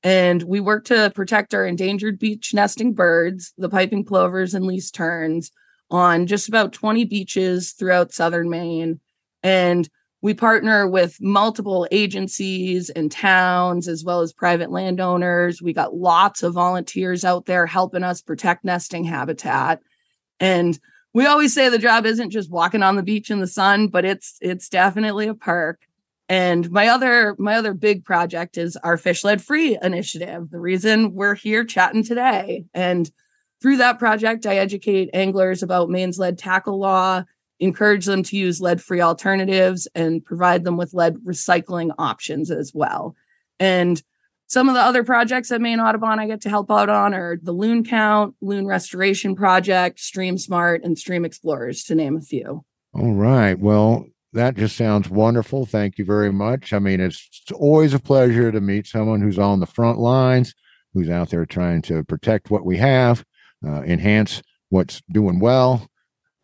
And 0.04 0.44
we 0.44 0.60
work 0.60 0.84
to 0.84 1.10
protect 1.12 1.54
our 1.54 1.66
endangered 1.66 2.20
beach 2.20 2.54
nesting 2.54 2.92
birds, 2.92 3.52
the 3.58 3.68
piping 3.68 4.04
plovers 4.04 4.54
and 4.54 4.64
least 4.64 4.94
terns 4.94 5.50
on 5.90 6.26
just 6.26 6.48
about 6.48 6.72
20 6.72 7.04
beaches 7.04 7.72
throughout 7.72 8.12
southern 8.12 8.50
Maine. 8.50 9.00
And 9.42 9.88
we 10.20 10.34
partner 10.34 10.88
with 10.88 11.20
multiple 11.20 11.86
agencies 11.90 12.90
and 12.90 13.10
towns 13.10 13.86
as 13.86 14.04
well 14.04 14.20
as 14.20 14.32
private 14.32 14.70
landowners. 14.70 15.62
We 15.62 15.72
got 15.72 15.94
lots 15.94 16.42
of 16.42 16.54
volunteers 16.54 17.24
out 17.24 17.46
there 17.46 17.66
helping 17.66 18.02
us 18.02 18.20
protect 18.20 18.64
nesting 18.64 19.04
habitat. 19.04 19.80
And 20.40 20.78
we 21.14 21.26
always 21.26 21.54
say 21.54 21.68
the 21.68 21.78
job 21.78 22.04
isn't 22.04 22.30
just 22.30 22.50
walking 22.50 22.82
on 22.82 22.96
the 22.96 23.02
beach 23.02 23.30
in 23.30 23.40
the 23.40 23.46
sun, 23.46 23.88
but 23.88 24.04
it's 24.04 24.38
it's 24.40 24.68
definitely 24.68 25.28
a 25.28 25.34
perk. 25.34 25.80
And 26.28 26.70
my 26.70 26.88
other 26.88 27.34
my 27.38 27.54
other 27.54 27.72
big 27.72 28.04
project 28.04 28.58
is 28.58 28.76
our 28.78 28.96
fish 28.96 29.24
lead 29.24 29.40
free 29.40 29.78
initiative. 29.80 30.50
The 30.50 30.60
reason 30.60 31.14
we're 31.14 31.34
here 31.34 31.64
chatting 31.64 32.04
today 32.04 32.64
and 32.74 33.10
through 33.60 33.78
that 33.78 33.98
project, 33.98 34.46
I 34.46 34.56
educate 34.56 35.10
anglers 35.12 35.62
about 35.62 35.90
Maine's 35.90 36.18
lead 36.18 36.38
tackle 36.38 36.78
law, 36.78 37.24
encourage 37.58 38.06
them 38.06 38.22
to 38.24 38.36
use 38.36 38.60
lead 38.60 38.80
free 38.80 39.00
alternatives, 39.00 39.88
and 39.94 40.24
provide 40.24 40.64
them 40.64 40.76
with 40.76 40.94
lead 40.94 41.16
recycling 41.24 41.92
options 41.98 42.50
as 42.50 42.72
well. 42.74 43.16
And 43.58 44.02
some 44.46 44.68
of 44.68 44.74
the 44.74 44.80
other 44.80 45.04
projects 45.04 45.50
at 45.52 45.60
Maine 45.60 45.80
Audubon 45.80 46.18
I 46.18 46.26
get 46.26 46.40
to 46.42 46.48
help 46.48 46.70
out 46.70 46.88
on 46.88 47.12
are 47.12 47.38
the 47.42 47.52
Loon 47.52 47.84
Count, 47.84 48.34
Loon 48.40 48.66
Restoration 48.66 49.34
Project, 49.34 50.00
Stream 50.00 50.38
Smart, 50.38 50.84
and 50.84 50.98
Stream 50.98 51.24
Explorers, 51.24 51.84
to 51.84 51.94
name 51.94 52.16
a 52.16 52.20
few. 52.20 52.64
All 52.94 53.12
right. 53.12 53.58
Well, 53.58 54.06
that 54.32 54.56
just 54.56 54.76
sounds 54.76 55.10
wonderful. 55.10 55.66
Thank 55.66 55.98
you 55.98 56.04
very 56.04 56.32
much. 56.32 56.72
I 56.72 56.78
mean, 56.78 57.00
it's, 57.00 57.28
it's 57.42 57.52
always 57.52 57.92
a 57.92 57.98
pleasure 57.98 58.50
to 58.50 58.60
meet 58.60 58.86
someone 58.86 59.20
who's 59.20 59.38
on 59.38 59.60
the 59.60 59.66
front 59.66 59.98
lines, 59.98 60.54
who's 60.94 61.10
out 61.10 61.28
there 61.28 61.44
trying 61.44 61.82
to 61.82 62.04
protect 62.04 62.50
what 62.50 62.64
we 62.64 62.78
have, 62.78 63.24
uh, 63.66 63.82
enhance 63.82 64.42
what's 64.70 65.02
doing 65.10 65.38
well, 65.40 65.86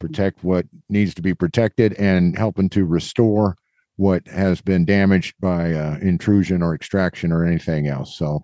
protect 0.01 0.45
what 0.45 0.67
needs 0.89 1.15
to 1.15 1.23
be 1.23 1.35
protected, 1.35 1.93
and 1.95 2.37
helping 2.37 2.69
to 2.71 2.85
restore 2.85 3.57
what 3.97 4.27
has 4.27 4.61
been 4.61 4.85
damaged 4.85 5.35
by 5.41 5.73
uh, 5.73 5.99
intrusion 6.01 6.63
or 6.63 6.75
extraction 6.75 7.31
or 7.31 7.45
anything 7.45 7.87
else. 7.87 8.17
So, 8.17 8.43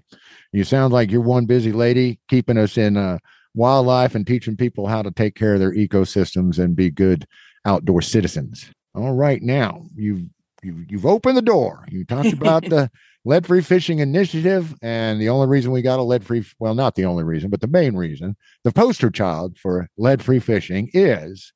you 0.53 0.65
sound 0.65 0.93
like 0.93 1.11
you're 1.11 1.21
one 1.21 1.47
busy 1.47 1.73
lady 1.73 2.21
keeping 2.29 2.57
us 2.57 2.77
in 2.77 2.97
uh, 2.97 3.19
wildlife 3.55 4.15
and 4.15 4.27
teaching 4.27 4.57
people 4.57 4.87
how 4.87 5.03
to 5.03 5.11
take 5.11 5.35
care 5.35 5.55
of 5.55 5.61
their 5.61 5.75
ecosystems 5.75 6.59
and 6.59 6.77
be 6.77 6.91
good 6.91 7.27
outdoor 7.65 8.03
citizens. 8.03 8.71
All 8.95 9.15
right, 9.15 9.43
now 9.43 9.85
you've 9.95 10.23
you've, 10.63 10.91
you've 10.91 11.07
opened 11.07 11.37
the 11.37 11.43
door. 11.43 11.85
You 11.89 12.05
talked 12.05 12.33
about 12.33 12.65
the 12.69 12.91
lead 13.25 13.47
free 13.47 13.61
fishing 13.61 13.99
initiative, 13.99 14.75
and 14.83 15.21
the 15.21 15.29
only 15.29 15.47
reason 15.47 15.73
we 15.73 15.83
got 15.83 15.99
a 15.99 16.03
lead 16.03 16.25
free 16.25 16.45
well, 16.59 16.75
not 16.75 16.95
the 16.95 17.05
only 17.05 17.25
reason, 17.25 17.51
but 17.51 17.61
the 17.61 17.67
main 17.67 17.97
reason, 17.97 18.37
the 18.65 18.73
poster 18.73 19.11
child 19.11 19.59
for 19.59 19.89
lead 19.97 20.23
free 20.23 20.39
fishing 20.39 20.91
is 20.93 21.53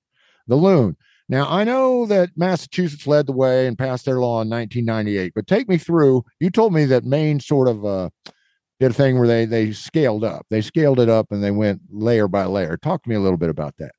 the 0.46 0.56
loon. 0.56 0.96
Now, 1.28 1.48
I 1.48 1.64
know 1.64 2.04
that 2.06 2.30
Massachusetts 2.36 3.06
led 3.06 3.26
the 3.26 3.32
way 3.32 3.66
and 3.66 3.78
passed 3.78 4.04
their 4.04 4.20
law 4.20 4.42
in 4.42 4.50
1998, 4.50 5.32
but 5.34 5.46
take 5.46 5.68
me 5.68 5.78
through. 5.78 6.22
You 6.38 6.50
told 6.50 6.74
me 6.74 6.84
that 6.84 7.04
Maine 7.04 7.40
sort 7.40 7.66
of 7.66 7.84
uh, 7.84 8.10
did 8.78 8.90
a 8.90 8.94
thing 8.94 9.18
where 9.18 9.28
they 9.28 9.46
they 9.46 9.72
scaled 9.72 10.24
up. 10.24 10.46
They 10.50 10.60
scaled 10.60 11.00
it 11.00 11.08
up 11.08 11.28
and 11.30 11.42
they 11.42 11.50
went 11.50 11.80
layer 11.90 12.28
by 12.28 12.44
layer. 12.44 12.76
Talk 12.76 13.02
to 13.04 13.08
me 13.08 13.16
a 13.16 13.20
little 13.20 13.38
bit 13.38 13.48
about 13.48 13.74
that. 13.78 13.92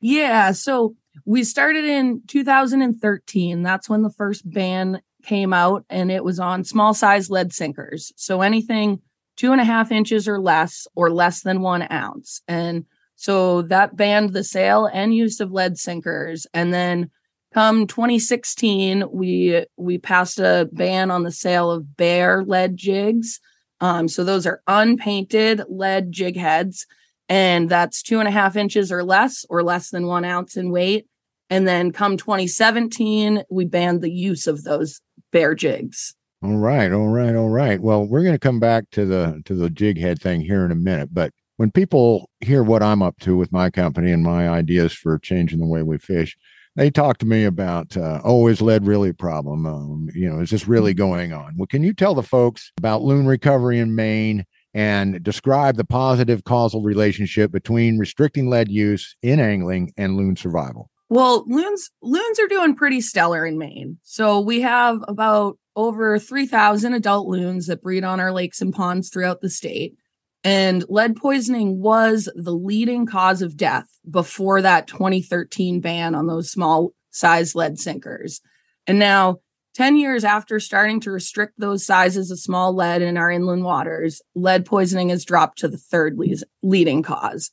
Yeah. 0.00 0.52
So 0.52 0.94
we 1.24 1.44
started 1.44 1.84
in 1.84 2.22
2013. 2.26 3.62
That's 3.62 3.88
when 3.88 4.02
the 4.02 4.10
first 4.10 4.48
ban 4.48 5.00
came 5.26 5.52
out, 5.52 5.84
and 5.90 6.10
it 6.10 6.24
was 6.24 6.40
on 6.40 6.64
small 6.64 6.94
size 6.94 7.28
lead 7.28 7.52
sinkers. 7.52 8.12
So 8.16 8.40
anything 8.40 9.02
two 9.36 9.52
and 9.52 9.60
a 9.60 9.64
half 9.64 9.92
inches 9.92 10.26
or 10.26 10.40
less, 10.40 10.86
or 10.94 11.10
less 11.10 11.42
than 11.42 11.60
one 11.60 11.86
ounce. 11.92 12.40
And 12.48 12.86
so 13.16 13.62
that 13.62 13.96
banned 13.96 14.32
the 14.32 14.44
sale 14.44 14.88
and 14.92 15.14
use 15.14 15.40
of 15.40 15.52
lead 15.52 15.78
sinkers. 15.78 16.46
And 16.52 16.72
then 16.72 17.10
come 17.54 17.86
2016, 17.86 19.04
we 19.10 19.64
we 19.76 19.98
passed 19.98 20.38
a 20.38 20.68
ban 20.72 21.10
on 21.10 21.22
the 21.22 21.32
sale 21.32 21.70
of 21.70 21.96
bare 21.96 22.44
lead 22.44 22.76
jigs. 22.76 23.40
Um, 23.80 24.08
so 24.08 24.24
those 24.24 24.46
are 24.46 24.62
unpainted 24.66 25.62
lead 25.68 26.10
jig 26.10 26.36
heads, 26.36 26.86
and 27.28 27.68
that's 27.68 28.02
two 28.02 28.20
and 28.20 28.28
a 28.28 28.32
half 28.32 28.56
inches 28.56 28.90
or 28.90 29.04
less, 29.04 29.44
or 29.50 29.62
less 29.62 29.90
than 29.90 30.06
one 30.06 30.24
ounce 30.24 30.56
in 30.56 30.70
weight. 30.70 31.06
And 31.48 31.68
then 31.68 31.92
come 31.92 32.16
2017, 32.16 33.44
we 33.50 33.64
banned 33.66 34.00
the 34.00 34.10
use 34.10 34.46
of 34.46 34.64
those 34.64 35.00
bare 35.32 35.54
jigs. 35.54 36.14
All 36.42 36.56
right, 36.56 36.92
all 36.92 37.08
right, 37.08 37.34
all 37.34 37.48
right. 37.48 37.80
Well, 37.80 38.06
we're 38.06 38.22
going 38.22 38.34
to 38.34 38.38
come 38.38 38.60
back 38.60 38.90
to 38.92 39.04
the 39.04 39.42
to 39.46 39.54
the 39.54 39.70
jig 39.70 39.98
head 39.98 40.20
thing 40.20 40.40
here 40.40 40.64
in 40.64 40.70
a 40.70 40.76
minute, 40.76 41.10
but 41.12 41.32
when 41.56 41.70
people 41.70 42.28
hear 42.40 42.62
what 42.62 42.82
I'm 42.82 43.02
up 43.02 43.18
to 43.20 43.36
with 43.36 43.52
my 43.52 43.70
company 43.70 44.12
and 44.12 44.22
my 44.22 44.48
ideas 44.48 44.92
for 44.92 45.18
changing 45.18 45.58
the 45.58 45.66
way 45.66 45.82
we 45.82 45.98
fish, 45.98 46.36
they 46.76 46.90
talk 46.90 47.16
to 47.18 47.26
me 47.26 47.44
about, 47.44 47.96
uh, 47.96 48.20
oh, 48.22 48.46
is 48.46 48.60
lead 48.60 48.86
really 48.86 49.08
a 49.08 49.14
problem? 49.14 49.66
Um, 49.66 50.08
you 50.14 50.28
know, 50.28 50.40
is 50.40 50.50
this 50.50 50.68
really 50.68 50.92
going 50.92 51.32
on? 51.32 51.54
Well, 51.56 51.66
can 51.66 51.82
you 51.82 51.94
tell 51.94 52.14
the 52.14 52.22
folks 52.22 52.70
about 52.76 53.02
loon 53.02 53.26
recovery 53.26 53.78
in 53.78 53.94
Maine 53.94 54.44
and 54.74 55.22
describe 55.22 55.76
the 55.76 55.86
positive 55.86 56.44
causal 56.44 56.82
relationship 56.82 57.50
between 57.50 57.98
restricting 57.98 58.50
lead 58.50 58.70
use 58.70 59.16
in 59.22 59.40
angling 59.40 59.92
and 59.96 60.16
loon 60.16 60.36
survival? 60.36 60.90
Well, 61.08 61.44
loons 61.46 61.90
loons 62.02 62.40
are 62.40 62.48
doing 62.48 62.74
pretty 62.74 63.00
stellar 63.00 63.46
in 63.46 63.58
Maine. 63.58 63.98
So 64.02 64.40
we 64.40 64.60
have 64.62 65.04
about 65.06 65.58
over 65.76 66.18
3,000 66.18 66.94
adult 66.94 67.28
loons 67.28 67.66
that 67.66 67.82
breed 67.82 68.02
on 68.02 68.18
our 68.18 68.32
lakes 68.32 68.60
and 68.60 68.74
ponds 68.74 69.10
throughout 69.10 69.40
the 69.40 69.50
state. 69.50 69.94
And 70.42 70.84
lead 70.88 71.16
poisoning 71.16 71.80
was 71.80 72.28
the 72.34 72.54
leading 72.54 73.04
cause 73.04 73.42
of 73.42 73.56
death 73.56 73.88
before 74.08 74.62
that 74.62 74.86
2013 74.86 75.80
ban 75.80 76.14
on 76.14 76.26
those 76.26 76.50
small 76.50 76.92
size 77.10 77.54
lead 77.54 77.78
sinkers. 77.78 78.40
And 78.86 78.98
now, 78.98 79.38
10 79.74 79.98
years 79.98 80.24
after 80.24 80.58
starting 80.58 81.00
to 81.00 81.10
restrict 81.10 81.52
those 81.58 81.84
sizes 81.84 82.30
of 82.30 82.38
small 82.38 82.74
lead 82.74 83.02
in 83.02 83.18
our 83.18 83.30
inland 83.30 83.62
waters, 83.62 84.22
lead 84.34 84.64
poisoning 84.64 85.10
has 85.10 85.24
dropped 85.24 85.58
to 85.58 85.68
the 85.68 85.76
third 85.76 86.16
le- 86.16 86.36
leading 86.62 87.02
cause. 87.02 87.50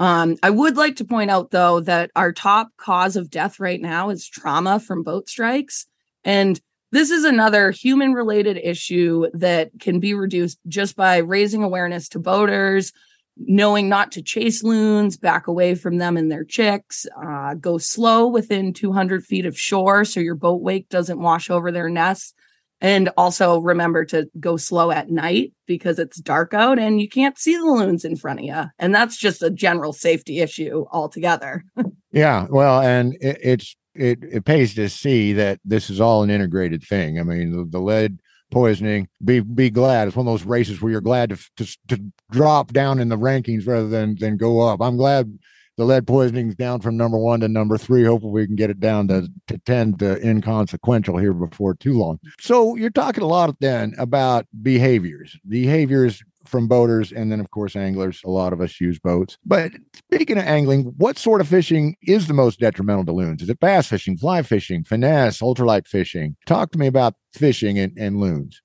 Um, 0.00 0.36
I 0.42 0.48
would 0.48 0.78
like 0.78 0.96
to 0.96 1.04
point 1.04 1.30
out, 1.30 1.50
though, 1.50 1.80
that 1.80 2.10
our 2.16 2.32
top 2.32 2.70
cause 2.78 3.16
of 3.16 3.30
death 3.30 3.60
right 3.60 3.80
now 3.80 4.08
is 4.08 4.26
trauma 4.26 4.80
from 4.80 5.02
boat 5.02 5.28
strikes. 5.28 5.86
And 6.24 6.58
this 6.90 7.10
is 7.10 7.24
another 7.24 7.70
human 7.70 8.14
related 8.14 8.56
issue 8.56 9.26
that 9.34 9.70
can 9.78 10.00
be 10.00 10.14
reduced 10.14 10.58
just 10.66 10.96
by 10.96 11.18
raising 11.18 11.62
awareness 11.62 12.08
to 12.08 12.18
boaters, 12.18 12.92
knowing 13.36 13.90
not 13.90 14.10
to 14.12 14.22
chase 14.22 14.64
loons, 14.64 15.18
back 15.18 15.46
away 15.46 15.74
from 15.74 15.98
them 15.98 16.16
and 16.16 16.32
their 16.32 16.44
chicks, 16.44 17.06
uh, 17.22 17.52
go 17.54 17.76
slow 17.76 18.26
within 18.26 18.72
200 18.72 19.22
feet 19.22 19.44
of 19.44 19.58
shore 19.58 20.06
so 20.06 20.18
your 20.18 20.34
boat 20.34 20.62
wake 20.62 20.88
doesn't 20.88 21.20
wash 21.20 21.50
over 21.50 21.70
their 21.70 21.90
nests. 21.90 22.32
And 22.80 23.10
also 23.16 23.60
remember 23.60 24.04
to 24.06 24.28
go 24.38 24.56
slow 24.56 24.90
at 24.90 25.10
night 25.10 25.52
because 25.66 25.98
it's 25.98 26.18
dark 26.18 26.54
out 26.54 26.78
and 26.78 27.00
you 27.00 27.08
can't 27.08 27.38
see 27.38 27.56
the 27.56 27.64
loons 27.64 28.04
in 28.04 28.16
front 28.16 28.40
of 28.40 28.46
you. 28.46 28.64
And 28.78 28.94
that's 28.94 29.18
just 29.18 29.42
a 29.42 29.50
general 29.50 29.92
safety 29.92 30.40
issue 30.40 30.86
altogether. 30.90 31.64
yeah. 32.12 32.46
Well, 32.48 32.80
and 32.80 33.14
it, 33.20 33.38
it's, 33.42 33.76
it, 33.94 34.18
it 34.22 34.44
pays 34.44 34.74
to 34.74 34.88
see 34.88 35.32
that 35.34 35.60
this 35.64 35.90
is 35.90 36.00
all 36.00 36.22
an 36.22 36.30
integrated 36.30 36.82
thing. 36.82 37.20
I 37.20 37.22
mean, 37.22 37.52
the, 37.52 37.64
the 37.64 37.80
lead 37.80 38.18
poisoning, 38.50 39.08
be 39.24 39.40
be 39.40 39.70
glad. 39.70 40.08
It's 40.08 40.16
one 40.16 40.26
of 40.26 40.32
those 40.32 40.44
races 40.44 40.80
where 40.80 40.92
you're 40.92 41.00
glad 41.00 41.30
to, 41.30 41.38
to 41.56 41.76
to 41.88 42.12
drop 42.30 42.72
down 42.72 42.98
in 42.98 43.08
the 43.08 43.18
rankings 43.18 43.66
rather 43.66 43.88
than 43.88 44.16
than 44.16 44.36
go 44.36 44.60
up. 44.60 44.80
I'm 44.80 44.96
glad 44.96 45.38
the 45.80 45.86
lead 45.86 46.06
poisoning 46.06 46.50
is 46.50 46.54
down 46.56 46.78
from 46.80 46.98
number 46.98 47.16
one 47.16 47.40
to 47.40 47.48
number 47.48 47.78
three. 47.78 48.04
Hopefully, 48.04 48.32
we 48.32 48.46
can 48.46 48.54
get 48.54 48.68
it 48.68 48.80
down 48.80 49.08
to, 49.08 49.26
to 49.46 49.56
10 49.56 49.96
to 49.96 50.20
inconsequential 50.20 51.16
here 51.16 51.32
before 51.32 51.74
too 51.74 51.94
long. 51.94 52.20
So, 52.38 52.76
you're 52.76 52.90
talking 52.90 53.22
a 53.22 53.26
lot 53.26 53.58
then 53.60 53.94
about 53.96 54.46
behaviors, 54.60 55.38
behaviors 55.48 56.22
from 56.44 56.68
boaters, 56.68 57.12
and 57.12 57.32
then, 57.32 57.40
of 57.40 57.50
course, 57.50 57.76
anglers. 57.76 58.20
A 58.26 58.30
lot 58.30 58.52
of 58.52 58.60
us 58.60 58.78
use 58.78 58.98
boats. 58.98 59.38
But 59.46 59.72
speaking 59.94 60.36
of 60.36 60.44
angling, 60.44 60.92
what 60.98 61.16
sort 61.16 61.40
of 61.40 61.48
fishing 61.48 61.96
is 62.02 62.26
the 62.26 62.34
most 62.34 62.60
detrimental 62.60 63.06
to 63.06 63.12
loons? 63.12 63.40
Is 63.40 63.48
it 63.48 63.58
bass 63.58 63.86
fishing, 63.86 64.18
fly 64.18 64.42
fishing, 64.42 64.84
finesse, 64.84 65.40
ultralight 65.40 65.86
fishing? 65.86 66.36
Talk 66.44 66.72
to 66.72 66.78
me 66.78 66.88
about 66.88 67.14
fishing 67.32 67.78
and, 67.78 67.96
and 67.96 68.20
loons. 68.20 68.60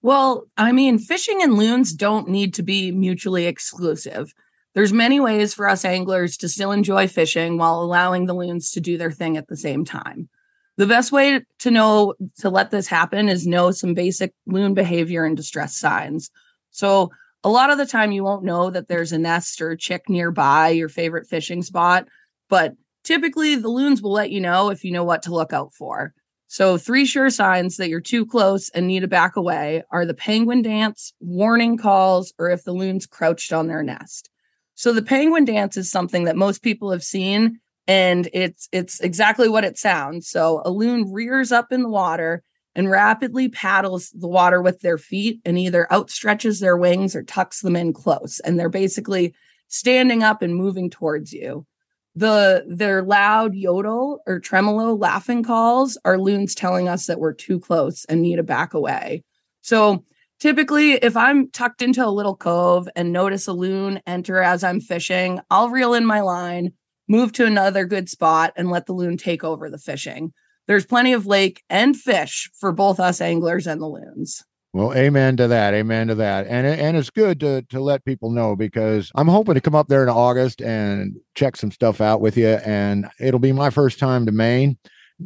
Well, 0.00 0.44
I 0.56 0.72
mean, 0.72 0.98
fishing 0.98 1.42
and 1.42 1.54
loons 1.54 1.92
don't 1.92 2.28
need 2.28 2.54
to 2.54 2.62
be 2.62 2.92
mutually 2.92 3.44
exclusive. 3.44 4.32
There's 4.76 4.92
many 4.92 5.20
ways 5.20 5.54
for 5.54 5.66
us 5.66 5.86
anglers 5.86 6.36
to 6.36 6.50
still 6.50 6.70
enjoy 6.70 7.08
fishing 7.08 7.56
while 7.56 7.80
allowing 7.80 8.26
the 8.26 8.34
loons 8.34 8.70
to 8.72 8.80
do 8.80 8.98
their 8.98 9.10
thing 9.10 9.38
at 9.38 9.48
the 9.48 9.56
same 9.56 9.86
time. 9.86 10.28
The 10.76 10.86
best 10.86 11.12
way 11.12 11.40
to 11.60 11.70
know 11.70 12.12
to 12.40 12.50
let 12.50 12.70
this 12.70 12.86
happen 12.86 13.30
is 13.30 13.46
know 13.46 13.70
some 13.70 13.94
basic 13.94 14.34
loon 14.46 14.74
behavior 14.74 15.24
and 15.24 15.34
distress 15.34 15.74
signs. 15.74 16.30
So, 16.72 17.10
a 17.42 17.48
lot 17.48 17.70
of 17.70 17.78
the 17.78 17.86
time 17.86 18.12
you 18.12 18.22
won't 18.22 18.44
know 18.44 18.68
that 18.68 18.88
there's 18.88 19.12
a 19.12 19.18
nest 19.18 19.62
or 19.62 19.70
a 19.70 19.78
chick 19.78 20.10
nearby 20.10 20.68
your 20.68 20.90
favorite 20.90 21.26
fishing 21.26 21.62
spot, 21.62 22.06
but 22.50 22.74
typically 23.02 23.54
the 23.54 23.68
loons 23.70 24.02
will 24.02 24.12
let 24.12 24.30
you 24.30 24.42
know 24.42 24.68
if 24.68 24.84
you 24.84 24.92
know 24.92 25.04
what 25.04 25.22
to 25.22 25.32
look 25.32 25.54
out 25.54 25.72
for. 25.72 26.12
So, 26.48 26.76
three 26.76 27.06
sure 27.06 27.30
signs 27.30 27.78
that 27.78 27.88
you're 27.88 28.00
too 28.02 28.26
close 28.26 28.68
and 28.68 28.86
need 28.86 29.00
to 29.00 29.08
back 29.08 29.36
away 29.36 29.84
are 29.90 30.04
the 30.04 30.12
penguin 30.12 30.60
dance, 30.60 31.14
warning 31.18 31.78
calls, 31.78 32.34
or 32.38 32.50
if 32.50 32.62
the 32.64 32.72
loon's 32.72 33.06
crouched 33.06 33.54
on 33.54 33.68
their 33.68 33.82
nest. 33.82 34.28
So 34.76 34.92
the 34.92 35.02
penguin 35.02 35.46
dance 35.46 35.76
is 35.76 35.90
something 35.90 36.24
that 36.24 36.36
most 36.36 36.62
people 36.62 36.92
have 36.92 37.02
seen 37.02 37.58
and 37.88 38.28
it's 38.32 38.68
it's 38.72 39.00
exactly 39.00 39.48
what 39.48 39.64
it 39.64 39.78
sounds. 39.78 40.28
So 40.28 40.62
a 40.64 40.70
loon 40.70 41.10
rears 41.10 41.50
up 41.50 41.72
in 41.72 41.82
the 41.82 41.88
water 41.88 42.42
and 42.74 42.90
rapidly 42.90 43.48
paddles 43.48 44.10
the 44.10 44.28
water 44.28 44.60
with 44.60 44.80
their 44.80 44.98
feet 44.98 45.40
and 45.46 45.58
either 45.58 45.86
outstretches 45.90 46.60
their 46.60 46.76
wings 46.76 47.16
or 47.16 47.22
tucks 47.22 47.62
them 47.62 47.74
in 47.74 47.94
close 47.94 48.38
and 48.40 48.58
they're 48.58 48.68
basically 48.68 49.34
standing 49.68 50.22
up 50.22 50.42
and 50.42 50.54
moving 50.54 50.90
towards 50.90 51.32
you. 51.32 51.66
The 52.14 52.64
their 52.68 53.02
loud 53.02 53.54
yodel 53.54 54.20
or 54.26 54.40
tremolo 54.40 54.94
laughing 54.94 55.42
calls 55.42 55.96
are 56.04 56.18
loons 56.18 56.54
telling 56.54 56.86
us 56.86 57.06
that 57.06 57.18
we're 57.18 57.32
too 57.32 57.58
close 57.60 58.04
and 58.06 58.20
need 58.20 58.36
to 58.36 58.42
back 58.42 58.74
away. 58.74 59.24
So 59.62 60.04
Typically, 60.38 60.92
if 60.92 61.16
I'm 61.16 61.50
tucked 61.50 61.80
into 61.80 62.04
a 62.04 62.10
little 62.10 62.36
cove 62.36 62.88
and 62.94 63.12
notice 63.12 63.46
a 63.46 63.52
loon 63.52 64.00
enter 64.06 64.42
as 64.42 64.62
I'm 64.62 64.80
fishing, 64.80 65.40
I'll 65.50 65.70
reel 65.70 65.94
in 65.94 66.04
my 66.04 66.20
line, 66.20 66.72
move 67.08 67.32
to 67.32 67.46
another 67.46 67.86
good 67.86 68.10
spot, 68.10 68.52
and 68.56 68.70
let 68.70 68.86
the 68.86 68.92
loon 68.92 69.16
take 69.16 69.42
over 69.42 69.70
the 69.70 69.78
fishing. 69.78 70.34
There's 70.66 70.84
plenty 70.84 71.14
of 71.14 71.26
lake 71.26 71.62
and 71.70 71.96
fish 71.96 72.50
for 72.58 72.72
both 72.72 73.00
us 73.00 73.20
anglers 73.20 73.66
and 73.66 73.80
the 73.80 73.86
loons. 73.86 74.44
Well, 74.74 74.92
amen 74.92 75.38
to 75.38 75.48
that. 75.48 75.72
Amen 75.72 76.08
to 76.08 76.14
that. 76.16 76.46
And 76.48 76.66
and 76.66 76.98
it's 76.98 77.08
good 77.08 77.40
to 77.40 77.62
to 77.70 77.80
let 77.80 78.04
people 78.04 78.30
know 78.30 78.54
because 78.54 79.10
I'm 79.14 79.28
hoping 79.28 79.54
to 79.54 79.60
come 79.62 79.74
up 79.74 79.88
there 79.88 80.02
in 80.02 80.10
August 80.10 80.60
and 80.60 81.16
check 81.34 81.56
some 81.56 81.70
stuff 81.70 82.02
out 82.02 82.20
with 82.20 82.36
you. 82.36 82.48
And 82.48 83.06
it'll 83.18 83.40
be 83.40 83.52
my 83.52 83.70
first 83.70 83.98
time 83.98 84.26
to 84.26 84.32
Maine. 84.32 84.76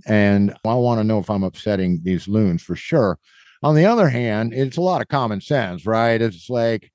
And 0.07 0.55
I 0.65 0.75
want 0.75 1.01
to 1.01 1.05
know 1.05 1.19
if 1.19 1.29
I'm 1.29 1.43
upsetting 1.43 2.01
these 2.05 2.29
loons 2.29 2.63
for 2.63 2.77
sure. 2.77 3.19
On 3.63 3.75
the 3.75 3.85
other 3.87 4.09
hand, 4.09 4.53
it's 4.55 4.77
a 4.77 4.81
lot 4.83 5.03
of 5.03 5.09
common 5.09 5.41
sense, 5.41 5.85
right? 5.87 6.21
It's 6.21 6.49
like 6.49 6.91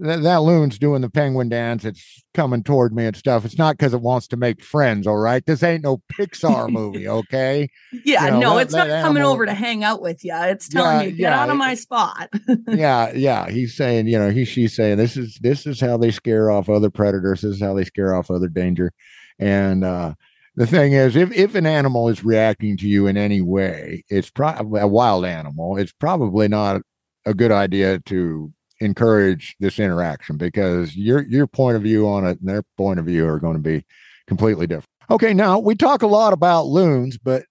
that, 0.00 0.22
that 0.22 0.42
loon's 0.42 0.78
doing 0.78 1.00
the 1.00 1.10
penguin 1.10 1.48
dance. 1.48 1.84
It's 1.84 2.22
coming 2.34 2.62
toward 2.62 2.92
me 2.92 3.04
and 3.06 3.16
stuff. 3.16 3.44
It's 3.44 3.58
not 3.58 3.76
because 3.76 3.94
it 3.94 4.00
wants 4.00 4.26
to 4.28 4.36
make 4.36 4.62
friends. 4.62 5.06
All 5.06 5.16
right. 5.16 5.44
This 5.44 5.62
ain't 5.62 5.82
no 5.84 6.02
Pixar 6.12 6.68
movie. 6.72 7.06
Okay. 7.08 7.68
Yeah, 8.04 8.24
You 8.26 8.30
know, 8.32 8.40
no, 8.40 8.54
that- 8.56 8.62
it's 8.62 8.74
not 8.74 8.88
that 8.88 9.02
coming 9.02 9.18
animal- 9.22 9.32
over 9.32 9.46
to 9.46 9.54
hang 9.54 9.84
out 9.84 10.00
with 10.02 10.24
you. 10.24 10.32
It's 10.34 10.68
telling 10.68 10.98
Yeah, 11.00 11.02
you, 11.02 11.10
get 11.10 11.18
yeah, 11.20 11.40
out 11.40 11.50
of 11.50 11.56
my 11.56 11.74
spot. 11.74 12.28
yeah. 12.68 13.12
Yeah. 13.12 13.48
He's 13.50 13.76
saying, 13.76 14.06
you 14.08 14.18
know, 14.18 14.30
he, 14.30 14.44
she's 14.44 14.74
saying 14.74 14.98
this 14.98 15.16
is, 15.16 15.38
this 15.42 15.66
is 15.66 15.80
how 15.80 15.96
they 15.96 16.10
scare 16.10 16.50
off 16.50 16.68
other 16.68 16.90
predators. 16.90 17.42
This 17.42 17.54
is 17.56 17.60
how 17.60 17.74
they 17.74 17.84
scare 17.84 18.14
off 18.14 18.30
other 18.30 18.48
danger. 18.48 18.92
And, 19.38 19.84
uh, 19.84 20.14
the 20.58 20.66
thing 20.66 20.92
is, 20.92 21.14
if, 21.14 21.30
if 21.32 21.54
an 21.54 21.66
animal 21.66 22.08
is 22.08 22.24
reacting 22.24 22.76
to 22.78 22.88
you 22.88 23.06
in 23.06 23.16
any 23.16 23.40
way, 23.40 24.02
it's 24.08 24.28
probably 24.28 24.80
a 24.80 24.88
wild 24.88 25.24
animal. 25.24 25.76
It's 25.76 25.92
probably 25.92 26.48
not 26.48 26.82
a 27.24 27.32
good 27.32 27.52
idea 27.52 28.00
to 28.06 28.52
encourage 28.80 29.54
this 29.60 29.78
interaction 29.78 30.36
because 30.36 30.96
your 30.96 31.22
your 31.28 31.46
point 31.46 31.76
of 31.76 31.82
view 31.82 32.08
on 32.08 32.26
it 32.26 32.40
and 32.40 32.48
their 32.48 32.64
point 32.76 32.98
of 32.98 33.06
view 33.06 33.24
are 33.24 33.38
going 33.38 33.54
to 33.54 33.62
be 33.62 33.84
completely 34.26 34.66
different. 34.66 34.88
Okay, 35.12 35.32
now 35.32 35.60
we 35.60 35.76
talk 35.76 36.02
a 36.02 36.08
lot 36.08 36.32
about 36.32 36.66
loons, 36.66 37.18
but 37.18 37.44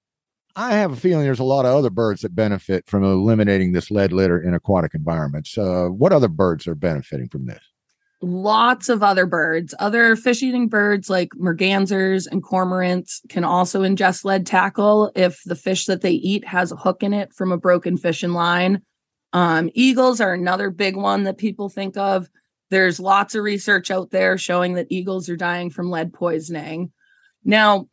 I 0.58 0.74
have 0.74 0.92
a 0.92 0.98
feeling 0.98 1.24
there's 1.24 1.40
a 1.40 1.46
lot 1.46 1.66
of 1.66 1.74
other 1.74 1.90
birds 1.90 2.24
that 2.24 2.36
benefit 2.36 2.88
from 2.88 3.06
eliminating 3.06 3.72
this 3.72 3.90
lead 3.90 4.12
litter 4.12 4.42
in 4.42 4.54
aquatic 4.54 4.94
environments. 4.94 5.58
Uh, 5.58 5.88
what 5.88 6.12
other 6.12 6.28
birds 6.28 6.68
are 6.68 6.76
benefiting 6.76 7.30
from 7.30 7.46
this? 7.46 7.64
Lots 8.20 8.90
of 8.90 9.04
other 9.04 9.28
birds, 9.28 9.76
other 9.78 10.16
fish 10.16 10.42
eating 10.42 10.70
birds 10.70 11.08
like 11.08 11.30
mergansers 11.40 12.26
and 12.26 12.44
cormorants 12.44 13.20
can 13.30 13.44
also 13.44 13.84
ingest 13.84 14.26
lead 14.26 14.48
tackle 14.48 15.12
if 15.16 15.44
the 15.46 15.56
fish 15.56 15.86
that 15.86 16.02
they 16.02 16.14
eat 16.14 16.44
has 16.46 16.72
a 16.72 16.76
hook 16.76 17.04
in 17.04 17.14
it 17.14 17.32
from 17.32 17.52
a 17.52 17.58
broken 17.58 17.96
fishing 17.96 18.34
line. 18.34 18.82
Um, 19.34 19.70
eagles 19.76 20.20
are 20.20 20.34
another 20.34 20.72
big 20.72 20.96
one 20.96 21.26
that 21.26 21.38
people 21.38 21.70
think 21.70 21.96
of. 21.96 22.28
There's 22.72 23.00
lots 23.00 23.36
of 23.36 23.44
research 23.44 23.92
out 23.92 24.10
there 24.10 24.36
showing 24.36 24.74
that 24.74 24.88
eagles 24.90 25.30
are 25.30 25.38
dying 25.38 25.70
from 25.70 25.92
lead 25.92 26.12
poisoning. 26.12 26.92
Now, 27.46 27.88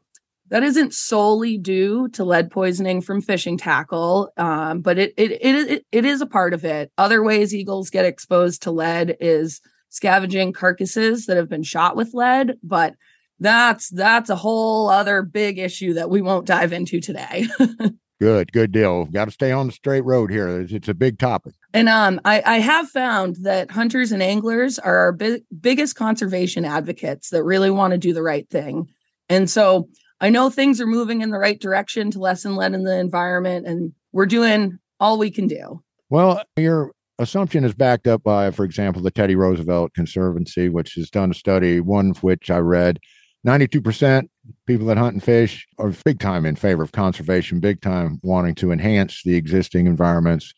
that 0.49 0.63
isn't 0.63 0.95
solely 0.95 1.59
due 1.59 2.09
to 2.11 2.25
lead 2.25 2.51
poisoning 2.51 3.01
from 3.01 3.21
fishing 3.21 3.59
tackle, 3.59 4.31
um, 4.37 4.81
but 4.81 4.99
it, 4.99 5.13
it 5.17 5.33
it 5.33 5.71
it 5.71 5.87
it 5.91 6.05
is 6.05 6.21
a 6.21 6.27
part 6.27 6.55
of 6.55 6.65
it. 6.65 6.93
Other 6.99 7.23
ways 7.23 7.55
eagles 7.55 7.91
get 7.91 8.05
exposed 8.05 8.63
to 8.63 8.71
lead 8.71 9.17
is 9.21 9.61
scavenging 9.95 10.53
carcasses 10.53 11.27
that 11.27 11.37
have 11.37 11.49
been 11.49 11.63
shot 11.63 11.95
with 11.95 12.15
lead, 12.15 12.59
but 12.65 12.95
that's 13.39 13.91
that's 13.91 14.29
a 14.29 14.35
whole 14.37 14.89
other 14.89 15.23
big 15.23 15.59
issue 15.59 15.95
that 15.95 16.11
we 16.11 16.21
won't 16.21 16.47
dive 16.47 16.73
into 16.73 17.01
today. 17.01 17.47
Good, 18.21 18.53
good 18.53 18.71
deal. 18.71 19.07
Got 19.07 19.25
to 19.25 19.33
stay 19.33 19.51
on 19.51 19.67
the 19.67 19.73
straight 19.73 20.05
road 20.05 20.31
here. 20.31 20.61
It's, 20.61 20.73
it's 20.73 20.89
a 20.89 20.95
big 20.95 21.19
topic. 21.19 21.53
And 21.75 21.89
um, 21.89 22.21
I, 22.25 22.43
I 22.47 22.59
have 22.61 22.89
found 22.89 23.37
that 23.43 23.73
hunters 23.73 24.13
and 24.13 24.23
anglers 24.23 24.79
are 24.79 24.97
our 24.97 25.13
bi- 25.13 25.41
biggest 25.61 25.97
conservation 25.97 26.65
advocates 26.65 27.31
that 27.31 27.43
really 27.43 27.71
want 27.71 27.91
to 27.91 27.99
do 27.99 28.15
the 28.15 28.23
right 28.23 28.49
thing. 28.49 28.89
And 29.29 29.51
so 29.51 29.89
I 30.21 30.31
know 30.31 30.49
things 30.49 30.81
are 30.81 30.87
moving 30.87 31.23
in 31.23 31.31
the 31.31 31.39
right 31.39 31.61
direction 31.61 32.13
to 32.13 32.21
lessen 32.21 32.55
lead 32.55 32.73
in 32.73 32.85
the 32.85 32.97
environment, 32.97 33.67
and 33.67 33.93
we're 34.13 34.27
doing 34.27 34.79
all 35.01 35.19
we 35.19 35.33
can 35.33 35.49
do. 35.49 35.83
Well, 36.09 36.41
your 36.57 36.93
assumption 37.19 37.65
is 37.65 37.75
backed 37.75 38.07
up 38.07 38.23
by, 38.23 38.51
for 38.51 38.65
example, 38.65 39.03
the 39.03 39.11
Teddy 39.11 39.37
Roosevelt 39.37 39.95
Conservancy, 39.95 40.69
which 40.69 40.95
has 40.95 41.11
done 41.11 41.31
a 41.31 41.35
study, 41.35 41.81
one 41.81 42.11
of 42.11 42.23
which 42.23 42.51
I 42.51 42.59
read. 42.59 42.99
92% 43.47 44.29
people 44.67 44.87
that 44.87 44.97
hunt 44.97 45.15
and 45.15 45.23
fish 45.23 45.67
are 45.79 45.93
big 46.05 46.19
time 46.19 46.47
in 46.47 46.57
favor 46.57 46.83
of 46.83 46.93
conservation, 46.93 47.61
big 47.61 47.81
time 47.81 48.19
wanting 48.23 48.55
to 48.57 48.73
enhance 48.73 49.23
the 49.23 49.35
existing 49.35 49.87
environments, 49.87 50.55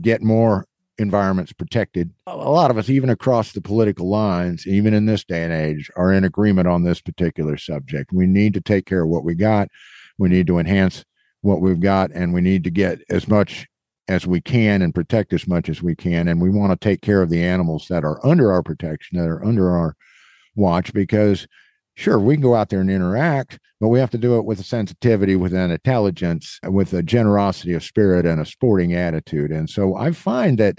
get 0.00 0.22
more 0.22 0.66
environments 0.98 1.52
protected. 1.52 2.10
A 2.26 2.36
lot 2.36 2.70
of 2.70 2.78
us, 2.78 2.88
even 2.88 3.10
across 3.10 3.52
the 3.52 3.60
political 3.60 4.08
lines, 4.08 4.66
even 4.66 4.94
in 4.94 5.06
this 5.06 5.24
day 5.24 5.42
and 5.42 5.52
age, 5.52 5.90
are 5.96 6.12
in 6.12 6.24
agreement 6.24 6.68
on 6.68 6.84
this 6.84 7.00
particular 7.00 7.56
subject. 7.56 8.12
We 8.12 8.26
need 8.26 8.54
to 8.54 8.60
take 8.60 8.86
care 8.86 9.02
of 9.02 9.10
what 9.10 9.24
we 9.24 9.34
got. 9.34 9.68
We 10.16 10.28
need 10.28 10.46
to 10.46 10.58
enhance 10.58 11.04
what 11.42 11.60
we've 11.60 11.80
got, 11.80 12.10
and 12.12 12.32
we 12.32 12.40
need 12.40 12.64
to 12.64 12.70
get 12.70 13.00
as 13.10 13.28
much 13.28 13.66
as 14.08 14.26
we 14.26 14.40
can 14.40 14.82
and 14.82 14.94
protect 14.94 15.32
as 15.32 15.48
much 15.48 15.68
as 15.68 15.82
we 15.82 15.94
can. 15.94 16.28
And 16.28 16.40
we 16.40 16.50
want 16.50 16.72
to 16.72 16.88
take 16.88 17.02
care 17.02 17.22
of 17.22 17.30
the 17.30 17.42
animals 17.42 17.86
that 17.88 18.04
are 18.04 18.24
under 18.24 18.52
our 18.52 18.62
protection, 18.62 19.18
that 19.18 19.28
are 19.28 19.44
under 19.44 19.70
our 19.70 19.96
watch, 20.54 20.92
because 20.92 21.46
sure, 21.96 22.18
we 22.18 22.34
can 22.34 22.42
go 22.42 22.54
out 22.54 22.68
there 22.68 22.80
and 22.80 22.90
interact, 22.90 23.58
but 23.80 23.88
we 23.88 23.98
have 23.98 24.10
to 24.10 24.18
do 24.18 24.36
it 24.36 24.44
with 24.44 24.60
a 24.60 24.64
sensitivity, 24.64 25.34
with 25.34 25.54
an 25.54 25.70
intelligence, 25.70 26.60
with 26.64 26.92
a 26.92 27.02
generosity 27.02 27.72
of 27.72 27.82
spirit 27.82 28.26
and 28.26 28.40
a 28.40 28.46
sporting 28.46 28.94
attitude. 28.94 29.50
And 29.50 29.68
so 29.68 29.96
I 29.96 30.12
find 30.12 30.58
that 30.58 30.78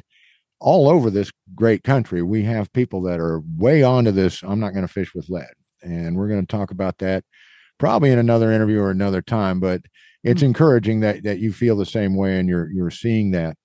all 0.59 0.87
over 0.87 1.09
this 1.09 1.31
great 1.55 1.83
country, 1.83 2.21
we 2.21 2.43
have 2.43 2.71
people 2.73 3.01
that 3.03 3.19
are 3.19 3.41
way 3.57 3.83
onto 3.83 4.11
this. 4.11 4.41
I'm 4.43 4.59
not 4.59 4.73
going 4.73 4.87
to 4.87 4.91
fish 4.91 5.13
with 5.13 5.29
lead. 5.29 5.45
And 5.81 6.15
we're 6.15 6.27
going 6.27 6.45
to 6.45 6.47
talk 6.47 6.71
about 6.71 6.97
that 6.99 7.23
probably 7.77 8.11
in 8.11 8.19
another 8.19 8.51
interview 8.51 8.79
or 8.79 8.89
another 8.89 9.21
time. 9.21 9.59
But 9.59 9.81
it's 10.27 10.41
encouraging 10.41 10.99
that 10.99 11.23
that 11.23 11.39
you 11.39 11.53
feel 11.53 11.77
the 11.77 11.85
same 11.85 12.15
way 12.15 12.37
and 12.39 12.49
you're 12.49 12.69
you're 12.71 12.91
seeing 12.91 13.31
that 13.31 13.57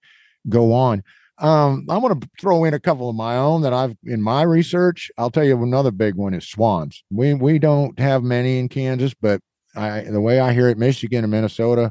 go 0.48 0.72
on. 0.72 1.02
Um, 1.38 1.86
I'm 1.88 2.00
going 2.00 2.20
to 2.20 2.28
throw 2.40 2.64
in 2.64 2.74
a 2.74 2.78
couple 2.78 3.08
of 3.08 3.16
my 3.16 3.36
own 3.36 3.62
that 3.62 3.72
I've 3.72 3.96
in 4.04 4.22
my 4.22 4.42
research. 4.42 5.10
I'll 5.18 5.30
tell 5.30 5.44
you 5.44 5.60
another 5.60 5.90
big 5.90 6.14
one 6.14 6.34
is 6.34 6.48
swans. 6.48 7.02
We 7.10 7.34
we 7.34 7.58
don't 7.58 7.98
have 7.98 8.22
many 8.22 8.58
in 8.58 8.68
Kansas, 8.68 9.12
but 9.14 9.40
I 9.74 10.02
the 10.02 10.20
way 10.20 10.38
I 10.38 10.52
hear 10.52 10.68
it, 10.68 10.78
Michigan 10.78 11.24
and 11.24 11.32
Minnesota, 11.32 11.90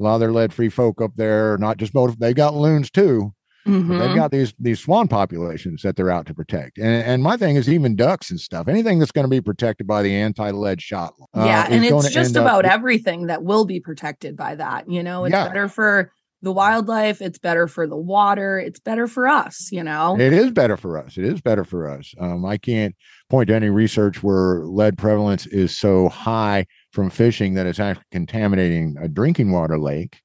a 0.00 0.02
lot 0.02 0.14
of 0.14 0.20
their 0.20 0.32
lead 0.32 0.52
free 0.52 0.68
folk 0.68 1.00
up 1.00 1.12
there, 1.14 1.56
not 1.58 1.76
just 1.76 1.94
motive, 1.94 2.18
they 2.18 2.34
got 2.34 2.54
loons 2.54 2.90
too. 2.90 3.32
Mhm. 3.68 3.98
they've 3.98 4.16
got 4.16 4.30
these 4.30 4.54
these 4.58 4.80
swan 4.80 5.06
populations 5.08 5.82
that 5.82 5.94
they're 5.96 6.10
out 6.10 6.26
to 6.26 6.34
protect. 6.34 6.78
And 6.78 7.04
and 7.04 7.22
my 7.22 7.36
thing 7.36 7.56
is 7.56 7.68
even 7.68 7.94
ducks 7.96 8.30
and 8.30 8.40
stuff. 8.40 8.66
Anything 8.68 8.98
that's 8.98 9.12
going 9.12 9.24
to 9.26 9.30
be 9.30 9.40
protected 9.40 9.86
by 9.86 10.02
the 10.02 10.14
anti-lead 10.14 10.80
shot. 10.80 11.12
uh, 11.36 11.44
yeah, 11.44 11.66
and 11.70 11.84
it's 11.84 12.08
just 12.10 12.34
about 12.36 12.64
with- 12.64 12.72
everything 12.72 13.26
that 13.26 13.44
will 13.44 13.64
be 13.64 13.80
protected 13.80 14.36
by 14.36 14.54
that. 14.54 14.90
You 14.90 15.02
know, 15.02 15.24
it's 15.24 15.32
Yeah. 15.32 15.46
better 15.48 15.68
for 15.68 16.10
the 16.40 16.52
wildlife, 16.52 17.20
it's 17.20 17.38
better 17.38 17.66
for 17.66 17.84
the 17.88 17.96
water, 17.96 18.60
it's 18.60 18.78
better 18.78 19.08
for 19.08 19.26
us, 19.26 19.70
you 19.72 19.82
know. 19.82 20.16
It 20.20 20.32
is 20.32 20.52
better 20.52 20.76
for 20.76 20.96
us. 20.96 21.18
It 21.18 21.24
is 21.24 21.40
better 21.40 21.64
for 21.64 21.90
us. 21.90 22.14
Um, 22.20 22.44
I 22.46 22.58
can't 22.58 22.94
point 23.28 23.48
to 23.48 23.56
any 23.56 23.70
research 23.70 24.22
where 24.22 24.60
lead 24.64 24.96
prevalence 24.96 25.46
is 25.46 25.76
so 25.76 26.08
high 26.08 26.66
from 26.92 27.10
fishing 27.10 27.54
that 27.54 27.66
it's 27.66 27.80
actually 27.80 28.04
contaminating 28.12 28.94
a 29.02 29.08
drinking 29.08 29.50
water 29.50 29.78
lake. 29.80 30.20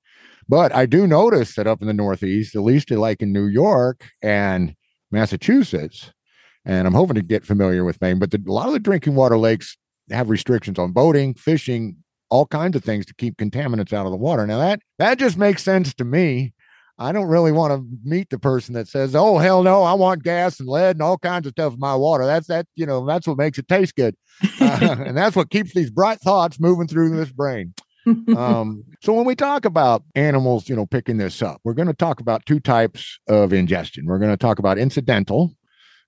But 0.48 0.74
I 0.74 0.86
do 0.86 1.08
notice 1.08 1.56
that 1.56 1.68
up 1.68 1.82
in 1.82 1.88
the 1.88 1.94
Northeast, 1.94 2.56
at 2.56 2.62
least 2.62 2.92
like 2.92 3.22
in 3.22 3.32
New 3.32 3.48
York 3.48 4.10
and 4.22 4.76
Massachusetts, 5.12 6.12
and 6.66 6.88
I'm 6.88 6.94
hoping 6.94 7.16
to 7.16 7.22
get 7.22 7.46
familiar 7.46 7.84
with 7.84 8.02
Maine, 8.02 8.20
but 8.20 8.32
the, 8.32 8.42
a 8.48 8.52
lot 8.52 8.68
of 8.68 8.74
the 8.74 8.80
drinking 8.80 9.16
water 9.16 9.38
lakes 9.38 9.78
have 10.10 10.30
restrictions 10.30 10.80
on 10.80 10.92
boating, 10.92 11.34
fishing, 11.34 11.98
all 12.30 12.46
kinds 12.46 12.76
of 12.76 12.84
things 12.84 13.06
to 13.06 13.14
keep 13.14 13.38
contaminants 13.38 13.94
out 13.94 14.06
of 14.06 14.12
the 14.12 14.18
water. 14.18 14.48
Now 14.48 14.58
that 14.58 14.80
that 14.98 15.20
just 15.20 15.38
makes 15.38 15.64
sense 15.64 15.94
to 15.96 16.06
me. 16.06 16.54
I 17.00 17.12
don't 17.12 17.28
really 17.28 17.52
want 17.52 17.74
to 17.74 17.86
meet 18.04 18.30
the 18.30 18.40
person 18.40 18.74
that 18.76 18.88
says, 18.88 19.16
"Oh 19.16 19.38
hell 19.38 19.64
no, 19.64 19.84
I 19.84 19.94
want 19.94 20.24
gas 20.24 20.60
and 20.60 20.70
lead 20.70 20.96
and 20.96 21.02
all 21.02 21.18
kinds 21.18 21.48
of 21.48 21.52
stuff 21.52 21.74
in 21.74 21.80
my 21.80 21.96
water." 21.96 22.26
That's 22.26 22.48
that 22.48 22.68
you 22.76 22.86
know 22.86 23.06
that's 23.06 23.28
what 23.28 23.38
makes 23.38 23.58
it 23.58 23.68
taste 23.68 23.96
good, 23.96 24.16
uh, 24.62 24.96
and 25.06 25.18
that's 25.18 25.36
what 25.36 25.50
keeps 25.50 25.74
these 25.74 25.90
bright 25.90 26.20
thoughts 26.22 26.60
moving 26.60 26.88
through 26.88 27.16
this 27.16 27.32
brain. 27.32 27.74
Um, 28.36 28.84
so 29.04 29.12
when 29.12 29.26
we 29.26 29.36
talk 29.36 29.66
about 29.66 30.02
animals, 30.16 30.70
you 30.70 30.78
know, 30.78 30.86
picking 30.86 31.18
this 31.18 31.42
up, 31.42 31.60
we're 31.66 31.74
going 31.74 31.90
to 31.90 31.94
talk 31.94 32.22
about 32.22 32.46
two 32.46 32.62
types 32.62 33.20
of 33.28 33.52
ingestion. 33.52 34.06
We're 34.06 34.18
going 34.18 34.32
to 34.32 34.38
talk 34.38 34.60
about 34.60 34.78
incidental, 34.78 35.54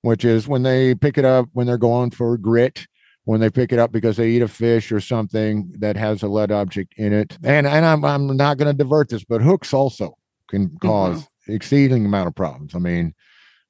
which 0.02 0.24
is 0.24 0.48
when 0.48 0.64
they 0.64 0.96
pick 0.96 1.18
it 1.18 1.26
up 1.26 1.50
when 1.52 1.68
they're 1.68 1.78
going 1.78 2.12
for 2.12 2.38
grit, 2.38 2.88
when 3.26 3.42
they 3.42 3.50
pick 3.50 3.74
it 3.74 3.80
up 3.80 3.92
because 3.92 4.16
they 4.16 4.30
eat 4.30 4.42
a 4.42 4.48
fish 4.48 4.94
or 4.94 5.02
something 5.02 5.74
that 5.80 5.98
has 5.98 6.24
a 6.24 6.30
lead 6.30 6.54
object 6.54 6.94
in 6.96 7.12
it. 7.12 7.38
And 7.44 7.68
and 7.68 7.86
I'm 7.86 8.06
I'm 8.06 8.38
not 8.38 8.58
going 8.58 8.72
to 8.72 8.84
divert 8.84 9.10
this, 9.10 9.26
but 9.26 9.42
hooks 9.42 9.74
also 9.74 10.18
can 10.48 10.78
cause 10.78 11.28
exceeding 11.50 12.06
amount 12.06 12.30
of 12.30 12.36
problems. 12.36 12.76
I 12.76 12.80
mean, 12.80 13.14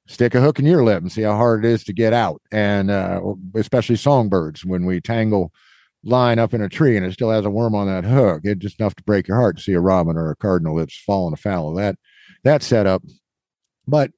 stick 0.06 0.36
a 0.36 0.40
hook 0.40 0.60
in 0.60 0.66
your 0.66 0.84
lip 0.84 1.02
and 1.02 1.10
see 1.10 1.22
how 1.22 1.34
hard 1.34 1.64
it 1.64 1.72
is 1.72 1.82
to 1.84 1.92
get 1.92 2.12
out, 2.12 2.42
and 2.52 2.92
uh, 2.92 3.20
especially 3.56 3.96
songbirds 3.96 4.64
when 4.64 4.86
we 4.86 5.00
tangle 5.00 5.52
line 6.06 6.38
up 6.38 6.54
in 6.54 6.62
a 6.62 6.68
tree 6.68 6.96
and 6.96 7.04
it 7.04 7.12
still 7.12 7.30
has 7.30 7.44
a 7.44 7.50
worm 7.50 7.74
on 7.74 7.86
that 7.88 8.04
hook. 8.04 8.42
It's 8.44 8.60
just 8.60 8.80
enough 8.80 8.94
to 8.96 9.02
break 9.02 9.28
your 9.28 9.36
heart 9.36 9.56
to 9.56 9.62
see 9.62 9.72
a 9.72 9.80
robin 9.80 10.16
or 10.16 10.30
a 10.30 10.36
cardinal 10.36 10.76
that's 10.76 10.96
fallen 10.96 11.34
afoul 11.34 11.70
of 11.70 11.76
that 11.76 11.96
that 12.44 12.62
setup. 12.62 13.02
But 13.86 14.12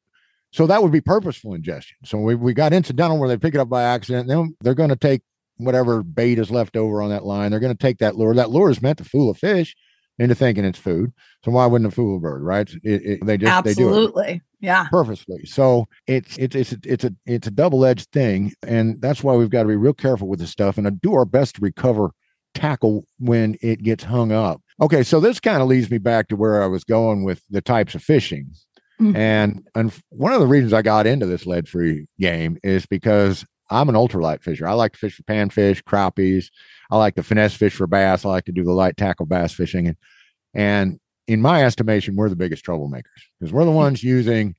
so 0.53 0.67
that 0.67 0.83
would 0.83 0.93
be 0.93 1.01
purposeful 1.01 1.55
ingestion. 1.55 1.97
So 2.05 2.19
we, 2.19 2.35
we 2.35 2.55
got 2.55 2.73
incidental 2.73 3.19
where 3.19 3.29
they 3.29 3.37
pick 3.37 3.55
it 3.55 3.61
up 3.61 3.69
by 3.69 3.83
accident. 3.83 4.29
Then 4.29 4.57
they're 4.61 4.75
going 4.75 4.89
to 4.91 4.97
take 4.97 5.23
whatever 5.57 6.03
bait 6.03 6.39
is 6.39 6.51
left 6.51 6.77
over 6.77 7.03
on 7.03 7.11
that 7.11 7.25
line. 7.25 7.51
They're 7.51 7.61
going 7.61 7.77
to 7.77 7.83
take 7.83 7.99
that 7.99 8.17
lure. 8.17 8.35
That 8.35 8.51
lure 8.51 8.71
is 8.71 8.81
meant 8.81 8.99
to 8.99 9.05
fool 9.05 9.31
a 9.31 9.35
fish 9.35 9.75
into 10.19 10.35
thinking 10.35 10.65
it's 10.65 10.79
food. 10.79 11.13
So 11.45 11.51
why 11.51 11.67
wouldn't 11.67 11.93
it 11.93 11.95
fool 11.95 12.17
a 12.17 12.21
bird, 12.21 12.43
right? 12.43 12.69
It, 12.83 13.03
it, 13.05 13.27
they 13.27 13.37
just 13.37 13.65
they 13.65 13.75
do 13.75 13.89
it 13.89 13.93
Absolutely. 13.93 14.43
Yeah. 14.61 14.89
purposely. 14.91 15.45
So 15.47 15.87
it's 16.07 16.37
it's 16.39 16.57
it's 16.57 16.73
a, 16.73 16.79
it's 16.85 17.05
a 17.05 17.15
it's 17.27 17.47
a 17.47 17.51
double 17.51 17.85
edged 17.85 18.11
thing, 18.13 18.53
and 18.67 19.01
that's 19.01 19.23
why 19.23 19.35
we've 19.35 19.51
got 19.51 19.63
to 19.63 19.69
be 19.69 19.77
real 19.77 19.95
careful 19.95 20.29
with 20.29 20.41
this 20.41 20.51
stuff 20.51 20.79
and 20.79 21.01
do 21.01 21.15
our 21.15 21.25
best 21.25 21.57
to 21.57 21.61
recover 21.61 22.11
tackle 22.55 23.05
when 23.19 23.57
it 23.63 23.83
gets 23.83 24.05
hung 24.05 24.33
up. 24.33 24.61
Okay, 24.81 25.03
so 25.03 25.21
this 25.21 25.39
kind 25.41 25.63
of 25.63 25.69
leads 25.69 25.91
me 25.91 25.99
back 25.99 26.29
to 26.29 26.37
where 26.37 26.63
I 26.63 26.67
was 26.67 26.85
going 26.85 27.25
with 27.25 27.43
the 27.51 27.61
types 27.61 27.95
of 27.95 28.03
fishing. 28.03 28.51
Mhm. 29.01 29.17
And 29.17 29.69
and 29.77 29.93
one 30.11 30.33
of 30.33 30.41
the 30.41 30.47
reasons 30.47 30.73
I 30.73 30.83
got 30.83 31.07
into 31.07 31.27
this 31.27 31.47
lead 31.47 31.69
free 31.69 32.07
game 32.19 32.59
is 32.65 32.85
because 32.87 33.45
I'm 33.71 33.89
an 33.89 33.95
ultralight 33.95 34.43
fisher. 34.43 34.67
I 34.67 34.73
like 34.73 34.93
to 34.93 34.99
fish 34.99 35.15
for 35.15 35.23
panfish, 35.25 35.83
crappies. 35.85 36.47
I 36.91 36.97
like 36.97 37.15
to 37.17 37.23
finesse 37.23 37.55
fish 37.55 37.75
for 37.75 37.87
bass. 37.87 38.25
I 38.25 38.29
like 38.31 38.47
to 38.47 38.53
do 38.53 38.65
the 38.65 38.73
light 38.73 38.97
tackle 38.97 39.27
bass 39.27 39.53
fishing. 39.53 39.87
And, 39.89 39.97
and 40.55 40.99
in 41.29 41.41
my 41.41 41.63
estimation, 41.65 42.17
we're 42.17 42.29
the 42.29 42.37
biggest 42.37 42.65
troublemakers 42.65 43.03
because 43.39 43.53
we're 43.53 43.65
the 43.65 43.71
ones 43.87 44.03
using 44.03 44.57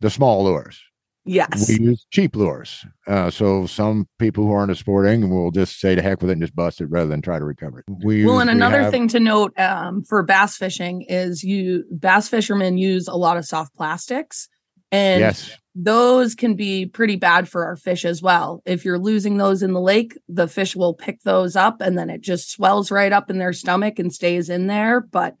the 0.00 0.08
small 0.08 0.44
lures. 0.44 0.80
Yes. 1.28 1.68
We 1.68 1.80
use 1.84 2.06
cheap 2.12 2.36
lures. 2.36 2.86
Uh, 3.08 3.30
so 3.30 3.66
some 3.66 4.06
people 4.20 4.44
who 4.44 4.52
aren't 4.52 4.70
as 4.70 4.78
sporting 4.78 5.28
will 5.28 5.50
just 5.50 5.80
say 5.80 5.96
to 5.96 6.00
heck 6.00 6.20
with 6.22 6.30
it 6.30 6.34
and 6.34 6.40
just 6.40 6.54
bust 6.54 6.80
it 6.80 6.86
rather 6.86 7.08
than 7.08 7.20
try 7.20 7.40
to 7.40 7.44
recover 7.44 7.80
it. 7.80 7.84
We 8.04 8.24
well, 8.24 8.36
use- 8.36 8.42
and 8.42 8.50
we 8.50 8.56
another 8.56 8.82
have- 8.82 8.92
thing 8.92 9.08
to 9.08 9.18
note 9.18 9.58
um, 9.58 10.04
for 10.04 10.22
bass 10.22 10.56
fishing 10.56 11.02
is 11.02 11.42
you 11.42 11.84
bass 11.90 12.28
fishermen 12.28 12.78
use 12.78 13.08
a 13.08 13.16
lot 13.16 13.36
of 13.36 13.44
soft 13.44 13.74
plastics, 13.74 14.48
and 14.92 15.18
yes, 15.20 15.50
those 15.74 16.36
can 16.36 16.54
be 16.54 16.86
pretty 16.86 17.16
bad 17.16 17.48
for 17.48 17.64
our 17.64 17.74
fish 17.76 18.04
as 18.04 18.22
well. 18.22 18.62
If 18.64 18.84
you're 18.84 19.00
losing 19.00 19.36
those 19.36 19.64
in 19.64 19.72
the 19.72 19.80
lake, 19.80 20.16
the 20.28 20.46
fish 20.46 20.76
will 20.76 20.94
pick 20.94 21.22
those 21.22 21.56
up, 21.56 21.80
and 21.80 21.98
then 21.98 22.08
it 22.08 22.20
just 22.20 22.52
swells 22.52 22.92
right 22.92 23.12
up 23.12 23.30
in 23.30 23.38
their 23.38 23.52
stomach 23.52 23.98
and 23.98 24.14
stays 24.14 24.48
in 24.48 24.68
there. 24.68 25.00
But 25.00 25.34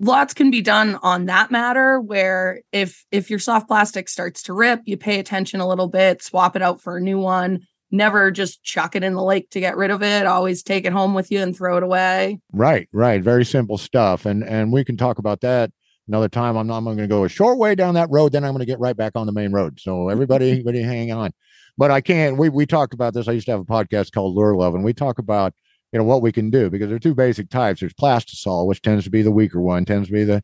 lots 0.00 0.34
can 0.34 0.50
be 0.50 0.60
done 0.60 0.98
on 1.02 1.26
that 1.26 1.50
matter 1.50 2.00
where 2.00 2.60
if 2.72 3.04
if 3.10 3.30
your 3.30 3.38
soft 3.38 3.68
plastic 3.68 4.08
starts 4.08 4.42
to 4.44 4.52
rip 4.52 4.80
you 4.84 4.96
pay 4.96 5.18
attention 5.18 5.60
a 5.60 5.68
little 5.68 5.88
bit 5.88 6.22
swap 6.22 6.56
it 6.56 6.62
out 6.62 6.80
for 6.80 6.96
a 6.96 7.00
new 7.00 7.18
one 7.18 7.60
never 7.90 8.30
just 8.30 8.62
chuck 8.62 8.94
it 8.94 9.02
in 9.02 9.14
the 9.14 9.22
lake 9.22 9.48
to 9.50 9.60
get 9.60 9.76
rid 9.76 9.90
of 9.90 10.02
it 10.02 10.26
always 10.26 10.62
take 10.62 10.84
it 10.84 10.92
home 10.92 11.14
with 11.14 11.30
you 11.30 11.40
and 11.40 11.56
throw 11.56 11.76
it 11.76 11.82
away 11.82 12.38
right, 12.52 12.88
right. 12.92 13.22
Very 13.22 13.44
simple 13.44 13.78
stuff. 13.78 14.26
And 14.26 14.44
and 14.44 14.72
we 14.72 14.84
can 14.84 14.96
talk 14.96 15.18
about 15.18 15.40
that 15.40 15.70
another 16.06 16.28
time. 16.28 16.56
I'm 16.56 16.66
not 16.66 16.78
I'm 16.78 16.84
going 16.84 16.98
to 16.98 17.06
go 17.06 17.24
a 17.24 17.28
short 17.28 17.58
way 17.58 17.74
down 17.74 17.94
that 17.94 18.10
road, 18.10 18.32
then 18.32 18.44
I'm 18.44 18.52
going 18.52 18.60
to 18.60 18.66
get 18.66 18.80
right 18.80 18.96
back 18.96 19.12
on 19.14 19.26
the 19.26 19.32
main 19.32 19.52
road. 19.52 19.80
So 19.80 20.08
everybody, 20.08 20.50
everybody 20.52 20.82
hang 20.82 21.12
on. 21.12 21.32
But 21.76 21.90
I 21.90 22.00
can't. 22.00 22.36
We 22.36 22.48
we 22.48 22.66
talked 22.66 22.92
about 22.92 23.14
this. 23.14 23.28
I 23.28 23.32
used 23.32 23.46
to 23.46 23.52
have 23.52 23.60
a 23.60 23.64
podcast 23.64 24.12
called 24.12 24.34
Lure 24.34 24.56
Love, 24.56 24.74
and 24.74 24.82
we 24.82 24.92
talk 24.92 25.18
about 25.18 25.54
you 25.92 25.98
know 25.98 26.04
what 26.04 26.22
we 26.22 26.32
can 26.32 26.50
do 26.50 26.70
because 26.70 26.88
there 26.88 26.96
are 26.96 27.00
two 27.00 27.14
basic 27.14 27.48
types. 27.50 27.80
There's 27.80 27.94
plastisol, 27.94 28.66
which 28.66 28.82
tends 28.82 29.04
to 29.04 29.10
be 29.10 29.22
the 29.22 29.30
weaker 29.30 29.60
one, 29.60 29.84
tends 29.84 30.08
to 30.08 30.12
be 30.12 30.24
the 30.24 30.42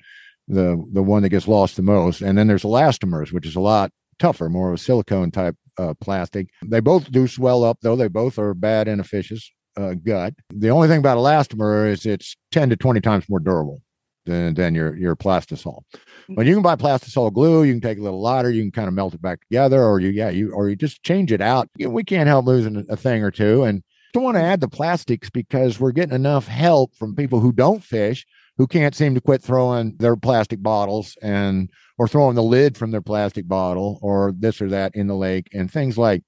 the 0.49 0.83
the 0.93 1.03
one 1.03 1.23
that 1.23 1.31
gets 1.31 1.49
lost 1.49 1.77
the 1.77 1.83
most, 1.83 2.21
and 2.21 2.37
then 2.37 2.47
there's 2.47 2.65
elastomers, 2.65 3.33
which 3.33 3.47
is 3.47 3.57
a 3.57 3.61
lot 3.61 3.91
tougher, 4.19 4.49
more 4.49 4.69
of 4.69 4.75
a 4.75 4.79
silicone 4.79 5.31
type 5.31 5.57
uh, 5.79 5.95
plastic. 6.01 6.49
They 6.65 6.81
both 6.81 7.11
do 7.11 7.27
swell 7.27 7.65
up, 7.65 7.79
though. 7.83 7.97
They 7.97 8.09
both 8.09 8.39
are 8.39 8.55
bad 8.55 8.89
in 8.89 9.01
a 9.01 9.05
fish's 9.05 9.51
uh, 9.77 9.95
gut. 9.95 10.35
The 10.51 10.71
only 10.71 10.89
thing 10.89 10.99
about 10.99 11.19
elastomer 11.19 11.91
is 11.91 12.07
it's 12.07 12.37
10 12.53 12.71
to 12.71 12.77
20 12.77 13.01
times 13.01 13.29
more 13.29 13.41
durable 13.41 13.83
than, 14.27 14.55
than 14.55 14.75
your 14.75 14.97
your 14.97 15.17
plastisol. 15.17 15.83
But 16.29 16.47
you 16.47 16.55
can 16.55 16.63
buy 16.63 16.77
plastisol 16.77 17.33
glue. 17.33 17.65
You 17.65 17.75
can 17.75 17.81
take 17.81 17.99
a 17.99 18.03
little 18.03 18.21
lighter. 18.21 18.51
You 18.51 18.63
can 18.63 18.73
kind 18.73 18.89
of 18.89 18.95
melt 18.95 19.15
it 19.15 19.23
back 19.23 19.41
together, 19.41 19.83
or 19.83 20.01
you 20.01 20.11
yeah 20.11 20.31
you 20.31 20.53
or 20.53 20.69
you 20.69 20.77
just 20.77 21.03
change 21.03 21.33
it 21.33 21.41
out. 21.41 21.69
We 21.79 22.05
can't 22.05 22.29
help 22.29 22.47
losing 22.47 22.85
a 22.89 22.97
thing 22.97 23.23
or 23.23 23.31
two, 23.31 23.65
and 23.65 23.83
don't 24.15 24.23
want 24.23 24.37
to 24.37 24.43
add 24.43 24.61
the 24.61 24.69
plastics 24.69 25.29
because 25.29 25.79
we're 25.79 25.93
getting 25.93 26.15
enough 26.15 26.47
help 26.47 26.95
from 26.95 27.15
people 27.15 27.41
who 27.41 27.53
don't 27.53 27.83
fish 27.83 28.25
who 28.57 28.67
can't 28.67 28.95
seem 28.95 29.15
to 29.15 29.21
quit 29.21 29.43
throwing 29.43 29.97
their 29.97 30.17
plastic 30.17 30.63
bottles 30.63 31.17
and 31.21 31.71
or 31.99 32.07
throwing 32.09 32.37
the 32.37 32.43
lid 32.43 32.77
from 32.77 32.91
their 32.91 33.03
plastic 33.03 33.49
bottle 33.49 33.99
or 34.03 34.33
this 34.39 34.61
or 34.61 34.69
that 34.69 34.95
in 34.95 35.09
the 35.09 35.17
lake. 35.17 35.49
And 35.53 35.71
things 35.71 35.99
like 35.99 36.23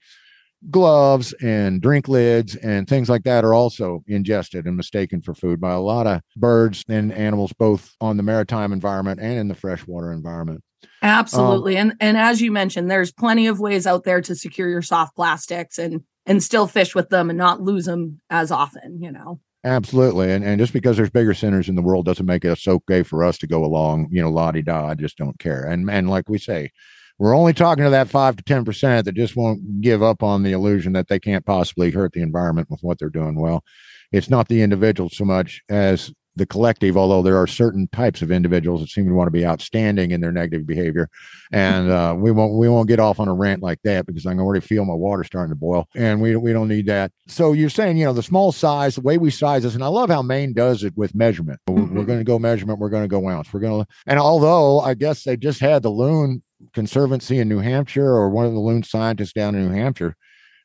gloves 0.70 1.32
and 1.34 1.80
drink 1.80 2.08
lids 2.08 2.56
and 2.56 2.88
things 2.88 3.08
like 3.08 3.22
that 3.22 3.44
are 3.44 3.54
also 3.54 4.02
ingested 4.08 4.66
and 4.66 4.76
mistaken 4.76 5.20
for 5.20 5.34
food 5.34 5.60
by 5.60 5.72
a 5.72 5.80
lot 5.80 6.06
of 6.06 6.20
birds 6.36 6.84
and 6.88 7.12
animals 7.12 7.52
both 7.52 7.94
on 8.00 8.16
the 8.16 8.22
maritime 8.22 8.72
environment 8.72 9.20
and 9.20 9.38
in 9.38 9.48
the 9.48 9.54
freshwater 9.54 10.12
environment. 10.12 10.62
Absolutely. 11.02 11.76
And 11.76 11.94
and 12.00 12.16
as 12.16 12.40
you 12.40 12.50
mentioned 12.50 12.90
there's 12.90 13.12
plenty 13.12 13.46
of 13.46 13.60
ways 13.60 13.86
out 13.86 14.02
there 14.02 14.20
to 14.22 14.34
secure 14.34 14.68
your 14.68 14.82
soft 14.82 15.14
plastics 15.14 15.78
and 15.78 16.02
and 16.26 16.42
still 16.42 16.66
fish 16.66 16.94
with 16.94 17.08
them 17.08 17.30
and 17.30 17.38
not 17.38 17.60
lose 17.60 17.84
them 17.86 18.20
as 18.30 18.50
often 18.50 19.00
you 19.02 19.10
know 19.10 19.40
absolutely 19.64 20.32
and, 20.32 20.44
and 20.44 20.58
just 20.58 20.72
because 20.72 20.96
there's 20.96 21.10
bigger 21.10 21.34
centers 21.34 21.68
in 21.68 21.74
the 21.74 21.82
world 21.82 22.04
doesn't 22.04 22.26
make 22.26 22.44
it 22.44 22.58
so 22.58 22.74
okay 22.74 23.02
for 23.02 23.24
us 23.24 23.38
to 23.38 23.46
go 23.46 23.64
along 23.64 24.08
you 24.10 24.22
know 24.22 24.30
la-di-da 24.30 24.86
i 24.88 24.94
just 24.94 25.16
don't 25.16 25.38
care 25.38 25.64
and 25.64 25.90
and 25.90 26.10
like 26.10 26.28
we 26.28 26.38
say 26.38 26.70
we're 27.18 27.36
only 27.36 27.54
talking 27.54 27.84
to 27.84 27.90
that 27.90 28.08
five 28.08 28.36
to 28.36 28.44
ten 28.44 28.64
percent 28.64 29.04
that 29.04 29.14
just 29.14 29.36
won't 29.36 29.80
give 29.80 30.02
up 30.02 30.22
on 30.22 30.42
the 30.42 30.52
illusion 30.52 30.92
that 30.92 31.08
they 31.08 31.18
can't 31.18 31.46
possibly 31.46 31.90
hurt 31.90 32.12
the 32.12 32.22
environment 32.22 32.68
with 32.70 32.80
what 32.82 32.98
they're 32.98 33.08
doing. 33.08 33.40
Well, 33.40 33.64
it's 34.12 34.28
not 34.28 34.48
the 34.48 34.62
individual 34.62 35.08
so 35.08 35.24
much 35.24 35.62
as 35.68 36.12
the 36.36 36.46
collective, 36.46 36.96
although 36.96 37.22
there 37.22 37.36
are 37.36 37.46
certain 37.46 37.88
types 37.92 38.20
of 38.22 38.30
individuals 38.30 38.80
that 38.82 38.88
seem 38.90 39.06
to 39.06 39.14
want 39.14 39.26
to 39.26 39.30
be 39.32 39.44
outstanding 39.46 40.10
in 40.10 40.20
their 40.20 40.32
negative 40.32 40.66
behavior. 40.66 41.08
And 41.52 41.90
uh, 41.90 42.14
we 42.16 42.30
won't 42.30 42.54
we 42.54 42.68
won't 42.68 42.88
get 42.88 43.00
off 43.00 43.18
on 43.18 43.28
a 43.28 43.32
rant 43.34 43.62
like 43.62 43.80
that 43.84 44.06
because 44.06 44.26
I 44.26 44.32
can 44.32 44.40
already 44.40 44.60
feel 44.60 44.84
my 44.84 44.94
water 44.94 45.24
starting 45.24 45.50
to 45.50 45.56
boil. 45.58 45.88
And 45.94 46.20
we 46.20 46.36
we 46.36 46.52
don't 46.52 46.68
need 46.68 46.86
that. 46.86 47.10
So 47.26 47.52
you're 47.52 47.70
saying, 47.70 47.96
you 47.96 48.04
know, 48.04 48.12
the 48.12 48.22
small 48.22 48.52
size, 48.52 48.96
the 48.96 49.00
way 49.00 49.16
we 49.18 49.30
size 49.30 49.62
this, 49.62 49.74
and 49.74 49.82
I 49.82 49.88
love 49.88 50.10
how 50.10 50.22
Maine 50.22 50.52
does 50.52 50.84
it 50.84 50.96
with 50.96 51.14
measurement. 51.14 51.58
We're- 51.66 51.86
We're 51.96 52.04
going 52.04 52.18
to 52.18 52.24
go 52.24 52.38
measurement, 52.38 52.78
we're 52.78 52.90
going 52.90 53.04
to 53.04 53.08
go 53.08 53.26
ounce. 53.28 53.52
We're 53.52 53.60
going 53.60 53.82
to 53.84 53.90
and 54.06 54.18
although 54.20 54.80
I 54.80 54.92
guess 54.94 55.24
they 55.24 55.36
just 55.38 55.60
had 55.60 55.82
the 55.82 55.88
loon 55.90 56.42
conservancy 56.74 57.38
in 57.38 57.48
New 57.48 57.58
Hampshire 57.60 58.06
or 58.06 58.28
one 58.28 58.44
of 58.46 58.52
the 58.52 58.58
loon 58.60 58.82
scientists 58.82 59.32
down 59.32 59.54
in 59.54 59.68
New 59.68 59.74
Hampshire, 59.74 60.14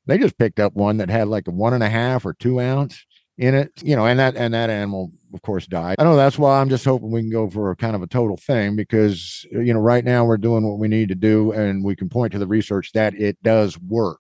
they 0.08 0.18
just 0.18 0.38
picked 0.38 0.60
up 0.60 0.74
one 0.74 0.98
that 0.98 1.10
had 1.10 1.28
like 1.30 1.48
a 1.48 1.52
one 1.52 1.74
and 1.74 1.84
a 1.84 1.90
half 1.90 2.26
or 2.26 2.34
two 2.34 2.60
ounce 2.60 3.06
in 3.38 3.56
it, 3.56 3.72
you 3.82 3.96
know, 3.96 4.06
and 4.06 4.20
that 4.20 4.36
and 4.36 4.54
that 4.54 4.70
animal, 4.70 5.12
of 5.34 5.42
course, 5.42 5.68
died. 5.68 5.96
I 6.00 6.04
know 6.04 6.16
that's 6.16 6.38
why 6.38 6.60
I'm 6.60 6.70
just 6.70 6.86
hoping 6.86 7.12
we 7.12 7.22
can 7.22 7.32
go 7.32 7.50
for 7.50 7.72
a 7.72 7.76
kind 7.76 7.96
of 7.96 8.02
a 8.02 8.08
total 8.08 8.38
thing 8.38 8.76
because 8.76 9.46
you 9.52 9.74
know, 9.74 9.80
right 9.80 10.04
now 10.04 10.26
we're 10.26 10.38
doing 10.38 10.68
what 10.68 10.80
we 10.80 10.88
need 10.88 11.10
to 11.10 11.16
do, 11.16 11.52
and 11.52 11.84
we 11.84 11.96
can 11.96 12.10
point 12.10 12.32
to 12.34 12.40
the 12.40 12.48
research 12.48 12.92
that 12.94 13.14
it 13.16 13.42
does 13.44 13.80
work. 13.80 14.20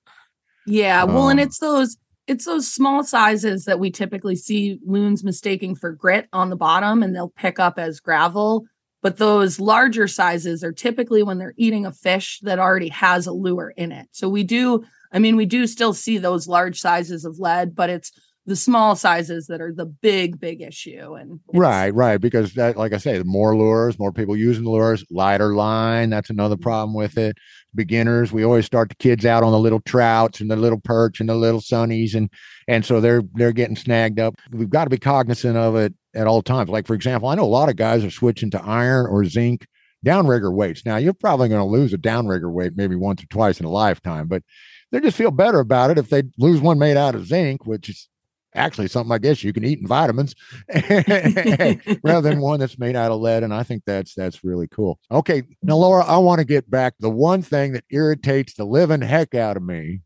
Yeah, 0.65 1.03
well, 1.03 1.29
and 1.29 1.39
Um, 1.39 1.47
it's 1.47 1.59
those 1.59 1.97
it's 2.27 2.45
those 2.45 2.71
small 2.71 3.03
sizes 3.03 3.65
that 3.65 3.79
we 3.79 3.91
typically 3.91 4.35
see 4.35 4.79
loons 4.85 5.23
mistaking 5.23 5.75
for 5.75 5.91
grit 5.91 6.27
on 6.31 6.49
the 6.49 6.55
bottom 6.55 7.03
and 7.03 7.15
they'll 7.15 7.29
pick 7.29 7.59
up 7.59 7.77
as 7.77 7.99
gravel. 7.99 8.65
But 9.01 9.17
those 9.17 9.59
larger 9.59 10.07
sizes 10.07 10.63
are 10.63 10.71
typically 10.71 11.23
when 11.23 11.39
they're 11.39 11.55
eating 11.57 11.85
a 11.87 11.91
fish 11.91 12.39
that 12.43 12.59
already 12.59 12.89
has 12.89 13.25
a 13.25 13.31
lure 13.31 13.73
in 13.75 13.91
it. 13.91 14.07
So 14.11 14.29
we 14.29 14.43
do, 14.43 14.83
I 15.11 15.17
mean, 15.17 15.35
we 15.35 15.47
do 15.47 15.65
still 15.65 15.93
see 15.93 16.19
those 16.19 16.47
large 16.47 16.79
sizes 16.79 17.25
of 17.25 17.39
lead, 17.39 17.75
but 17.75 17.89
it's 17.89 18.11
the 18.45 18.55
small 18.55 18.95
sizes 18.95 19.47
that 19.47 19.61
are 19.61 19.71
the 19.71 19.85
big, 19.85 20.39
big 20.39 20.61
issue. 20.61 21.13
And 21.13 21.39
Right, 21.53 21.93
right. 21.93 22.17
Because 22.17 22.53
that, 22.55 22.75
like 22.75 22.91
I 22.91 22.97
say, 22.97 23.17
the 23.17 23.23
more 23.23 23.55
lures, 23.55 23.99
more 23.99 24.11
people 24.11 24.35
using 24.35 24.63
the 24.63 24.71
lures, 24.71 25.05
lighter 25.11 25.53
line. 25.53 26.09
That's 26.09 26.29
another 26.29 26.55
mm-hmm. 26.55 26.63
problem 26.63 26.93
with 26.95 27.17
it. 27.17 27.37
Beginners, 27.75 28.31
we 28.31 28.43
always 28.43 28.65
start 28.65 28.89
the 28.89 28.95
kids 28.95 29.25
out 29.25 29.43
on 29.43 29.51
the 29.51 29.59
little 29.59 29.79
trouts 29.81 30.41
and 30.41 30.49
the 30.49 30.55
little 30.55 30.79
perch 30.79 31.19
and 31.19 31.29
the 31.29 31.35
little 31.35 31.61
sunnies, 31.61 32.15
and 32.15 32.29
and 32.67 32.85
so 32.85 32.99
they're 32.99 33.23
they're 33.35 33.53
getting 33.53 33.77
snagged 33.77 34.19
up. 34.19 34.35
We've 34.51 34.69
got 34.69 34.83
to 34.85 34.89
be 34.89 34.97
cognizant 34.97 35.55
of 35.55 35.75
it 35.77 35.93
at 36.13 36.27
all 36.27 36.41
times. 36.41 36.69
Like 36.69 36.85
for 36.85 36.95
example, 36.95 37.29
I 37.29 37.35
know 37.35 37.43
a 37.43 37.45
lot 37.45 37.69
of 37.69 37.77
guys 37.77 38.03
are 38.03 38.11
switching 38.11 38.51
to 38.51 38.61
iron 38.61 39.07
or 39.07 39.23
zinc 39.23 39.67
downrigger 40.05 40.53
weights. 40.53 40.85
Now 40.85 40.97
you're 40.97 41.13
probably 41.13 41.47
going 41.47 41.61
to 41.61 41.65
lose 41.65 41.93
a 41.93 41.97
downrigger 41.97 42.51
weight 42.51 42.73
maybe 42.75 42.95
once 42.95 43.23
or 43.23 43.27
twice 43.27 43.59
in 43.59 43.65
a 43.65 43.71
lifetime, 43.71 44.27
but 44.27 44.43
they 44.91 44.99
just 44.99 45.17
feel 45.17 45.31
better 45.31 45.59
about 45.59 45.91
it 45.91 45.97
if 45.97 46.09
they 46.09 46.23
lose 46.37 46.59
one 46.59 46.79
made 46.79 46.97
out 46.97 47.15
of 47.15 47.27
zinc, 47.27 47.65
which 47.65 47.87
is 47.87 48.09
actually 48.55 48.87
something 48.87 49.11
I 49.11 49.17
guess 49.17 49.43
you 49.43 49.53
can 49.53 49.63
eat 49.63 49.79
in 49.79 49.87
vitamins 49.87 50.35
rather 52.03 52.29
than 52.29 52.41
one 52.41 52.59
that's 52.59 52.79
made 52.79 52.95
out 52.95 53.11
of 53.11 53.21
lead. 53.21 53.43
And 53.43 53.53
I 53.53 53.63
think 53.63 53.83
that's 53.85 54.13
that's 54.13 54.43
really 54.43 54.67
cool. 54.67 54.99
Okay, 55.11 55.43
now 55.61 55.77
Laura, 55.77 56.03
I 56.05 56.17
want 56.17 56.39
to 56.39 56.45
get 56.45 56.69
back 56.69 56.95
the 56.99 57.09
one 57.09 57.41
thing 57.41 57.73
that 57.73 57.85
irritates 57.89 58.53
the 58.53 58.65
living 58.65 59.01
heck 59.01 59.35
out 59.35 59.57
of 59.57 59.63
me 59.63 60.01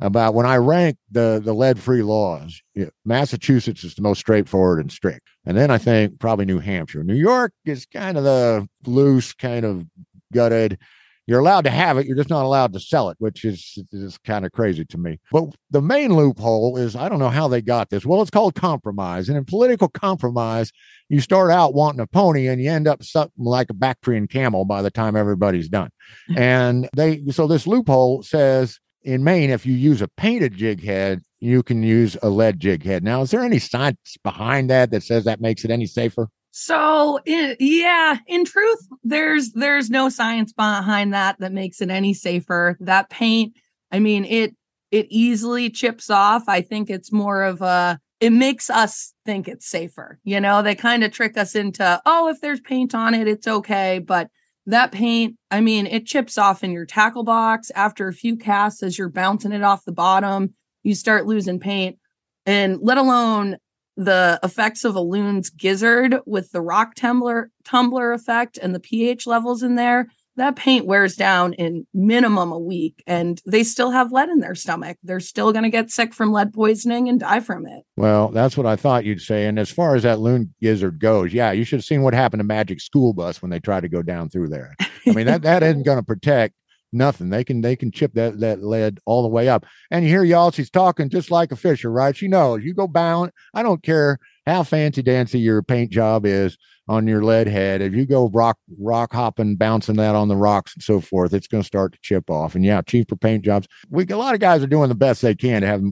about 0.00 0.34
when 0.34 0.46
I 0.46 0.56
rank 0.56 0.96
the 1.10 1.40
the 1.42 1.54
lead 1.54 1.78
free 1.78 2.02
laws. 2.02 2.60
Massachusetts 3.04 3.84
is 3.84 3.94
the 3.94 4.02
most 4.02 4.20
straightforward 4.20 4.80
and 4.80 4.92
strict, 4.92 5.26
and 5.44 5.56
then 5.56 5.70
I 5.70 5.78
think 5.78 6.18
probably 6.18 6.44
New 6.44 6.60
Hampshire. 6.60 7.02
New 7.02 7.14
York 7.14 7.52
is 7.64 7.86
kind 7.86 8.16
of 8.16 8.24
the 8.24 8.68
loose, 8.86 9.32
kind 9.32 9.64
of 9.64 9.84
gutted. 10.32 10.78
You're 11.28 11.40
allowed 11.40 11.64
to 11.64 11.70
have 11.70 11.98
it, 11.98 12.06
you're 12.06 12.16
just 12.16 12.30
not 12.30 12.46
allowed 12.46 12.72
to 12.72 12.80
sell 12.80 13.10
it, 13.10 13.16
which 13.20 13.44
is 13.44 13.78
is 13.92 14.16
kind 14.16 14.46
of 14.46 14.52
crazy 14.52 14.86
to 14.86 14.96
me. 14.96 15.20
But 15.30 15.54
the 15.70 15.82
main 15.82 16.16
loophole 16.16 16.78
is 16.78 16.96
I 16.96 17.10
don't 17.10 17.18
know 17.18 17.28
how 17.28 17.48
they 17.48 17.60
got 17.60 17.90
this. 17.90 18.06
Well, 18.06 18.22
it's 18.22 18.30
called 18.30 18.54
compromise, 18.54 19.28
and 19.28 19.36
in 19.36 19.44
political 19.44 19.88
compromise, 19.88 20.72
you 21.10 21.20
start 21.20 21.50
out 21.50 21.74
wanting 21.74 22.00
a 22.00 22.06
pony 22.06 22.48
and 22.48 22.62
you 22.62 22.70
end 22.70 22.88
up 22.88 23.02
something 23.02 23.44
like 23.44 23.68
a 23.68 23.74
Bactrian 23.74 24.26
camel 24.26 24.64
by 24.64 24.80
the 24.80 24.90
time 24.90 25.16
everybody's 25.16 25.68
done. 25.68 25.90
and 26.36 26.88
they 26.96 27.22
so 27.30 27.46
this 27.46 27.66
loophole 27.66 28.22
says 28.22 28.80
in 29.02 29.22
Maine, 29.22 29.50
if 29.50 29.66
you 29.66 29.74
use 29.74 30.00
a 30.00 30.08
painted 30.08 30.54
jig 30.54 30.82
head, 30.82 31.20
you 31.40 31.62
can 31.62 31.82
use 31.82 32.16
a 32.22 32.30
lead 32.30 32.58
jig 32.58 32.84
head. 32.84 33.04
Now, 33.04 33.20
is 33.20 33.30
there 33.30 33.44
any 33.44 33.58
science 33.58 34.16
behind 34.24 34.70
that 34.70 34.90
that 34.92 35.02
says 35.02 35.24
that 35.24 35.42
makes 35.42 35.62
it 35.64 35.70
any 35.70 35.86
safer? 35.86 36.28
So 36.50 37.20
yeah, 37.26 38.18
in 38.26 38.44
truth, 38.44 38.86
there's 39.04 39.52
there's 39.52 39.90
no 39.90 40.08
science 40.08 40.52
behind 40.52 41.12
that 41.14 41.38
that 41.40 41.52
makes 41.52 41.80
it 41.80 41.90
any 41.90 42.14
safer. 42.14 42.76
That 42.80 43.10
paint, 43.10 43.54
I 43.92 43.98
mean, 43.98 44.24
it 44.24 44.54
it 44.90 45.06
easily 45.10 45.70
chips 45.70 46.10
off. 46.10 46.44
I 46.48 46.62
think 46.62 46.90
it's 46.90 47.12
more 47.12 47.42
of 47.42 47.60
a 47.62 48.00
it 48.20 48.30
makes 48.30 48.68
us 48.70 49.14
think 49.24 49.46
it's 49.46 49.68
safer. 49.68 50.18
You 50.24 50.40
know, 50.40 50.62
they 50.62 50.74
kind 50.74 51.04
of 51.04 51.12
trick 51.12 51.36
us 51.38 51.54
into, 51.54 52.00
oh, 52.04 52.28
if 52.28 52.40
there's 52.40 52.60
paint 52.60 52.94
on 52.94 53.14
it, 53.14 53.28
it's 53.28 53.46
okay. 53.46 54.00
But 54.00 54.28
that 54.66 54.90
paint, 54.90 55.36
I 55.50 55.60
mean, 55.60 55.86
it 55.86 56.06
chips 56.06 56.36
off 56.36 56.64
in 56.64 56.72
your 56.72 56.84
tackle 56.84 57.22
box 57.22 57.70
after 57.74 58.08
a 58.08 58.12
few 58.12 58.36
casts 58.36 58.82
as 58.82 58.98
you're 58.98 59.08
bouncing 59.08 59.52
it 59.52 59.62
off 59.62 59.84
the 59.84 59.92
bottom. 59.92 60.54
You 60.82 60.94
start 60.94 61.26
losing 61.26 61.60
paint, 61.60 61.98
and 62.46 62.78
let 62.80 62.98
alone 62.98 63.58
the 63.98 64.38
effects 64.44 64.84
of 64.84 64.94
a 64.94 65.00
loon's 65.00 65.50
gizzard 65.50 66.20
with 66.24 66.52
the 66.52 66.60
rock 66.60 66.94
tumbler 66.94 67.50
tumbler 67.64 68.12
effect 68.12 68.56
and 68.56 68.74
the 68.74 68.80
pH 68.80 69.26
levels 69.26 69.62
in 69.62 69.74
there 69.74 70.06
that 70.36 70.54
paint 70.54 70.86
wears 70.86 71.16
down 71.16 71.52
in 71.54 71.84
minimum 71.92 72.52
a 72.52 72.58
week 72.58 73.02
and 73.08 73.42
they 73.44 73.64
still 73.64 73.90
have 73.90 74.12
lead 74.12 74.28
in 74.28 74.38
their 74.38 74.54
stomach. 74.54 74.96
They're 75.02 75.18
still 75.18 75.52
going 75.52 75.64
to 75.64 75.68
get 75.68 75.90
sick 75.90 76.14
from 76.14 76.32
lead 76.32 76.54
poisoning 76.54 77.08
and 77.08 77.18
die 77.18 77.40
from 77.40 77.66
it. 77.66 77.82
Well, 77.96 78.28
that's 78.28 78.56
what 78.56 78.64
I 78.64 78.76
thought 78.76 79.04
you'd 79.04 79.20
say. 79.20 79.46
And 79.46 79.58
as 79.58 79.68
far 79.68 79.96
as 79.96 80.04
that 80.04 80.20
loon 80.20 80.54
gizzard 80.62 81.00
goes, 81.00 81.34
yeah, 81.34 81.50
you 81.50 81.64
should 81.64 81.80
have 81.80 81.84
seen 81.84 82.02
what 82.02 82.14
happened 82.14 82.40
to 82.40 82.44
Magic 82.44 82.80
School 82.80 83.12
Bus 83.12 83.42
when 83.42 83.50
they 83.50 83.58
tried 83.58 83.80
to 83.80 83.88
go 83.88 84.00
down 84.00 84.28
through 84.28 84.48
there. 84.48 84.76
I 84.80 85.12
mean, 85.12 85.26
that, 85.26 85.42
that 85.42 85.64
isn't 85.64 85.82
going 85.82 85.98
to 85.98 86.04
protect 86.04 86.54
nothing. 86.92 87.30
They 87.30 87.44
can 87.44 87.60
they 87.60 87.76
can 87.76 87.90
chip 87.90 88.14
that 88.14 88.40
that 88.40 88.62
lead 88.62 88.98
all 89.06 89.22
the 89.22 89.28
way 89.28 89.48
up. 89.48 89.66
And 89.90 90.04
you 90.04 90.10
hear 90.10 90.24
y'all, 90.24 90.50
she's 90.50 90.70
talking 90.70 91.08
just 91.08 91.30
like 91.30 91.52
a 91.52 91.56
fisher, 91.56 91.90
right? 91.90 92.16
She 92.16 92.28
knows 92.28 92.64
you 92.64 92.74
go 92.74 92.86
bound. 92.86 93.32
I 93.54 93.62
don't 93.62 93.82
care 93.82 94.18
how 94.46 94.62
fancy 94.62 95.02
dancy 95.02 95.38
your 95.38 95.62
paint 95.62 95.90
job 95.90 96.24
is 96.24 96.56
on 96.88 97.06
your 97.06 97.22
lead 97.22 97.46
head. 97.46 97.82
If 97.82 97.94
you 97.94 98.06
go 98.06 98.28
rock 98.30 98.58
rock 98.78 99.12
hopping, 99.12 99.56
bouncing 99.56 99.96
that 99.96 100.14
on 100.14 100.28
the 100.28 100.36
rocks 100.36 100.74
and 100.74 100.82
so 100.82 101.00
forth, 101.00 101.34
it's 101.34 101.46
going 101.46 101.62
to 101.62 101.66
start 101.66 101.92
to 101.92 101.98
chip 102.02 102.30
off. 102.30 102.54
And 102.54 102.64
yeah, 102.64 102.80
cheaper 102.82 103.16
paint 103.16 103.44
jobs. 103.44 103.68
We 103.90 104.06
a 104.06 104.16
lot 104.16 104.34
of 104.34 104.40
guys 104.40 104.62
are 104.62 104.68
doing 104.68 104.88
the 104.88 104.94
best 104.94 105.22
they 105.22 105.34
can 105.34 105.60
to 105.60 105.66
have 105.66 105.82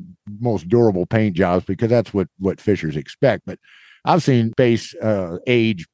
most 0.40 0.68
durable 0.68 1.06
paint 1.06 1.36
jobs 1.36 1.64
because 1.64 1.90
that's 1.90 2.14
what 2.14 2.28
what 2.38 2.60
fishers 2.60 2.96
expect. 2.96 3.42
But 3.46 3.58
I've 4.04 4.22
seen 4.22 4.52
base 4.56 4.94
uh, 4.94 5.38
age 5.46 5.86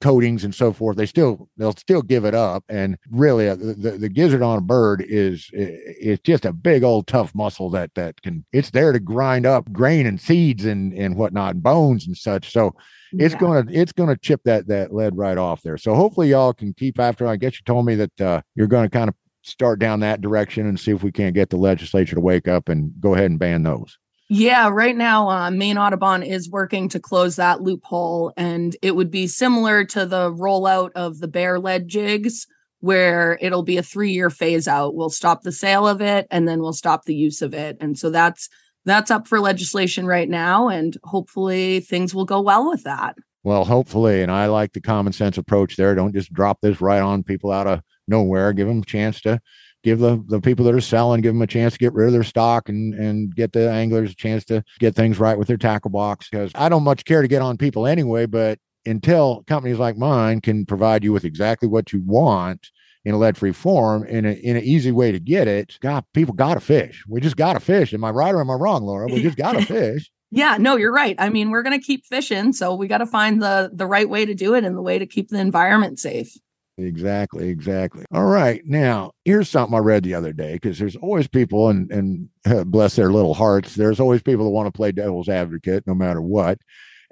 coatings 0.00 0.44
and 0.44 0.54
so 0.54 0.72
forth 0.72 0.96
they 0.96 1.06
still 1.06 1.48
they'll 1.56 1.72
still 1.72 2.02
give 2.02 2.24
it 2.24 2.34
up. 2.34 2.64
And 2.68 2.96
really 3.10 3.48
uh, 3.48 3.56
the, 3.56 3.96
the 3.98 4.08
gizzard 4.08 4.42
on 4.42 4.58
a 4.58 4.62
bird 4.62 5.04
is 5.06 5.50
it's 5.52 6.22
just 6.22 6.44
a 6.44 6.52
big 6.52 6.82
old 6.82 7.06
tough 7.06 7.34
muscle 7.34 7.70
that 7.70 7.94
that 7.94 8.20
can 8.22 8.44
it's 8.52 8.70
there 8.70 8.92
to 8.92 9.00
grind 9.00 9.46
up 9.46 9.70
grain 9.72 10.06
and 10.06 10.20
seeds 10.20 10.64
and 10.64 10.92
and 10.92 11.16
whatnot 11.16 11.62
bones 11.62 12.06
and 12.06 12.16
such. 12.16 12.52
So 12.52 12.74
it's 13.12 13.34
yeah. 13.34 13.40
gonna 13.40 13.64
it's 13.70 13.92
gonna 13.92 14.16
chip 14.16 14.40
that 14.44 14.66
that 14.68 14.92
lead 14.92 15.16
right 15.16 15.38
off 15.38 15.62
there. 15.62 15.78
So 15.78 15.94
hopefully 15.94 16.30
y'all 16.30 16.52
can 16.52 16.72
keep 16.74 16.98
after 16.98 17.26
i 17.26 17.36
guess 17.36 17.54
you 17.54 17.64
told 17.64 17.86
me 17.86 17.94
that 17.94 18.20
uh, 18.20 18.40
you're 18.54 18.66
gonna 18.66 18.90
kind 18.90 19.08
of 19.08 19.14
start 19.42 19.78
down 19.78 20.00
that 20.00 20.20
direction 20.20 20.66
and 20.66 20.80
see 20.80 20.90
if 20.90 21.02
we 21.02 21.12
can't 21.12 21.34
get 21.34 21.50
the 21.50 21.56
legislature 21.56 22.14
to 22.14 22.20
wake 22.20 22.48
up 22.48 22.68
and 22.68 22.92
go 23.00 23.14
ahead 23.14 23.30
and 23.30 23.38
ban 23.38 23.62
those 23.62 23.98
yeah, 24.28 24.68
right 24.70 24.96
now, 24.96 25.28
uh, 25.28 25.50
Maine 25.50 25.76
Audubon 25.76 26.22
is 26.22 26.50
working 26.50 26.88
to 26.88 27.00
close 27.00 27.36
that 27.36 27.60
loophole, 27.60 28.32
and 28.36 28.74
it 28.80 28.96
would 28.96 29.10
be 29.10 29.26
similar 29.26 29.84
to 29.84 30.06
the 30.06 30.32
rollout 30.32 30.92
of 30.94 31.18
the 31.18 31.28
bare 31.28 31.58
lead 31.58 31.88
jigs, 31.88 32.46
where 32.80 33.38
it'll 33.42 33.62
be 33.62 33.76
a 33.76 33.82
three 33.82 34.12
year 34.12 34.30
phase 34.30 34.66
out. 34.66 34.94
We'll 34.94 35.10
stop 35.10 35.42
the 35.42 35.52
sale 35.52 35.86
of 35.86 36.00
it, 36.00 36.26
and 36.30 36.48
then 36.48 36.60
we'll 36.60 36.72
stop 36.72 37.04
the 37.04 37.14
use 37.14 37.42
of 37.42 37.52
it, 37.52 37.76
and 37.80 37.98
so 37.98 38.08
that's 38.08 38.48
that's 38.86 39.10
up 39.10 39.28
for 39.28 39.40
legislation 39.40 40.06
right 40.06 40.28
now, 40.28 40.68
and 40.68 40.96
hopefully 41.04 41.80
things 41.80 42.14
will 42.14 42.26
go 42.26 42.40
well 42.40 42.70
with 42.70 42.84
that. 42.84 43.16
Well, 43.42 43.66
hopefully, 43.66 44.22
and 44.22 44.32
I 44.32 44.46
like 44.46 44.72
the 44.72 44.80
common 44.80 45.12
sense 45.12 45.36
approach 45.36 45.76
there. 45.76 45.94
Don't 45.94 46.14
just 46.14 46.32
drop 46.32 46.62
this 46.62 46.80
right 46.80 47.02
on 47.02 47.22
people 47.22 47.52
out 47.52 47.66
of 47.66 47.82
nowhere. 48.08 48.54
Give 48.54 48.66
them 48.66 48.80
a 48.80 48.84
chance 48.86 49.20
to 49.22 49.38
give 49.84 50.00
the, 50.00 50.22
the 50.26 50.40
people 50.40 50.64
that 50.64 50.74
are 50.74 50.80
selling, 50.80 51.20
give 51.20 51.34
them 51.34 51.42
a 51.42 51.46
chance 51.46 51.74
to 51.74 51.78
get 51.78 51.92
rid 51.92 52.06
of 52.06 52.12
their 52.12 52.24
stock 52.24 52.68
and, 52.68 52.94
and 52.94 53.34
get 53.36 53.52
the 53.52 53.70
anglers 53.70 54.10
a 54.10 54.16
chance 54.16 54.44
to 54.46 54.64
get 54.80 54.96
things 54.96 55.20
right 55.20 55.38
with 55.38 55.46
their 55.46 55.58
tackle 55.58 55.90
box. 55.90 56.28
Because 56.28 56.50
I 56.54 56.68
don't 56.68 56.82
much 56.82 57.04
care 57.04 57.22
to 57.22 57.28
get 57.28 57.42
on 57.42 57.56
people 57.56 57.86
anyway, 57.86 58.26
but 58.26 58.58
until 58.86 59.44
companies 59.46 59.78
like 59.78 59.96
mine 59.96 60.40
can 60.40 60.66
provide 60.66 61.04
you 61.04 61.12
with 61.12 61.24
exactly 61.24 61.68
what 61.68 61.92
you 61.92 62.02
want 62.04 62.70
in 63.04 63.14
a 63.14 63.18
lead-free 63.18 63.52
form 63.52 64.04
in 64.06 64.24
a 64.24 64.32
in 64.32 64.56
an 64.56 64.64
easy 64.64 64.90
way 64.90 65.12
to 65.12 65.20
get 65.20 65.46
it, 65.46 65.78
God, 65.80 66.04
people 66.14 66.34
gotta 66.34 66.60
fish. 66.60 67.04
We 67.06 67.20
just 67.20 67.36
gotta 67.36 67.60
fish. 67.60 67.92
Am 67.92 68.02
I 68.02 68.10
right 68.10 68.34
or 68.34 68.40
am 68.40 68.50
I 68.50 68.54
wrong, 68.54 68.82
Laura? 68.84 69.06
We 69.06 69.22
just 69.22 69.36
gotta 69.36 69.62
fish. 69.66 70.10
Yeah, 70.30 70.56
no, 70.58 70.76
you're 70.76 70.92
right. 70.92 71.14
I 71.18 71.28
mean, 71.28 71.50
we're 71.50 71.62
gonna 71.62 71.78
keep 71.78 72.06
fishing, 72.06 72.52
so 72.54 72.74
we 72.74 72.88
gotta 72.88 73.06
find 73.06 73.42
the 73.42 73.70
the 73.72 73.86
right 73.86 74.08
way 74.08 74.24
to 74.24 74.34
do 74.34 74.54
it 74.54 74.64
and 74.64 74.76
the 74.76 74.82
way 74.82 74.98
to 74.98 75.06
keep 75.06 75.28
the 75.28 75.38
environment 75.38 75.98
safe. 75.98 76.34
Exactly, 76.76 77.48
exactly. 77.50 78.04
All 78.12 78.24
right. 78.24 78.60
Now, 78.64 79.12
here's 79.24 79.48
something 79.48 79.74
I 79.76 79.78
read 79.78 80.02
the 80.02 80.14
other 80.14 80.32
day 80.32 80.54
because 80.54 80.76
there's 80.78 80.96
always 80.96 81.28
people, 81.28 81.68
and 81.68 81.90
and 81.92 82.28
bless 82.70 82.96
their 82.96 83.12
little 83.12 83.34
hearts, 83.34 83.74
there's 83.76 84.00
always 84.00 84.22
people 84.22 84.44
that 84.44 84.50
want 84.50 84.66
to 84.66 84.76
play 84.76 84.90
devil's 84.90 85.28
advocate 85.28 85.86
no 85.86 85.94
matter 85.94 86.20
what. 86.20 86.58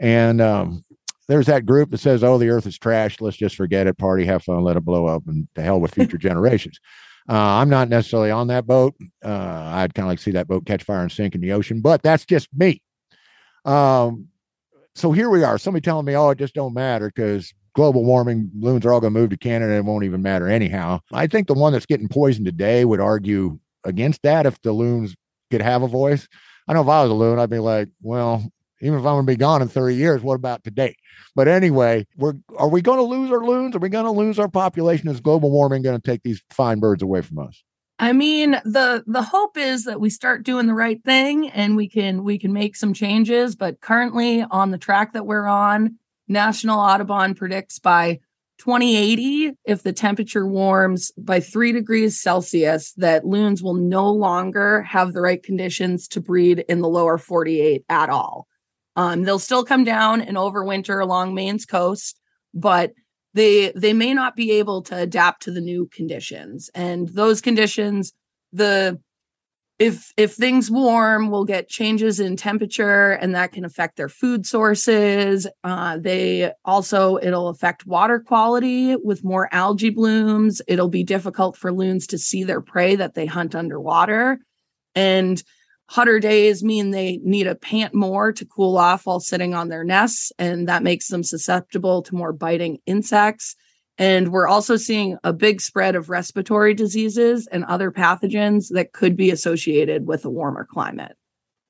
And 0.01 0.41
um, 0.41 0.85
there's 1.29 1.47
that 1.47 1.65
group 1.65 1.91
that 1.93 1.99
says, 1.99 2.25
"Oh, 2.25 2.39
the 2.39 2.49
Earth 2.49 2.67
is 2.67 2.77
trash. 2.77 3.21
Let's 3.21 3.37
just 3.37 3.55
forget 3.55 3.87
it. 3.87 3.99
Party, 3.99 4.25
have 4.25 4.43
fun, 4.43 4.65
let 4.65 4.77
it 4.77 4.85
blow 4.85 5.07
up, 5.07 5.23
and 5.29 5.47
to 5.55 5.63
hell 5.63 5.81
with 5.81 5.95
future 5.95 6.19
generations." 6.19 6.81
Uh, 7.29 7.35
I'm 7.35 7.69
not 7.69 7.89
necessarily 7.89 8.33
on 8.33 8.49
that 8.49 8.67
boat. 8.67 8.97
Uh, 9.25 9.29
I'd 9.29 9.95
kind 9.95 10.07
of 10.07 10.11
like 10.11 10.19
to 10.19 10.25
see 10.25 10.33
that 10.33 10.49
boat 10.49 10.67
catch 10.67 10.83
fire 10.83 11.03
and 11.03 11.13
sink 11.13 11.37
in 11.37 11.41
the 11.41 11.53
ocean, 11.53 11.81
but 11.81 12.03
that's 12.03 12.27
just 12.27 12.49
me. 12.53 12.83
Um, 13.65 14.27
so 14.95 15.13
here 15.13 15.31
we 15.31 15.45
are. 15.45 15.59
Somebody 15.59 15.83
telling 15.83 16.05
me, 16.07 16.17
"Oh, 16.17 16.31
it 16.31 16.39
just 16.39 16.55
don't 16.55 16.75
matter 16.75 17.09
because 17.15 17.55
global 17.75 18.05
warming, 18.05 18.51
loons 18.59 18.85
are 18.85 18.93
all 18.93 19.01
going 19.01 19.13
to 19.13 19.21
move 19.21 19.31
to 19.31 19.37
Canada. 19.37 19.75
It 19.75 19.85
won't 19.85 20.05
even 20.05 20.23
matter 20.23 20.49
anyhow. 20.49 21.01
I 21.13 21.27
think 21.27 21.47
the 21.49 21.55
one 21.55 21.73
that's 21.73 21.87
getting 21.87 22.09
poisoned 22.09 22.47
today 22.47 22.85
would 22.85 23.01
argue 23.01 23.59
against 23.85 24.23
that 24.23 24.47
if 24.47 24.61
the 24.63 24.73
loons 24.73 25.15
could 25.51 25.63
have 25.63 25.83
a 25.83 25.89
voice. 25.89 26.29
I 26.69 26.75
know 26.75 26.83
if 26.83 26.89
I 26.89 27.03
was 27.03 27.11
a 27.11 27.15
loon, 27.15 27.39
I'd 27.39 27.51
be 27.51 27.59
like, 27.59 27.89
well, 28.03 28.45
even 28.81 28.99
if 28.99 29.07
I'm 29.07 29.15
going 29.15 29.27
to 29.27 29.33
be 29.33 29.37
gone 29.37 29.63
in 29.63 29.69
30 29.69 29.95
years, 29.95 30.23
what 30.23 30.35
about 30.35 30.65
today? 30.65 30.97
But 31.35 31.49
anyway, 31.49 32.07
we're 32.17 32.35
are 32.57 32.69
we 32.69 32.83
going 32.83 32.99
to 32.99 33.05
lose 33.05 33.31
our 33.31 33.45
loons? 33.45 33.77
Are 33.77 33.79
we 33.79 33.89
going 33.89 34.05
to 34.05 34.11
lose 34.11 34.39
our 34.39 34.49
population? 34.49 35.09
Is 35.09 35.21
global 35.21 35.51
warming 35.51 35.83
going 35.83 36.01
to 36.01 36.11
take 36.11 36.23
these 36.23 36.43
fine 36.51 36.81
birds 36.81 37.03
away 37.03 37.23
from 37.23 37.39
us? 37.39 37.63
I 37.99 38.13
mean, 38.13 38.53
the 38.65 39.05
the 39.07 39.23
hope 39.23 39.57
is 39.57 39.85
that 39.85 40.01
we 40.01 40.11
start 40.11 40.43
doing 40.43 40.67
the 40.67 40.75
right 40.75 41.03
thing 41.05 41.49
and 41.51 41.77
we 41.77 41.89
can 41.89 42.25
we 42.25 42.39
can 42.39 42.53
make 42.53 42.75
some 42.75 42.93
changes. 42.93 43.55
But 43.55 43.81
currently, 43.81 44.43
on 44.43 44.73
the 44.73 44.79
track 44.79 45.13
that 45.13 45.27
we're 45.27 45.47
on, 45.47 45.99
National 46.33 46.81
Audubon 46.81 47.35
predicts 47.35 47.79
by 47.79 48.19
2080, 48.59 49.53
if 49.65 49.83
the 49.83 49.93
temperature 49.93 50.47
warms 50.47 51.11
by 51.19 51.41
three 51.41 51.73
degrees 51.73 52.21
Celsius, 52.21 52.93
that 52.95 53.27
loons 53.27 53.63
will 53.63 53.75
no 53.75 54.11
longer 54.11 54.83
have 54.83 55.13
the 55.13 55.21
right 55.21 55.43
conditions 55.43 56.07
to 56.09 56.21
breed 56.21 56.65
in 56.69 56.81
the 56.81 56.89
lower 56.89 57.19
48 57.19 57.85
at 57.89 58.09
all. 58.09 58.47
Um, 58.95 59.23
they'll 59.23 59.39
still 59.39 59.65
come 59.65 59.85
down 59.85 60.21
and 60.21 60.37
overwinter 60.37 61.03
along 61.03 61.35
Maine's 61.35 61.67
coast, 61.67 62.21
but 62.55 62.93
they 63.35 63.73
they 63.75 63.95
may 63.95 64.13
not 64.13 64.37
be 64.37 64.53
able 64.53 64.83
to 64.83 64.97
adapt 64.97 65.43
to 65.43 65.51
the 65.51 65.61
new 65.61 65.89
conditions. 65.93 66.71
And 66.75 67.09
those 67.09 67.41
conditions, 67.41 68.13
the 68.53 69.01
if 69.83 70.13
if 70.17 70.35
things 70.35 70.71
warm 70.71 71.29
we'll 71.29 71.45
get 71.45 71.69
changes 71.69 72.21
in 72.21 72.37
temperature 72.37 73.11
and 73.13 73.35
that 73.35 73.51
can 73.51 73.65
affect 73.65 73.97
their 73.97 74.09
food 74.09 74.47
sources. 74.47 75.49
Uh, 75.65 75.99
they 75.99 76.53
also 76.65 77.19
it'll 77.19 77.49
affect 77.49 77.85
water 77.85 78.21
quality 78.21 78.95
with 78.95 79.25
more 79.25 79.49
algae 79.51 79.91
blooms. 79.91 80.63
It'll 80.69 80.89
be 80.89 81.03
difficult 81.03 81.57
for 81.57 81.73
loons 81.73 82.07
to 82.09 82.19
see 82.19 82.45
their 82.45 82.61
prey 82.61 82.95
that 82.95 83.15
they 83.15 83.27
hunt 83.27 83.57
underwater. 83.57 84.39
And 84.95 85.43
hotter 85.89 86.21
days 86.21 86.63
mean 86.63 86.93
they 86.93 87.19
need 87.25 87.45
to 87.45 87.57
pant 87.57 87.93
more 87.93 88.31
to 88.33 88.45
cool 88.45 88.79
off 88.79 89.07
while 89.07 89.19
sitting 89.19 89.53
on 89.53 89.69
their 89.69 89.83
nests 89.83 90.31
and 90.39 90.69
that 90.69 90.85
makes 90.85 91.09
them 91.09 91.25
susceptible 91.25 92.03
to 92.03 92.15
more 92.15 92.33
biting 92.33 92.79
insects 92.87 93.57
and 93.99 94.33
we're 94.33 94.49
also 94.49 94.77
seeing 94.77 95.19
a 95.25 95.33
big 95.33 95.61
spread 95.61 95.95
of 95.95 96.11
respiratory 96.11 96.75
diseases 96.75 97.47
and 97.49 97.65
other 97.65 97.91
pathogens 97.91 98.69
that 98.71 98.93
could 98.93 99.17
be 99.17 99.31
associated 99.31 100.07
with 100.07 100.25
a 100.25 100.31
warmer 100.31 100.67
climate. 100.71 101.17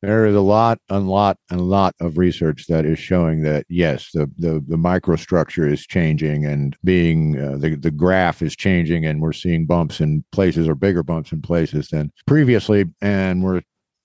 There 0.02 0.26
is 0.26 0.34
a 0.34 0.40
lot, 0.40 0.78
a 0.88 0.98
lot, 0.98 1.36
a 1.50 1.56
lot 1.56 1.94
of 2.00 2.18
research 2.18 2.66
that 2.66 2.84
is 2.84 2.98
showing 2.98 3.42
that 3.42 3.64
yes, 3.68 4.10
the 4.12 4.28
the, 4.36 4.54
the 4.66 4.76
microstructure 4.76 5.70
is 5.70 5.86
changing 5.86 6.44
and 6.44 6.76
being 6.82 7.38
uh, 7.38 7.56
the 7.56 7.76
the 7.76 7.92
graph 7.92 8.42
is 8.42 8.56
changing, 8.56 9.06
and 9.06 9.22
we're 9.22 9.32
seeing 9.32 9.64
bumps 9.64 10.00
in 10.00 10.24
places 10.32 10.68
or 10.68 10.74
bigger 10.74 11.04
bumps 11.04 11.30
in 11.30 11.40
places 11.40 11.88
than 11.88 12.10
previously, 12.26 12.84
and 13.00 13.44
we're 13.44 13.62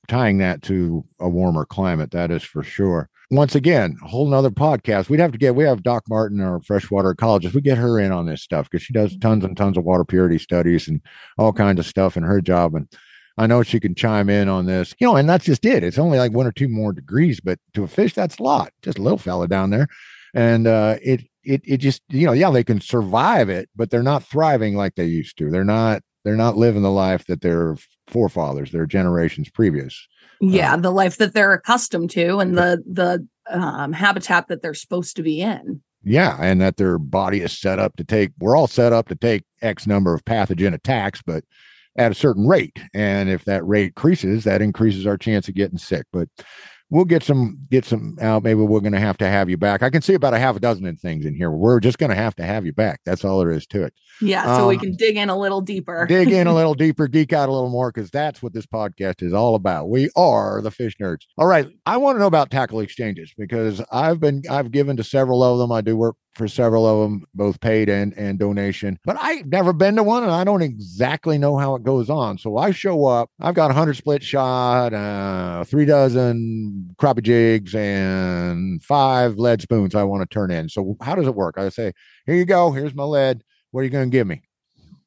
tying 0.07 0.37
that 0.37 0.61
to 0.63 1.03
a 1.19 1.27
warmer 1.27 1.65
climate. 1.65 2.11
That 2.11 2.29
is 2.29 2.43
for 2.43 2.61
sure 2.61 3.09
once 3.29 3.55
again, 3.55 3.97
a 4.03 4.07
whole 4.07 4.27
nother 4.27 4.49
podcast. 4.49 5.09
We'd 5.09 5.19
have 5.19 5.33
to 5.33 5.37
get, 5.37 5.55
we 5.55 5.65
have 5.65 5.83
Doc 5.83 6.03
Martin, 6.07 6.39
our 6.41 6.61
freshwater 6.61 7.13
ecologist. 7.13 7.53
We 7.53 7.61
get 7.61 7.77
her 7.77 7.99
in 7.99 8.11
on 8.11 8.25
this 8.25 8.41
stuff 8.41 8.69
because 8.69 8.83
she 8.83 8.93
does 8.93 9.17
tons 9.17 9.43
and 9.43 9.57
tons 9.57 9.77
of 9.77 9.83
water 9.83 10.05
purity 10.05 10.37
studies 10.37 10.87
and 10.87 11.01
all 11.37 11.51
kinds 11.51 11.79
of 11.79 11.85
stuff 11.85 12.15
in 12.15 12.23
her 12.23 12.39
job. 12.39 12.75
And 12.75 12.87
I 13.37 13.45
know 13.47 13.63
she 13.63 13.79
can 13.79 13.95
chime 13.95 14.29
in 14.29 14.47
on 14.47 14.65
this, 14.65 14.95
you 14.99 15.07
know, 15.07 15.15
and 15.15 15.29
that's 15.29 15.45
just 15.45 15.65
it. 15.65 15.83
It's 15.83 15.99
only 15.99 16.17
like 16.17 16.31
one 16.31 16.47
or 16.47 16.51
two 16.51 16.69
more 16.69 16.93
degrees, 16.93 17.39
but 17.39 17.59
to 17.73 17.83
a 17.83 17.87
fish, 17.87 18.13
that's 18.13 18.39
a 18.39 18.43
lot. 18.43 18.71
Just 18.81 18.97
a 18.97 19.01
little 19.01 19.17
fella 19.17 19.47
down 19.47 19.69
there. 19.69 19.87
And 20.33 20.65
uh, 20.65 20.97
it, 21.01 21.21
it, 21.43 21.61
it 21.65 21.77
just, 21.77 22.01
you 22.09 22.25
know, 22.25 22.33
yeah, 22.33 22.49
they 22.49 22.63
can 22.63 22.81
survive 22.81 23.49
it, 23.49 23.69
but 23.75 23.89
they're 23.89 24.03
not 24.03 24.23
thriving 24.23 24.75
like 24.75 24.95
they 24.95 25.05
used 25.05 25.37
to. 25.39 25.51
They're 25.51 25.63
not, 25.63 26.01
they're 26.27 26.35
not 26.35 26.57
living 26.57 26.81
the 26.81 26.91
life 26.91 27.25
that 27.27 27.41
they're 27.41 27.77
forefathers, 28.07 28.71
their 28.71 28.85
generations 28.85 29.49
previous. 29.49 30.07
Yeah, 30.41 30.75
the 30.75 30.91
life 30.91 31.17
that 31.17 31.33
they're 31.33 31.53
accustomed 31.53 32.11
to 32.11 32.37
and 32.39 32.57
the 32.57 32.83
the 32.85 33.25
um, 33.49 33.93
habitat 33.93 34.47
that 34.49 34.61
they're 34.61 34.73
supposed 34.73 35.15
to 35.15 35.23
be 35.23 35.41
in. 35.41 35.81
Yeah, 36.03 36.37
and 36.39 36.61
that 36.61 36.77
their 36.77 36.97
body 36.99 37.41
is 37.41 37.57
set 37.57 37.79
up 37.79 37.95
to 37.95 38.03
take. 38.03 38.31
We're 38.39 38.55
all 38.55 38.67
set 38.67 38.93
up 38.93 39.07
to 39.07 39.15
take 39.15 39.43
X 39.61 39.87
number 39.87 40.13
of 40.13 40.25
pathogen 40.25 40.73
attacks, 40.73 41.21
but 41.25 41.43
at 41.97 42.11
a 42.11 42.15
certain 42.15 42.47
rate. 42.47 42.77
And 42.93 43.29
if 43.29 43.45
that 43.45 43.65
rate 43.65 43.87
increases, 43.87 44.43
that 44.43 44.61
increases 44.61 45.07
our 45.07 45.17
chance 45.17 45.47
of 45.47 45.55
getting 45.55 45.79
sick. 45.79 46.05
But 46.13 46.29
we'll 46.89 47.05
get 47.05 47.23
some 47.23 47.57
get 47.69 47.85
some 47.85 48.17
out. 48.21 48.43
Maybe 48.43 48.61
we're 48.61 48.79
going 48.79 48.93
to 48.93 48.99
have 48.99 49.17
to 49.17 49.27
have 49.27 49.49
you 49.49 49.57
back. 49.57 49.83
I 49.83 49.89
can 49.89 50.01
see 50.01 50.13
about 50.13 50.33
a 50.33 50.39
half 50.39 50.55
a 50.55 50.59
dozen 50.59 50.95
things 50.97 51.25
in 51.25 51.35
here. 51.35 51.51
We're 51.51 51.79
just 51.79 51.97
going 51.97 52.11
to 52.11 52.15
have 52.15 52.35
to 52.35 52.43
have 52.43 52.65
you 52.65 52.73
back. 52.73 53.01
That's 53.05 53.25
all 53.25 53.39
there 53.39 53.51
is 53.51 53.67
to 53.67 53.83
it. 53.83 53.93
Yeah, 54.21 54.57
so 54.57 54.67
we 54.67 54.75
Um, 54.75 54.81
can 54.81 54.95
dig 54.95 55.15
in 55.17 55.29
a 55.29 55.37
little 55.37 55.61
deeper. 55.61 56.05
Dig 56.07 56.31
in 56.31 56.47
a 56.47 56.53
little 56.55 56.73
deeper, 56.73 57.07
geek 57.07 57.33
out 57.33 57.49
a 57.49 57.51
little 57.51 57.69
more, 57.69 57.91
because 57.91 58.09
that's 58.09 58.41
what 58.41 58.53
this 58.53 58.65
podcast 58.65 59.21
is 59.21 59.33
all 59.33 59.55
about. 59.55 59.89
We 59.89 60.09
are 60.15 60.61
the 60.61 60.71
fish 60.71 60.95
nerds. 61.01 61.21
All 61.37 61.47
right, 61.47 61.67
I 61.85 61.97
want 61.97 62.15
to 62.15 62.19
know 62.19 62.27
about 62.27 62.49
tackle 62.51 62.79
exchanges 62.79 63.33
because 63.37 63.81
I've 63.91 64.19
been 64.19 64.41
I've 64.49 64.71
given 64.71 64.97
to 64.97 65.03
several 65.03 65.43
of 65.43 65.59
them. 65.59 65.71
I 65.71 65.81
do 65.81 65.95
work 65.95 66.15
for 66.35 66.47
several 66.47 66.85
of 66.85 66.99
them, 67.09 67.23
both 67.33 67.59
paid 67.61 67.89
and 67.89 68.13
and 68.15 68.37
donation. 68.37 68.99
But 69.03 69.17
I've 69.19 69.47
never 69.47 69.73
been 69.73 69.95
to 69.95 70.03
one, 70.03 70.23
and 70.23 70.31
I 70.31 70.43
don't 70.43 70.61
exactly 70.61 71.37
know 71.39 71.57
how 71.57 71.73
it 71.75 71.83
goes 71.83 72.09
on. 72.09 72.37
So 72.37 72.57
I 72.57 72.71
show 72.71 73.05
up. 73.05 73.29
I've 73.39 73.55
got 73.55 73.71
a 73.71 73.73
hundred 73.73 73.95
split 73.97 74.21
shot, 74.23 74.93
uh, 74.93 75.63
three 75.63 75.85
dozen 75.85 76.95
crappie 76.99 77.23
jigs, 77.23 77.73
and 77.75 78.83
five 78.83 79.37
lead 79.37 79.61
spoons 79.61 79.95
I 79.95 80.03
want 80.03 80.21
to 80.29 80.33
turn 80.33 80.51
in. 80.51 80.69
So 80.69 80.95
how 81.01 81.15
does 81.15 81.27
it 81.27 81.35
work? 81.35 81.55
I 81.57 81.69
say, 81.69 81.91
here 82.25 82.35
you 82.35 82.45
go. 82.45 82.71
Here's 82.71 82.93
my 82.95 83.03
lead. 83.03 83.41
What 83.71 83.81
are 83.81 83.83
you 83.83 83.89
going 83.89 84.09
to 84.09 84.11
give 84.11 84.27
me? 84.27 84.41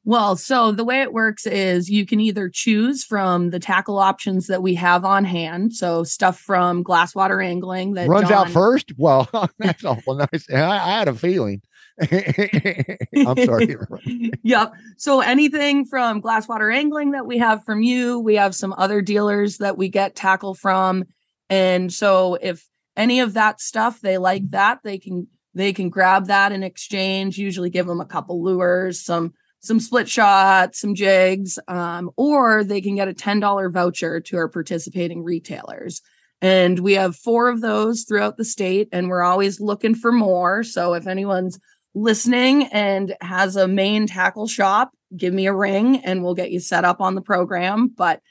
Well, 0.03 0.35
so 0.35 0.71
the 0.71 0.83
way 0.83 1.01
it 1.01 1.13
works 1.13 1.45
is 1.45 1.89
you 1.89 2.07
can 2.07 2.19
either 2.19 2.49
choose 2.51 3.03
from 3.03 3.51
the 3.51 3.59
tackle 3.59 3.99
options 3.99 4.47
that 4.47 4.63
we 4.63 4.73
have 4.75 5.05
on 5.05 5.25
hand. 5.25 5.73
So 5.75 6.03
stuff 6.03 6.39
from 6.39 6.83
glasswater 6.83 7.45
angling 7.45 7.93
that 7.93 8.09
runs 8.09 8.31
out 8.31 8.49
first. 8.49 8.93
Well, 8.97 9.29
that's 9.59 9.85
awful 9.85 10.15
nice. 10.15 10.49
I, 10.51 10.61
I 10.61 10.97
had 10.99 11.07
a 11.07 11.13
feeling. 11.13 11.61
I'm 12.01 13.45
sorry. 13.45 13.75
yep. 14.43 14.73
So 14.97 15.21
anything 15.21 15.85
from 15.85 16.21
glasswater 16.21 16.75
angling 16.75 17.11
that 17.11 17.27
we 17.27 17.37
have 17.37 17.63
from 17.63 17.83
you, 17.83 18.19
we 18.19 18.35
have 18.35 18.55
some 18.55 18.73
other 18.77 19.01
dealers 19.01 19.57
that 19.57 19.77
we 19.77 19.89
get 19.89 20.15
tackle 20.15 20.55
from. 20.55 21.05
And 21.47 21.93
so 21.93 22.39
if 22.41 22.67
any 22.97 23.19
of 23.19 23.33
that 23.33 23.61
stuff 23.61 24.01
they 24.01 24.17
like 24.17 24.49
that, 24.49 24.79
they 24.83 24.97
can 24.97 25.27
they 25.53 25.73
can 25.73 25.89
grab 25.89 26.27
that 26.27 26.51
in 26.51 26.63
exchange, 26.63 27.37
usually 27.37 27.69
give 27.69 27.87
them 27.87 28.01
a 28.01 28.05
couple 28.05 28.43
lures, 28.43 29.01
some 29.01 29.33
some 29.63 29.79
split 29.79 30.09
shots, 30.09 30.81
some 30.81 30.95
jigs, 30.95 31.59
um, 31.67 32.09
or 32.17 32.63
they 32.63 32.81
can 32.81 32.95
get 32.95 33.07
a 33.07 33.13
$10 33.13 33.71
voucher 33.71 34.19
to 34.19 34.35
our 34.37 34.47
participating 34.47 35.23
retailers. 35.23 36.01
And 36.41 36.79
we 36.79 36.93
have 36.93 37.15
four 37.15 37.47
of 37.47 37.61
those 37.61 38.03
throughout 38.03 38.37
the 38.37 38.43
state, 38.43 38.89
and 38.91 39.07
we're 39.07 39.21
always 39.21 39.61
looking 39.61 39.93
for 39.93 40.11
more. 40.11 40.63
So 40.63 40.95
if 40.95 41.05
anyone's 41.05 41.59
listening 41.93 42.63
and 42.71 43.15
has 43.21 43.55
a 43.55 43.67
Maine 43.67 44.07
tackle 44.07 44.47
shop, 44.47 44.91
give 45.15 45.33
me 45.33 45.45
a 45.45 45.53
ring 45.53 46.03
and 46.03 46.23
we'll 46.23 46.35
get 46.35 46.51
you 46.51 46.59
set 46.59 46.85
up 46.85 47.01
on 47.01 47.15
the 47.15 47.21
program. 47.21 47.87
But 47.95 48.21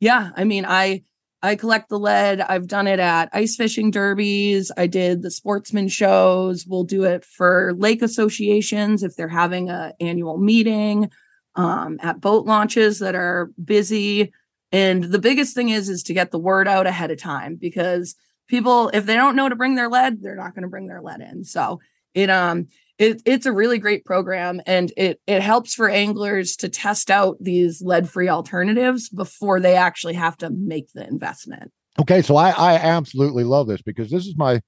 yeah, 0.00 0.30
I 0.36 0.44
mean, 0.44 0.64
I 0.66 1.02
I 1.42 1.54
collect 1.54 1.88
the 1.88 1.98
lead. 1.98 2.40
I've 2.40 2.66
done 2.66 2.88
it 2.88 2.98
at 2.98 3.28
ice 3.32 3.54
fishing 3.54 3.90
derbies. 3.90 4.72
I 4.76 4.88
did 4.88 5.22
the 5.22 5.30
sportsman 5.30 5.88
shows. 5.88 6.66
We'll 6.66 6.84
do 6.84 7.04
it 7.04 7.24
for 7.24 7.74
lake 7.76 8.02
associations 8.02 9.02
if 9.02 9.14
they're 9.14 9.28
having 9.28 9.70
a 9.70 9.94
annual 10.00 10.38
meeting, 10.38 11.10
um, 11.54 11.98
at 12.02 12.20
boat 12.20 12.46
launches 12.46 12.98
that 12.98 13.14
are 13.14 13.50
busy. 13.62 14.32
And 14.72 15.04
the 15.04 15.20
biggest 15.20 15.54
thing 15.54 15.68
is 15.68 15.88
is 15.88 16.02
to 16.04 16.14
get 16.14 16.32
the 16.32 16.38
word 16.38 16.66
out 16.66 16.86
ahead 16.86 17.10
of 17.10 17.18
time 17.18 17.54
because 17.54 18.16
people, 18.48 18.90
if 18.92 19.06
they 19.06 19.14
don't 19.14 19.36
know 19.36 19.48
to 19.48 19.56
bring 19.56 19.76
their 19.76 19.88
lead, 19.88 20.20
they're 20.20 20.34
not 20.34 20.54
going 20.54 20.62
to 20.62 20.68
bring 20.68 20.88
their 20.88 21.02
lead 21.02 21.20
in. 21.20 21.44
So 21.44 21.80
it 22.14 22.30
um 22.30 22.66
it, 22.98 23.22
it's 23.24 23.46
a 23.46 23.52
really 23.52 23.78
great 23.78 24.04
program 24.04 24.60
and 24.66 24.92
it 24.96 25.20
it 25.26 25.40
helps 25.40 25.74
for 25.74 25.88
anglers 25.88 26.56
to 26.56 26.68
test 26.68 27.10
out 27.10 27.36
these 27.40 27.80
lead-free 27.80 28.28
alternatives 28.28 29.08
before 29.08 29.60
they 29.60 29.76
actually 29.76 30.14
have 30.14 30.36
to 30.38 30.50
make 30.50 30.92
the 30.92 31.06
investment. 31.06 31.72
Okay, 32.00 32.22
so 32.22 32.36
I, 32.36 32.50
I 32.50 32.74
absolutely 32.74 33.44
love 33.44 33.66
this 33.66 33.82
because 33.82 34.10
this 34.10 34.26
is 34.26 34.36
my 34.36 34.60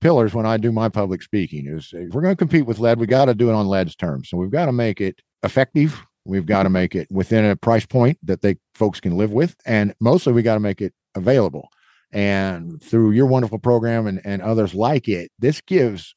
pillars 0.00 0.34
when 0.34 0.46
I 0.46 0.56
do 0.56 0.72
my 0.72 0.88
public 0.88 1.22
speaking. 1.22 1.66
Is 1.66 1.90
if 1.92 2.12
we're 2.12 2.22
going 2.22 2.34
to 2.34 2.38
compete 2.38 2.66
with 2.66 2.78
lead, 2.78 2.98
we 2.98 3.06
got 3.06 3.26
to 3.26 3.34
do 3.34 3.48
it 3.48 3.54
on 3.54 3.68
lead's 3.68 3.96
terms. 3.96 4.28
So 4.28 4.36
we've 4.36 4.50
got 4.50 4.66
to 4.66 4.72
make 4.72 5.00
it 5.00 5.20
effective. 5.42 6.02
We've 6.24 6.46
got 6.46 6.64
to 6.64 6.70
make 6.70 6.94
it 6.94 7.08
within 7.10 7.44
a 7.44 7.56
price 7.56 7.86
point 7.86 8.18
that 8.22 8.42
they 8.42 8.56
folks 8.74 9.00
can 9.00 9.16
live 9.16 9.30
with, 9.30 9.54
and 9.64 9.94
mostly 10.00 10.32
we 10.32 10.42
got 10.42 10.54
to 10.54 10.60
make 10.60 10.80
it 10.80 10.92
available. 11.14 11.68
And 12.12 12.82
through 12.82 13.12
your 13.12 13.26
wonderful 13.26 13.58
program 13.58 14.06
and, 14.06 14.20
and 14.24 14.42
others 14.42 14.74
like 14.74 15.08
it, 15.08 15.30
this 15.38 15.60
gives 15.60 16.14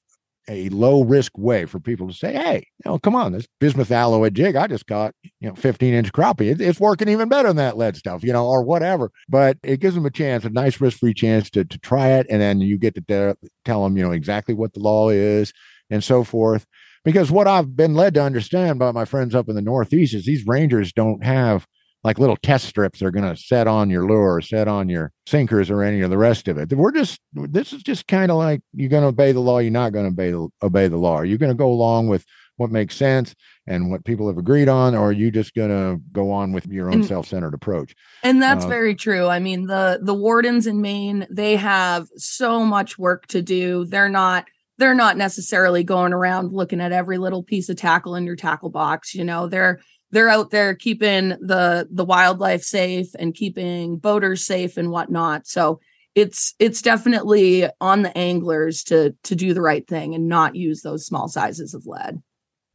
a 0.49 0.69
low 0.69 1.03
risk 1.03 1.37
way 1.37 1.65
for 1.65 1.79
people 1.79 2.07
to 2.07 2.13
say, 2.13 2.33
"Hey, 2.33 2.65
you 2.83 2.91
know, 2.91 2.99
come 2.99 3.15
on, 3.15 3.31
this 3.31 3.47
bismuth 3.59 3.91
alloy 3.91 4.29
jig 4.29 4.55
I 4.55 4.67
just 4.67 4.87
caught, 4.87 5.13
you 5.39 5.47
know, 5.49 5.55
15 5.55 5.93
inch 5.93 6.11
crappie. 6.11 6.51
It, 6.51 6.61
it's 6.61 6.79
working 6.79 7.07
even 7.07 7.29
better 7.29 7.49
than 7.49 7.57
that 7.57 7.77
lead 7.77 7.95
stuff, 7.95 8.23
you 8.23 8.33
know, 8.33 8.45
or 8.47 8.63
whatever." 8.63 9.11
But 9.29 9.57
it 9.63 9.79
gives 9.79 9.95
them 9.95 10.05
a 10.05 10.11
chance, 10.11 10.43
a 10.45 10.49
nice 10.49 10.81
risk 10.81 10.99
free 10.99 11.13
chance 11.13 11.49
to 11.51 11.63
to 11.63 11.77
try 11.79 12.09
it, 12.09 12.27
and 12.29 12.41
then 12.41 12.61
you 12.61 12.77
get 12.77 12.95
to 12.95 13.01
te- 13.01 13.47
tell 13.63 13.83
them, 13.83 13.95
you 13.97 14.03
know, 14.03 14.11
exactly 14.11 14.55
what 14.55 14.73
the 14.73 14.79
law 14.79 15.09
is 15.09 15.53
and 15.89 16.03
so 16.03 16.23
forth. 16.23 16.65
Because 17.05 17.31
what 17.31 17.47
I've 17.47 17.75
been 17.75 17.93
led 17.93 18.13
to 18.15 18.23
understand 18.23 18.79
by 18.79 18.91
my 18.91 19.05
friends 19.05 19.33
up 19.33 19.47
in 19.47 19.55
the 19.55 19.61
Northeast 19.61 20.13
is 20.13 20.25
these 20.25 20.45
rangers 20.45 20.91
don't 20.91 21.23
have 21.23 21.65
like 22.03 22.17
little 22.17 22.37
test 22.37 22.65
strips 22.65 22.99
they're 22.99 23.11
going 23.11 23.29
to 23.29 23.35
set 23.35 23.67
on 23.67 23.89
your 23.89 24.05
lure 24.05 24.35
or 24.35 24.41
set 24.41 24.67
on 24.67 24.87
your 24.87 25.11
sinkers 25.27 25.69
or 25.69 25.83
any 25.83 26.01
of 26.01 26.09
the 26.09 26.17
rest 26.17 26.47
of 26.47 26.57
it. 26.57 26.71
We're 26.73 26.91
just, 26.93 27.19
this 27.33 27.73
is 27.73 27.83
just 27.83 28.07
kind 28.07 28.31
of 28.31 28.37
like 28.37 28.61
you're 28.73 28.89
going 28.89 29.03
to 29.03 29.09
obey 29.09 29.31
the 29.33 29.41
law, 29.41 29.59
you're 29.59 29.71
not 29.71 29.91
going 29.91 30.05
to 30.05 30.11
obey 30.11 30.31
the, 30.31 30.47
obey 30.65 30.87
the 30.87 30.97
law. 30.97 31.15
Are 31.17 31.25
you 31.25 31.37
going 31.37 31.51
to 31.51 31.55
go 31.55 31.69
along 31.69 32.07
with 32.07 32.25
what 32.55 32.71
makes 32.71 32.95
sense 32.95 33.35
and 33.67 33.89
what 33.89 34.03
people 34.03 34.27
have 34.27 34.37
agreed 34.37 34.67
on, 34.67 34.93
or 34.93 35.09
are 35.09 35.11
you 35.13 35.31
just 35.31 35.53
going 35.53 35.69
to 35.69 36.01
go 36.11 36.31
on 36.31 36.51
with 36.51 36.65
your 36.67 36.87
own 36.87 36.93
And- 36.95 37.05
self 37.05 37.27
centered 37.27 37.53
approach? 37.53 37.95
And 38.23 38.41
that's 38.41 38.65
Uh, 38.65 38.69
very 38.69 38.95
true. 38.95 39.27
I 39.27 39.39
mean, 39.39 39.67
the 39.67 39.99
the 40.01 40.13
wardens 40.13 40.67
in 40.67 40.81
Maine, 40.81 41.25
they 41.31 41.55
have 41.55 42.07
so 42.17 42.65
much 42.65 42.97
work 42.97 43.27
to 43.27 43.41
do. 43.41 43.85
They're 43.85 44.09
not 44.09 44.45
they're 44.77 44.95
not 44.95 45.17
necessarily 45.17 45.83
going 45.83 46.13
around 46.13 46.53
looking 46.53 46.79
at 46.81 46.91
every 46.93 47.17
little 47.17 47.43
piece 47.43 47.67
of 47.69 47.75
tackle 47.75 48.15
in 48.15 48.25
your 48.25 48.37
tackle 48.37 48.69
box, 48.69 49.13
you 49.15 49.23
know. 49.25 49.47
They're 49.47 49.79
they're 50.11 50.29
out 50.29 50.51
there 50.51 50.73
keeping 50.73 51.29
the 51.29 51.87
the 51.91 52.05
wildlife 52.05 52.63
safe 52.63 53.07
and 53.19 53.33
keeping 53.33 53.97
boaters 53.97 54.45
safe 54.45 54.77
and 54.77 54.91
whatnot. 54.91 55.47
So 55.47 55.79
it's 56.15 56.55
it's 56.59 56.81
definitely 56.81 57.69
on 57.79 58.01
the 58.01 58.17
anglers 58.17 58.83
to 58.85 59.15
to 59.23 59.35
do 59.35 59.53
the 59.53 59.61
right 59.61 59.87
thing 59.87 60.15
and 60.15 60.27
not 60.27 60.55
use 60.55 60.81
those 60.81 61.05
small 61.05 61.27
sizes 61.27 61.73
of 61.73 61.85
lead. 61.85 62.21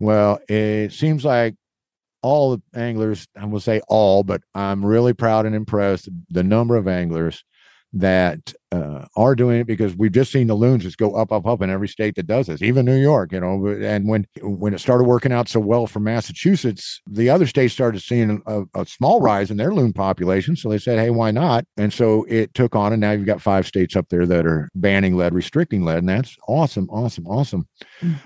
Well, 0.00 0.40
it 0.48 0.92
seems 0.92 1.24
like 1.24 1.54
all 2.22 2.56
the 2.56 2.62
anglers, 2.78 3.26
I 3.38 3.44
will 3.44 3.60
say 3.60 3.80
all, 3.86 4.22
but 4.22 4.42
I'm 4.54 4.84
really 4.84 5.12
proud 5.12 5.46
and 5.46 5.54
impressed 5.54 6.08
the 6.30 6.42
number 6.42 6.76
of 6.76 6.88
anglers 6.88 7.44
that 7.94 8.52
uh, 8.72 9.06
are 9.16 9.36
doing 9.36 9.60
it 9.60 9.68
because 9.68 9.94
we've 9.94 10.10
just 10.10 10.32
seen 10.32 10.48
the 10.48 10.54
loons 10.54 10.82
just 10.82 10.98
go 10.98 11.14
up, 11.14 11.30
up, 11.30 11.46
up 11.46 11.62
in 11.62 11.70
every 11.70 11.86
state 11.86 12.16
that 12.16 12.26
does 12.26 12.48
this, 12.48 12.60
even 12.60 12.84
New 12.84 13.00
York, 13.00 13.30
you 13.30 13.38
know. 13.38 13.68
And 13.68 14.08
when 14.08 14.26
when 14.42 14.74
it 14.74 14.80
started 14.80 15.04
working 15.04 15.30
out 15.30 15.48
so 15.48 15.60
well 15.60 15.86
for 15.86 16.00
Massachusetts, 16.00 17.00
the 17.06 17.30
other 17.30 17.46
states 17.46 17.72
started 17.72 18.02
seeing 18.02 18.42
a, 18.46 18.64
a 18.74 18.84
small 18.84 19.20
rise 19.20 19.50
in 19.52 19.58
their 19.58 19.72
loon 19.72 19.92
population. 19.92 20.56
So 20.56 20.68
they 20.68 20.78
said, 20.78 20.98
hey, 20.98 21.10
why 21.10 21.30
not? 21.30 21.64
And 21.76 21.92
so 21.92 22.26
it 22.28 22.52
took 22.54 22.74
on, 22.74 22.92
and 22.92 23.00
now 23.00 23.12
you've 23.12 23.26
got 23.26 23.40
five 23.40 23.64
states 23.64 23.94
up 23.94 24.08
there 24.08 24.26
that 24.26 24.44
are 24.44 24.68
banning 24.74 25.16
lead, 25.16 25.32
restricting 25.32 25.84
lead, 25.84 25.98
and 25.98 26.08
that's 26.08 26.36
awesome, 26.48 26.88
awesome, 26.90 27.28
awesome. 27.28 27.68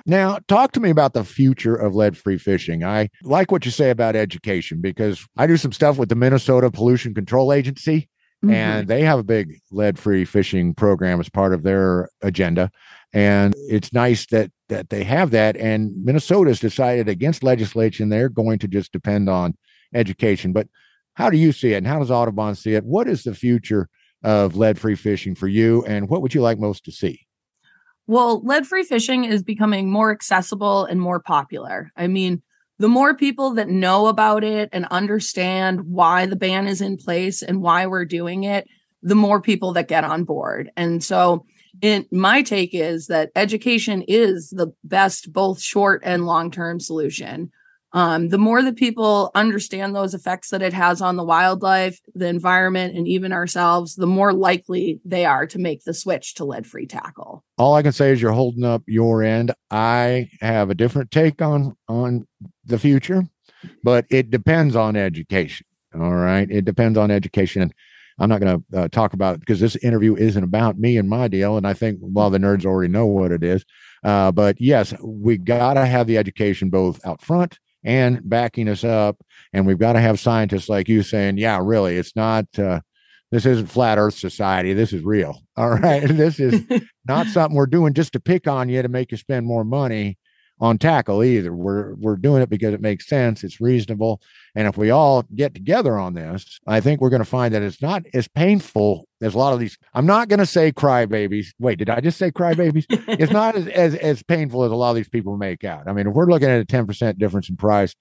Now, 0.06 0.38
talk 0.48 0.72
to 0.72 0.80
me 0.80 0.88
about 0.88 1.12
the 1.12 1.24
future 1.24 1.76
of 1.76 1.94
lead 1.94 2.16
free 2.16 2.38
fishing. 2.38 2.84
I 2.84 3.10
like 3.22 3.52
what 3.52 3.66
you 3.66 3.70
say 3.70 3.90
about 3.90 4.16
education 4.16 4.80
because 4.80 5.26
I 5.36 5.46
do 5.46 5.58
some 5.58 5.72
stuff 5.72 5.98
with 5.98 6.08
the 6.08 6.14
Minnesota 6.14 6.70
Pollution 6.70 7.12
Control 7.12 7.52
Agency, 7.52 8.08
Mhm. 8.44 8.52
and 8.52 8.89
they 8.89 9.02
have 9.02 9.19
a 9.19 9.24
big 9.24 9.59
lead 9.70 9.98
free 9.98 10.24
fishing 10.24 10.73
program 10.74 11.19
as 11.19 11.28
part 11.28 11.52
of 11.52 11.65
their 11.65 12.09
agenda. 12.23 12.70
And 13.12 13.55
it's 13.69 13.93
nice 13.93 14.27
that 14.27 14.51
that 14.69 14.90
they 14.90 15.02
have 15.05 15.31
that. 15.31 15.56
And 15.56 15.93
Minnesota's 16.05 16.60
decided 16.60 17.09
against 17.09 17.43
legislation; 17.43 18.09
they're 18.10 18.28
going 18.28 18.59
to 18.60 18.69
just 18.69 18.93
depend 18.93 19.28
on 19.28 19.56
education. 19.94 20.52
But 20.52 20.69
how 21.15 21.31
do 21.31 21.36
you 21.39 21.52
see 21.52 21.73
it, 21.73 21.78
and 21.78 21.86
how 21.86 21.98
does 21.98 22.10
Audubon 22.10 22.55
see 22.55 22.74
it? 22.74 22.85
What 22.85 23.09
is 23.09 23.24
the 23.24 23.35
future 23.35 23.89
of 24.23 24.56
lead 24.56 24.78
free 24.78 24.94
fishing 24.94 25.35
for 25.35 25.48
you, 25.48 25.85
and 25.86 26.09
what 26.09 26.23
would 26.23 26.35
you 26.35 26.43
like 26.43 26.59
most 26.59 26.85
to 26.85 26.93
see? 26.93 27.20
Well, 28.06 28.40
lead 28.44 28.66
free 28.66 28.85
fishing 28.85 29.24
is 29.24 29.43
becoming 29.43 29.90
more 29.90 30.10
accessible 30.10 30.85
and 30.85 31.01
more 31.01 31.20
popular. 31.20 31.90
I 31.97 32.06
mean, 32.06 32.43
the 32.78 32.88
more 32.88 33.14
people 33.14 33.55
that 33.55 33.68
know 33.68 34.06
about 34.06 34.44
it 34.44 34.68
and 34.72 34.86
understand 34.86 35.80
why 35.82 36.26
the 36.26 36.36
ban 36.36 36.66
is 36.66 36.80
in 36.80 36.96
place 36.96 37.42
and 37.42 37.60
why 37.60 37.86
we're 37.86 38.05
doing 38.05 38.44
it, 38.44 38.66
the 39.02 39.14
more 39.14 39.40
people 39.40 39.72
that 39.72 39.88
get 39.88 40.05
on 40.05 40.24
board. 40.24 40.70
And 40.76 41.02
so, 41.02 41.44
in 41.80 42.06
my 42.10 42.42
take 42.42 42.74
is 42.74 43.06
that 43.06 43.30
education 43.36 44.02
is 44.09 44.50
the 44.50 44.72
best 44.82 45.32
both 45.32 45.60
short 45.60 46.02
and 46.05 46.26
long 46.26 46.50
term 46.50 46.80
solution. 46.80 47.50
Um, 47.92 48.28
the 48.28 48.38
more 48.38 48.62
that 48.62 48.76
people 48.76 49.30
understand 49.34 49.94
those 49.94 50.12
effects 50.12 50.50
that 50.50 50.60
it 50.60 50.74
has 50.74 51.00
on 51.00 51.16
the 51.16 51.24
wildlife, 51.24 51.98
the 52.14 52.26
environment, 52.26 52.96
and 52.96 53.09
even 53.09 53.32
ourselves, 53.32 53.94
the 53.94 54.06
more 54.06 54.34
likely 54.34 55.00
they 55.06 55.24
are 55.24 55.46
to 55.46 55.59
make 55.59 55.84
the 55.84 55.94
switch 55.94 56.34
to 56.34 56.44
lead 56.44 56.66
free 56.66 56.86
tackle. 56.86 57.44
All 57.56 57.74
I 57.74 57.82
can 57.82 57.92
say 57.92 58.10
is 58.12 58.20
you're 58.20 58.32
holding 58.32 58.64
up 58.64 58.82
your 58.86 59.22
end. 59.22 59.52
I 59.70 60.28
have 60.40 60.68
a 60.68 60.74
different 60.74 61.10
take 61.10 61.40
on 61.40 61.76
on 61.88 62.26
the 62.68 62.78
future, 62.78 63.24
but 63.82 64.06
it 64.10 64.30
depends 64.30 64.76
on 64.76 64.96
education. 64.96 65.66
All 65.94 66.14
right, 66.14 66.48
it 66.50 66.64
depends 66.64 66.98
on 66.98 67.10
education. 67.10 67.72
I'm 68.20 68.28
not 68.28 68.40
going 68.40 68.64
to 68.72 68.78
uh, 68.78 68.88
talk 68.88 69.12
about 69.12 69.40
because 69.40 69.60
this 69.60 69.76
interview 69.76 70.16
isn't 70.16 70.42
about 70.42 70.78
me 70.78 70.96
and 70.96 71.08
my 71.08 71.28
deal, 71.28 71.56
and 71.56 71.66
I 71.66 71.72
think 71.72 71.98
well 72.00 72.30
the 72.30 72.38
nerds 72.38 72.64
already 72.64 72.92
know 72.92 73.06
what 73.06 73.32
it 73.32 73.42
is. 73.42 73.64
Uh, 74.04 74.32
but 74.32 74.60
yes, 74.60 74.94
we 75.02 75.38
got 75.38 75.74
to 75.74 75.86
have 75.86 76.06
the 76.06 76.18
education 76.18 76.70
both 76.70 77.04
out 77.06 77.22
front 77.22 77.58
and 77.84 78.20
backing 78.28 78.68
us 78.68 78.84
up, 78.84 79.16
and 79.52 79.66
we've 79.66 79.78
got 79.78 79.94
to 79.94 80.00
have 80.00 80.20
scientists 80.20 80.68
like 80.68 80.88
you 80.88 81.02
saying, 81.02 81.38
"Yeah, 81.38 81.60
really, 81.62 81.96
it's 81.96 82.14
not." 82.16 82.46
Uh, 82.58 82.80
this 83.30 83.44
isn't 83.44 83.66
flat 83.66 83.98
Earth 83.98 84.14
society. 84.14 84.72
This 84.72 84.92
is 84.92 85.02
real. 85.02 85.42
All 85.56 85.70
right, 85.70 86.02
this 86.08 86.40
is 86.40 86.62
not 87.08 87.26
something 87.28 87.56
we're 87.56 87.66
doing 87.66 87.94
just 87.94 88.12
to 88.14 88.20
pick 88.20 88.46
on 88.46 88.68
you 88.68 88.82
to 88.82 88.88
make 88.88 89.10
you 89.10 89.16
spend 89.16 89.46
more 89.46 89.64
money 89.64 90.18
on 90.60 90.78
tackle 90.78 91.22
either. 91.22 91.52
We're 91.52 91.94
we're 91.94 92.16
doing 92.16 92.43
it 92.43 92.51
because 92.51 92.74
it 92.74 92.80
makes 92.80 93.06
sense, 93.06 93.44
it's 93.44 93.60
reasonable, 93.60 94.20
and 94.55 94.66
if 94.66 94.76
we 94.76 94.90
all 94.90 95.24
get 95.35 95.55
together 95.55 95.98
on 95.98 96.14
this, 96.14 96.59
I 96.66 96.80
think 96.80 97.01
we're 97.01 97.10
going 97.10 97.22
to 97.22 97.28
find 97.28 97.55
that 97.55 97.62
it's 97.62 97.82
not 97.82 98.05
as 98.14 98.28
painful 98.28 99.06
as 99.20 99.35
a 99.35 99.39
lot 99.39 99.52
of 99.52 99.60
these. 99.60 99.78
I'm 99.94 100.06
not 100.06 100.28
going 100.28 100.40
to 100.40 100.47
say 100.47 100.72
crybabies. 100.72 101.48
Wait, 101.59 101.78
did 101.78 101.90
I 101.90 102.01
just 102.01 102.18
say 102.18 102.30
crybabies? 102.30 102.86
it's 102.90 103.32
not 103.32 103.55
as, 103.55 103.66
as 103.68 103.94
as 103.97 104.22
painful 104.22 104.64
as 104.64 104.72
a 104.72 104.76
lot 104.76 104.90
of 104.90 104.97
these 104.97 105.09
people 105.09 105.36
make 105.36 105.64
out. 105.64 105.89
I 105.89 105.93
mean, 105.93 106.06
if 106.06 106.14
we're 106.14 106.26
looking 106.26 106.48
at 106.48 106.60
a 106.60 106.64
10% 106.64 107.18
difference 107.18 107.48
in 107.48 107.56
price, 107.56 107.94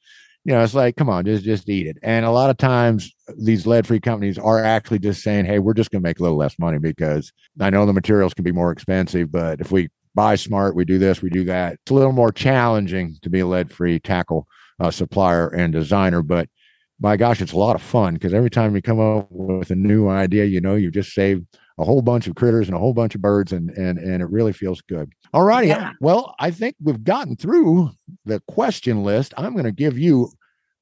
you 0.48 0.54
know, 0.54 0.64
it's 0.64 0.74
like, 0.74 0.96
come 0.96 1.10
on, 1.10 1.26
just 1.26 1.44
just 1.44 1.68
eat 1.68 1.88
it. 1.88 1.98
And 2.02 2.26
a 2.26 2.32
lot 2.32 2.50
of 2.50 2.58
times 2.58 3.14
these 3.38 3.68
lead-free 3.68 4.00
companies 4.00 4.38
are 4.38 4.64
actually 4.64 5.00
just 5.00 5.22
saying, 5.22 5.46
hey, 5.46 5.60
we're 5.60 5.74
just 5.74 5.92
going 5.92 6.02
to 6.02 6.08
make 6.08 6.20
a 6.20 6.24
little 6.24 6.38
less 6.38 6.58
money 6.58 6.78
because 6.78 7.34
I 7.60 7.70
know 7.70 7.86
the 7.86 7.92
materials 7.92 8.34
can 8.34 8.44
be 8.44 8.54
more 8.54 8.72
expensive, 8.72 9.30
but 9.30 9.60
if 9.60 9.74
we 9.74 9.90
buy 10.18 10.36
smart, 10.36 10.76
we 10.76 10.84
do 10.84 10.98
this, 10.98 11.22
we 11.22 11.30
do 11.30 11.44
that. 11.46 11.74
It's 11.74 11.92
a 11.92 11.94
little 11.94 12.12
more 12.12 12.32
challenging 12.32 13.16
to 13.22 13.30
be 13.30 13.40
a 13.42 13.48
lead-free 13.48 14.00
tackle 14.00 14.48
uh, 14.80 14.92
supplier 14.92 15.48
and 15.50 15.72
designer, 15.72 16.22
but 16.22 16.50
my 17.00 17.16
gosh, 17.16 17.42
it's 17.42 17.54
a 17.54 17.58
lot 17.58 17.76
of 17.76 17.82
fun 17.84 18.16
because 18.16 18.34
every 18.34 18.50
time 18.50 18.76
you 18.76 18.82
come 18.82 19.00
up 19.00 19.28
with 19.30 19.70
a 19.70 19.76
new 19.76 20.10
idea, 20.10 20.46
you 20.46 20.60
know, 20.60 20.74
you 20.76 20.90
just 20.90 21.14
saved 21.14 21.46
a 21.78 21.86
whole 21.86 22.02
bunch 22.02 22.26
of 22.26 22.34
critters 22.34 22.68
and 22.68 22.76
a 22.76 22.80
whole 22.80 22.94
bunch 22.96 23.14
of 23.14 23.22
birds, 23.22 23.52
and 23.54 23.70
and 23.70 24.00
and 24.00 24.20
it 24.24 24.30
really 24.32 24.52
feels 24.52 24.82
good. 24.82 25.12
All 25.32 25.44
righty, 25.44 25.68
Yeah. 25.68 25.92
well, 26.02 26.34
I 26.40 26.50
think 26.50 26.76
we've 26.82 27.04
gotten 27.04 27.36
through 27.36 27.92
the 28.26 28.42
question 28.48 29.04
list. 29.04 29.36
I'm 29.38 29.54
going 29.54 29.66
to 29.66 29.72
give 29.72 30.00
you 30.00 30.32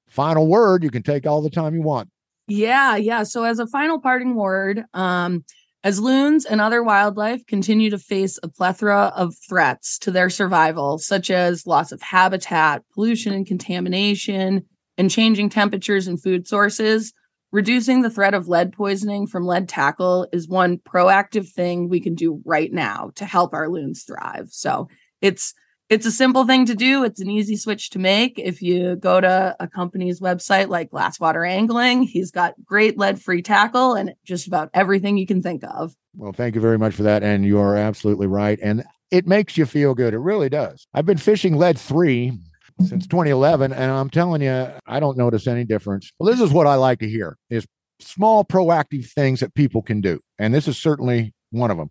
final 0.08 0.48
word. 0.48 0.84
You 0.86 0.90
can 0.90 1.04
take 1.04 1.28
all 1.28 1.42
the 1.42 1.50
time 1.50 1.74
you 1.76 1.82
want. 1.82 2.08
Yeah, 2.48 2.96
yeah. 2.96 3.24
So 3.24 3.44
as 3.44 3.60
a 3.60 3.68
final 3.68 4.00
parting 4.00 4.36
word, 4.36 4.86
um, 4.94 5.44
as 5.86 6.00
loons 6.00 6.46
and 6.46 6.60
other 6.60 6.82
wildlife 6.82 7.46
continue 7.46 7.92
to 7.92 8.00
face 8.00 8.40
a 8.42 8.48
plethora 8.48 9.14
of 9.16 9.36
threats 9.48 10.00
to 10.00 10.10
their 10.10 10.32
survival, 10.32 10.98
such 10.98 11.30
as 11.30 11.68
loss 11.68 11.92
of 11.92 12.02
habitat, 12.02 12.82
pollution 12.92 13.32
and 13.34 13.46
contamination, 13.46 14.66
and 14.98 15.12
changing 15.12 15.48
temperatures 15.48 16.08
and 16.08 16.22
food 16.22 16.48
sources, 16.48 17.14
reducing 17.52 18.02
the 18.02 18.10
threat 18.10 18.34
of 18.34 18.48
lead 18.48 18.74
poisoning 18.74 19.28
from 19.28 19.46
lead 19.46 19.70
tackle 19.70 20.28
is 20.34 20.48
one 20.48 20.80
proactive 20.80 21.48
thing 21.48 21.88
we 21.88 22.00
can 22.00 22.16
do 22.16 22.42
right 22.46 22.74
now 22.74 23.12
to 23.14 23.24
help 23.24 23.54
our 23.54 23.70
loons 23.70 24.04
thrive. 24.04 24.48
So 24.50 24.88
it's 25.22 25.54
it's 25.90 26.06
a 26.06 26.12
simple 26.12 26.46
thing 26.46 26.66
to 26.66 26.76
do. 26.76 27.04
It's 27.04 27.22
an 27.22 27.30
easy 27.30 27.56
switch 27.56 27.92
to 27.92 28.00
make. 28.00 28.40
If 28.40 28.62
you 28.62 28.96
go 28.96 29.22
to 29.22 29.56
a 29.60 29.68
company's 29.68 30.20
website 30.20 30.70
like 30.70 30.90
Glasswater 30.90 31.48
Angling, 31.48 32.04
he's 32.04 32.32
got 32.32 32.56
great 32.66 32.98
lead 32.98 33.22
free 33.22 33.42
tackle 33.42 33.94
and 33.94 34.14
just 34.26 34.48
about 34.48 34.70
everything 34.74 35.18
you 35.18 35.28
can 35.28 35.42
think 35.42 35.64
of. 35.64 35.96
Well, 36.16 36.34
thank 36.34 36.56
you 36.56 36.62
very 36.62 36.78
much 36.78 36.96
for 36.96 37.04
that. 37.04 37.24
And 37.24 37.46
you 37.46 37.60
are 37.60 37.76
absolutely 37.76 38.28
right. 38.28 38.58
And 38.62 38.84
it 39.12 39.28
makes 39.28 39.58
you 39.58 39.66
feel 39.66 39.94
good. 39.94 40.14
It 40.14 40.20
really 40.20 40.50
does. 40.50 40.88
I've 40.94 41.06
been 41.06 41.18
fishing 41.18 41.56
lead 41.56 41.78
three 41.78 42.34
since 42.82 43.08
2011, 43.08 43.72
and 43.72 43.92
I'm 43.92 44.10
telling 44.10 44.42
you, 44.42 44.70
I 44.86 45.00
don't 45.00 45.18
notice 45.18 45.48
any 45.48 45.64
difference. 45.64 46.12
Well, 46.20 46.30
this 46.32 46.42
is 46.42 46.52
what 46.52 46.68
I 46.68 46.76
like 46.76 47.00
to 47.00 47.10
hear 47.10 47.38
is 47.50 47.66
small 48.00 48.44
proactive 48.44 49.10
things 49.12 49.40
that 49.40 49.54
people 49.54 49.82
can 49.82 50.02
do. 50.02 50.20
And 50.40 50.54
this 50.54 50.68
is 50.68 50.78
certainly 50.78 51.34
one 51.52 51.72
of 51.72 51.78
them. 51.78 51.90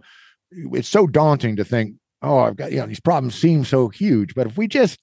It's 0.50 0.88
so 0.88 1.06
daunting 1.06 1.56
to 1.56 1.64
think, 1.64 1.94
oh, 2.24 2.38
I've 2.38 2.56
got, 2.56 2.72
you 2.72 2.78
know, 2.78 2.86
these 2.86 3.00
problems 3.00 3.34
seem 3.34 3.64
so 3.64 3.88
huge. 3.88 4.34
But 4.34 4.46
if 4.46 4.56
we 4.56 4.66
just, 4.66 4.98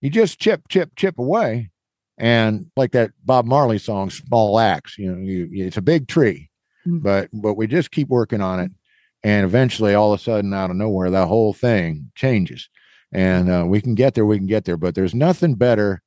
you 0.00 0.10
just 0.10 0.38
chip, 0.38 0.62
chip, 0.68 0.90
chip 0.96 1.18
away, 1.18 1.70
and 2.18 2.70
like 2.76 2.92
that 2.92 3.10
Bob 3.24 3.46
Marley 3.46 3.78
song, 3.78 4.10
Small 4.10 4.58
Axe, 4.60 4.98
you 4.98 5.10
know, 5.10 5.18
you, 5.18 5.48
it's 5.52 5.76
a 5.76 5.82
big 5.82 6.08
tree, 6.08 6.50
Mm. 6.86 7.02
but, 7.02 7.28
but 7.32 7.54
we 7.54 7.66
just 7.66 7.90
keep 7.90 8.08
working 8.08 8.40
on 8.40 8.60
it. 8.60 8.70
And 9.24 9.44
eventually, 9.44 9.94
all 9.94 10.12
of 10.12 10.20
a 10.20 10.22
sudden, 10.22 10.54
out 10.54 10.70
of 10.70 10.76
nowhere, 10.76 11.10
that 11.10 11.26
whole 11.26 11.52
thing 11.52 12.12
changes. 12.14 12.68
And 13.10 13.50
uh, 13.50 13.64
we 13.66 13.80
can 13.80 13.96
get 13.96 14.14
there, 14.14 14.24
we 14.24 14.38
can 14.38 14.46
get 14.46 14.64
there. 14.64 14.76
But 14.76 14.94
there's 14.94 15.14
nothing 15.14 15.54
better 15.56 16.02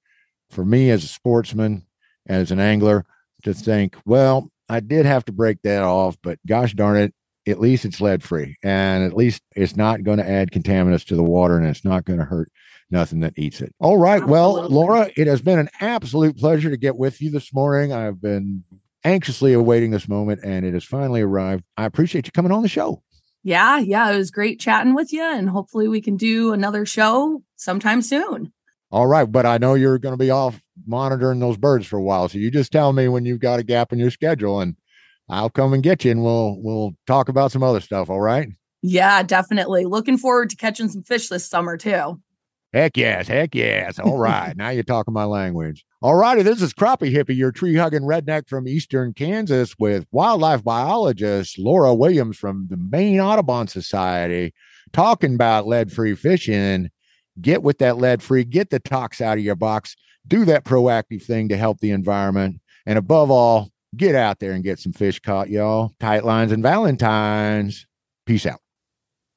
for 0.49 0.63
me 0.63 0.89
as 0.89 1.03
a 1.03 1.07
sportsman, 1.07 1.85
as 2.27 2.51
an 2.51 2.59
angler, 2.61 3.05
to 3.43 3.53
think, 3.53 3.97
well, 4.05 4.49
I 4.69 4.79
did 4.79 5.05
have 5.05 5.25
to 5.25 5.33
break 5.33 5.61
that 5.63 5.83
off, 5.83 6.15
but 6.23 6.39
gosh 6.47 6.73
darn 6.73 6.97
it, 6.97 7.13
at 7.47 7.59
least 7.59 7.85
it's 7.85 8.01
lead 8.01 8.23
free. 8.23 8.57
And 8.63 9.03
at 9.03 9.15
least 9.15 9.41
it's 9.55 9.75
not 9.75 10.03
going 10.03 10.17
to 10.17 10.29
add 10.29 10.51
contaminants 10.51 11.05
to 11.07 11.15
the 11.15 11.23
water 11.23 11.57
and 11.57 11.65
it's 11.65 11.85
not 11.85 12.05
going 12.05 12.19
to 12.19 12.25
hurt 12.25 12.51
nothing 12.89 13.21
that 13.21 13.37
eats 13.37 13.61
it. 13.61 13.73
All 13.79 13.97
right. 13.97 14.25
Well, 14.25 14.67
Laura, 14.67 15.09
it 15.15 15.27
has 15.27 15.41
been 15.41 15.59
an 15.59 15.69
absolute 15.79 16.37
pleasure 16.37 16.69
to 16.69 16.77
get 16.77 16.97
with 16.97 17.21
you 17.21 17.31
this 17.31 17.53
morning. 17.53 17.93
I've 17.93 18.21
been 18.21 18.63
anxiously 19.03 19.53
awaiting 19.53 19.91
this 19.91 20.07
moment 20.07 20.41
and 20.43 20.65
it 20.65 20.73
has 20.73 20.83
finally 20.83 21.21
arrived. 21.21 21.63
I 21.77 21.85
appreciate 21.85 22.27
you 22.27 22.31
coming 22.31 22.51
on 22.51 22.61
the 22.61 22.69
show. 22.69 23.01
Yeah, 23.43 23.79
yeah. 23.79 24.11
It 24.11 24.17
was 24.17 24.31
great 24.31 24.59
chatting 24.59 24.93
with 24.93 25.11
you, 25.11 25.23
and 25.23 25.49
hopefully 25.49 25.87
we 25.87 26.01
can 26.01 26.15
do 26.15 26.53
another 26.53 26.85
show 26.85 27.41
sometime 27.55 28.01
soon. 28.01 28.53
All 28.91 29.07
right, 29.07 29.29
but 29.29 29.45
I 29.45 29.57
know 29.57 29.73
you're 29.73 29.97
going 29.97 30.13
to 30.13 30.23
be 30.23 30.29
off 30.29 30.61
monitoring 30.85 31.39
those 31.39 31.57
birds 31.57 31.87
for 31.87 31.97
a 31.97 32.03
while, 32.03 32.29
so 32.29 32.37
you 32.37 32.51
just 32.51 32.71
tell 32.71 32.93
me 32.93 33.07
when 33.07 33.25
you've 33.25 33.39
got 33.39 33.59
a 33.59 33.63
gap 33.63 33.91
in 33.93 33.99
your 33.99 34.11
schedule, 34.11 34.59
and 34.59 34.75
I'll 35.31 35.49
come 35.49 35.73
and 35.73 35.81
get 35.81 36.03
you, 36.03 36.11
and 36.11 36.23
we'll 36.23 36.57
we'll 36.59 36.91
talk 37.07 37.29
about 37.29 37.51
some 37.51 37.63
other 37.63 37.79
stuff. 37.79 38.09
All 38.09 38.19
right? 38.19 38.49
Yeah, 38.83 39.23
definitely. 39.23 39.85
Looking 39.85 40.17
forward 40.17 40.49
to 40.49 40.55
catching 40.55 40.89
some 40.89 41.03
fish 41.03 41.29
this 41.29 41.49
summer 41.49 41.77
too. 41.77 42.19
Heck 42.73 42.95
yes, 42.95 43.27
heck 43.27 43.55
yes. 43.55 43.99
All 43.99 44.17
right, 44.17 44.55
now 44.55 44.69
you're 44.69 44.83
talking 44.83 45.13
my 45.13 45.25
language. 45.25 45.85
All 46.01 46.15
righty, 46.15 46.41
this 46.41 46.61
is 46.61 46.73
Crappie 46.73 47.13
Hippie, 47.13 47.35
your 47.35 47.51
tree 47.51 47.75
hugging 47.75 48.03
redneck 48.03 48.47
from 48.47 48.67
Eastern 48.67 49.13
Kansas, 49.13 49.75
with 49.77 50.05
wildlife 50.11 50.63
biologist 50.63 51.59
Laura 51.59 51.93
Williams 51.93 52.37
from 52.37 52.67
the 52.69 52.77
Maine 52.77 53.19
Audubon 53.19 53.67
Society, 53.67 54.53
talking 54.93 55.35
about 55.35 55.67
lead 55.67 55.91
free 55.91 56.15
fishing. 56.15 56.89
Get 57.39 57.63
with 57.63 57.77
that 57.77 57.97
lead 57.97 58.21
free, 58.21 58.43
get 58.43 58.69
the 58.69 58.79
tox 58.79 59.21
out 59.21 59.37
of 59.37 59.43
your 59.43 59.55
box, 59.55 59.95
do 60.27 60.43
that 60.45 60.65
proactive 60.65 61.23
thing 61.23 61.49
to 61.49 61.57
help 61.57 61.79
the 61.79 61.91
environment. 61.91 62.59
And 62.85 62.97
above 62.97 63.31
all, 63.31 63.70
get 63.95 64.15
out 64.15 64.39
there 64.39 64.53
and 64.53 64.63
get 64.63 64.79
some 64.79 64.93
fish 64.93 65.19
caught, 65.19 65.49
y'all. 65.49 65.93
Tight 65.99 66.25
lines 66.25 66.51
and 66.51 66.63
Valentines. 66.63 67.85
Peace 68.25 68.45
out. 68.45 68.59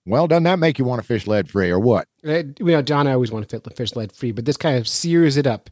Well, 0.06 0.26
doesn't 0.26 0.44
that 0.44 0.58
make 0.58 0.78
you 0.78 0.84
want 0.84 1.00
to 1.00 1.06
fish 1.06 1.26
lead 1.26 1.50
free 1.50 1.70
or 1.70 1.80
what? 1.80 2.06
Uh, 2.26 2.42
you 2.58 2.66
know, 2.66 2.82
John, 2.82 3.06
I 3.06 3.12
always 3.12 3.32
want 3.32 3.48
to 3.48 3.60
fish 3.74 3.96
lead 3.96 4.12
free, 4.12 4.32
but 4.32 4.44
this 4.44 4.56
kind 4.56 4.76
of 4.76 4.86
sears 4.86 5.36
it 5.36 5.46
up. 5.46 5.70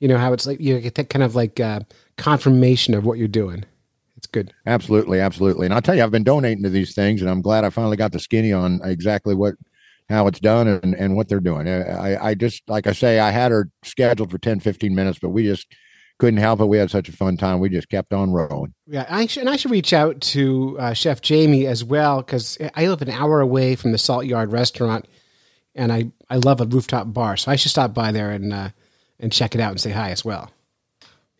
You 0.00 0.08
know 0.08 0.18
how 0.18 0.32
it's 0.32 0.46
like 0.46 0.60
you 0.60 0.78
get 0.80 0.94
that 0.96 1.10
kind 1.10 1.22
of 1.22 1.34
like 1.34 1.58
uh, 1.58 1.80
confirmation 2.16 2.94
of 2.94 3.04
what 3.04 3.18
you're 3.18 3.28
doing. 3.28 3.64
It's 4.16 4.26
good. 4.26 4.52
Absolutely, 4.66 5.20
absolutely. 5.20 5.66
And 5.66 5.74
I'll 5.74 5.82
tell 5.82 5.94
you, 5.94 6.02
I've 6.02 6.10
been 6.10 6.24
donating 6.24 6.62
to 6.64 6.70
these 6.70 6.94
things, 6.94 7.20
and 7.20 7.30
I'm 7.30 7.42
glad 7.42 7.64
I 7.64 7.70
finally 7.70 7.96
got 7.96 8.12
the 8.12 8.20
skinny 8.20 8.52
on 8.52 8.80
exactly 8.84 9.34
what 9.34 9.54
how 10.08 10.26
it's 10.26 10.40
done 10.40 10.68
and, 10.68 10.94
and 10.94 11.16
what 11.16 11.28
they're 11.28 11.40
doing. 11.40 11.66
I, 11.68 12.28
I 12.30 12.34
just 12.34 12.68
like 12.68 12.86
I 12.86 12.92
say, 12.92 13.18
I 13.18 13.30
had 13.30 13.50
her 13.50 13.70
scheduled 13.82 14.30
for 14.30 14.38
10, 14.38 14.60
15 14.60 14.94
minutes, 14.94 15.18
but 15.18 15.30
we 15.30 15.44
just 15.44 15.66
couldn't 16.18 16.38
help 16.40 16.60
it. 16.60 16.66
We 16.66 16.78
had 16.78 16.90
such 16.90 17.08
a 17.08 17.12
fun 17.12 17.36
time. 17.36 17.60
We 17.60 17.68
just 17.68 17.88
kept 17.88 18.12
on 18.12 18.30
rolling. 18.32 18.72
Yeah, 18.86 19.04
I 19.08 19.26
should, 19.26 19.40
and 19.42 19.50
I 19.50 19.56
should 19.56 19.70
reach 19.70 19.92
out 19.92 20.20
to 20.20 20.76
uh, 20.78 20.92
Chef 20.92 21.20
Jamie 21.20 21.66
as 21.66 21.82
well 21.84 22.18
because 22.22 22.56
I 22.76 22.86
live 22.86 23.02
an 23.02 23.10
hour 23.10 23.40
away 23.40 23.74
from 23.76 23.92
the 23.92 23.98
Salt 23.98 24.24
Yard 24.26 24.52
restaurant, 24.52 25.06
and 25.74 25.92
I, 25.92 26.12
I 26.30 26.36
love 26.36 26.60
a 26.60 26.66
rooftop 26.66 27.12
bar, 27.12 27.36
so 27.36 27.50
I 27.50 27.56
should 27.56 27.70
stop 27.72 27.92
by 27.94 28.12
there 28.12 28.30
and 28.30 28.52
uh, 28.52 28.68
and 29.20 29.32
check 29.32 29.54
it 29.54 29.60
out 29.60 29.72
and 29.72 29.80
say 29.80 29.90
hi 29.90 30.10
as 30.10 30.24
well. 30.24 30.50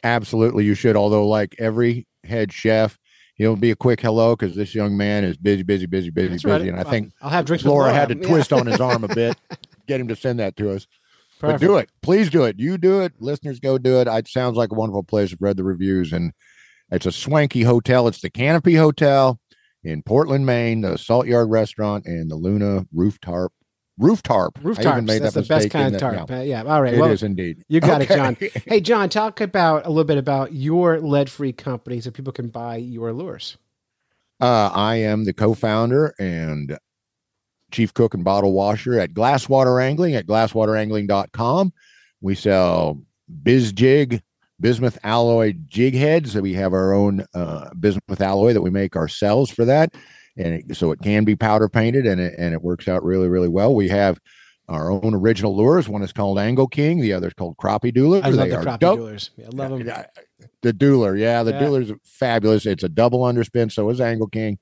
Absolutely, 0.03 0.65
you 0.65 0.75
should. 0.75 0.97
Although, 0.97 1.27
like 1.27 1.55
every 1.59 2.07
head 2.25 2.53
chef, 2.53 2.99
he'll 3.37 3.57
be 3.57 3.71
a 3.71 3.77
quick 3.77 4.01
hello 4.01 4.37
because 4.37 4.55
this 4.57 4.75
young 4.75 4.97
man 4.97 5.25
is 5.25 5.37
busy, 5.37 5.63
busy, 5.63 5.87
busy, 5.87 6.11
busy, 6.11 6.29
That's 6.29 6.43
busy. 6.43 6.53
right. 6.53 6.69
And 6.69 6.81
I 6.81 6.85
think 6.85 7.13
I'll 7.23 7.31
have 7.31 7.45
drinks. 7.47 7.65
with 7.65 7.71
Laura 7.71 7.93
had 7.93 8.09
to 8.11 8.17
Yeah. 8.17 8.27
twist 8.29 8.53
on 8.53 8.67
his 8.67 8.81
arm 8.81 9.05
a 9.05 9.09
bit, 9.15 9.37
get 9.87 10.01
him 10.01 10.09
to 10.09 10.17
send 10.17 10.41
that 10.41 10.57
to 10.57 10.73
us. 10.73 10.87
But 11.53 11.61
do 11.61 11.77
it. 11.77 11.91
Please 12.03 12.31
do 12.31 12.45
it. 12.45 12.59
You 12.59 12.79
do 12.79 13.01
it. 13.01 13.13
Listeners, 13.21 13.61
go 13.61 13.79
do 13.79 14.01
it. 14.01 14.09
It 14.09 14.29
sounds 14.29 14.57
like 14.57 14.71
a 14.73 14.75
wonderful 14.75 15.03
place. 15.05 15.33
I've 15.33 15.41
read 15.43 15.57
the 15.57 15.65
reviews, 15.65 16.13
and 16.13 16.33
it's 16.91 17.07
a 17.07 17.13
swanky 17.13 17.63
hotel. 17.63 18.09
It's 18.09 18.21
the 18.21 18.31
Canopy 18.31 18.75
Hotel 18.75 19.39
in 19.83 20.03
Portland, 20.03 20.47
Maine, 20.47 20.81
the 20.83 20.97
Salt 20.97 21.27
Yard 21.27 21.51
Restaurant, 21.51 22.07
and 22.07 22.31
the 22.31 22.37
Luna 22.37 22.87
Rooftop 22.93 23.53
roof 23.99 24.23
tarp. 24.23 24.59
Roof 24.63 24.79
I 24.79 24.83
even 24.83 24.93
tarps. 24.93 25.07
made 25.07 25.23
That's 25.23 25.35
that 25.35 25.43
the 25.43 25.49
best 25.49 25.71
kind 25.71 25.95
of 25.95 26.01
tarp. 26.01 26.29
yeah. 26.31 26.37
Uh, 26.39 26.43
Yeah. 26.43 26.63
All 26.65 26.83
right. 26.83 26.95
It 26.95 27.01
well, 27.01 27.11
is 27.11 27.23
indeed. 27.23 27.65
You 27.69 27.81
got 27.81 28.03
it, 28.03 28.09
John. 28.09 28.37
Hey, 28.67 28.81
John, 28.83 29.09
talk 29.09 29.41
about 29.41 29.87
a 29.87 29.89
little 29.89 30.05
bit 30.05 30.19
about 30.19 30.53
your 30.53 31.01
lead-free 31.01 31.53
company 31.53 32.01
so 32.01 32.11
people 32.11 32.33
can 32.33 32.49
buy 32.49 32.77
your 32.77 33.13
lures. 33.13 33.57
Uh, 34.41 34.71
I 34.75 34.97
am 34.97 35.25
the 35.25 35.33
co-founder 35.33 36.15
and 36.19 36.77
chief 37.75 37.93
cook 37.93 38.15
and 38.15 38.25
bottle 38.25 38.53
washer 38.53 38.99
at 38.99 39.13
Glasswater 39.13 39.83
Angling 39.83 40.15
at 40.15 40.27
glasswaterangling.com. 40.27 41.73
We 42.21 42.35
sell 42.35 43.01
biz 43.43 43.73
jig, 43.73 44.23
bismuth 44.61 44.99
alloy 45.05 45.55
jig 45.67 45.95
heads. 45.95 46.35
We 46.37 46.55
have 46.55 46.73
our 46.73 46.95
own 46.95 47.27
uh, 47.35 47.71
bismuth 47.79 48.21
alloy 48.21 48.53
that 48.55 48.63
we 48.63 48.71
make 48.71 48.97
ourselves 48.97 49.51
for 49.51 49.65
that. 49.67 49.95
And 50.37 50.55
it, 50.55 50.77
so 50.77 50.91
it 50.93 51.01
can 51.03 51.25
be 51.25 51.37
powder 51.37 51.69
painted 51.69 52.07
and 52.07 52.21
it, 52.21 52.35
and 52.39 52.55
it 52.55 52.63
works 52.63 52.89
out 52.89 53.05
really, 53.05 53.29
really 53.29 53.49
well. 53.49 53.75
We 53.75 53.89
have 53.89 54.19
our 54.69 54.91
own 54.91 55.15
original 55.15 55.55
lures. 55.57 55.89
One 55.89 56.03
is 56.03 56.13
called 56.13 56.39
Angle 56.39 56.69
King. 56.69 57.01
The 57.01 57.13
other 57.13 57.29
is 57.29 57.35
called 57.35 57.57
Crappie 57.59 57.95
Doodler. 57.95 58.23
I 58.23 58.31
love 58.31 58.49
They 58.49 58.57
the 58.57 58.63
crappie 58.63 58.79
dope. 58.79 59.21
Yeah, 59.37 59.47
I 59.47 59.69
love 59.69 59.79
them. 59.79 60.05
The 60.63 60.73
Dueler, 60.73 61.19
yeah, 61.19 61.43
the 61.43 61.53
Yeah. 61.53 61.61
Dueler's 61.61 61.93
fabulous. 62.03 62.65
It's 62.65 62.83
a 62.83 62.89
double 62.89 63.21
underspin, 63.21 63.71
so 63.71 63.91
is 63.91 64.01
Angle 64.01 64.29
King. 64.29 64.59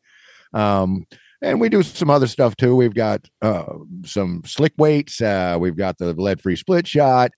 Um, 0.53 1.07
and 1.43 1.61
we 1.61 1.69
do 1.69 1.83
some 1.83 2.09
other 2.09 2.27
stuff 2.27 2.57
too. 2.57 2.75
We've 2.75 2.95
got 2.95 3.29
uh, 3.43 3.75
some 4.05 4.43
slick 4.47 4.73
weights. 4.79 5.21
Uh, 5.21 5.59
we've 5.61 5.77
got 5.77 5.99
the 5.99 6.13
lead-free 6.15 6.57
split 6.57 6.87
shot. 6.87 7.33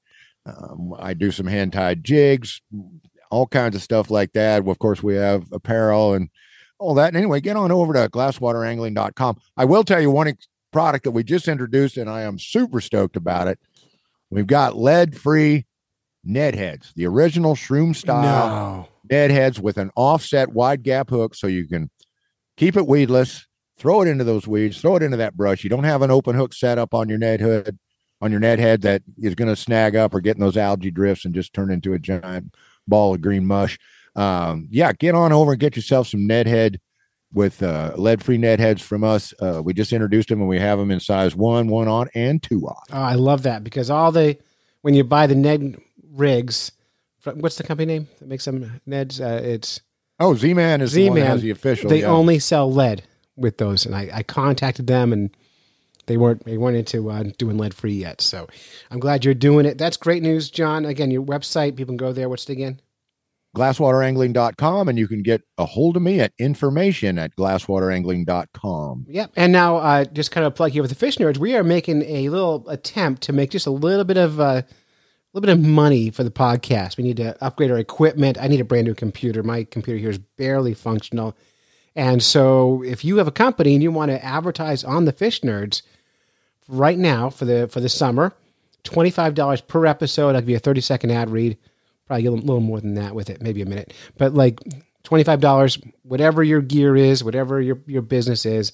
Um, 0.46 0.94
I 0.98 1.14
do 1.14 1.30
some 1.30 1.46
hand-tied 1.46 2.04
jigs, 2.04 2.60
all 3.30 3.46
kinds 3.46 3.74
of 3.74 3.82
stuff 3.82 4.10
like 4.10 4.32
that. 4.34 4.66
Of 4.68 4.78
course, 4.78 5.02
we 5.02 5.14
have 5.14 5.50
apparel 5.52 6.12
and 6.14 6.28
all 6.78 6.94
that. 6.94 7.08
And 7.08 7.16
anyway, 7.16 7.40
get 7.40 7.56
on 7.56 7.72
over 7.72 7.94
to 7.94 8.08
glasswaterangling.com. 8.10 9.38
I 9.56 9.64
will 9.64 9.84
tell 9.84 10.02
you 10.02 10.10
one 10.10 10.28
ex- 10.28 10.48
product 10.70 11.04
that 11.04 11.12
we 11.12 11.24
just 11.24 11.48
introduced, 11.48 11.96
and 11.96 12.10
I 12.10 12.22
am 12.22 12.38
super 12.38 12.80
stoked 12.82 13.16
about 13.16 13.48
it. 13.48 13.58
We've 14.30 14.46
got 14.46 14.76
lead-free 14.76 15.64
Ned 16.24 16.54
heads, 16.54 16.92
the 16.96 17.06
original 17.06 17.54
shroom 17.54 17.94
style 17.94 18.22
No. 18.22 18.88
Ned 19.10 19.30
heads 19.30 19.60
with 19.60 19.78
an 19.78 19.90
offset 19.94 20.52
wide 20.52 20.82
gap 20.82 21.10
hook 21.10 21.34
so 21.34 21.46
you 21.46 21.66
can 21.68 21.90
keep 22.56 22.76
it 22.76 22.86
weedless, 22.86 23.46
throw 23.78 24.02
it 24.02 24.08
into 24.08 24.24
those 24.24 24.46
weeds, 24.46 24.80
throw 24.80 24.96
it 24.96 25.02
into 25.02 25.16
that 25.18 25.36
brush. 25.36 25.64
You 25.64 25.70
don't 25.70 25.84
have 25.84 26.02
an 26.02 26.10
open 26.10 26.34
hook 26.36 26.52
set 26.52 26.78
up 26.78 26.94
on 26.94 27.08
your 27.08 27.18
net 27.18 27.40
hood, 27.40 27.78
on 28.20 28.30
your 28.30 28.40
Ned 28.40 28.58
head 28.58 28.82
that 28.82 29.02
is 29.18 29.34
going 29.34 29.48
to 29.48 29.56
snag 29.56 29.96
up 29.96 30.14
or 30.14 30.20
get 30.20 30.36
in 30.36 30.40
those 30.40 30.56
algae 30.56 30.90
drifts 30.90 31.24
and 31.24 31.34
just 31.34 31.52
turn 31.52 31.70
into 31.70 31.92
a 31.92 31.98
giant 31.98 32.54
ball 32.86 33.14
of 33.14 33.20
green 33.20 33.44
mush. 33.46 33.78
Um, 34.16 34.68
yeah, 34.70 34.92
get 34.92 35.14
on 35.14 35.32
over 35.32 35.52
and 35.52 35.60
get 35.60 35.76
yourself 35.76 36.06
some 36.08 36.26
Ned 36.26 36.46
head 36.46 36.80
with 37.32 37.62
uh, 37.64 37.92
lead 37.96 38.22
free 38.22 38.38
Ned 38.38 38.60
heads 38.60 38.80
from 38.80 39.02
us. 39.02 39.34
Uh, 39.40 39.60
we 39.62 39.74
just 39.74 39.92
introduced 39.92 40.28
them 40.28 40.38
and 40.40 40.48
we 40.48 40.58
have 40.60 40.78
them 40.78 40.90
in 40.92 41.00
size 41.00 41.34
one, 41.34 41.66
one 41.66 41.88
on, 41.88 42.08
and 42.14 42.40
two 42.42 42.60
on. 42.66 42.76
Oh, 42.92 43.02
I 43.02 43.14
love 43.14 43.42
that 43.42 43.64
because 43.64 43.90
all 43.90 44.12
the 44.12 44.38
when 44.82 44.94
you 44.94 45.02
buy 45.02 45.26
the 45.26 45.34
Ned 45.34 45.76
rigs, 46.12 46.70
what's 47.24 47.56
the 47.56 47.64
company 47.64 47.92
name 47.92 48.08
that 48.20 48.28
makes 48.28 48.44
them 48.44 48.80
Neds? 48.88 49.20
Uh, 49.20 49.42
it's 49.42 49.80
Oh, 50.20 50.34
Z 50.36 50.54
Man 50.54 50.80
is 50.80 50.92
the 50.92 51.08
one 51.08 51.16
that 51.16 51.20
Z-Man. 51.22 51.30
has 51.32 51.42
the 51.42 51.50
official. 51.50 51.90
they 51.90 52.02
yeah. 52.02 52.06
only 52.06 52.38
sell 52.38 52.72
lead 52.72 53.02
with 53.36 53.58
those, 53.58 53.86
and 53.86 53.94
I, 53.94 54.10
I 54.12 54.22
contacted 54.22 54.86
them 54.86 55.12
and 55.12 55.36
they 56.06 56.16
weren't 56.16 56.44
they 56.44 56.58
weren't 56.58 56.76
into 56.76 57.10
uh, 57.10 57.24
doing 57.38 57.56
lead 57.56 57.74
free 57.74 57.94
yet. 57.94 58.20
So 58.20 58.46
I'm 58.90 59.00
glad 59.00 59.24
you're 59.24 59.34
doing 59.34 59.66
it. 59.66 59.78
That's 59.78 59.96
great 59.96 60.22
news, 60.22 60.50
John. 60.50 60.84
Again, 60.84 61.10
your 61.10 61.22
website 61.22 61.76
people 61.76 61.92
can 61.92 61.96
go 61.96 62.12
there. 62.12 62.28
What's 62.28 62.48
it 62.48 62.52
again? 62.52 62.80
glasswaterangling.com 63.54 64.88
and 64.88 64.98
you 64.98 65.08
can 65.08 65.22
get 65.22 65.42
a 65.58 65.64
hold 65.64 65.96
of 65.96 66.02
me 66.02 66.20
at 66.20 66.32
information 66.38 67.18
at 67.18 67.34
glasswaterangling.com. 67.36 69.06
Yep. 69.08 69.32
And 69.36 69.52
now, 69.52 69.76
uh, 69.76 70.04
just 70.04 70.32
kind 70.32 70.46
of 70.46 70.54
plug 70.54 70.72
here 70.72 70.82
with 70.82 70.90
the 70.90 70.96
fish 70.96 71.16
nerds, 71.18 71.38
we 71.38 71.54
are 71.54 71.62
making 71.62 72.02
a 72.02 72.28
little 72.28 72.68
attempt 72.68 73.22
to 73.22 73.32
make 73.32 73.50
just 73.50 73.66
a 73.66 73.70
little 73.70 74.04
bit 74.04 74.16
of 74.16 74.40
uh, 74.40 74.62
a 74.62 74.64
little 75.32 75.46
bit 75.46 75.50
of 75.50 75.60
money 75.60 76.10
for 76.10 76.24
the 76.24 76.30
podcast. 76.30 76.96
We 76.96 77.04
need 77.04 77.16
to 77.18 77.42
upgrade 77.42 77.70
our 77.70 77.78
equipment. 77.78 78.38
I 78.40 78.48
need 78.48 78.60
a 78.60 78.64
brand 78.64 78.86
new 78.86 78.94
computer. 78.94 79.42
My 79.42 79.64
computer 79.64 79.98
here 79.98 80.10
is 80.10 80.18
barely 80.18 80.74
functional. 80.74 81.36
And 81.96 82.22
so, 82.22 82.82
if 82.82 83.04
you 83.04 83.18
have 83.18 83.28
a 83.28 83.32
company 83.32 83.74
and 83.74 83.82
you 83.82 83.92
want 83.92 84.10
to 84.10 84.24
advertise 84.24 84.82
on 84.82 85.04
the 85.04 85.12
fish 85.12 85.40
nerds 85.42 85.82
right 86.68 86.98
now 86.98 87.30
for 87.30 87.44
the 87.44 87.68
for 87.68 87.80
the 87.80 87.88
summer, 87.88 88.32
twenty 88.82 89.10
five 89.10 89.34
dollars 89.34 89.60
per 89.60 89.86
episode. 89.86 90.34
I'll 90.34 90.40
give 90.40 90.50
you 90.50 90.56
a 90.56 90.60
thirty 90.60 90.80
second 90.80 91.10
ad 91.10 91.30
read. 91.30 91.56
Probably 92.06 92.26
a 92.26 92.30
little, 92.30 92.60
more 92.60 92.80
than 92.80 92.94
that 92.94 93.14
with 93.14 93.30
it, 93.30 93.40
maybe 93.40 93.62
a 93.62 93.66
minute. 93.66 93.94
But 94.18 94.34
like 94.34 94.60
twenty 95.04 95.24
five 95.24 95.40
dollars, 95.40 95.78
whatever 96.02 96.42
your 96.42 96.60
gear 96.60 96.96
is, 96.96 97.24
whatever 97.24 97.60
your 97.60 97.78
your 97.86 98.02
business 98.02 98.44
is, 98.44 98.72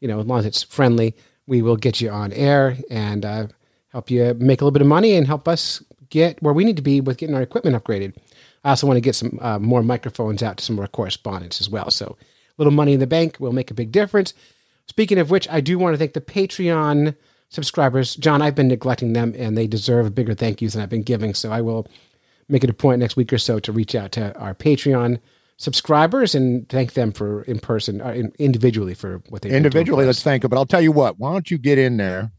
you 0.00 0.08
know, 0.08 0.20
as 0.20 0.26
long 0.26 0.38
as 0.38 0.46
it's 0.46 0.62
friendly, 0.62 1.14
we 1.46 1.62
will 1.62 1.76
get 1.76 2.00
you 2.00 2.10
on 2.10 2.32
air 2.32 2.76
and 2.90 3.24
uh, 3.24 3.46
help 3.88 4.10
you 4.10 4.34
make 4.38 4.60
a 4.60 4.64
little 4.64 4.72
bit 4.72 4.82
of 4.82 4.88
money 4.88 5.14
and 5.14 5.26
help 5.26 5.48
us 5.48 5.82
get 6.08 6.42
where 6.42 6.54
we 6.54 6.64
need 6.64 6.76
to 6.76 6.82
be 6.82 7.00
with 7.00 7.18
getting 7.18 7.34
our 7.34 7.42
equipment 7.42 7.76
upgraded. 7.76 8.14
I 8.64 8.70
also 8.70 8.86
want 8.86 8.96
to 8.96 9.02
get 9.02 9.14
some 9.14 9.38
uh, 9.42 9.58
more 9.58 9.82
microphones 9.82 10.42
out 10.42 10.58
to 10.58 10.64
some 10.64 10.76
of 10.76 10.80
our 10.80 10.88
correspondents 10.88 11.60
as 11.60 11.68
well. 11.68 11.90
So, 11.90 12.16
little 12.58 12.72
money 12.72 12.92
in 12.92 13.00
the 13.00 13.06
bank 13.06 13.36
will 13.38 13.52
make 13.52 13.70
a 13.70 13.74
big 13.74 13.92
difference. 13.92 14.34
Speaking 14.86 15.18
of 15.18 15.30
which, 15.30 15.48
I 15.48 15.60
do 15.60 15.78
want 15.78 15.94
to 15.94 15.98
thank 15.98 16.12
the 16.12 16.20
Patreon 16.20 17.16
subscribers. 17.48 18.16
John, 18.16 18.42
I've 18.42 18.54
been 18.54 18.68
neglecting 18.68 19.12
them 19.12 19.34
and 19.36 19.56
they 19.56 19.66
deserve 19.66 20.14
bigger 20.14 20.34
thank 20.34 20.60
yous 20.60 20.72
than 20.72 20.82
I've 20.82 20.88
been 20.88 21.02
giving. 21.02 21.34
So, 21.34 21.50
I 21.50 21.60
will 21.60 21.86
make 22.48 22.64
it 22.64 22.70
a 22.70 22.74
point 22.74 23.00
next 23.00 23.16
week 23.16 23.32
or 23.32 23.38
so 23.38 23.58
to 23.60 23.72
reach 23.72 23.94
out 23.94 24.12
to 24.12 24.36
our 24.38 24.54
Patreon 24.54 25.18
subscribers 25.56 26.34
and 26.34 26.68
thank 26.68 26.94
them 26.94 27.12
for 27.12 27.42
in 27.42 27.58
person, 27.58 28.00
uh, 28.00 28.10
in, 28.10 28.32
individually 28.38 28.94
for 28.94 29.22
what 29.28 29.42
they 29.42 29.50
Individually, 29.50 30.04
let's 30.04 30.22
thank 30.22 30.42
them. 30.42 30.48
But 30.48 30.58
I'll 30.58 30.66
tell 30.66 30.82
you 30.82 30.92
what, 30.92 31.18
why 31.18 31.32
don't 31.32 31.50
you 31.50 31.58
get 31.58 31.78
in 31.78 31.96
there 31.96 32.32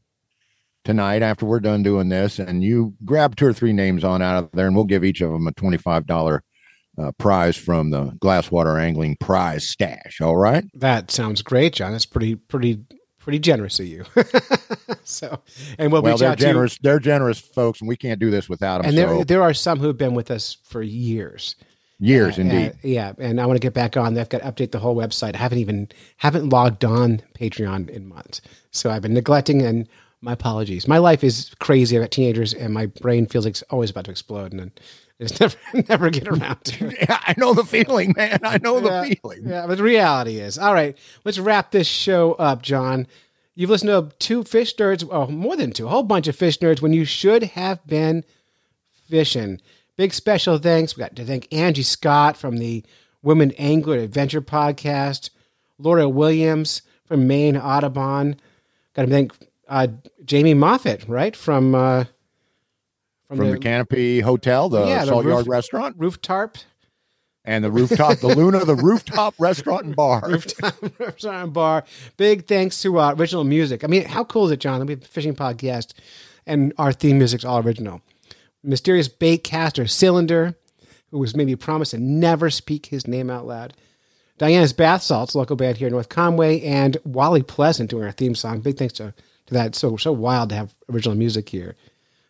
tonight 0.84 1.22
after 1.22 1.46
we're 1.46 1.62
done 1.62 1.84
doing 1.84 2.10
this 2.10 2.40
and 2.40 2.64
you 2.64 2.94
grab 3.06 3.36
two 3.36 3.46
or 3.46 3.54
three 3.54 3.74
names 3.74 4.04
on 4.04 4.22
out 4.22 4.44
of 4.44 4.52
there 4.52 4.68
and 4.68 4.76
we'll 4.76 4.86
give 4.86 5.04
each 5.04 5.22
of 5.22 5.32
them 5.32 5.48
a 5.48 5.52
$25 5.54 6.42
uh, 6.98 7.12
prize 7.14 7.56
from 7.58 7.90
the 7.90 8.06
Glasswater 8.22 8.82
Angling 8.82 9.18
Prize 9.20 9.68
Stash. 9.68 10.22
All 10.22 10.38
right. 10.38 10.66
That 10.74 11.12
sounds 11.12 11.42
great, 11.42 11.74
John. 11.74 11.92
That's 11.92 12.06
pretty, 12.06 12.36
pretty, 12.36 12.80
pretty 13.20 13.40
generous 13.40 13.80
of 13.80 13.88
you. 13.88 14.06
so, 15.04 15.42
and 15.80 15.92
we'll, 15.92 16.02
Well, 16.02 16.18
they're 16.18 16.36
generous. 16.36 16.78
They're 16.80 17.00
generous 17.00 17.40
folks, 17.40 17.80
and 17.82 17.88
we 17.88 17.98
can't 17.98 18.20
do 18.20 18.30
this 18.30 18.48
without 18.50 18.82
them. 18.82 18.90
And 18.90 18.98
there, 18.98 19.08
so, 19.08 19.24
there 19.24 19.42
are 19.42 19.54
some 19.54 19.80
who've 19.80 19.98
been 19.98 20.14
with 20.14 20.30
us 20.32 20.58
for 20.64 20.82
years. 20.82 21.56
years, 22.00 22.38
Uh, 22.38 22.42
indeed. 22.42 22.72
uh, 22.72 22.74
yeah, 22.84 23.14
and 23.18 23.40
I 23.42 23.46
want 23.46 23.56
to 23.58 23.66
get 23.66 23.74
back 23.74 23.98
on. 23.98 24.18
I've 24.18 24.30
got 24.30 24.42
to 24.42 24.52
update 24.52 24.72
the 24.72 24.80
whole 24.80 24.96
website. 24.96 25.36
I 25.36 25.40
haven't 25.40 25.60
even 25.60 25.90
haven't 26.18 26.50
logged 26.50 26.86
on 26.86 27.22
Patreon 27.38 27.90
in 27.90 28.08
months, 28.08 28.42
so 28.72 28.90
I've 28.92 29.02
been 29.02 29.14
neglecting. 29.14 29.62
And 29.62 29.88
my 30.22 30.32
apologies. 30.34 30.88
My 30.88 31.00
life 31.00 31.22
is 31.24 31.54
crazy. 31.60 31.98
I've 31.98 32.04
got 32.04 32.12
teenagers, 32.12 32.54
and 32.54 32.74
my 32.74 32.86
brain 32.86 33.26
feels 33.26 33.46
like 33.46 33.52
it's 33.52 33.62
always 33.64 33.90
about 33.90 34.06
to 34.06 34.12
explode, 34.12 34.52
and 34.52 34.60
then 34.60 34.72
just 35.24 35.40
never 35.74 35.88
never 35.90 36.10
get 36.10 36.28
around 36.28 36.64
to 36.66 36.88
it. 36.88 36.98
yeah, 37.02 37.20
I 37.22 37.34
know 37.38 37.54
the 37.54 37.64
feeling, 37.64 38.14
man. 38.16 38.40
I 38.44 38.58
know 38.58 38.80
the 38.80 39.16
feeling. 39.22 39.48
Yeah, 39.48 39.68
but 39.68 39.78
the 39.78 39.84
reality 39.84 40.40
is, 40.40 40.58
all 40.58 40.74
right, 40.74 40.98
let's 41.24 41.40
wrap 41.40 41.72
this 41.72 41.88
show 41.88 42.34
up, 42.34 42.62
John. 42.62 43.08
You've 43.56 43.70
listened 43.70 43.90
to 43.90 44.16
two 44.18 44.44
fish 44.44 44.76
nerds, 44.76 45.08
oh, 45.12 45.28
more 45.28 45.56
than 45.56 45.72
two, 45.72 45.86
a 45.86 45.90
whole 45.90 46.04
bunch 46.04 46.28
of 46.28 46.36
fish 46.36 46.58
nerds 46.60 46.82
when 46.82 46.94
you 46.94 47.06
should 47.06 47.44
have 47.44 47.86
been 47.86 48.24
fishing. 49.10 49.62
Big 49.96 50.14
special 50.14 50.58
thanks. 50.58 50.96
We 50.98 51.02
got 51.02 51.16
to 51.16 51.26
thank 51.26 51.54
Angie 51.54 51.84
Scott 51.84 52.36
from 52.36 52.58
the 52.58 52.84
Woman 53.22 53.52
Angler 53.60 53.98
Adventure 53.98 54.42
Podcast, 54.42 55.30
Laura 55.78 56.10
Williams 56.10 56.82
from 57.06 57.28
Maine 57.28 57.56
Audubon. 57.56 58.38
Got 58.96 59.04
to 59.04 59.12
thank 59.12 59.34
uh, 59.68 59.88
Jamie 60.26 60.56
Moffat, 60.56 61.08
right 61.08 61.36
from 61.36 61.76
uh, 61.76 62.06
From 63.30 63.50
the 63.50 63.58
Canopy 63.58 64.20
Hotel, 64.20 64.70
the 64.70 64.86
Yeah, 64.86 65.02
the 65.02 65.08
Salt 65.08 65.26
roof- 65.26 65.34
Yard 65.34 65.48
Restaurant, 65.48 65.96
Roof 65.98 66.22
Tarp 66.22 66.58
and 67.46 67.64
the 67.64 67.72
rooftop, 67.72 68.20
the 68.20 68.28
Luna, 68.28 68.64
the 68.64 68.76
rooftop 68.90 69.34
restaurant 69.40 69.86
and 69.86 69.96
bar. 69.96 70.22
Rooftop 70.28 70.76
Restaurant 71.00 71.44
and 71.46 71.54
Bar. 71.54 71.84
Big 72.18 72.48
thanks 72.48 72.82
to 72.84 73.00
uh, 73.00 73.14
original 73.18 73.44
music. 73.44 73.84
I 73.84 73.88
mean, 73.88 74.06
how 74.06 74.24
cool 74.24 74.46
is 74.46 74.52
it, 74.52 74.60
John? 74.60 74.80
that 74.80 74.86
We 74.86 74.94
have 74.94 75.02
a 75.02 75.06
fishing 75.06 75.36
podcast 75.36 75.94
and 76.46 76.74
our 76.78 76.94
theme 76.94 77.18
music's 77.18 77.44
all 77.44 77.60
original. 77.60 78.02
Mysterious 78.64 79.08
bait 79.10 79.44
caster 79.44 79.88
Cylinder, 79.88 80.56
who 81.12 81.20
was 81.20 81.36
maybe 81.36 81.56
promised 81.56 81.92
to 81.92 81.98
never 81.98 82.50
speak 82.50 82.86
his 82.88 83.08
name 83.08 83.30
out 83.30 83.46
loud. 83.46 83.74
Diana's 84.38 84.74
Bath 84.74 85.02
Salts, 85.04 85.36
local 85.36 85.56
band 85.56 85.78
here 85.78 85.88
in 85.88 85.94
North 85.94 86.10
Conway, 86.10 86.62
and 86.62 86.98
Wally 87.04 87.44
Pleasant 87.44 87.90
doing 87.90 88.04
our 88.04 88.12
theme 88.12 88.36
song. 88.36 88.62
Big 88.62 88.78
thanks 88.78 88.94
to, 88.96 89.14
to 89.48 89.54
that. 89.54 89.76
So 89.76 89.98
so 89.98 90.12
wild 90.12 90.50
to 90.50 90.56
have 90.56 90.74
original 90.92 91.16
music 91.18 91.50
here. 91.50 91.76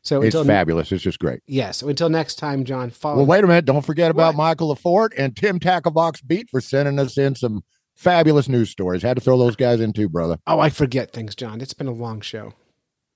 So 0.03 0.21
It's 0.21 0.35
until 0.35 0.45
fabulous. 0.45 0.91
It's 0.91 1.01
just 1.03 1.19
great. 1.19 1.39
yes, 1.47 1.77
so 1.77 1.87
until 1.87 2.09
next 2.09 2.35
time, 2.35 2.65
John. 2.65 2.89
Follow. 2.89 3.17
Well, 3.17 3.25
wait 3.25 3.43
a 3.43 3.47
minute. 3.47 3.65
Don't 3.65 3.85
forget 3.85 4.11
about 4.11 4.35
What? 4.35 4.43
Michael 4.43 4.75
Leforte 4.75 5.13
and 5.17 5.35
Tim 5.35 5.59
Tacklebox 5.59 6.25
Bete 6.27 6.49
for 6.49 6.59
sending 6.59 6.99
us 6.99 7.17
in 7.17 7.35
some 7.35 7.63
fabulous 7.95 8.49
news 8.49 8.69
stories. 8.69 9.01
Had 9.01 9.15
to 9.17 9.21
throw 9.21 9.37
those 9.37 9.55
guys 9.55 9.79
in 9.79 9.93
too, 9.93 10.09
brother. 10.09 10.37
oh, 10.45 10.59
I 10.59 10.69
forget 10.69 11.11
things, 11.13 11.35
John. 11.35 11.61
It's 11.61 11.73
been 11.73 11.87
a 11.87 11.91
long 11.93 12.21
show. 12.21 12.53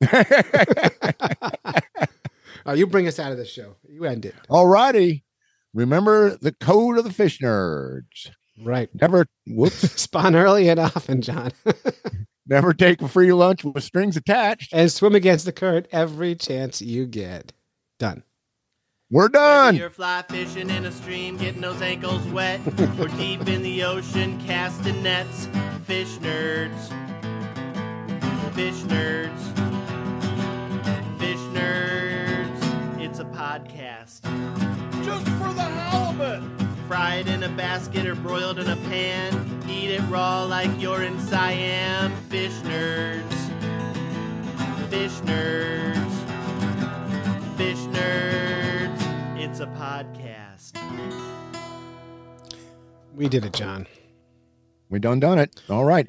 Oh, 2.66 2.74
you 2.74 2.86
bring 2.86 3.08
us 3.08 3.18
out 3.18 3.32
of 3.32 3.38
this 3.38 3.50
show. 3.50 3.78
You 3.88 4.04
end 4.04 4.26
it. 4.26 4.36
All 4.50 4.68
righty. 4.68 5.24
Remember 5.74 6.36
the 6.42 6.52
code 6.52 6.98
of 6.98 7.06
the 7.06 7.14
fish 7.14 7.40
nerds. 7.40 8.32
Right. 8.62 8.90
Never, 9.00 9.28
whoops, 9.46 9.92
Spawn 10.02 10.36
early 10.36 10.70
and 10.70 10.80
often, 10.80 11.22
John. 11.22 11.52
Never 12.48 12.74
take 12.74 13.02
a 13.02 13.08
free 13.08 13.34
lunch 13.34 13.64
with 13.64 13.84
strings 13.84 14.16
attached. 14.18 14.74
And 14.74 14.92
swim 14.92 15.16
against 15.16 15.46
the 15.46 15.52
current 15.52 15.88
every 15.92 16.34
chance 16.36 16.82
you 16.82 17.06
get. 17.06 17.54
Done. 18.00 18.24
We're 19.10 19.24
Whether 19.24 19.34
done. 19.34 19.76
you're 19.76 19.90
fly 19.90 20.24
fishing 20.28 20.70
in 20.70 20.86
a 20.86 20.92
stream, 20.92 21.38
getting 21.38 21.62
those 21.62 21.82
ankles 21.82 22.26
wet, 22.28 22.60
or 23.00 23.08
deep 23.10 23.48
in 23.48 23.62
the 23.64 23.84
ocean, 23.84 24.40
casting 24.46 25.02
nets. 25.04 25.48
Fish 25.86 26.18
nerds. 26.18 26.88
Fish 28.54 28.76
nerds. 28.84 29.42
Fish 31.20 31.38
nerds. 31.54 33.02
It's 33.02 33.20
a 33.20 33.26
podcast. 33.26 34.22
Just 35.06 35.26
for 35.26 35.54
the 35.54 35.62
halibut. 35.64 36.57
Fried 36.88 37.28
in 37.28 37.44
a 37.44 37.50
basket 37.50 38.06
or 38.06 38.16
broiled 38.16 38.60
in 38.60 38.70
a 38.70 38.78
pan. 38.88 39.62
Eat 39.70 39.92
it 39.92 40.02
raw 40.10 40.44
like 40.44 40.72
you're 40.80 41.04
in 41.04 41.20
Siam. 41.20 42.16
Fish 42.30 42.54
nerds. 42.64 43.34
Fish 44.90 45.12
nerds. 45.22 45.98
Fish 47.58 47.80
Nerds. 47.88 49.38
It's 49.38 49.60
a 49.60 49.66
podcast. 49.66 50.78
We 53.14 53.28
did 53.28 53.44
it, 53.44 53.54
John. 53.54 53.86
We 54.90 55.00
done 55.00 55.20
done 55.20 55.40
it. 55.40 55.62
All 55.70 55.84
right. 55.84 56.08